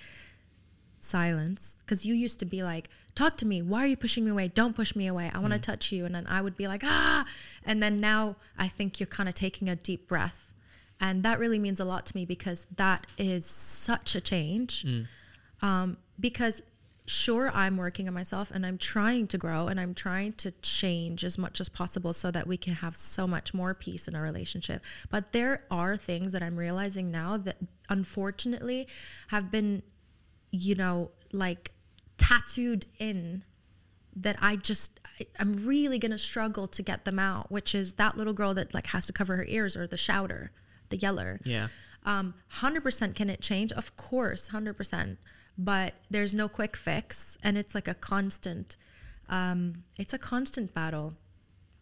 silence. 0.99 1.81
Because 1.85 2.05
you 2.05 2.13
used 2.15 2.39
to 2.39 2.45
be 2.45 2.63
like, 2.63 2.89
talk 3.13 3.37
to 3.37 3.45
me. 3.45 3.61
Why 3.61 3.83
are 3.83 3.87
you 3.87 3.97
pushing 3.97 4.25
me 4.25 4.31
away? 4.31 4.47
Don't 4.47 4.75
push 4.75 4.95
me 4.95 5.07
away. 5.07 5.31
I 5.33 5.39
want 5.39 5.53
to 5.53 5.59
touch 5.59 5.91
you. 5.91 6.05
And 6.05 6.15
then 6.15 6.25
I 6.27 6.41
would 6.41 6.57
be 6.57 6.67
like, 6.67 6.83
ah. 6.83 7.25
And 7.63 7.81
then 7.83 7.99
now 7.99 8.35
I 8.57 8.67
think 8.67 8.99
you're 8.99 9.07
kind 9.07 9.29
of 9.29 9.35
taking 9.35 9.69
a 9.69 9.75
deep 9.75 10.07
breath. 10.07 10.53
And 10.99 11.23
that 11.23 11.39
really 11.39 11.59
means 11.59 11.79
a 11.79 11.85
lot 11.85 12.05
to 12.07 12.15
me 12.15 12.25
because 12.25 12.67
that 12.77 13.05
is 13.17 13.45
such 13.45 14.15
a 14.15 14.21
change. 14.21 14.83
Um, 15.61 15.97
because 16.19 16.61
sure 17.07 17.51
i'm 17.53 17.77
working 17.77 18.07
on 18.07 18.13
myself 18.13 18.49
and 18.51 18.65
i'm 18.65 18.77
trying 18.77 19.27
to 19.27 19.37
grow 19.37 19.67
and 19.67 19.79
i'm 19.79 19.93
trying 19.93 20.33
to 20.33 20.51
change 20.61 21.23
as 21.23 21.37
much 21.37 21.61
as 21.61 21.69
possible 21.69 22.13
so 22.13 22.31
that 22.31 22.47
we 22.47 22.57
can 22.57 22.73
have 22.73 22.95
so 22.95 23.27
much 23.27 23.53
more 23.53 23.73
peace 23.73 24.07
in 24.07 24.15
our 24.15 24.23
relationship 24.23 24.83
but 25.09 25.31
there 25.31 25.63
are 25.69 25.95
things 25.95 26.31
that 26.31 26.41
i'm 26.41 26.57
realizing 26.57 27.11
now 27.11 27.37
that 27.37 27.57
unfortunately 27.89 28.87
have 29.27 29.51
been 29.51 29.83
you 30.51 30.73
know 30.73 31.11
like 31.31 31.71
tattooed 32.17 32.85
in 32.97 33.43
that 34.15 34.35
i 34.41 34.55
just 34.55 34.99
i'm 35.39 35.65
really 35.65 35.99
gonna 35.99 36.17
struggle 36.17 36.67
to 36.67 36.81
get 36.81 37.05
them 37.05 37.19
out 37.19 37.51
which 37.51 37.75
is 37.75 37.93
that 37.93 38.17
little 38.17 38.33
girl 38.33 38.53
that 38.53 38.73
like 38.73 38.87
has 38.87 39.05
to 39.05 39.13
cover 39.13 39.35
her 39.35 39.45
ears 39.47 39.75
or 39.75 39.85
the 39.85 39.97
shouter 39.97 40.51
the 40.89 40.97
yeller 40.97 41.39
yeah 41.43 41.67
um, 42.05 42.35
100% 42.59 43.15
can 43.15 43.29
it 43.29 43.41
change? 43.41 43.71
Of 43.73 43.97
course, 43.97 44.49
100%. 44.49 45.17
But 45.57 45.93
there's 46.09 46.35
no 46.35 46.47
quick 46.49 46.75
fix. 46.75 47.37
And 47.43 47.57
it's 47.57 47.73
like 47.73 47.87
a 47.87 47.93
constant, 47.93 48.77
um, 49.29 49.83
it's 49.97 50.13
a 50.13 50.17
constant 50.17 50.73
battle 50.73 51.13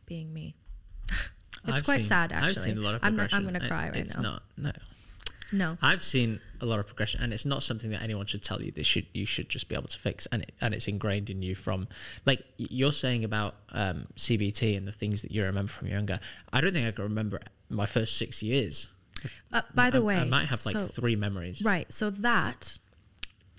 being 0.06 0.34
me. 0.34 0.56
it's 1.10 1.80
I've 1.80 1.84
quite 1.84 2.02
seen- 2.02 2.06
sad, 2.06 2.32
actually. 2.32 2.50
I've 2.50 2.58
seen 2.58 2.78
a 2.78 2.82
lot 2.82 2.96
of 2.96 3.04
I'm, 3.04 3.16
not. 3.16 3.34
I'm 3.34 3.44
going 3.44 3.60
to 3.60 3.68
cry 3.68 3.86
right 3.90 3.96
it's 3.98 4.16
now. 4.16 4.22
not 4.22 4.44
no 4.58 4.72
no. 5.54 5.78
I've 5.82 6.04
seen 6.04 6.42
a 6.62 6.66
lot 6.66 6.80
of 6.80 6.88
progression, 6.88 7.22
and 7.22 7.32
it's 7.32 7.46
not 7.46 7.64
something 7.64 7.92
that 7.92 8.02
anyone 8.02 8.26
should 8.26 8.44
tell 8.44 8.62
you. 8.62 8.72
They 8.72 8.84
should 8.84 9.06
you 9.14 9.26
should 9.26 9.50
just 9.50 9.70
be 9.70 9.76
able 9.76 9.88
to 9.88 10.00
fix, 10.00 10.26
and 10.32 10.42
it, 10.42 10.52
and 10.60 10.74
it's 10.74 10.88
ingrained 10.88 11.30
in 11.30 11.42
you 11.42 11.56
from 11.56 11.88
like 12.26 12.44
you're 12.58 12.92
saying 12.92 13.24
about 13.24 13.56
um, 13.70 14.08
CBT 14.18 14.76
and 14.76 14.88
the 14.88 14.92
things 14.92 15.22
that 15.22 15.32
you 15.32 15.44
remember 15.44 15.72
from 15.72 15.88
younger. 15.88 16.20
I 16.52 16.60
don't 16.60 16.74
think 16.74 16.88
I 16.88 16.92
can 16.92 17.04
remember 17.04 17.40
my 17.70 17.86
first 17.86 18.18
six 18.18 18.42
years. 18.42 18.88
Uh, 19.54 19.62
by 19.74 19.90
the 19.90 20.00
I, 20.00 20.02
way, 20.02 20.18
I 20.18 20.24
might 20.26 20.48
have 20.48 20.66
like 20.66 20.76
so- 20.76 20.88
three 20.88 21.16
memories. 21.16 21.62
Right. 21.64 21.92
So 21.94 22.10
that, 22.10 22.78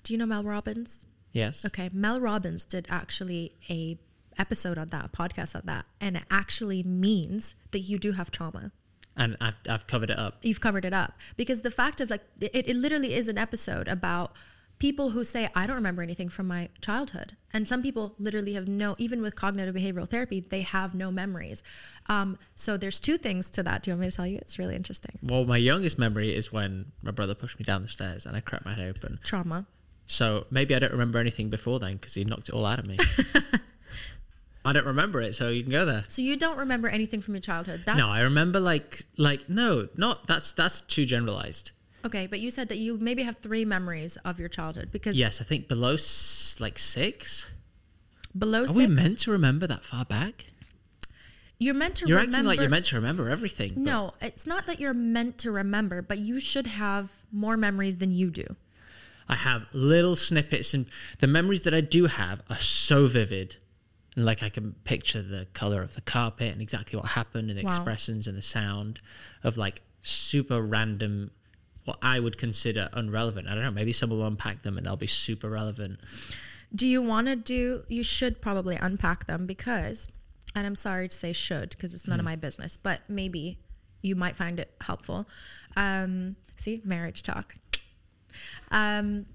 do 0.05 0.13
you 0.13 0.17
know 0.17 0.25
Mel 0.25 0.43
Robbins? 0.43 1.05
Yes. 1.33 1.65
Okay, 1.65 1.89
Mel 1.91 2.21
Robbins 2.21 2.63
did 2.63 2.87
actually 2.89 3.55
a 3.69 3.97
episode 4.37 4.77
on 4.77 4.89
that, 4.89 5.05
a 5.05 5.09
podcast 5.09 5.55
on 5.55 5.63
that, 5.65 5.85
and 5.99 6.15
it 6.17 6.23
actually 6.31 6.81
means 6.83 7.55
that 7.71 7.79
you 7.79 7.97
do 7.99 8.13
have 8.13 8.31
trauma. 8.31 8.71
and 9.17 9.35
I've 9.41 9.57
I've 9.69 9.87
covered 9.87 10.09
it 10.09 10.17
up. 10.19 10.37
you've 10.41 10.61
covered 10.61 10.85
it 10.85 10.93
up 10.93 11.13
because 11.37 11.61
the 11.61 11.71
fact 11.71 11.99
of 12.01 12.09
like 12.09 12.23
it, 12.39 12.67
it 12.71 12.75
literally 12.75 13.13
is 13.13 13.27
an 13.27 13.37
episode 13.37 13.87
about 13.87 14.33
people 14.77 15.11
who 15.11 15.23
say 15.23 15.49
i 15.55 15.65
don't 15.65 15.77
remember 15.77 16.01
anything 16.03 16.27
from 16.27 16.45
my 16.47 16.67
childhood 16.81 17.31
and 17.53 17.65
some 17.65 17.81
people 17.81 18.13
literally 18.19 18.55
have 18.55 18.67
no 18.67 18.93
even 18.97 19.21
with 19.21 19.33
cognitive 19.33 19.73
behavioral 19.73 20.09
therapy 20.09 20.41
they 20.41 20.63
have 20.77 20.93
no 20.93 21.09
memories 21.09 21.63
um, 22.07 22.37
so 22.55 22.75
there's 22.75 22.99
two 22.99 23.17
things 23.17 23.49
to 23.49 23.63
that 23.63 23.81
do 23.83 23.89
you 23.89 23.93
want 23.95 24.01
me 24.01 24.09
to 24.09 24.15
tell 24.17 24.27
you 24.27 24.37
it's 24.37 24.59
really 24.59 24.75
interesting 24.75 25.17
Well, 25.23 25.45
my 25.45 25.55
youngest 25.55 25.97
memory 25.97 26.35
is 26.35 26.51
when 26.51 26.91
my 27.01 27.11
brother 27.11 27.33
pushed 27.35 27.57
me 27.57 27.63
down 27.63 27.83
the 27.83 27.87
stairs 27.87 28.25
and 28.25 28.35
I 28.35 28.41
cracked 28.41 28.65
my 28.65 28.73
head 28.73 28.89
open. 28.89 29.17
trauma 29.23 29.65
So 30.05 30.45
maybe 30.51 30.75
I 30.75 30.79
don't 30.79 30.91
remember 30.91 31.19
anything 31.19 31.49
before 31.49 31.79
then 31.79 31.93
because 31.93 32.13
he 32.13 32.23
knocked 32.23 32.49
it 32.49 32.53
all 32.53 32.65
out 32.65 32.79
of 32.79 32.87
me. 32.87 32.97
I 34.67 34.73
don't 34.73 34.85
remember 34.87 35.21
it, 35.21 35.35
so 35.35 35.49
you 35.49 35.61
can 35.61 35.71
go 35.71 35.85
there. 35.85 36.03
so 36.07 36.21
you 36.23 36.35
don't 36.35 36.57
remember 36.57 36.87
anything 36.87 37.21
from 37.21 37.35
your 37.35 37.41
childhood 37.41 37.83
that's 37.85 37.97
no, 37.99 38.07
I 38.07 38.21
remember 38.21 38.59
like 38.59 39.03
like 39.17 39.47
no, 39.47 39.89
not 39.95 40.25
that's 40.25 40.53
that's 40.53 40.81
too 40.81 41.05
generalized. 41.05 41.69
okay 42.03 42.25
but 42.25 42.39
you 42.39 42.49
said 42.49 42.69
that 42.69 42.77
you 42.77 42.97
maybe 42.97 43.21
have 43.23 43.37
three 43.37 43.63
memories 43.63 44.17
of 44.25 44.39
your 44.39 44.49
childhood 44.49 44.89
because 44.91 45.15
Yes, 45.15 45.39
I 45.39 45.43
think 45.43 45.67
below 45.67 45.93
s- 45.93 46.55
like 46.59 46.79
six. 46.79 47.49
below 48.35 48.63
Are 48.63 48.67
six 48.69 48.77
we 48.77 48.87
meant 48.87 49.19
to 49.19 49.31
remember 49.31 49.67
that 49.67 49.85
far 49.85 50.03
back? 50.05 50.45
you're 51.59 51.73
meant 51.75 51.95
to 51.97 52.07
You're 52.07 52.17
remember 52.17 52.37
acting 52.37 52.47
like 52.47 52.59
you're 52.59 52.69
meant 52.69 52.85
to 52.85 52.95
remember 52.95 53.29
everything. 53.29 53.73
but 53.75 53.83
no 53.83 54.13
it's 54.19 54.47
not 54.47 54.65
that 54.65 54.79
you're 54.79 54.95
meant 54.95 55.37
to 55.39 55.51
remember 55.51 56.01
but 56.01 56.17
you 56.17 56.39
should 56.39 56.67
have 56.67 57.11
more 57.31 57.55
memories 57.55 57.97
than 57.97 58.11
you 58.11 58.31
do 58.31 58.45
I 59.27 59.35
have 59.35 59.63
little 59.73 60.15
snippets, 60.15 60.73
and 60.73 60.85
the 61.19 61.27
memories 61.27 61.61
that 61.61 61.73
I 61.73 61.81
do 61.81 62.05
have 62.05 62.41
are 62.49 62.55
so 62.55 63.07
vivid. 63.07 63.57
And 64.15 64.23
like 64.25 64.43
I 64.43 64.49
can 64.49 64.73
picture 64.83 65.21
the 65.21 65.47
color 65.53 65.81
of 65.81 65.95
the 65.95 66.01
carpet 66.01 66.53
and 66.53 66.61
exactly 66.61 66.97
what 66.97 67.07
happened, 67.11 67.49
and 67.49 67.59
the 67.59 67.63
Wow. 67.63 67.69
expressions 67.71 68.27
and 68.27 68.37
the 68.37 68.41
sound 68.41 68.99
of 69.43 69.57
like 69.57 69.81
super 70.01 70.61
random, 70.61 71.31
what 71.85 71.97
I 72.01 72.19
would 72.19 72.37
consider 72.37 72.89
unrelevant. 72.93 73.47
I 73.47 73.55
don't 73.55 73.63
know. 73.63 73.71
Maybe 73.71 73.93
someone 73.93 74.19
will 74.19 74.27
unpack 74.27 74.61
them 74.61 74.77
and 74.77 74.85
they'll 74.85 74.95
be 74.95 75.07
super 75.07 75.49
relevant. 75.49 75.99
Do 76.73 76.87
you 76.87 77.01
want 77.01 77.27
to 77.27 77.35
do? 77.35 77.83
You 77.87 78.03
should 78.03 78.41
probably 78.41 78.75
unpack 78.75 79.27
them 79.27 79.45
because, 79.45 80.07
and 80.53 80.65
I'm 80.67 80.75
sorry 80.75 81.07
to 81.07 81.15
say 81.15 81.33
should 81.33 81.69
because 81.71 81.93
it's 81.93 82.07
none 82.07 82.19
of 82.19 82.25
my 82.25 82.35
business, 82.35 82.77
but 82.77 83.01
maybe 83.07 83.59
you 84.01 84.15
might 84.15 84.35
find 84.35 84.59
it 84.59 84.71
helpful. 84.81 85.27
Um, 85.75 86.35
see, 86.57 86.81
marriage 86.85 87.23
talk. 87.23 87.53
Um, 88.71 89.25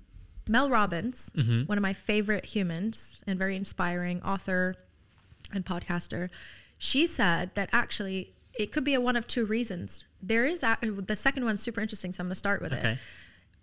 Mel 0.49 0.69
Robbins, 0.71 1.31
one 1.67 1.79
of 1.79 1.83
my 1.83 1.93
favorite 1.93 2.47
humans 2.47 3.23
and 3.27 3.39
very 3.39 3.55
inspiring 3.57 4.23
author 4.23 4.75
and 5.53 5.65
podcaster, 5.65 6.29
she 6.79 7.07
said 7.07 7.51
that 7.55 7.69
actually 7.73 8.35
it 8.55 8.73
could 8.73 8.85
be 8.85 8.95
a 8.95 9.01
one 9.01 9.17
of 9.17 9.27
two 9.27 9.45
reasons. 9.47 10.07
There 10.21 10.45
is 10.45 10.63
a, 10.63 10.77
the 10.83 11.15
second 11.17 11.45
one's 11.45 11.63
super 11.63 11.81
interesting, 11.81 12.11
so 12.13 12.23
I'm 12.23 12.27
going 12.27 12.33
to 12.33 12.37
start 12.37 12.61
with 12.63 12.73
it 12.73 12.99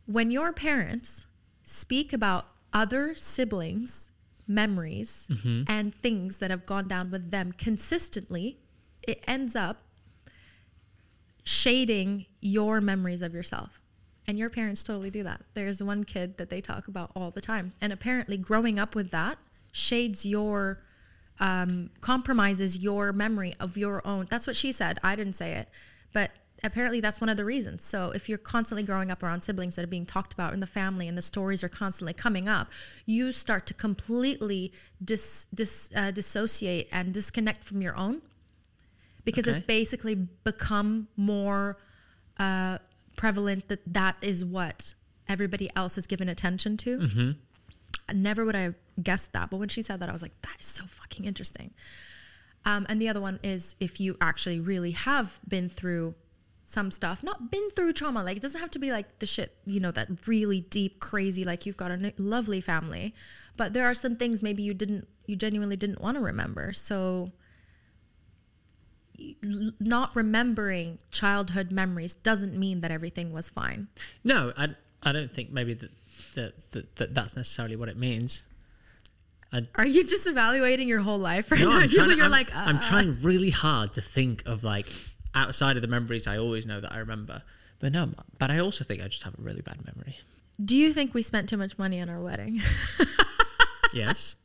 when 0.08 0.32
your 0.32 0.54
parents 0.54 1.28
speak 1.64 2.14
about 2.14 2.48
other 2.74 3.14
siblings' 3.14 4.10
memories 4.48 5.30
and 5.68 5.94
things 5.96 6.40
that 6.40 6.50
have 6.50 6.66
gone 6.66 6.88
down 6.88 7.12
with 7.12 7.30
them 7.30 7.52
consistently, 7.52 8.58
it 9.04 9.22
ends 9.28 9.56
up 9.56 9.84
shading 11.44 12.26
your 12.40 12.80
memories 12.82 13.22
of 13.22 13.34
yourself. 13.34 13.82
And 14.28 14.38
your 14.38 14.50
parents 14.50 14.84
totally 14.84 15.10
do 15.10 15.24
that. 15.24 15.42
There's 15.54 15.82
one 15.82 16.04
kid 16.04 16.38
that 16.38 16.50
they 16.50 16.60
talk 16.60 16.88
about 16.90 17.12
all 17.16 17.32
the 17.32 17.40
time. 17.40 17.72
And 17.80 17.94
apparently, 17.94 18.38
growing 18.38 18.78
up 18.78 18.94
with 18.94 19.10
that 19.12 19.38
shades 19.72 20.26
your, 20.26 20.82
um, 21.40 21.92
compromises 22.02 22.84
your 22.84 23.14
memory 23.14 23.56
of 23.60 23.78
your 23.78 24.06
own. 24.06 24.28
That's 24.30 24.46
what 24.46 24.58
she 24.58 24.74
said. 24.74 25.00
I 25.02 25.16
didn't 25.16 25.34
say 25.34 25.54
it. 25.54 25.70
But 26.12 26.32
apparently, 26.62 27.00
that's 27.00 27.22
one 27.22 27.30
of 27.30 27.38
the 27.38 27.46
reasons. 27.46 27.86
So, 27.86 28.12
if 28.12 28.28
you're 28.28 28.38
constantly 28.38 28.84
growing 28.84 29.12
up 29.12 29.24
around 29.24 29.42
siblings 29.42 29.78
that 29.78 29.84
are 29.84 29.88
being 29.88 30.06
talked 30.06 30.34
about 30.34 30.54
in 30.54 30.60
the 30.60 30.68
family 30.68 31.08
and 31.08 31.18
the 31.18 31.22
stories 31.22 31.64
are 31.64 31.70
constantly 31.70 32.14
coming 32.14 32.50
up, 32.50 32.68
you 33.06 33.32
start 33.32 33.66
to 33.68 33.74
completely 33.74 34.74
dis, 35.02 35.48
dis, 35.54 35.90
uh, 35.96 36.12
dissociate 36.12 36.90
and 36.92 37.14
disconnect 37.14 37.64
from 37.64 37.82
your 37.82 37.96
own 37.96 38.22
because 39.24 39.46
it's 39.46 39.60
basically 39.60 40.16
become 40.16 41.10
more 41.18 41.78
uh, 42.40 42.78
prevalent 43.18 43.68
that 43.68 43.82
that 43.86 44.16
is 44.22 44.46
what 44.46 44.94
everybody 45.28 45.70
else 45.76 45.96
has 45.96 46.08
given 46.08 46.30
attention 46.30 46.78
to. 46.78 47.00
Mm-hmm. 47.00 48.22
Never 48.22 48.46
would 48.46 48.56
I 48.56 48.62
have 48.62 48.76
guessed 49.04 49.34
that, 49.34 49.50
but 49.50 49.58
when 49.58 49.68
she 49.68 49.82
said 49.82 50.00
that, 50.00 50.08
I 50.08 50.14
was 50.14 50.22
like, 50.22 50.42
that 50.44 50.56
is 50.62 50.66
so 50.66 50.86
fucking 50.86 51.26
interesting. 51.26 51.74
Um, 52.64 52.86
and 52.88 53.02
the 53.02 53.10
other 53.10 53.20
one 53.20 53.40
is 53.44 53.76
if 53.82 54.00
you 54.00 54.16
actually 54.22 54.62
really 54.62 54.92
have 54.92 55.40
been 55.46 55.68
through 55.68 56.16
some 56.66 56.92
stuff, 56.92 57.24
not 57.24 57.52
been 57.52 57.70
through 57.72 57.94
trauma, 57.94 58.24
like 58.24 58.38
it 58.38 58.42
doesn't 58.42 58.60
have 58.60 58.72
to 58.72 58.80
be 58.80 58.92
like 58.92 59.20
the 59.20 59.26
shit, 59.26 59.56
you 59.66 59.80
know, 59.80 59.92
that 59.92 60.28
really 60.28 60.62
deep, 60.62 61.00
crazy, 61.00 61.44
like 61.44 61.66
you've 61.66 61.78
got 61.78 61.92
a 61.92 61.96
n- 61.96 62.14
lovely 62.18 62.62
family, 62.62 63.14
but 63.56 63.74
there 63.74 63.86
are 63.86 63.94
some 63.94 64.16
things 64.16 64.44
maybe 64.44 64.64
you 64.64 64.74
didn't, 64.74 65.08
you 65.26 65.36
genuinely 65.36 65.76
didn't 65.76 66.02
want 66.02 66.16
to 66.16 66.22
remember. 66.22 66.74
So, 66.74 67.32
not 69.80 70.16
remembering 70.16 71.00
childhood 71.12 71.72
memories 71.72 72.14
doesn't 72.14 72.58
mean 72.58 72.82
that 72.82 72.92
everything 72.92 73.34
was 73.34 73.50
fine. 73.50 73.88
No, 74.24 74.54
I, 74.58 74.70
I 75.04 75.12
don't 75.12 75.32
think 75.32 75.52
maybe 75.52 75.74
that, 75.74 75.92
that, 76.36 76.72
that, 76.72 76.96
that 76.98 77.14
that's 77.16 77.36
necessarily 77.36 77.76
what 77.76 77.90
it 77.90 77.98
means. 77.98 78.44
Are 79.76 79.88
you 79.88 80.04
just 80.04 80.28
evaluating 80.28 80.88
your 80.88 81.00
whole 81.00 81.18
life 81.18 81.52
right 81.52 81.62
No, 81.62 81.70
now? 81.70 81.78
I'm 81.78 81.82
You're, 81.90 82.06
trying, 82.06 82.18
you're 82.18 82.26
I'm, 82.26 82.32
like, 82.32 82.54
I'm 82.56 82.78
uh, 82.78 82.88
trying 82.88 83.18
really 83.22 83.50
hard 83.50 83.94
to 83.94 84.02
think 84.02 84.44
of 84.46 84.64
like 84.64 84.88
outside 85.34 85.78
of 85.78 85.82
the 85.82 85.88
memories 85.88 86.28
I 86.28 86.38
always 86.38 86.66
know 86.66 86.82
that 86.82 86.92
I 86.92 86.98
remember. 86.98 87.44
But 87.80 87.94
no, 87.94 88.12
but 88.40 88.52
I 88.52 88.60
also 88.60 88.84
think 88.84 89.02
I 89.02 89.08
just 89.08 89.24
have 89.24 89.36
a 89.40 89.42
really 89.42 89.62
bad 89.62 89.78
memory. 89.86 90.18
Do 90.64 90.76
you 90.76 90.92
think 90.92 91.14
we 91.14 91.22
spent 91.22 91.48
too 91.48 91.58
much 91.58 91.78
money 91.78 92.02
on 92.02 92.10
our 92.10 92.20
wedding? 92.20 92.62
Yes. 93.94 94.36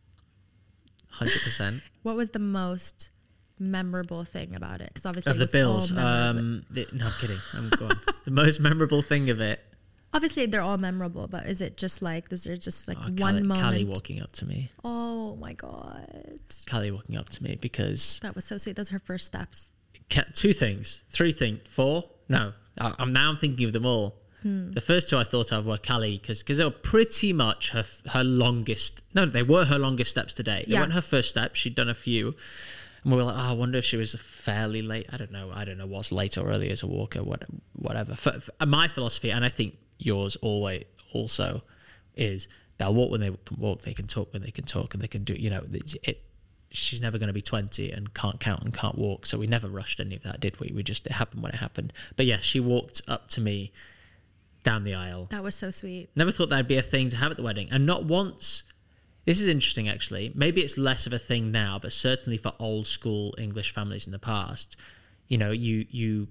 100%. 1.18 1.82
what 2.02 2.16
was 2.16 2.30
the 2.30 2.38
most 2.38 3.10
memorable 3.62 4.24
thing 4.24 4.54
about 4.54 4.80
it? 4.80 4.88
Because 4.92 5.06
obviously 5.06 5.32
Of 5.32 5.38
the 5.38 5.46
bills. 5.46 5.90
Um, 5.92 6.64
the, 6.70 6.86
no, 6.92 7.06
I'm 7.06 7.12
kidding. 7.20 7.38
I'm 7.54 7.68
going. 7.70 7.96
the 8.24 8.30
most 8.30 8.60
memorable 8.60 9.02
thing 9.02 9.30
of 9.30 9.40
it. 9.40 9.60
obviously 10.14 10.44
they're 10.46 10.60
all 10.60 10.76
memorable, 10.78 11.26
but 11.28 11.46
is 11.46 11.60
it 11.60 11.76
just 11.76 12.02
like 12.02 12.30
is 12.32 12.44
there 12.44 12.56
just 12.56 12.86
like 12.88 12.98
Oh, 13.00 13.04
one 13.04 13.16
Callie, 13.16 13.42
moment? 13.42 13.60
Callie 13.62 13.84
walking 13.84 14.20
up 14.20 14.32
to 14.32 14.46
me. 14.46 14.70
oh 14.84 15.36
my 15.36 15.52
god, 15.54 16.38
Callie 16.68 16.90
walking 16.90 17.16
up 17.16 17.28
to 17.30 17.42
me 17.42 17.56
because 17.60 18.18
that 18.22 18.34
was 18.34 18.44
so 18.44 18.58
sweet. 18.58 18.76
Those 18.76 18.90
are 18.90 18.94
her 18.94 18.98
first 18.98 19.26
steps. 19.26 19.72
ca- 20.10 20.24
two 20.34 20.52
things, 20.52 21.04
three 21.10 21.32
things, 21.32 21.60
four. 21.68 22.04
No, 22.28 22.52
I, 22.78 22.94
I'm 22.98 23.12
now 23.12 23.30
I'm 23.30 23.36
thinking 23.36 23.66
of 23.66 23.72
them 23.72 23.86
all. 23.86 24.16
Hmm. 24.42 24.72
The 24.72 24.80
first 24.80 25.08
two 25.08 25.16
I 25.16 25.22
thought 25.24 25.52
of 25.52 25.66
were 25.66 25.78
Callie 25.78 26.18
because 26.18 26.42
they 26.58 26.64
were 26.64 26.70
pretty 26.70 27.32
much 27.32 27.70
her 27.70 27.84
her 28.08 28.24
longest. 28.24 29.00
No, 29.14 29.24
they 29.24 29.42
were 29.44 29.64
her 29.66 29.78
longest 29.78 30.10
steps 30.10 30.34
today. 30.34 30.64
They 30.66 30.72
Yeah. 30.74 30.80
weren't 30.80 30.92
her 30.94 31.00
first 31.00 31.28
steps. 31.30 31.58
She'd 31.60 31.74
done 31.76 31.88
a 31.88 31.94
few, 31.94 32.34
and 33.04 33.12
we 33.12 33.16
were 33.16 33.24
like, 33.24 33.36
oh, 33.36 33.50
I 33.50 33.52
wonder 33.52 33.78
if 33.78 33.84
she 33.84 33.96
was 33.96 34.14
fairly 34.14 34.82
late. 34.82 35.06
I 35.12 35.16
don't 35.16 35.32
know. 35.32 35.50
I 35.52 35.64
don't 35.64 35.78
know 35.78 35.86
what's 35.86 36.12
late 36.12 36.38
or 36.38 36.48
early 36.48 36.70
as 36.70 36.82
a 36.82 36.86
walker. 36.86 37.22
What, 37.22 37.44
whatever. 37.74 38.14
For, 38.14 38.32
for 38.32 38.66
my 38.66 38.88
philosophy, 38.88 39.30
and 39.30 39.44
I 39.44 39.48
think 39.48 39.76
yours 39.98 40.36
always 40.36 40.84
also 41.12 41.62
is 42.14 42.48
they'll 42.78 42.94
walk 42.94 43.10
when 43.10 43.20
they 43.20 43.30
can 43.30 43.56
walk. 43.58 43.82
They 43.82 43.94
can 43.94 44.06
talk 44.06 44.32
when 44.32 44.42
they 44.42 44.50
can 44.52 44.64
talk, 44.64 44.94
and 44.94 45.02
they 45.02 45.08
can 45.08 45.24
do. 45.24 45.34
You 45.34 45.50
know, 45.50 45.64
it. 45.72 45.96
it 46.04 46.22
she's 46.74 47.02
never 47.02 47.18
going 47.18 47.26
to 47.26 47.34
be 47.34 47.42
20 47.42 47.92
and 47.92 48.14
can't 48.14 48.40
count 48.40 48.62
and 48.62 48.72
can't 48.72 48.96
walk 48.96 49.26
so 49.26 49.36
we 49.36 49.46
never 49.46 49.68
rushed 49.68 50.00
any 50.00 50.16
of 50.16 50.22
that 50.22 50.40
did 50.40 50.58
we 50.58 50.72
we 50.74 50.82
just 50.82 51.04
it 51.04 51.12
happened 51.12 51.42
when 51.42 51.52
it 51.52 51.58
happened 51.58 51.92
but 52.16 52.24
yeah 52.24 52.38
she 52.38 52.58
walked 52.60 53.02
up 53.06 53.28
to 53.28 53.42
me 53.42 53.70
down 54.64 54.82
the 54.82 54.94
aisle 54.94 55.26
That 55.30 55.42
was 55.44 55.54
so 55.54 55.70
sweet. 55.70 56.08
never 56.16 56.32
thought 56.32 56.48
that'd 56.48 56.66
be 56.66 56.78
a 56.78 56.82
thing 56.82 57.10
to 57.10 57.16
have 57.16 57.30
at 57.30 57.36
the 57.36 57.42
wedding 57.42 57.68
and 57.70 57.84
not 57.84 58.06
once 58.06 58.62
this 59.24 59.40
is 59.40 59.46
interesting 59.46 59.88
actually 59.88 60.32
maybe 60.34 60.60
it's 60.60 60.76
less 60.76 61.06
of 61.06 61.12
a 61.12 61.18
thing 61.18 61.50
now 61.50 61.78
but 61.80 61.92
certainly 61.92 62.36
for 62.36 62.52
old 62.58 62.86
school 62.86 63.34
english 63.38 63.72
families 63.72 64.06
in 64.06 64.12
the 64.12 64.18
past 64.18 64.76
you 65.28 65.38
know 65.38 65.50
you 65.50 65.86
you 65.90 66.28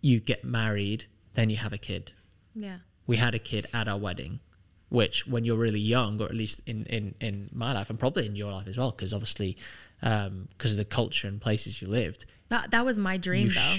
you 0.00 0.20
get 0.20 0.44
married 0.44 1.04
then 1.34 1.48
you 1.50 1.56
have 1.56 1.72
a 1.72 1.78
kid 1.78 2.12
Yeah. 2.54 2.78
we 3.06 3.16
had 3.16 3.34
a 3.34 3.38
kid 3.38 3.66
at 3.72 3.88
our 3.88 3.98
wedding 3.98 4.40
which 4.88 5.26
when 5.26 5.44
you're 5.46 5.56
really 5.56 5.80
young 5.80 6.20
or 6.20 6.26
at 6.26 6.34
least 6.34 6.60
in 6.66 6.84
in 6.86 7.14
in 7.20 7.48
my 7.52 7.72
life 7.72 7.88
and 7.88 7.98
probably 7.98 8.26
in 8.26 8.36
your 8.36 8.52
life 8.52 8.66
as 8.68 8.76
well 8.76 8.90
because 8.90 9.12
obviously 9.14 9.56
um 10.02 10.48
because 10.56 10.72
of 10.72 10.76
the 10.78 10.84
culture 10.84 11.28
and 11.28 11.40
places 11.40 11.80
you 11.80 11.88
lived 11.88 12.26
That 12.50 12.70
that 12.72 12.84
was 12.84 12.98
my 12.98 13.16
dream 13.16 13.46
you 13.46 13.54
though. 13.54 13.76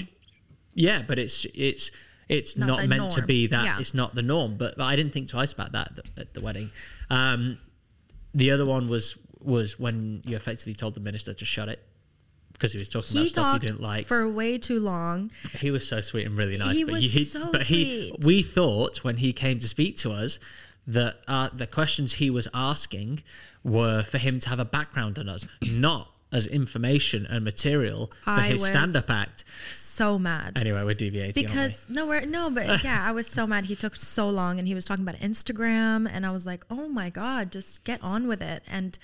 yeah 0.74 1.02
but 1.06 1.18
it's 1.18 1.46
it's 1.54 1.90
it's 2.28 2.56
Not 2.56 2.66
not, 2.66 2.88
meant 2.88 3.10
to 3.12 3.22
be 3.22 3.46
that 3.48 3.64
Yeah. 3.64 3.78
it's 3.78 3.94
not 3.94 4.14
the 4.14 4.22
norm 4.22 4.56
but, 4.56 4.76
but 4.76 4.84
i 4.84 4.96
didn't 4.96 5.12
think 5.12 5.28
twice 5.28 5.52
about 5.52 5.72
that 5.72 5.88
at 5.90 5.96
the, 6.14 6.20
at 6.22 6.34
the 6.34 6.40
wedding 6.40 6.70
um 7.10 7.58
the 8.34 8.50
other 8.50 8.66
one 8.66 8.88
was 8.88 9.16
was 9.40 9.78
when 9.78 10.22
you 10.24 10.36
effectively 10.36 10.74
told 10.74 10.94
the 10.94 11.00
minister 11.00 11.34
to 11.34 11.44
shut 11.44 11.68
it 11.68 11.80
because 12.54 12.72
he 12.72 12.78
was 12.78 12.88
talking 12.88 13.10
he 13.10 13.18
about 13.18 13.28
stuff 13.28 13.54
you 13.54 13.68
didn't 13.68 13.82
like 13.82 14.06
for 14.06 14.26
way 14.28 14.56
too 14.58 14.80
long. 14.80 15.30
he 15.58 15.70
was 15.70 15.86
so 15.86 16.00
sweet 16.00 16.26
and 16.26 16.36
really 16.36 16.56
nice. 16.56 16.78
He 16.78 16.84
but 16.84 16.94
was 16.94 17.12
he, 17.12 17.24
so 17.24 17.50
but 17.52 17.62
he, 17.62 18.08
sweet. 18.08 18.24
we 18.24 18.42
thought 18.42 18.98
when 18.98 19.18
he 19.18 19.32
came 19.32 19.58
to 19.58 19.68
speak 19.68 19.96
to 19.98 20.12
us 20.12 20.38
that 20.86 21.16
uh, 21.28 21.48
the 21.52 21.66
questions 21.66 22.14
he 22.14 22.30
was 22.30 22.48
asking 22.54 23.22
were 23.62 24.02
for 24.02 24.18
him 24.18 24.38
to 24.38 24.48
have 24.50 24.58
a 24.58 24.64
background 24.64 25.18
on 25.18 25.28
us, 25.28 25.46
not 25.62 26.10
as 26.32 26.46
information 26.46 27.26
and 27.26 27.44
material 27.44 28.10
for 28.22 28.30
I 28.30 28.42
his 28.48 28.60
was 28.60 28.68
stand-up 28.70 29.08
act. 29.10 29.44
So 29.94 30.18
mad. 30.18 30.60
Anyway, 30.60 30.82
we're 30.84 30.94
deviating. 30.94 31.46
aren't 31.46 31.54
we? 31.54 31.62
because 31.62 31.86
no, 31.88 32.06
we're, 32.06 32.26
no, 32.26 32.50
but 32.50 32.82
yeah, 32.88 33.02
I 33.06 33.12
was 33.12 33.26
so 33.26 33.46
mad. 33.46 33.66
He 33.66 33.76
took 33.76 33.94
so 33.94 34.28
long, 34.28 34.58
and 34.58 34.66
he 34.68 34.74
was 34.74 34.84
talking 34.84 35.06
about 35.06 35.20
Instagram, 35.20 36.08
and 36.12 36.24
I 36.26 36.30
was 36.30 36.46
like, 36.46 36.64
oh 36.70 36.88
my 36.88 37.10
god, 37.10 37.52
just 37.52 37.84
get 37.84 38.02
on 38.02 38.26
with 38.26 38.42
it. 38.42 38.62
And 38.66 38.98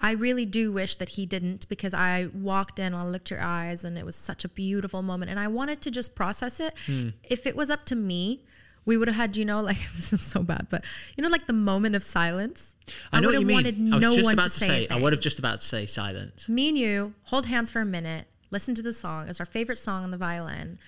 I 0.00 0.12
really 0.12 0.44
do 0.46 0.72
wish 0.72 0.96
that 0.96 1.10
he 1.10 1.26
didn't 1.26 1.68
because 1.68 1.94
I 1.94 2.28
walked 2.34 2.78
in, 2.78 2.94
I 2.94 3.04
looked 3.06 3.30
your 3.30 3.40
eyes, 3.40 3.84
and 3.84 3.96
it 3.98 4.04
was 4.04 4.14
such 4.16 4.44
a 4.44 4.48
beautiful 4.48 5.02
moment, 5.02 5.30
and 5.30 5.40
I 5.40 5.48
wanted 5.48 5.80
to 5.82 5.90
just 5.90 6.14
process 6.14 6.60
it. 6.60 6.74
Hmm. 6.86 7.08
If 7.24 7.46
it 7.46 7.56
was 7.56 7.70
up 7.70 7.84
to 7.86 7.96
me. 7.96 8.42
We 8.88 8.96
would 8.96 9.08
have 9.08 9.16
had, 9.16 9.36
you 9.36 9.44
know, 9.44 9.60
like 9.70 9.78
this 9.96 10.12
is 10.12 10.20
so 10.20 10.44
bad, 10.44 10.68
but 10.70 10.84
you 11.16 11.22
know, 11.22 11.28
like 11.28 11.48
the 11.48 11.52
moment 11.52 11.96
of 11.96 12.04
silence. 12.04 12.76
I 13.12 13.18
know 13.18 13.26
would 13.26 13.34
what 13.34 13.40
you 13.40 13.56
have 13.56 13.64
mean. 13.64 13.90
wanted 13.90 13.92
I 13.92 13.96
was 13.96 14.02
no 14.02 14.12
just 14.14 14.24
one 14.26 14.34
about 14.34 14.44
to 14.44 14.50
to 14.50 14.58
say. 14.60 14.68
say. 14.68 14.88
I 14.88 15.00
would 15.00 15.12
have 15.12 15.20
just 15.20 15.40
about 15.40 15.58
to 15.58 15.66
say 15.66 15.86
silence. 15.86 16.48
me 16.48 16.68
and 16.68 16.78
you 16.78 17.12
hold 17.24 17.46
hands 17.46 17.68
for 17.72 17.80
a 17.80 17.84
minute, 17.84 18.28
listen 18.50 18.74
to 18.74 18.82
the 18.82 18.92
song. 18.92 19.28
It's 19.28 19.40
our 19.40 19.46
favorite 19.46 19.78
song 19.78 20.04
on 20.04 20.10
the 20.10 20.16
violin. 20.16 20.78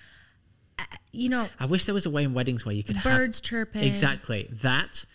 Uh, 0.77 0.83
You 1.11 1.29
know, 1.29 1.49
I 1.59 1.65
wish 1.65 1.85
there 1.85 1.93
was 1.95 2.05
a 2.05 2.09
way 2.09 2.23
in 2.23 2.33
weddings 2.33 2.65
where 2.65 2.75
you 2.75 2.83
could 2.83 2.97
have 2.97 3.03
birds 3.17 3.39
have 3.39 3.43
chirping. 3.43 3.83
exactly 3.83 4.47
that 4.51 5.05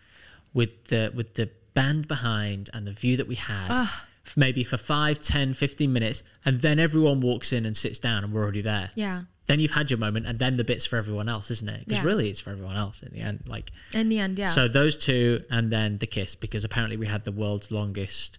with 0.52 0.86
the 0.88 1.12
with 1.14 1.34
the 1.34 1.50
band 1.74 2.06
behind 2.08 2.70
and 2.72 2.86
the 2.86 2.92
view 2.92 3.16
that 3.16 3.26
we 3.28 3.34
had. 3.36 3.88
Maybe 4.36 4.64
for 4.64 4.78
5, 4.78 5.18
10, 5.20 5.52
15 5.52 5.92
minutes, 5.92 6.22
and 6.46 6.62
then 6.62 6.78
everyone 6.78 7.20
walks 7.20 7.52
in 7.52 7.66
and 7.66 7.76
sits 7.76 7.98
down, 7.98 8.24
and 8.24 8.32
we're 8.32 8.42
already 8.42 8.62
there. 8.62 8.90
Yeah. 8.94 9.24
Then 9.48 9.60
you've 9.60 9.72
had 9.72 9.90
your 9.90 9.98
moment, 9.98 10.24
and 10.24 10.38
then 10.38 10.56
the 10.56 10.64
bit's 10.64 10.86
for 10.86 10.96
everyone 10.96 11.28
else, 11.28 11.50
isn't 11.50 11.68
it? 11.68 11.80
Because 11.86 11.98
Yeah. 12.02 12.08
really, 12.08 12.30
it's 12.30 12.40
for 12.40 12.48
everyone 12.50 12.76
else 12.78 13.02
in 13.02 13.12
the 13.12 13.20
end. 13.20 13.42
Like, 13.46 13.70
In 13.92 14.08
the 14.08 14.18
end, 14.18 14.38
yeah. 14.38 14.46
So 14.46 14.66
those 14.66 14.96
two, 14.96 15.44
and 15.50 15.70
then 15.70 15.98
the 15.98 16.06
kiss, 16.06 16.34
because 16.36 16.64
apparently 16.64 16.96
we 16.96 17.06
had 17.06 17.24
the 17.24 17.32
world's 17.32 17.70
longest 17.70 18.38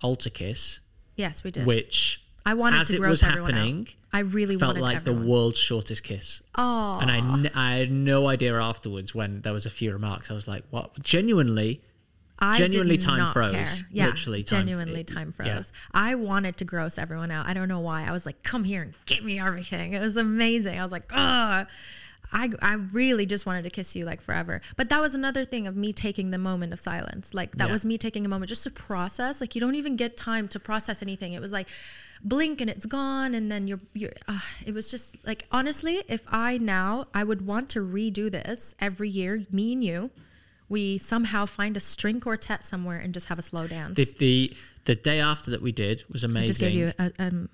altar 0.00 0.30
kiss, 0.30 0.80
yes, 1.14 1.44
we 1.44 1.50
did. 1.50 1.66
which 1.66 2.24
I 2.50 2.54
wanted 2.54 2.80
as 2.80 2.88
to 2.88 2.94
it 2.94 2.98
gross 2.98 3.10
was 3.10 3.22
everyone 3.24 3.52
out. 3.52 3.56
happening, 3.58 3.88
I 4.12 4.20
really 4.20 4.56
felt 4.56 4.76
like 4.78 4.96
everyone. 4.96 5.22
the 5.22 5.28
world's 5.30 5.58
shortest 5.58 6.02
kiss. 6.02 6.42
Oh, 6.56 6.98
And 7.00 7.10
I, 7.10 7.18
n- 7.18 7.50
I 7.54 7.74
had 7.76 7.90
no 7.92 8.26
idea 8.28 8.54
afterwards 8.58 9.14
when 9.14 9.40
there 9.42 9.52
was 9.52 9.66
a 9.66 9.70
few 9.70 9.92
remarks. 9.92 10.30
I 10.30 10.34
was 10.34 10.48
like, 10.48 10.64
"What?" 10.70 11.00
Genuinely, 11.02 11.82
I 12.38 12.56
genuinely 12.56 12.96
time 12.98 13.32
froze. 13.32 13.52
care. 13.52 13.86
Yeah, 13.92 14.06
Literally 14.06 14.42
time- 14.44 14.60
genuinely 14.66 15.04
time 15.04 15.32
froze. 15.32 15.46
yeah. 15.48 15.62
I 15.92 16.14
wanted 16.14 16.56
to 16.58 16.64
gross 16.64 16.96
everyone 16.98 17.30
out. 17.30 17.46
I 17.46 17.52
don't 17.54 17.68
know 17.68 17.80
why. 17.80 18.04
I 18.06 18.12
was 18.12 18.24
like, 18.26 18.42
"Come 18.42 18.64
here 18.64 18.82
and 18.82 18.94
get 19.06 19.24
me 19.24 19.38
everything." 19.40 19.92
It 19.94 20.00
was 20.00 20.16
amazing. 20.16 20.78
I 20.78 20.82
was 20.82 20.92
like, 20.92 21.10
"Ugh." 21.12 21.66
I, 22.32 22.50
I 22.60 22.74
really 22.74 23.24
just 23.26 23.46
wanted 23.46 23.62
to 23.64 23.70
kiss 23.70 23.96
you 23.96 24.04
like 24.04 24.20
forever. 24.20 24.60
But 24.76 24.88
that 24.90 25.00
was 25.00 25.14
another 25.14 25.44
thing 25.44 25.66
of 25.66 25.76
me 25.76 25.92
taking 25.92 26.30
the 26.30 26.38
moment 26.38 26.72
of 26.72 26.80
silence. 26.80 27.32
Like 27.34 27.56
that 27.56 27.66
Yeah. 27.68 27.72
was 27.72 27.84
me 27.84 27.96
taking 27.98 28.26
a 28.26 28.28
moment 28.28 28.48
just 28.50 28.64
to 28.64 28.70
process. 28.70 29.40
Like 29.40 29.54
you 29.54 29.60
don't 29.60 29.74
even 29.76 29.96
get 29.96 30.16
time 30.16 30.48
to 30.48 30.60
process 30.60 31.02
anything. 31.02 31.32
It 31.32 31.40
was 31.40 31.52
like 31.52 31.68
blink 32.22 32.60
and 32.60 32.68
it's 32.68 32.84
gone 32.86 33.32
and 33.34 33.50
then 33.50 33.68
you're 33.68 33.78
you're 33.94 34.12
uh, 34.26 34.40
it 34.66 34.74
was 34.74 34.90
just 34.90 35.16
like 35.26 35.46
honestly, 35.52 36.02
if 36.08 36.24
I 36.28 36.58
now 36.58 37.06
I 37.14 37.24
would 37.24 37.46
want 37.46 37.68
to 37.70 37.80
redo 37.80 38.30
this 38.30 38.74
every 38.80 39.08
year, 39.08 39.46
me 39.50 39.72
and 39.72 39.82
you. 39.84 40.10
We 40.70 40.98
somehow 40.98 41.46
find 41.46 41.78
a 41.78 41.80
string 41.80 42.20
quartet 42.20 42.62
somewhere 42.62 42.98
and 42.98 43.14
just 43.14 43.28
have 43.28 43.38
a 43.38 43.42
slow 43.42 43.66
dance. 43.66 43.96
the, 43.96 44.04
the 44.18 44.56
the 44.84 44.94
day 44.96 45.18
after 45.18 45.50
that 45.52 45.62
we 45.62 45.72
did 45.72 46.04
was 46.10 46.24
amazing. 46.24 46.42
I 46.44 46.46
just 46.46 46.60
gave 46.60 46.72
you 46.74 46.92
a, 46.98 47.10
um, 47.18 47.48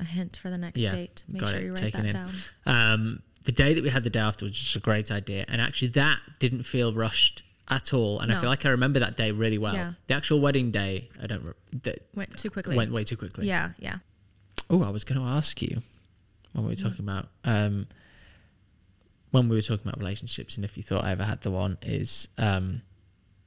a 0.00 0.04
hint 0.04 0.38
for 0.38 0.48
the 0.50 0.56
next 0.56 0.80
yeah, 0.80 0.90
date. 0.90 1.22
Make 1.28 1.42
got 1.42 1.50
sure 1.50 1.58
it. 1.58 1.64
you 1.64 1.74
write 1.74 1.92
that 1.92 2.04
in. 2.06 2.10
down. 2.12 2.30
Um, 2.64 3.22
the 3.46 3.52
day 3.52 3.72
that 3.74 3.82
we 3.82 3.90
had 3.90 4.04
the 4.04 4.10
day 4.10 4.18
after 4.20 4.44
was 4.44 4.52
just 4.52 4.76
a 4.76 4.80
great 4.80 5.10
idea, 5.10 5.44
and 5.48 5.60
actually 5.60 5.88
that 5.88 6.20
didn't 6.38 6.64
feel 6.64 6.92
rushed 6.92 7.44
at 7.68 7.94
all. 7.94 8.20
And 8.20 8.32
I 8.32 8.40
feel 8.40 8.50
like 8.50 8.66
I 8.66 8.70
remember 8.70 8.98
that 9.00 9.16
day 9.16 9.30
really 9.30 9.58
well. 9.58 9.74
Yeah. 9.74 9.92
The 10.08 10.14
actual 10.14 10.40
wedding 10.40 10.70
day, 10.70 11.08
I 11.22 11.26
don't. 11.26 11.44
Re- 11.44 11.52
that 11.84 12.06
Went 12.14 12.36
too 12.36 12.50
quickly. 12.50 12.76
went 12.76 12.92
way 12.92 13.04
too 13.04 13.16
quickly. 13.16 13.46
Yeah, 13.46 13.70
yeah. 13.78 13.98
Oh, 14.68 14.82
I 14.82 14.90
was 14.90 15.04
going 15.04 15.20
to 15.20 15.26
ask 15.26 15.62
you 15.62 15.80
when 16.52 16.64
we 16.64 16.72
were 16.72 16.76
talking 16.76 17.04
about 17.04 17.28
um, 17.44 17.86
when 19.30 19.48
we 19.48 19.56
were 19.56 19.62
talking 19.62 19.86
about 19.86 19.98
relationships, 19.98 20.56
and 20.56 20.64
if 20.64 20.76
you 20.76 20.82
thought 20.82 21.04
I 21.04 21.12
ever 21.12 21.24
had 21.24 21.42
the 21.42 21.50
one, 21.52 21.78
is 21.82 22.28
um, 22.38 22.82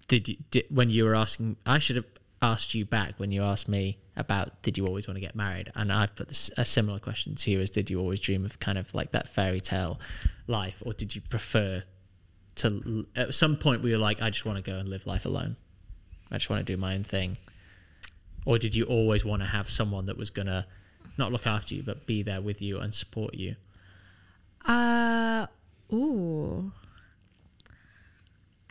did 0.08 0.30
you 0.30 0.38
did, 0.52 0.66
when 0.70 0.90
you 0.90 1.04
were 1.04 1.16
asking? 1.16 1.58
I 1.66 1.80
should 1.80 1.98
have 1.98 2.06
asked 2.42 2.74
you 2.74 2.86
back 2.86 3.16
when 3.18 3.32
you 3.32 3.44
asked 3.44 3.68
me 3.68 3.98
about 4.16 4.62
did 4.62 4.78
you 4.78 4.86
always 4.86 5.08
want 5.08 5.16
to 5.16 5.22
get 5.22 5.36
married, 5.36 5.72
and 5.76 5.92
I've 5.92 6.16
put 6.16 6.28
this, 6.28 6.50
a 6.58 6.66
similar 6.66 7.00
question 7.00 7.36
to 7.36 7.52
you: 7.52 7.62
as 7.62 7.70
did 7.70 7.90
you 7.90 8.00
always 8.00 8.20
dream 8.20 8.46
of 8.46 8.60
kind 8.60 8.78
of 8.78 8.94
like 8.94 9.12
that 9.12 9.28
fairy 9.28 9.62
tale 9.62 10.00
life, 10.48 10.82
or 10.86 10.94
did 10.94 11.16
you 11.16 11.22
prefer 11.22 11.84
to 12.60 13.06
at 13.16 13.34
some 13.34 13.56
point 13.56 13.82
we 13.82 13.92
were 13.92 13.98
like, 13.98 14.22
I 14.22 14.30
just 14.30 14.46
want 14.46 14.64
to 14.64 14.72
go 14.72 14.78
and 14.78 14.90
live 14.90 15.08
life 15.08 15.26
alone. 15.26 15.56
I 16.32 16.36
just 16.36 16.50
want 16.50 16.66
to 16.66 16.74
do 16.74 16.78
my 16.78 16.94
own 16.94 17.04
thing. 17.04 17.38
Or 18.46 18.58
did 18.58 18.76
you 18.76 18.84
always 18.86 19.26
want 19.26 19.42
to 19.42 19.48
have 19.48 19.70
someone 19.70 20.06
that 20.08 20.18
was 20.18 20.30
gonna 20.30 20.68
not 21.18 21.32
look 21.32 21.48
after 21.48 21.76
you, 21.76 21.84
but 21.84 22.06
be 22.06 22.22
there 22.22 22.42
with 22.42 22.62
you 22.62 22.80
and 22.80 22.94
support 22.94 23.34
you? 23.34 23.56
Uh, 24.66 25.48
ooh. 25.94 26.72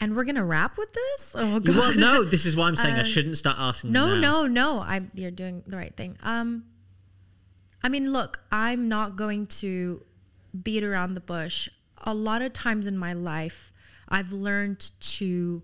And 0.00 0.14
we're 0.14 0.24
gonna 0.24 0.44
wrap 0.44 0.78
with 0.78 0.92
this? 0.92 1.32
Oh 1.34 1.58
god. 1.60 1.76
Well, 1.76 1.94
no, 1.94 2.24
this 2.24 2.46
is 2.46 2.56
why 2.56 2.68
I'm 2.68 2.76
saying 2.76 2.94
I 2.94 3.02
shouldn't 3.02 3.36
start 3.36 3.56
asking. 3.58 3.92
No, 3.92 4.14
no, 4.14 4.46
no. 4.46 4.78
I 4.78 5.02
you're 5.14 5.30
doing 5.30 5.62
the 5.66 5.76
right 5.76 5.94
thing. 5.96 6.16
Um 6.22 6.64
I 7.82 7.88
mean, 7.88 8.12
look, 8.12 8.40
I'm 8.50 8.88
not 8.88 9.16
going 9.16 9.46
to 9.46 10.02
beat 10.62 10.82
around 10.82 11.14
the 11.14 11.20
bush. 11.20 11.68
A 11.98 12.12
lot 12.14 12.42
of 12.42 12.52
times 12.52 12.86
in 12.86 12.98
my 12.98 13.12
life, 13.12 13.72
I've 14.08 14.32
learned 14.32 14.90
to 15.00 15.62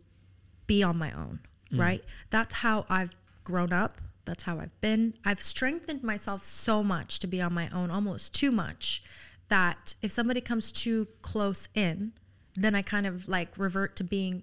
be 0.66 0.82
on 0.82 0.96
my 0.96 1.12
own, 1.12 1.40
right? 1.72 2.04
That's 2.30 2.54
how 2.54 2.86
I've 2.88 3.10
grown 3.42 3.72
up. 3.72 4.00
That's 4.24 4.44
how 4.44 4.58
I've 4.58 4.80
been. 4.80 5.14
I've 5.24 5.42
strengthened 5.42 6.02
myself 6.02 6.44
so 6.44 6.82
much 6.82 7.18
to 7.18 7.26
be 7.26 7.40
on 7.40 7.52
my 7.52 7.68
own, 7.70 7.90
almost 7.90 8.32
too 8.34 8.50
much, 8.50 9.02
that 9.48 9.94
if 10.00 10.12
somebody 10.12 10.40
comes 10.40 10.72
too 10.72 11.08
close 11.20 11.68
in, 11.74 12.12
then 12.56 12.74
I 12.74 12.82
kind 12.82 13.06
of 13.06 13.28
like 13.28 13.56
revert 13.58 13.96
to 13.96 14.04
being 14.04 14.42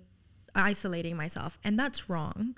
isolating 0.55 1.15
myself. 1.15 1.57
And 1.63 1.79
that's 1.79 2.09
wrong. 2.09 2.57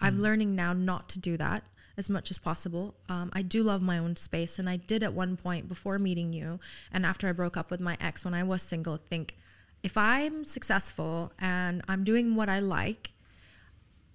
I'm 0.00 0.18
learning 0.18 0.54
now 0.54 0.72
not 0.72 1.08
to 1.10 1.18
do 1.18 1.36
that 1.36 1.64
as 1.96 2.10
much 2.10 2.30
as 2.30 2.38
possible. 2.38 2.94
Um, 3.08 3.30
I 3.32 3.42
do 3.42 3.62
love 3.62 3.80
my 3.82 3.98
own 3.98 4.16
space. 4.16 4.58
And 4.58 4.68
I 4.68 4.76
did 4.76 5.02
at 5.02 5.12
one 5.14 5.36
point 5.36 5.68
before 5.68 5.98
meeting 5.98 6.32
you 6.32 6.58
and 6.92 7.06
after 7.06 7.28
I 7.28 7.32
broke 7.32 7.56
up 7.56 7.70
with 7.70 7.80
my 7.80 7.96
ex 8.00 8.24
when 8.24 8.34
I 8.34 8.42
was 8.42 8.62
single, 8.62 8.96
think 8.96 9.36
if 9.82 9.96
I'm 9.98 10.44
successful 10.44 11.32
and 11.38 11.82
I'm 11.86 12.02
doing 12.04 12.34
what 12.34 12.48
I 12.48 12.58
like, 12.58 13.12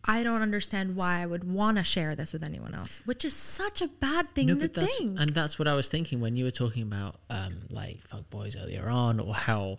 I 0.04 0.24
don't 0.24 0.42
understand 0.42 0.96
why 0.96 1.22
I 1.22 1.26
would 1.26 1.44
want 1.44 1.78
to 1.78 1.84
share 1.84 2.16
this 2.16 2.34
with 2.34 2.42
anyone 2.44 2.74
else, 2.74 3.02
which 3.06 3.24
is 3.24 3.36
such 3.36 3.82
a 3.82 3.88
bad 3.88 4.34
thing 4.34 4.48
No, 4.48 4.56
to 4.56 4.68
think. 4.68 5.20
and 5.20 5.30
that's 5.32 5.60
what 5.60 5.68
I 5.68 5.74
was 5.76 5.88
thinking 5.90 6.20
when 6.22 6.36
you 6.36 6.46
were 6.46 6.52
talking 6.52 6.84
about 6.84 7.18
um, 7.30 7.54
like 7.70 8.02
fuck 8.08 8.28
boys 8.30 8.56
earlier 8.56 8.88
on, 8.90 9.20
or 9.20 9.34
how 9.36 9.78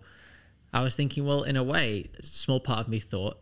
I 0.72 0.82
was 0.82 0.94
thinking. 0.96 1.26
Well, 1.26 1.42
in 1.42 1.56
a 1.56 1.64
way, 1.64 2.10
a 2.18 2.22
small 2.22 2.60
part 2.60 2.80
of 2.80 2.88
me 2.88 3.00
thought 3.00 3.38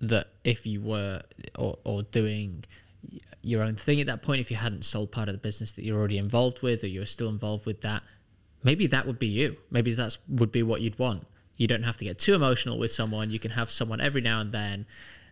that 0.00 0.28
if 0.44 0.66
you 0.66 0.80
were 0.82 1.22
or, 1.58 1.78
or 1.84 2.02
doing 2.02 2.64
your 3.42 3.62
own 3.62 3.76
thing 3.76 4.00
at 4.00 4.06
that 4.08 4.22
point, 4.22 4.40
if 4.40 4.50
you 4.50 4.56
hadn't 4.56 4.84
sold 4.84 5.12
part 5.12 5.28
of 5.28 5.34
the 5.34 5.38
business 5.38 5.72
that 5.72 5.84
you're 5.84 5.98
already 5.98 6.18
involved 6.18 6.62
with, 6.62 6.82
or 6.84 6.88
you 6.88 7.00
were 7.00 7.06
still 7.06 7.28
involved 7.28 7.64
with 7.66 7.80
that, 7.82 8.02
maybe 8.62 8.86
that 8.88 9.06
would 9.06 9.18
be 9.18 9.28
you. 9.28 9.56
Maybe 9.70 9.92
that 9.94 10.16
would 10.28 10.52
be 10.52 10.62
what 10.62 10.80
you'd 10.80 10.98
want. 10.98 11.26
You 11.56 11.66
don't 11.66 11.84
have 11.84 11.96
to 11.98 12.04
get 12.04 12.18
too 12.18 12.34
emotional 12.34 12.76
with 12.78 12.92
someone. 12.92 13.30
You 13.30 13.38
can 13.38 13.52
have 13.52 13.70
someone 13.70 14.00
every 14.00 14.20
now 14.20 14.40
and 14.40 14.52
then. 14.52 14.84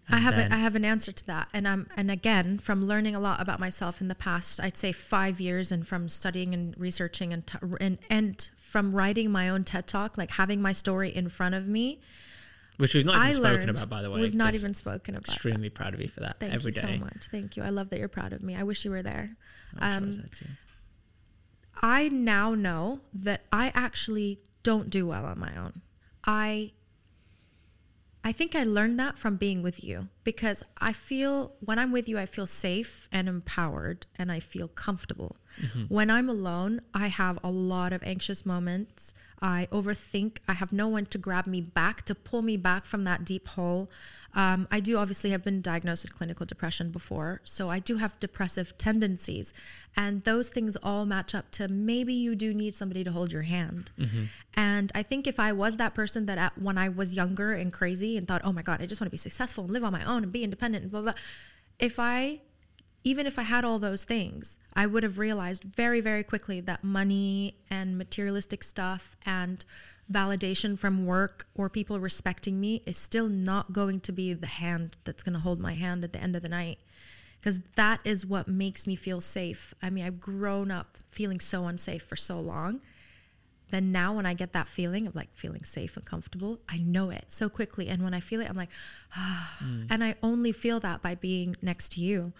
I 0.09 0.19
have 0.19 0.37
then- 0.37 0.53
a, 0.53 0.55
I 0.55 0.59
have 0.59 0.75
an 0.77 0.85
answer 0.85 1.13
to 1.13 1.27
that, 1.27 1.49
and 1.55 1.67
um 1.67 1.87
and 1.97 2.11
again 2.11 2.59
from 2.59 2.87
learning 2.87 3.15
a 3.17 3.21
lot 3.21 3.41
about 3.41 3.59
myself 3.59 4.03
in 4.03 4.09
the 4.09 4.15
past, 4.15 4.61
I'd 4.61 4.77
say 4.77 4.93
five 4.93 5.41
years, 5.41 5.73
and 5.73 5.87
from 5.87 6.09
studying 6.11 6.53
and 6.53 6.75
researching 6.79 7.33
and 7.33 7.47
t- 7.47 7.59
and 7.81 7.99
and 8.11 8.51
from 8.75 8.91
writing 8.93 9.31
my 9.31 9.49
own 9.49 9.63
TED 9.63 9.87
talk, 9.87 10.19
like 10.19 10.33
having 10.33 10.61
my 10.61 10.73
story 10.73 11.09
in 11.15 11.29
front 11.29 11.55
of 11.55 11.69
me. 11.69 12.01
which 12.79 12.93
we've 12.93 13.07
not 13.07 13.15
even 13.15 13.27
I 13.29 13.31
spoken 13.31 13.53
learned 13.53 13.71
about, 13.71 13.89
by 13.89 14.03
the 14.03 14.11
way. 14.11 14.21
we've 14.21 14.35
not 14.35 14.55
even 14.57 14.75
spoken 14.75 15.15
about. 15.15 15.27
that. 15.27 15.35
Extremely 15.35 15.71
proud 15.71 15.95
of 15.95 16.01
you 16.01 16.09
for 16.09 16.19
that 16.23 16.41
Thank 16.41 16.53
every 16.53 16.73
you 16.73 16.81
day. 16.83 16.99
so 16.99 17.05
much. 17.05 17.29
Thank 17.31 17.57
you. 17.57 17.63
I 17.63 17.69
love 17.69 17.91
that 17.91 18.01
you're 18.01 18.09
proud 18.09 18.33
of 18.33 18.43
me. 18.43 18.57
I 18.57 18.65
wish 18.65 18.85
you 18.85 18.91
were 18.91 19.01
there. 19.05 19.37
Sure 19.79 19.87
Um, 19.89 20.13
that 20.15 20.33
too. 20.33 20.47
I 21.83 22.09
now 22.09 22.57
know 22.57 22.99
that 23.13 23.43
I 23.53 23.71
actually 23.77 24.41
don't 24.65 24.91
do 24.91 25.07
well 25.07 25.25
on 25.25 25.39
my 25.39 25.55
own. 25.57 25.83
I 26.25 26.73
I 28.27 28.33
think 28.33 28.57
I 28.57 28.65
learned 28.65 28.99
that 28.99 29.19
from 29.19 29.37
being 29.37 29.63
with 29.63 29.85
you 29.85 30.09
because 30.25 30.63
I 30.79 30.95
feel 30.95 31.53
when 31.61 31.79
I'm 31.79 31.93
with 31.93 32.09
you 32.09 32.19
I 32.19 32.25
feel 32.25 32.47
safe 32.47 33.07
and 33.13 33.29
empowered 33.29 34.07
and 34.17 34.33
I 34.33 34.41
feel 34.41 34.67
comfortable. 34.67 35.37
Mm-hmm. 35.61 35.83
When 35.95 36.09
I'm 36.11 36.31
alone, 36.31 36.81
I 36.95 37.09
have 37.09 37.39
a 37.45 37.51
lot 37.51 37.93
of 37.93 38.03
anxious 38.03 38.47
moments. 38.47 39.13
I 39.45 39.69
overthink. 39.71 40.39
I 40.49 40.55
have 40.55 40.73
no 40.73 40.89
one 40.89 41.05
to 41.05 41.19
grab 41.19 41.47
me 41.47 41.61
back, 41.61 42.03
to 42.07 42.15
pull 42.15 42.41
me 42.41 42.57
back 42.57 42.87
from 42.87 43.05
that 43.05 43.27
deep 43.27 43.47
hole. 43.49 43.91
Um, 44.33 44.67
I 44.71 44.81
do 44.81 44.97
obviously 44.97 45.31
have 45.31 45.45
been 45.45 45.61
diagnosed 45.61 46.03
with 46.03 46.17
clinical 46.17 46.47
depression 46.47 46.91
before, 46.91 47.43
so 47.45 47.69
I 47.69 47.79
do 47.79 47.99
have 47.99 48.19
depressive 48.19 48.77
tendencies. 48.79 49.53
And 49.95 50.25
those 50.25 50.49
things 50.49 50.77
all 50.83 51.05
match 51.05 51.35
up 51.35 51.51
to 51.53 51.69
maybe 51.69 52.15
you 52.15 52.35
do 52.35 52.55
need 52.55 52.75
somebody 52.75 53.05
to 53.05 53.13
hold 53.13 53.33
your 53.33 53.43
hand. 53.43 53.93
And 54.55 54.91
I 54.95 55.03
think 55.03 55.27
if 55.27 55.39
I 55.39 55.53
was 55.53 55.77
that 55.77 55.93
person 55.95 56.25
that 56.25 56.39
at, 56.39 56.57
when 56.57 56.79
I 56.79 56.89
was 56.89 57.15
younger 57.15 57.53
and 57.53 57.71
crazy 57.71 58.17
and 58.17 58.27
thought, 58.27 58.41
oh 58.45 58.53
my 58.53 58.63
God, 58.63 58.81
I 58.81 58.87
just 58.87 58.99
want 58.99 59.09
to 59.09 59.13
be 59.13 59.19
successful 59.19 59.65
and 59.65 59.73
live 59.75 59.85
on 59.85 59.93
my 59.93 60.05
own 60.07 60.23
and 60.23 60.33
be 60.33 60.43
independent 60.43 60.85
and 60.85 60.91
blah, 60.91 61.03
blah, 61.03 61.13
if 61.79 62.01
I 62.01 62.41
even 63.05 63.27
if 63.27 63.39
I 63.39 63.43
had 63.43 63.65
all 63.65 63.79
those 63.79 64.05
things, 64.05 64.57
I 64.75 64.87
would 64.87 65.03
have 65.03 65.19
realized 65.19 65.63
very, 65.63 66.01
very 66.01 66.25
quickly 66.25 66.61
that 66.63 66.83
money 66.83 67.59
and 67.71 67.99
materialistic 67.99 68.65
stuff 68.65 69.15
and 69.27 69.63
validation 70.11 70.79
from 70.79 71.07
work 71.07 71.47
or 71.55 71.69
people 71.69 72.01
respecting 72.01 72.61
me 72.61 72.83
is 72.87 72.97
still 72.97 73.29
not 73.29 73.73
going 73.73 74.01
to 74.01 74.13
be 74.13 74.33
the 74.33 74.47
hand 74.47 74.97
that's 75.05 75.23
going 75.23 75.35
to 75.35 75.39
hold 75.39 75.61
my 75.61 75.75
hand 75.75 76.03
at 76.03 76.15
the 76.15 76.21
end 76.21 76.35
of 76.35 76.43
the 76.43 76.49
night. 76.49 76.79
Because 77.41 77.61
that 77.77 78.01
is 78.05 78.25
what 78.25 78.49
makes 78.49 78.87
me 78.87 78.97
feel 78.97 79.21
safe. 79.21 79.75
I 79.83 79.91
mean, 79.91 80.07
I've 80.07 80.21
grown 80.21 80.71
up 80.71 80.97
feeling 81.11 81.41
so 81.41 81.67
unsafe 81.67 82.03
for 82.03 82.17
so 82.17 82.41
long. 82.41 82.81
Then 83.71 83.93
now, 83.93 84.15
when 84.15 84.25
I 84.25 84.33
get 84.33 84.55
that 84.55 84.69
feeling 84.69 85.07
of 85.07 85.15
like 85.15 85.35
feeling 85.35 85.65
safe 85.65 85.97
and 85.97 86.07
comfortable, 86.07 86.61
I 86.71 86.79
know 86.79 87.11
it 87.11 87.27
so 87.29 87.51
quickly. 87.51 87.89
And 87.89 88.03
when 88.03 88.15
I 88.15 88.21
feel 88.21 88.41
it, 88.41 88.49
I'm 88.49 88.57
like, 88.57 88.71
ah. 89.15 89.59
Mm. 89.65 89.87
And 89.89 90.05
I 90.05 90.17
only 90.23 90.53
feel 90.53 90.81
that 90.81 91.01
by 91.01 91.15
being 91.15 91.57
next 91.63 91.93
to 91.93 92.01
you. 92.01 92.33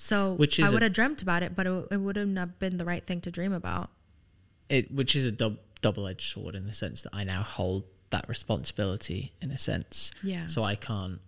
So 0.00 0.34
Which 0.34 0.60
I 0.60 0.70
would 0.70 0.82
have 0.82 0.92
dreamt 0.92 1.22
about 1.22 1.42
it, 1.42 1.56
but 1.56 1.66
it, 1.66 1.88
it 1.90 1.96
wouldn't 1.96 2.38
have 2.38 2.58
been 2.60 2.76
the 2.78 2.84
right 2.84 3.04
thing 3.04 3.20
to 3.22 3.30
dream 3.32 3.52
about. 3.52 3.90
it 4.68 4.90
which 4.94 5.16
is 5.16 5.26
a 5.26 5.32
dub, 5.32 5.58
double-edged 5.82 6.22
sword 6.32 6.54
in 6.54 6.66
the 6.66 6.72
sense 6.72 7.02
that 7.02 7.10
I 7.12 7.24
now 7.24 7.42
hold 7.42 7.82
that 8.10 8.28
responsibility 8.28 9.32
in 9.42 9.50
a 9.50 9.58
sense. 9.58 10.12
Yeah. 10.22 10.46
So 10.46 10.62
I 10.62 10.76
can't. 10.76 11.20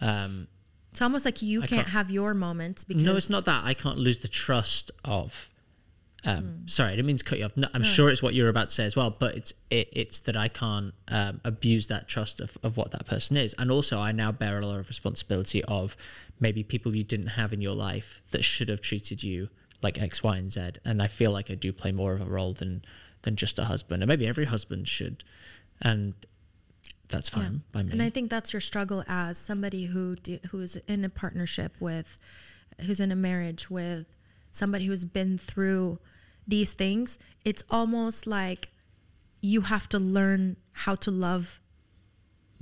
Um, 0.00 0.46
It's 0.92 1.02
almost 1.02 1.24
like 1.24 1.42
you 1.42 1.60
can't, 1.60 1.70
can't- 1.70 1.88
have 1.88 2.10
your 2.10 2.32
moments 2.32 2.84
because 2.84 3.02
no, 3.02 3.16
it's 3.16 3.28
not 3.30 3.44
that 3.46 3.64
I 3.64 3.74
can't 3.74 3.98
lose 3.98 4.18
the 4.18 4.28
trust 4.28 4.90
of. 5.04 5.50
Um, 6.24 6.44
Hmm. 6.44 6.66
Sorry, 6.66 6.92
I 6.92 6.96
didn't 6.96 7.06
mean 7.06 7.16
to 7.16 7.24
cut 7.24 7.38
you 7.38 7.46
off. 7.46 7.56
No, 7.56 7.66
I'm 7.72 7.82
sure 7.82 8.10
it's 8.10 8.22
what 8.22 8.34
you're 8.34 8.50
about 8.50 8.68
to 8.68 8.74
say 8.74 8.84
as 8.84 8.94
well, 8.94 9.10
but 9.10 9.34
it's 9.36 9.52
it, 9.70 9.88
it's 9.92 10.20
that 10.20 10.36
I 10.36 10.48
can't 10.48 10.92
um, 11.08 11.40
abuse 11.44 11.86
that 11.86 12.08
trust 12.08 12.40
of, 12.40 12.58
of 12.62 12.76
what 12.76 12.90
that 12.92 13.06
person 13.06 13.36
is, 13.38 13.54
and 13.58 13.70
also 13.70 13.98
I 13.98 14.12
now 14.12 14.30
bear 14.30 14.58
a 14.58 14.66
lot 14.66 14.78
of 14.78 14.88
responsibility 14.88 15.64
of 15.64 15.96
maybe 16.38 16.62
people 16.62 16.94
you 16.94 17.04
didn't 17.04 17.28
have 17.28 17.52
in 17.52 17.60
your 17.60 17.74
life 17.74 18.20
that 18.32 18.44
should 18.44 18.68
have 18.68 18.80
treated 18.80 19.22
you 19.22 19.48
like 19.82 20.00
X, 20.00 20.22
Y, 20.22 20.36
and 20.36 20.52
Z, 20.52 20.72
and 20.84 21.02
I 21.02 21.06
feel 21.06 21.30
like 21.32 21.50
I 21.50 21.54
do 21.54 21.72
play 21.72 21.90
more 21.90 22.12
of 22.12 22.20
a 22.20 22.26
role 22.26 22.52
than 22.52 22.84
than 23.22 23.36
just 23.36 23.58
a 23.58 23.64
husband, 23.64 24.02
and 24.02 24.08
maybe 24.08 24.26
every 24.26 24.44
husband 24.44 24.88
should, 24.88 25.24
and 25.80 26.14
that's 27.08 27.30
fine 27.30 27.62
by 27.72 27.82
me. 27.82 27.92
And 27.92 28.02
I 28.02 28.10
think 28.10 28.30
that's 28.30 28.52
your 28.52 28.60
struggle 28.60 29.04
as 29.08 29.38
somebody 29.38 29.86
who 29.86 30.16
who's 30.50 30.76
in 30.76 31.02
a 31.04 31.08
partnership 31.08 31.72
with, 31.80 32.18
who's 32.80 33.00
in 33.00 33.10
a 33.10 33.16
marriage 33.16 33.70
with 33.70 34.06
somebody 34.50 34.86
who's 34.86 35.04
been 35.04 35.38
through 35.38 35.98
these 36.46 36.72
things. 36.72 37.18
It's 37.44 37.62
almost 37.70 38.26
like 38.26 38.68
you 39.40 39.62
have 39.62 39.88
to 39.90 39.98
learn 39.98 40.56
how 40.72 40.94
to 40.96 41.10
love 41.10 41.60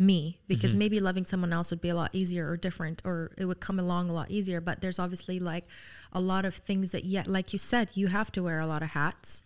me 0.01 0.39
because 0.47 0.71
Mm-hmm. 0.71 0.79
maybe 0.79 1.01
loving 1.01 1.25
someone 1.25 1.53
else 1.53 1.71
would 1.71 1.81
be 1.81 1.89
a 1.89 1.95
lot 1.95 2.11
easier 2.15 2.49
or 2.49 2.57
different 2.57 3.03
or 3.05 3.33
it 3.37 3.47
would 3.47 3.59
come 3.61 3.81
along 3.81 4.09
a 4.09 4.13
lot 4.13 4.31
easier 4.31 4.61
but 4.61 4.81
there's 4.81 5.01
obviously 5.01 5.41
like 5.41 5.65
a 6.13 6.21
lot 6.21 6.45
of 6.45 6.55
things 6.55 6.93
that 6.93 7.05
yet 7.05 7.27
like 7.27 7.53
you 7.53 7.59
said 7.59 7.91
you 7.95 8.07
have 8.07 8.31
to 8.31 8.41
wear 8.41 8.61
a 8.61 8.67
lot 8.67 8.81
of 8.81 8.91
hats 8.91 9.43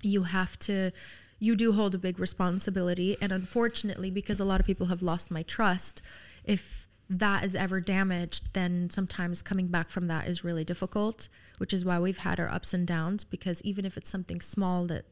you 0.00 0.22
have 0.24 0.56
to 0.60 0.92
you 1.40 1.56
do 1.56 1.72
hold 1.72 1.92
a 1.92 1.98
big 1.98 2.20
responsibility 2.20 3.16
and 3.20 3.32
unfortunately 3.32 4.12
because 4.12 4.38
a 4.38 4.44
lot 4.44 4.60
of 4.60 4.66
people 4.66 4.86
have 4.86 5.02
lost 5.02 5.28
my 5.28 5.42
trust 5.42 6.00
if 6.44 6.86
that 7.10 7.44
is 7.44 7.54
ever 7.54 7.80
damaged 7.80 8.52
then 8.54 8.88
sometimes 8.90 9.42
coming 9.42 9.66
back 9.68 9.90
from 9.90 10.06
that 10.06 10.26
is 10.26 10.42
really 10.44 10.64
difficult 10.64 11.28
which 11.58 11.72
is 11.72 11.84
why 11.84 11.98
we've 11.98 12.18
had 12.18 12.40
our 12.40 12.48
ups 12.48 12.72
and 12.72 12.86
downs 12.86 13.24
because 13.24 13.60
even 13.62 13.84
if 13.84 13.96
it's 13.96 14.08
something 14.08 14.40
small 14.40 14.86
that 14.86 15.04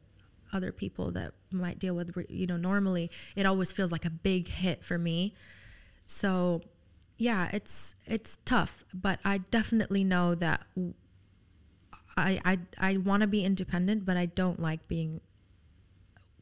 other 0.52 0.72
people 0.72 1.10
that 1.10 1.32
might 1.50 1.78
deal 1.78 1.94
with 1.94 2.14
you 2.28 2.46
know 2.46 2.56
normally 2.56 3.10
it 3.36 3.46
always 3.46 3.72
feels 3.72 3.90
like 3.90 4.04
a 4.04 4.10
big 4.10 4.48
hit 4.48 4.84
for 4.84 4.98
me. 4.98 5.32
So 6.04 6.60
yeah 7.22 7.48
it's 7.52 7.94
it's 8.04 8.38
tough 8.44 8.84
but 8.92 9.20
i 9.24 9.38
definitely 9.38 10.02
know 10.02 10.34
that 10.34 10.62
i 12.16 12.40
i, 12.44 12.58
I 12.78 12.96
want 12.96 13.20
to 13.20 13.28
be 13.28 13.44
independent 13.44 14.04
but 14.04 14.16
i 14.16 14.26
don't 14.26 14.60
like 14.60 14.88
being 14.88 15.20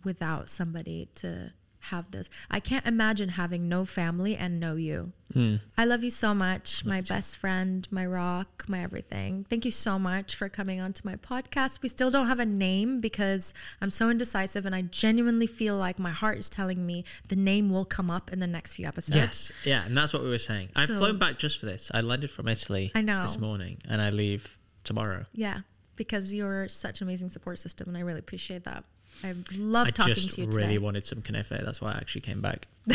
without 0.04 0.48
somebody 0.48 1.08
to 1.16 1.52
have 1.84 2.10
this 2.10 2.28
i 2.50 2.60
can't 2.60 2.86
imagine 2.86 3.30
having 3.30 3.68
no 3.68 3.84
family 3.84 4.36
and 4.36 4.60
no 4.60 4.76
you 4.76 5.12
Mm. 5.34 5.60
i 5.78 5.84
love 5.84 6.02
you 6.02 6.10
so 6.10 6.34
much 6.34 6.84
my 6.84 7.00
best 7.02 7.36
friend 7.36 7.86
my 7.92 8.04
rock 8.04 8.64
my 8.66 8.80
everything 8.82 9.46
thank 9.48 9.64
you 9.64 9.70
so 9.70 9.96
much 9.96 10.34
for 10.34 10.48
coming 10.48 10.80
onto 10.80 11.02
my 11.08 11.14
podcast 11.14 11.82
we 11.82 11.88
still 11.88 12.10
don't 12.10 12.26
have 12.26 12.40
a 12.40 12.44
name 12.44 13.00
because 13.00 13.54
i'm 13.80 13.92
so 13.92 14.10
indecisive 14.10 14.66
and 14.66 14.74
i 14.74 14.82
genuinely 14.82 15.46
feel 15.46 15.76
like 15.76 16.00
my 16.00 16.10
heart 16.10 16.36
is 16.36 16.48
telling 16.48 16.84
me 16.84 17.04
the 17.28 17.36
name 17.36 17.70
will 17.70 17.84
come 17.84 18.10
up 18.10 18.32
in 18.32 18.40
the 18.40 18.46
next 18.48 18.74
few 18.74 18.88
episodes 18.88 19.16
Yes, 19.16 19.52
yeah, 19.64 19.84
and 19.86 19.96
that's 19.96 20.12
what 20.12 20.24
we 20.24 20.28
were 20.30 20.38
saying. 20.38 20.70
I've 20.74 20.88
flown 20.88 21.18
back 21.18 21.38
just 21.38 21.60
for 21.60 21.66
this. 21.66 21.92
I 21.94 22.00
landed 22.00 22.32
from 22.32 22.48
Italy 22.48 22.90
I 22.94 23.00
know. 23.00 23.22
this 23.22 23.38
morning, 23.38 23.78
and 23.88 24.02
I 24.02 24.10
leave 24.10 24.58
tomorrow. 24.82 25.26
Yeah, 25.32 25.60
because 25.94 26.34
you're 26.34 26.66
such 26.68 27.00
an 27.00 27.06
amazing 27.06 27.28
support 27.30 27.60
system, 27.60 27.86
and 27.88 27.96
I 27.96 28.00
really 28.00 28.18
appreciate 28.18 28.64
that. 28.64 28.82
I 29.24 29.34
love 29.56 29.88
I 29.88 29.90
talking 29.90 30.14
to 30.14 30.40
you 30.40 30.46
I 30.46 30.50
really 30.50 30.62
today. 30.74 30.78
wanted 30.78 31.04
some 31.04 31.20
knefe. 31.22 31.48
That's 31.64 31.80
why 31.80 31.92
I 31.92 31.96
actually 31.96 32.22
came 32.22 32.40
back. 32.40 32.66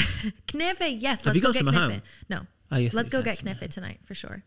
Knefe, 0.48 0.96
yes. 1.00 1.24
Have 1.24 1.28
let's 1.28 1.36
you 1.36 1.42
go 1.42 1.48
got 1.50 1.54
get 1.54 1.60
some 1.60 1.68
at 1.70 1.74
home? 1.76 2.02
No, 2.30 2.42
Oh, 2.72 2.78
you 2.78 2.90
let's 2.94 3.10
go 3.10 3.22
get 3.22 3.38
knefe 3.40 3.70
tonight 3.70 4.00
for 4.04 4.16
sure. 4.16 4.44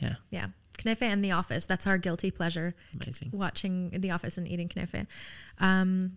Yeah, 0.00 0.14
Yeah, 0.30 0.46
knefe 0.78 1.02
and 1.02 1.24
The 1.24 1.32
Office. 1.32 1.66
That's 1.66 1.86
our 1.86 1.98
guilty 1.98 2.30
pleasure. 2.30 2.74
amazing. 3.00 3.30
Watching 3.32 3.90
The 3.98 4.10
Office 4.10 4.38
and 4.38 4.46
eating 4.48 4.68
knefe. 4.68 5.06
Um, 5.58 6.16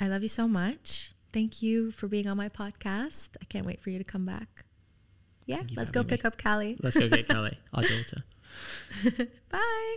I 0.00 0.08
love 0.08 0.22
you 0.22 0.28
so 0.28 0.46
much. 0.48 1.12
Thank 1.32 1.62
you 1.62 1.90
for 1.90 2.08
being 2.08 2.26
on 2.26 2.36
my 2.36 2.48
podcast. 2.48 3.36
I 3.40 3.44
can't 3.46 3.64
wait 3.66 3.80
for 3.80 3.90
you 3.90 3.98
to 3.98 4.04
come 4.04 4.26
back. 4.26 4.64
Yeah, 5.46 5.56
Thank 5.56 5.70
you 5.70 5.74
for 5.76 5.80
let's 5.80 5.90
go 5.90 6.00
having 6.00 6.10
me. 6.10 6.16
pick 6.16 6.24
up 6.24 6.42
Callie. 6.42 6.76
Let's 6.82 6.96
go 6.96 7.08
get 7.08 7.28
Callie, 7.30 7.58
our 7.72 7.82
daughter. 7.82 8.24
Bye. 9.50 9.96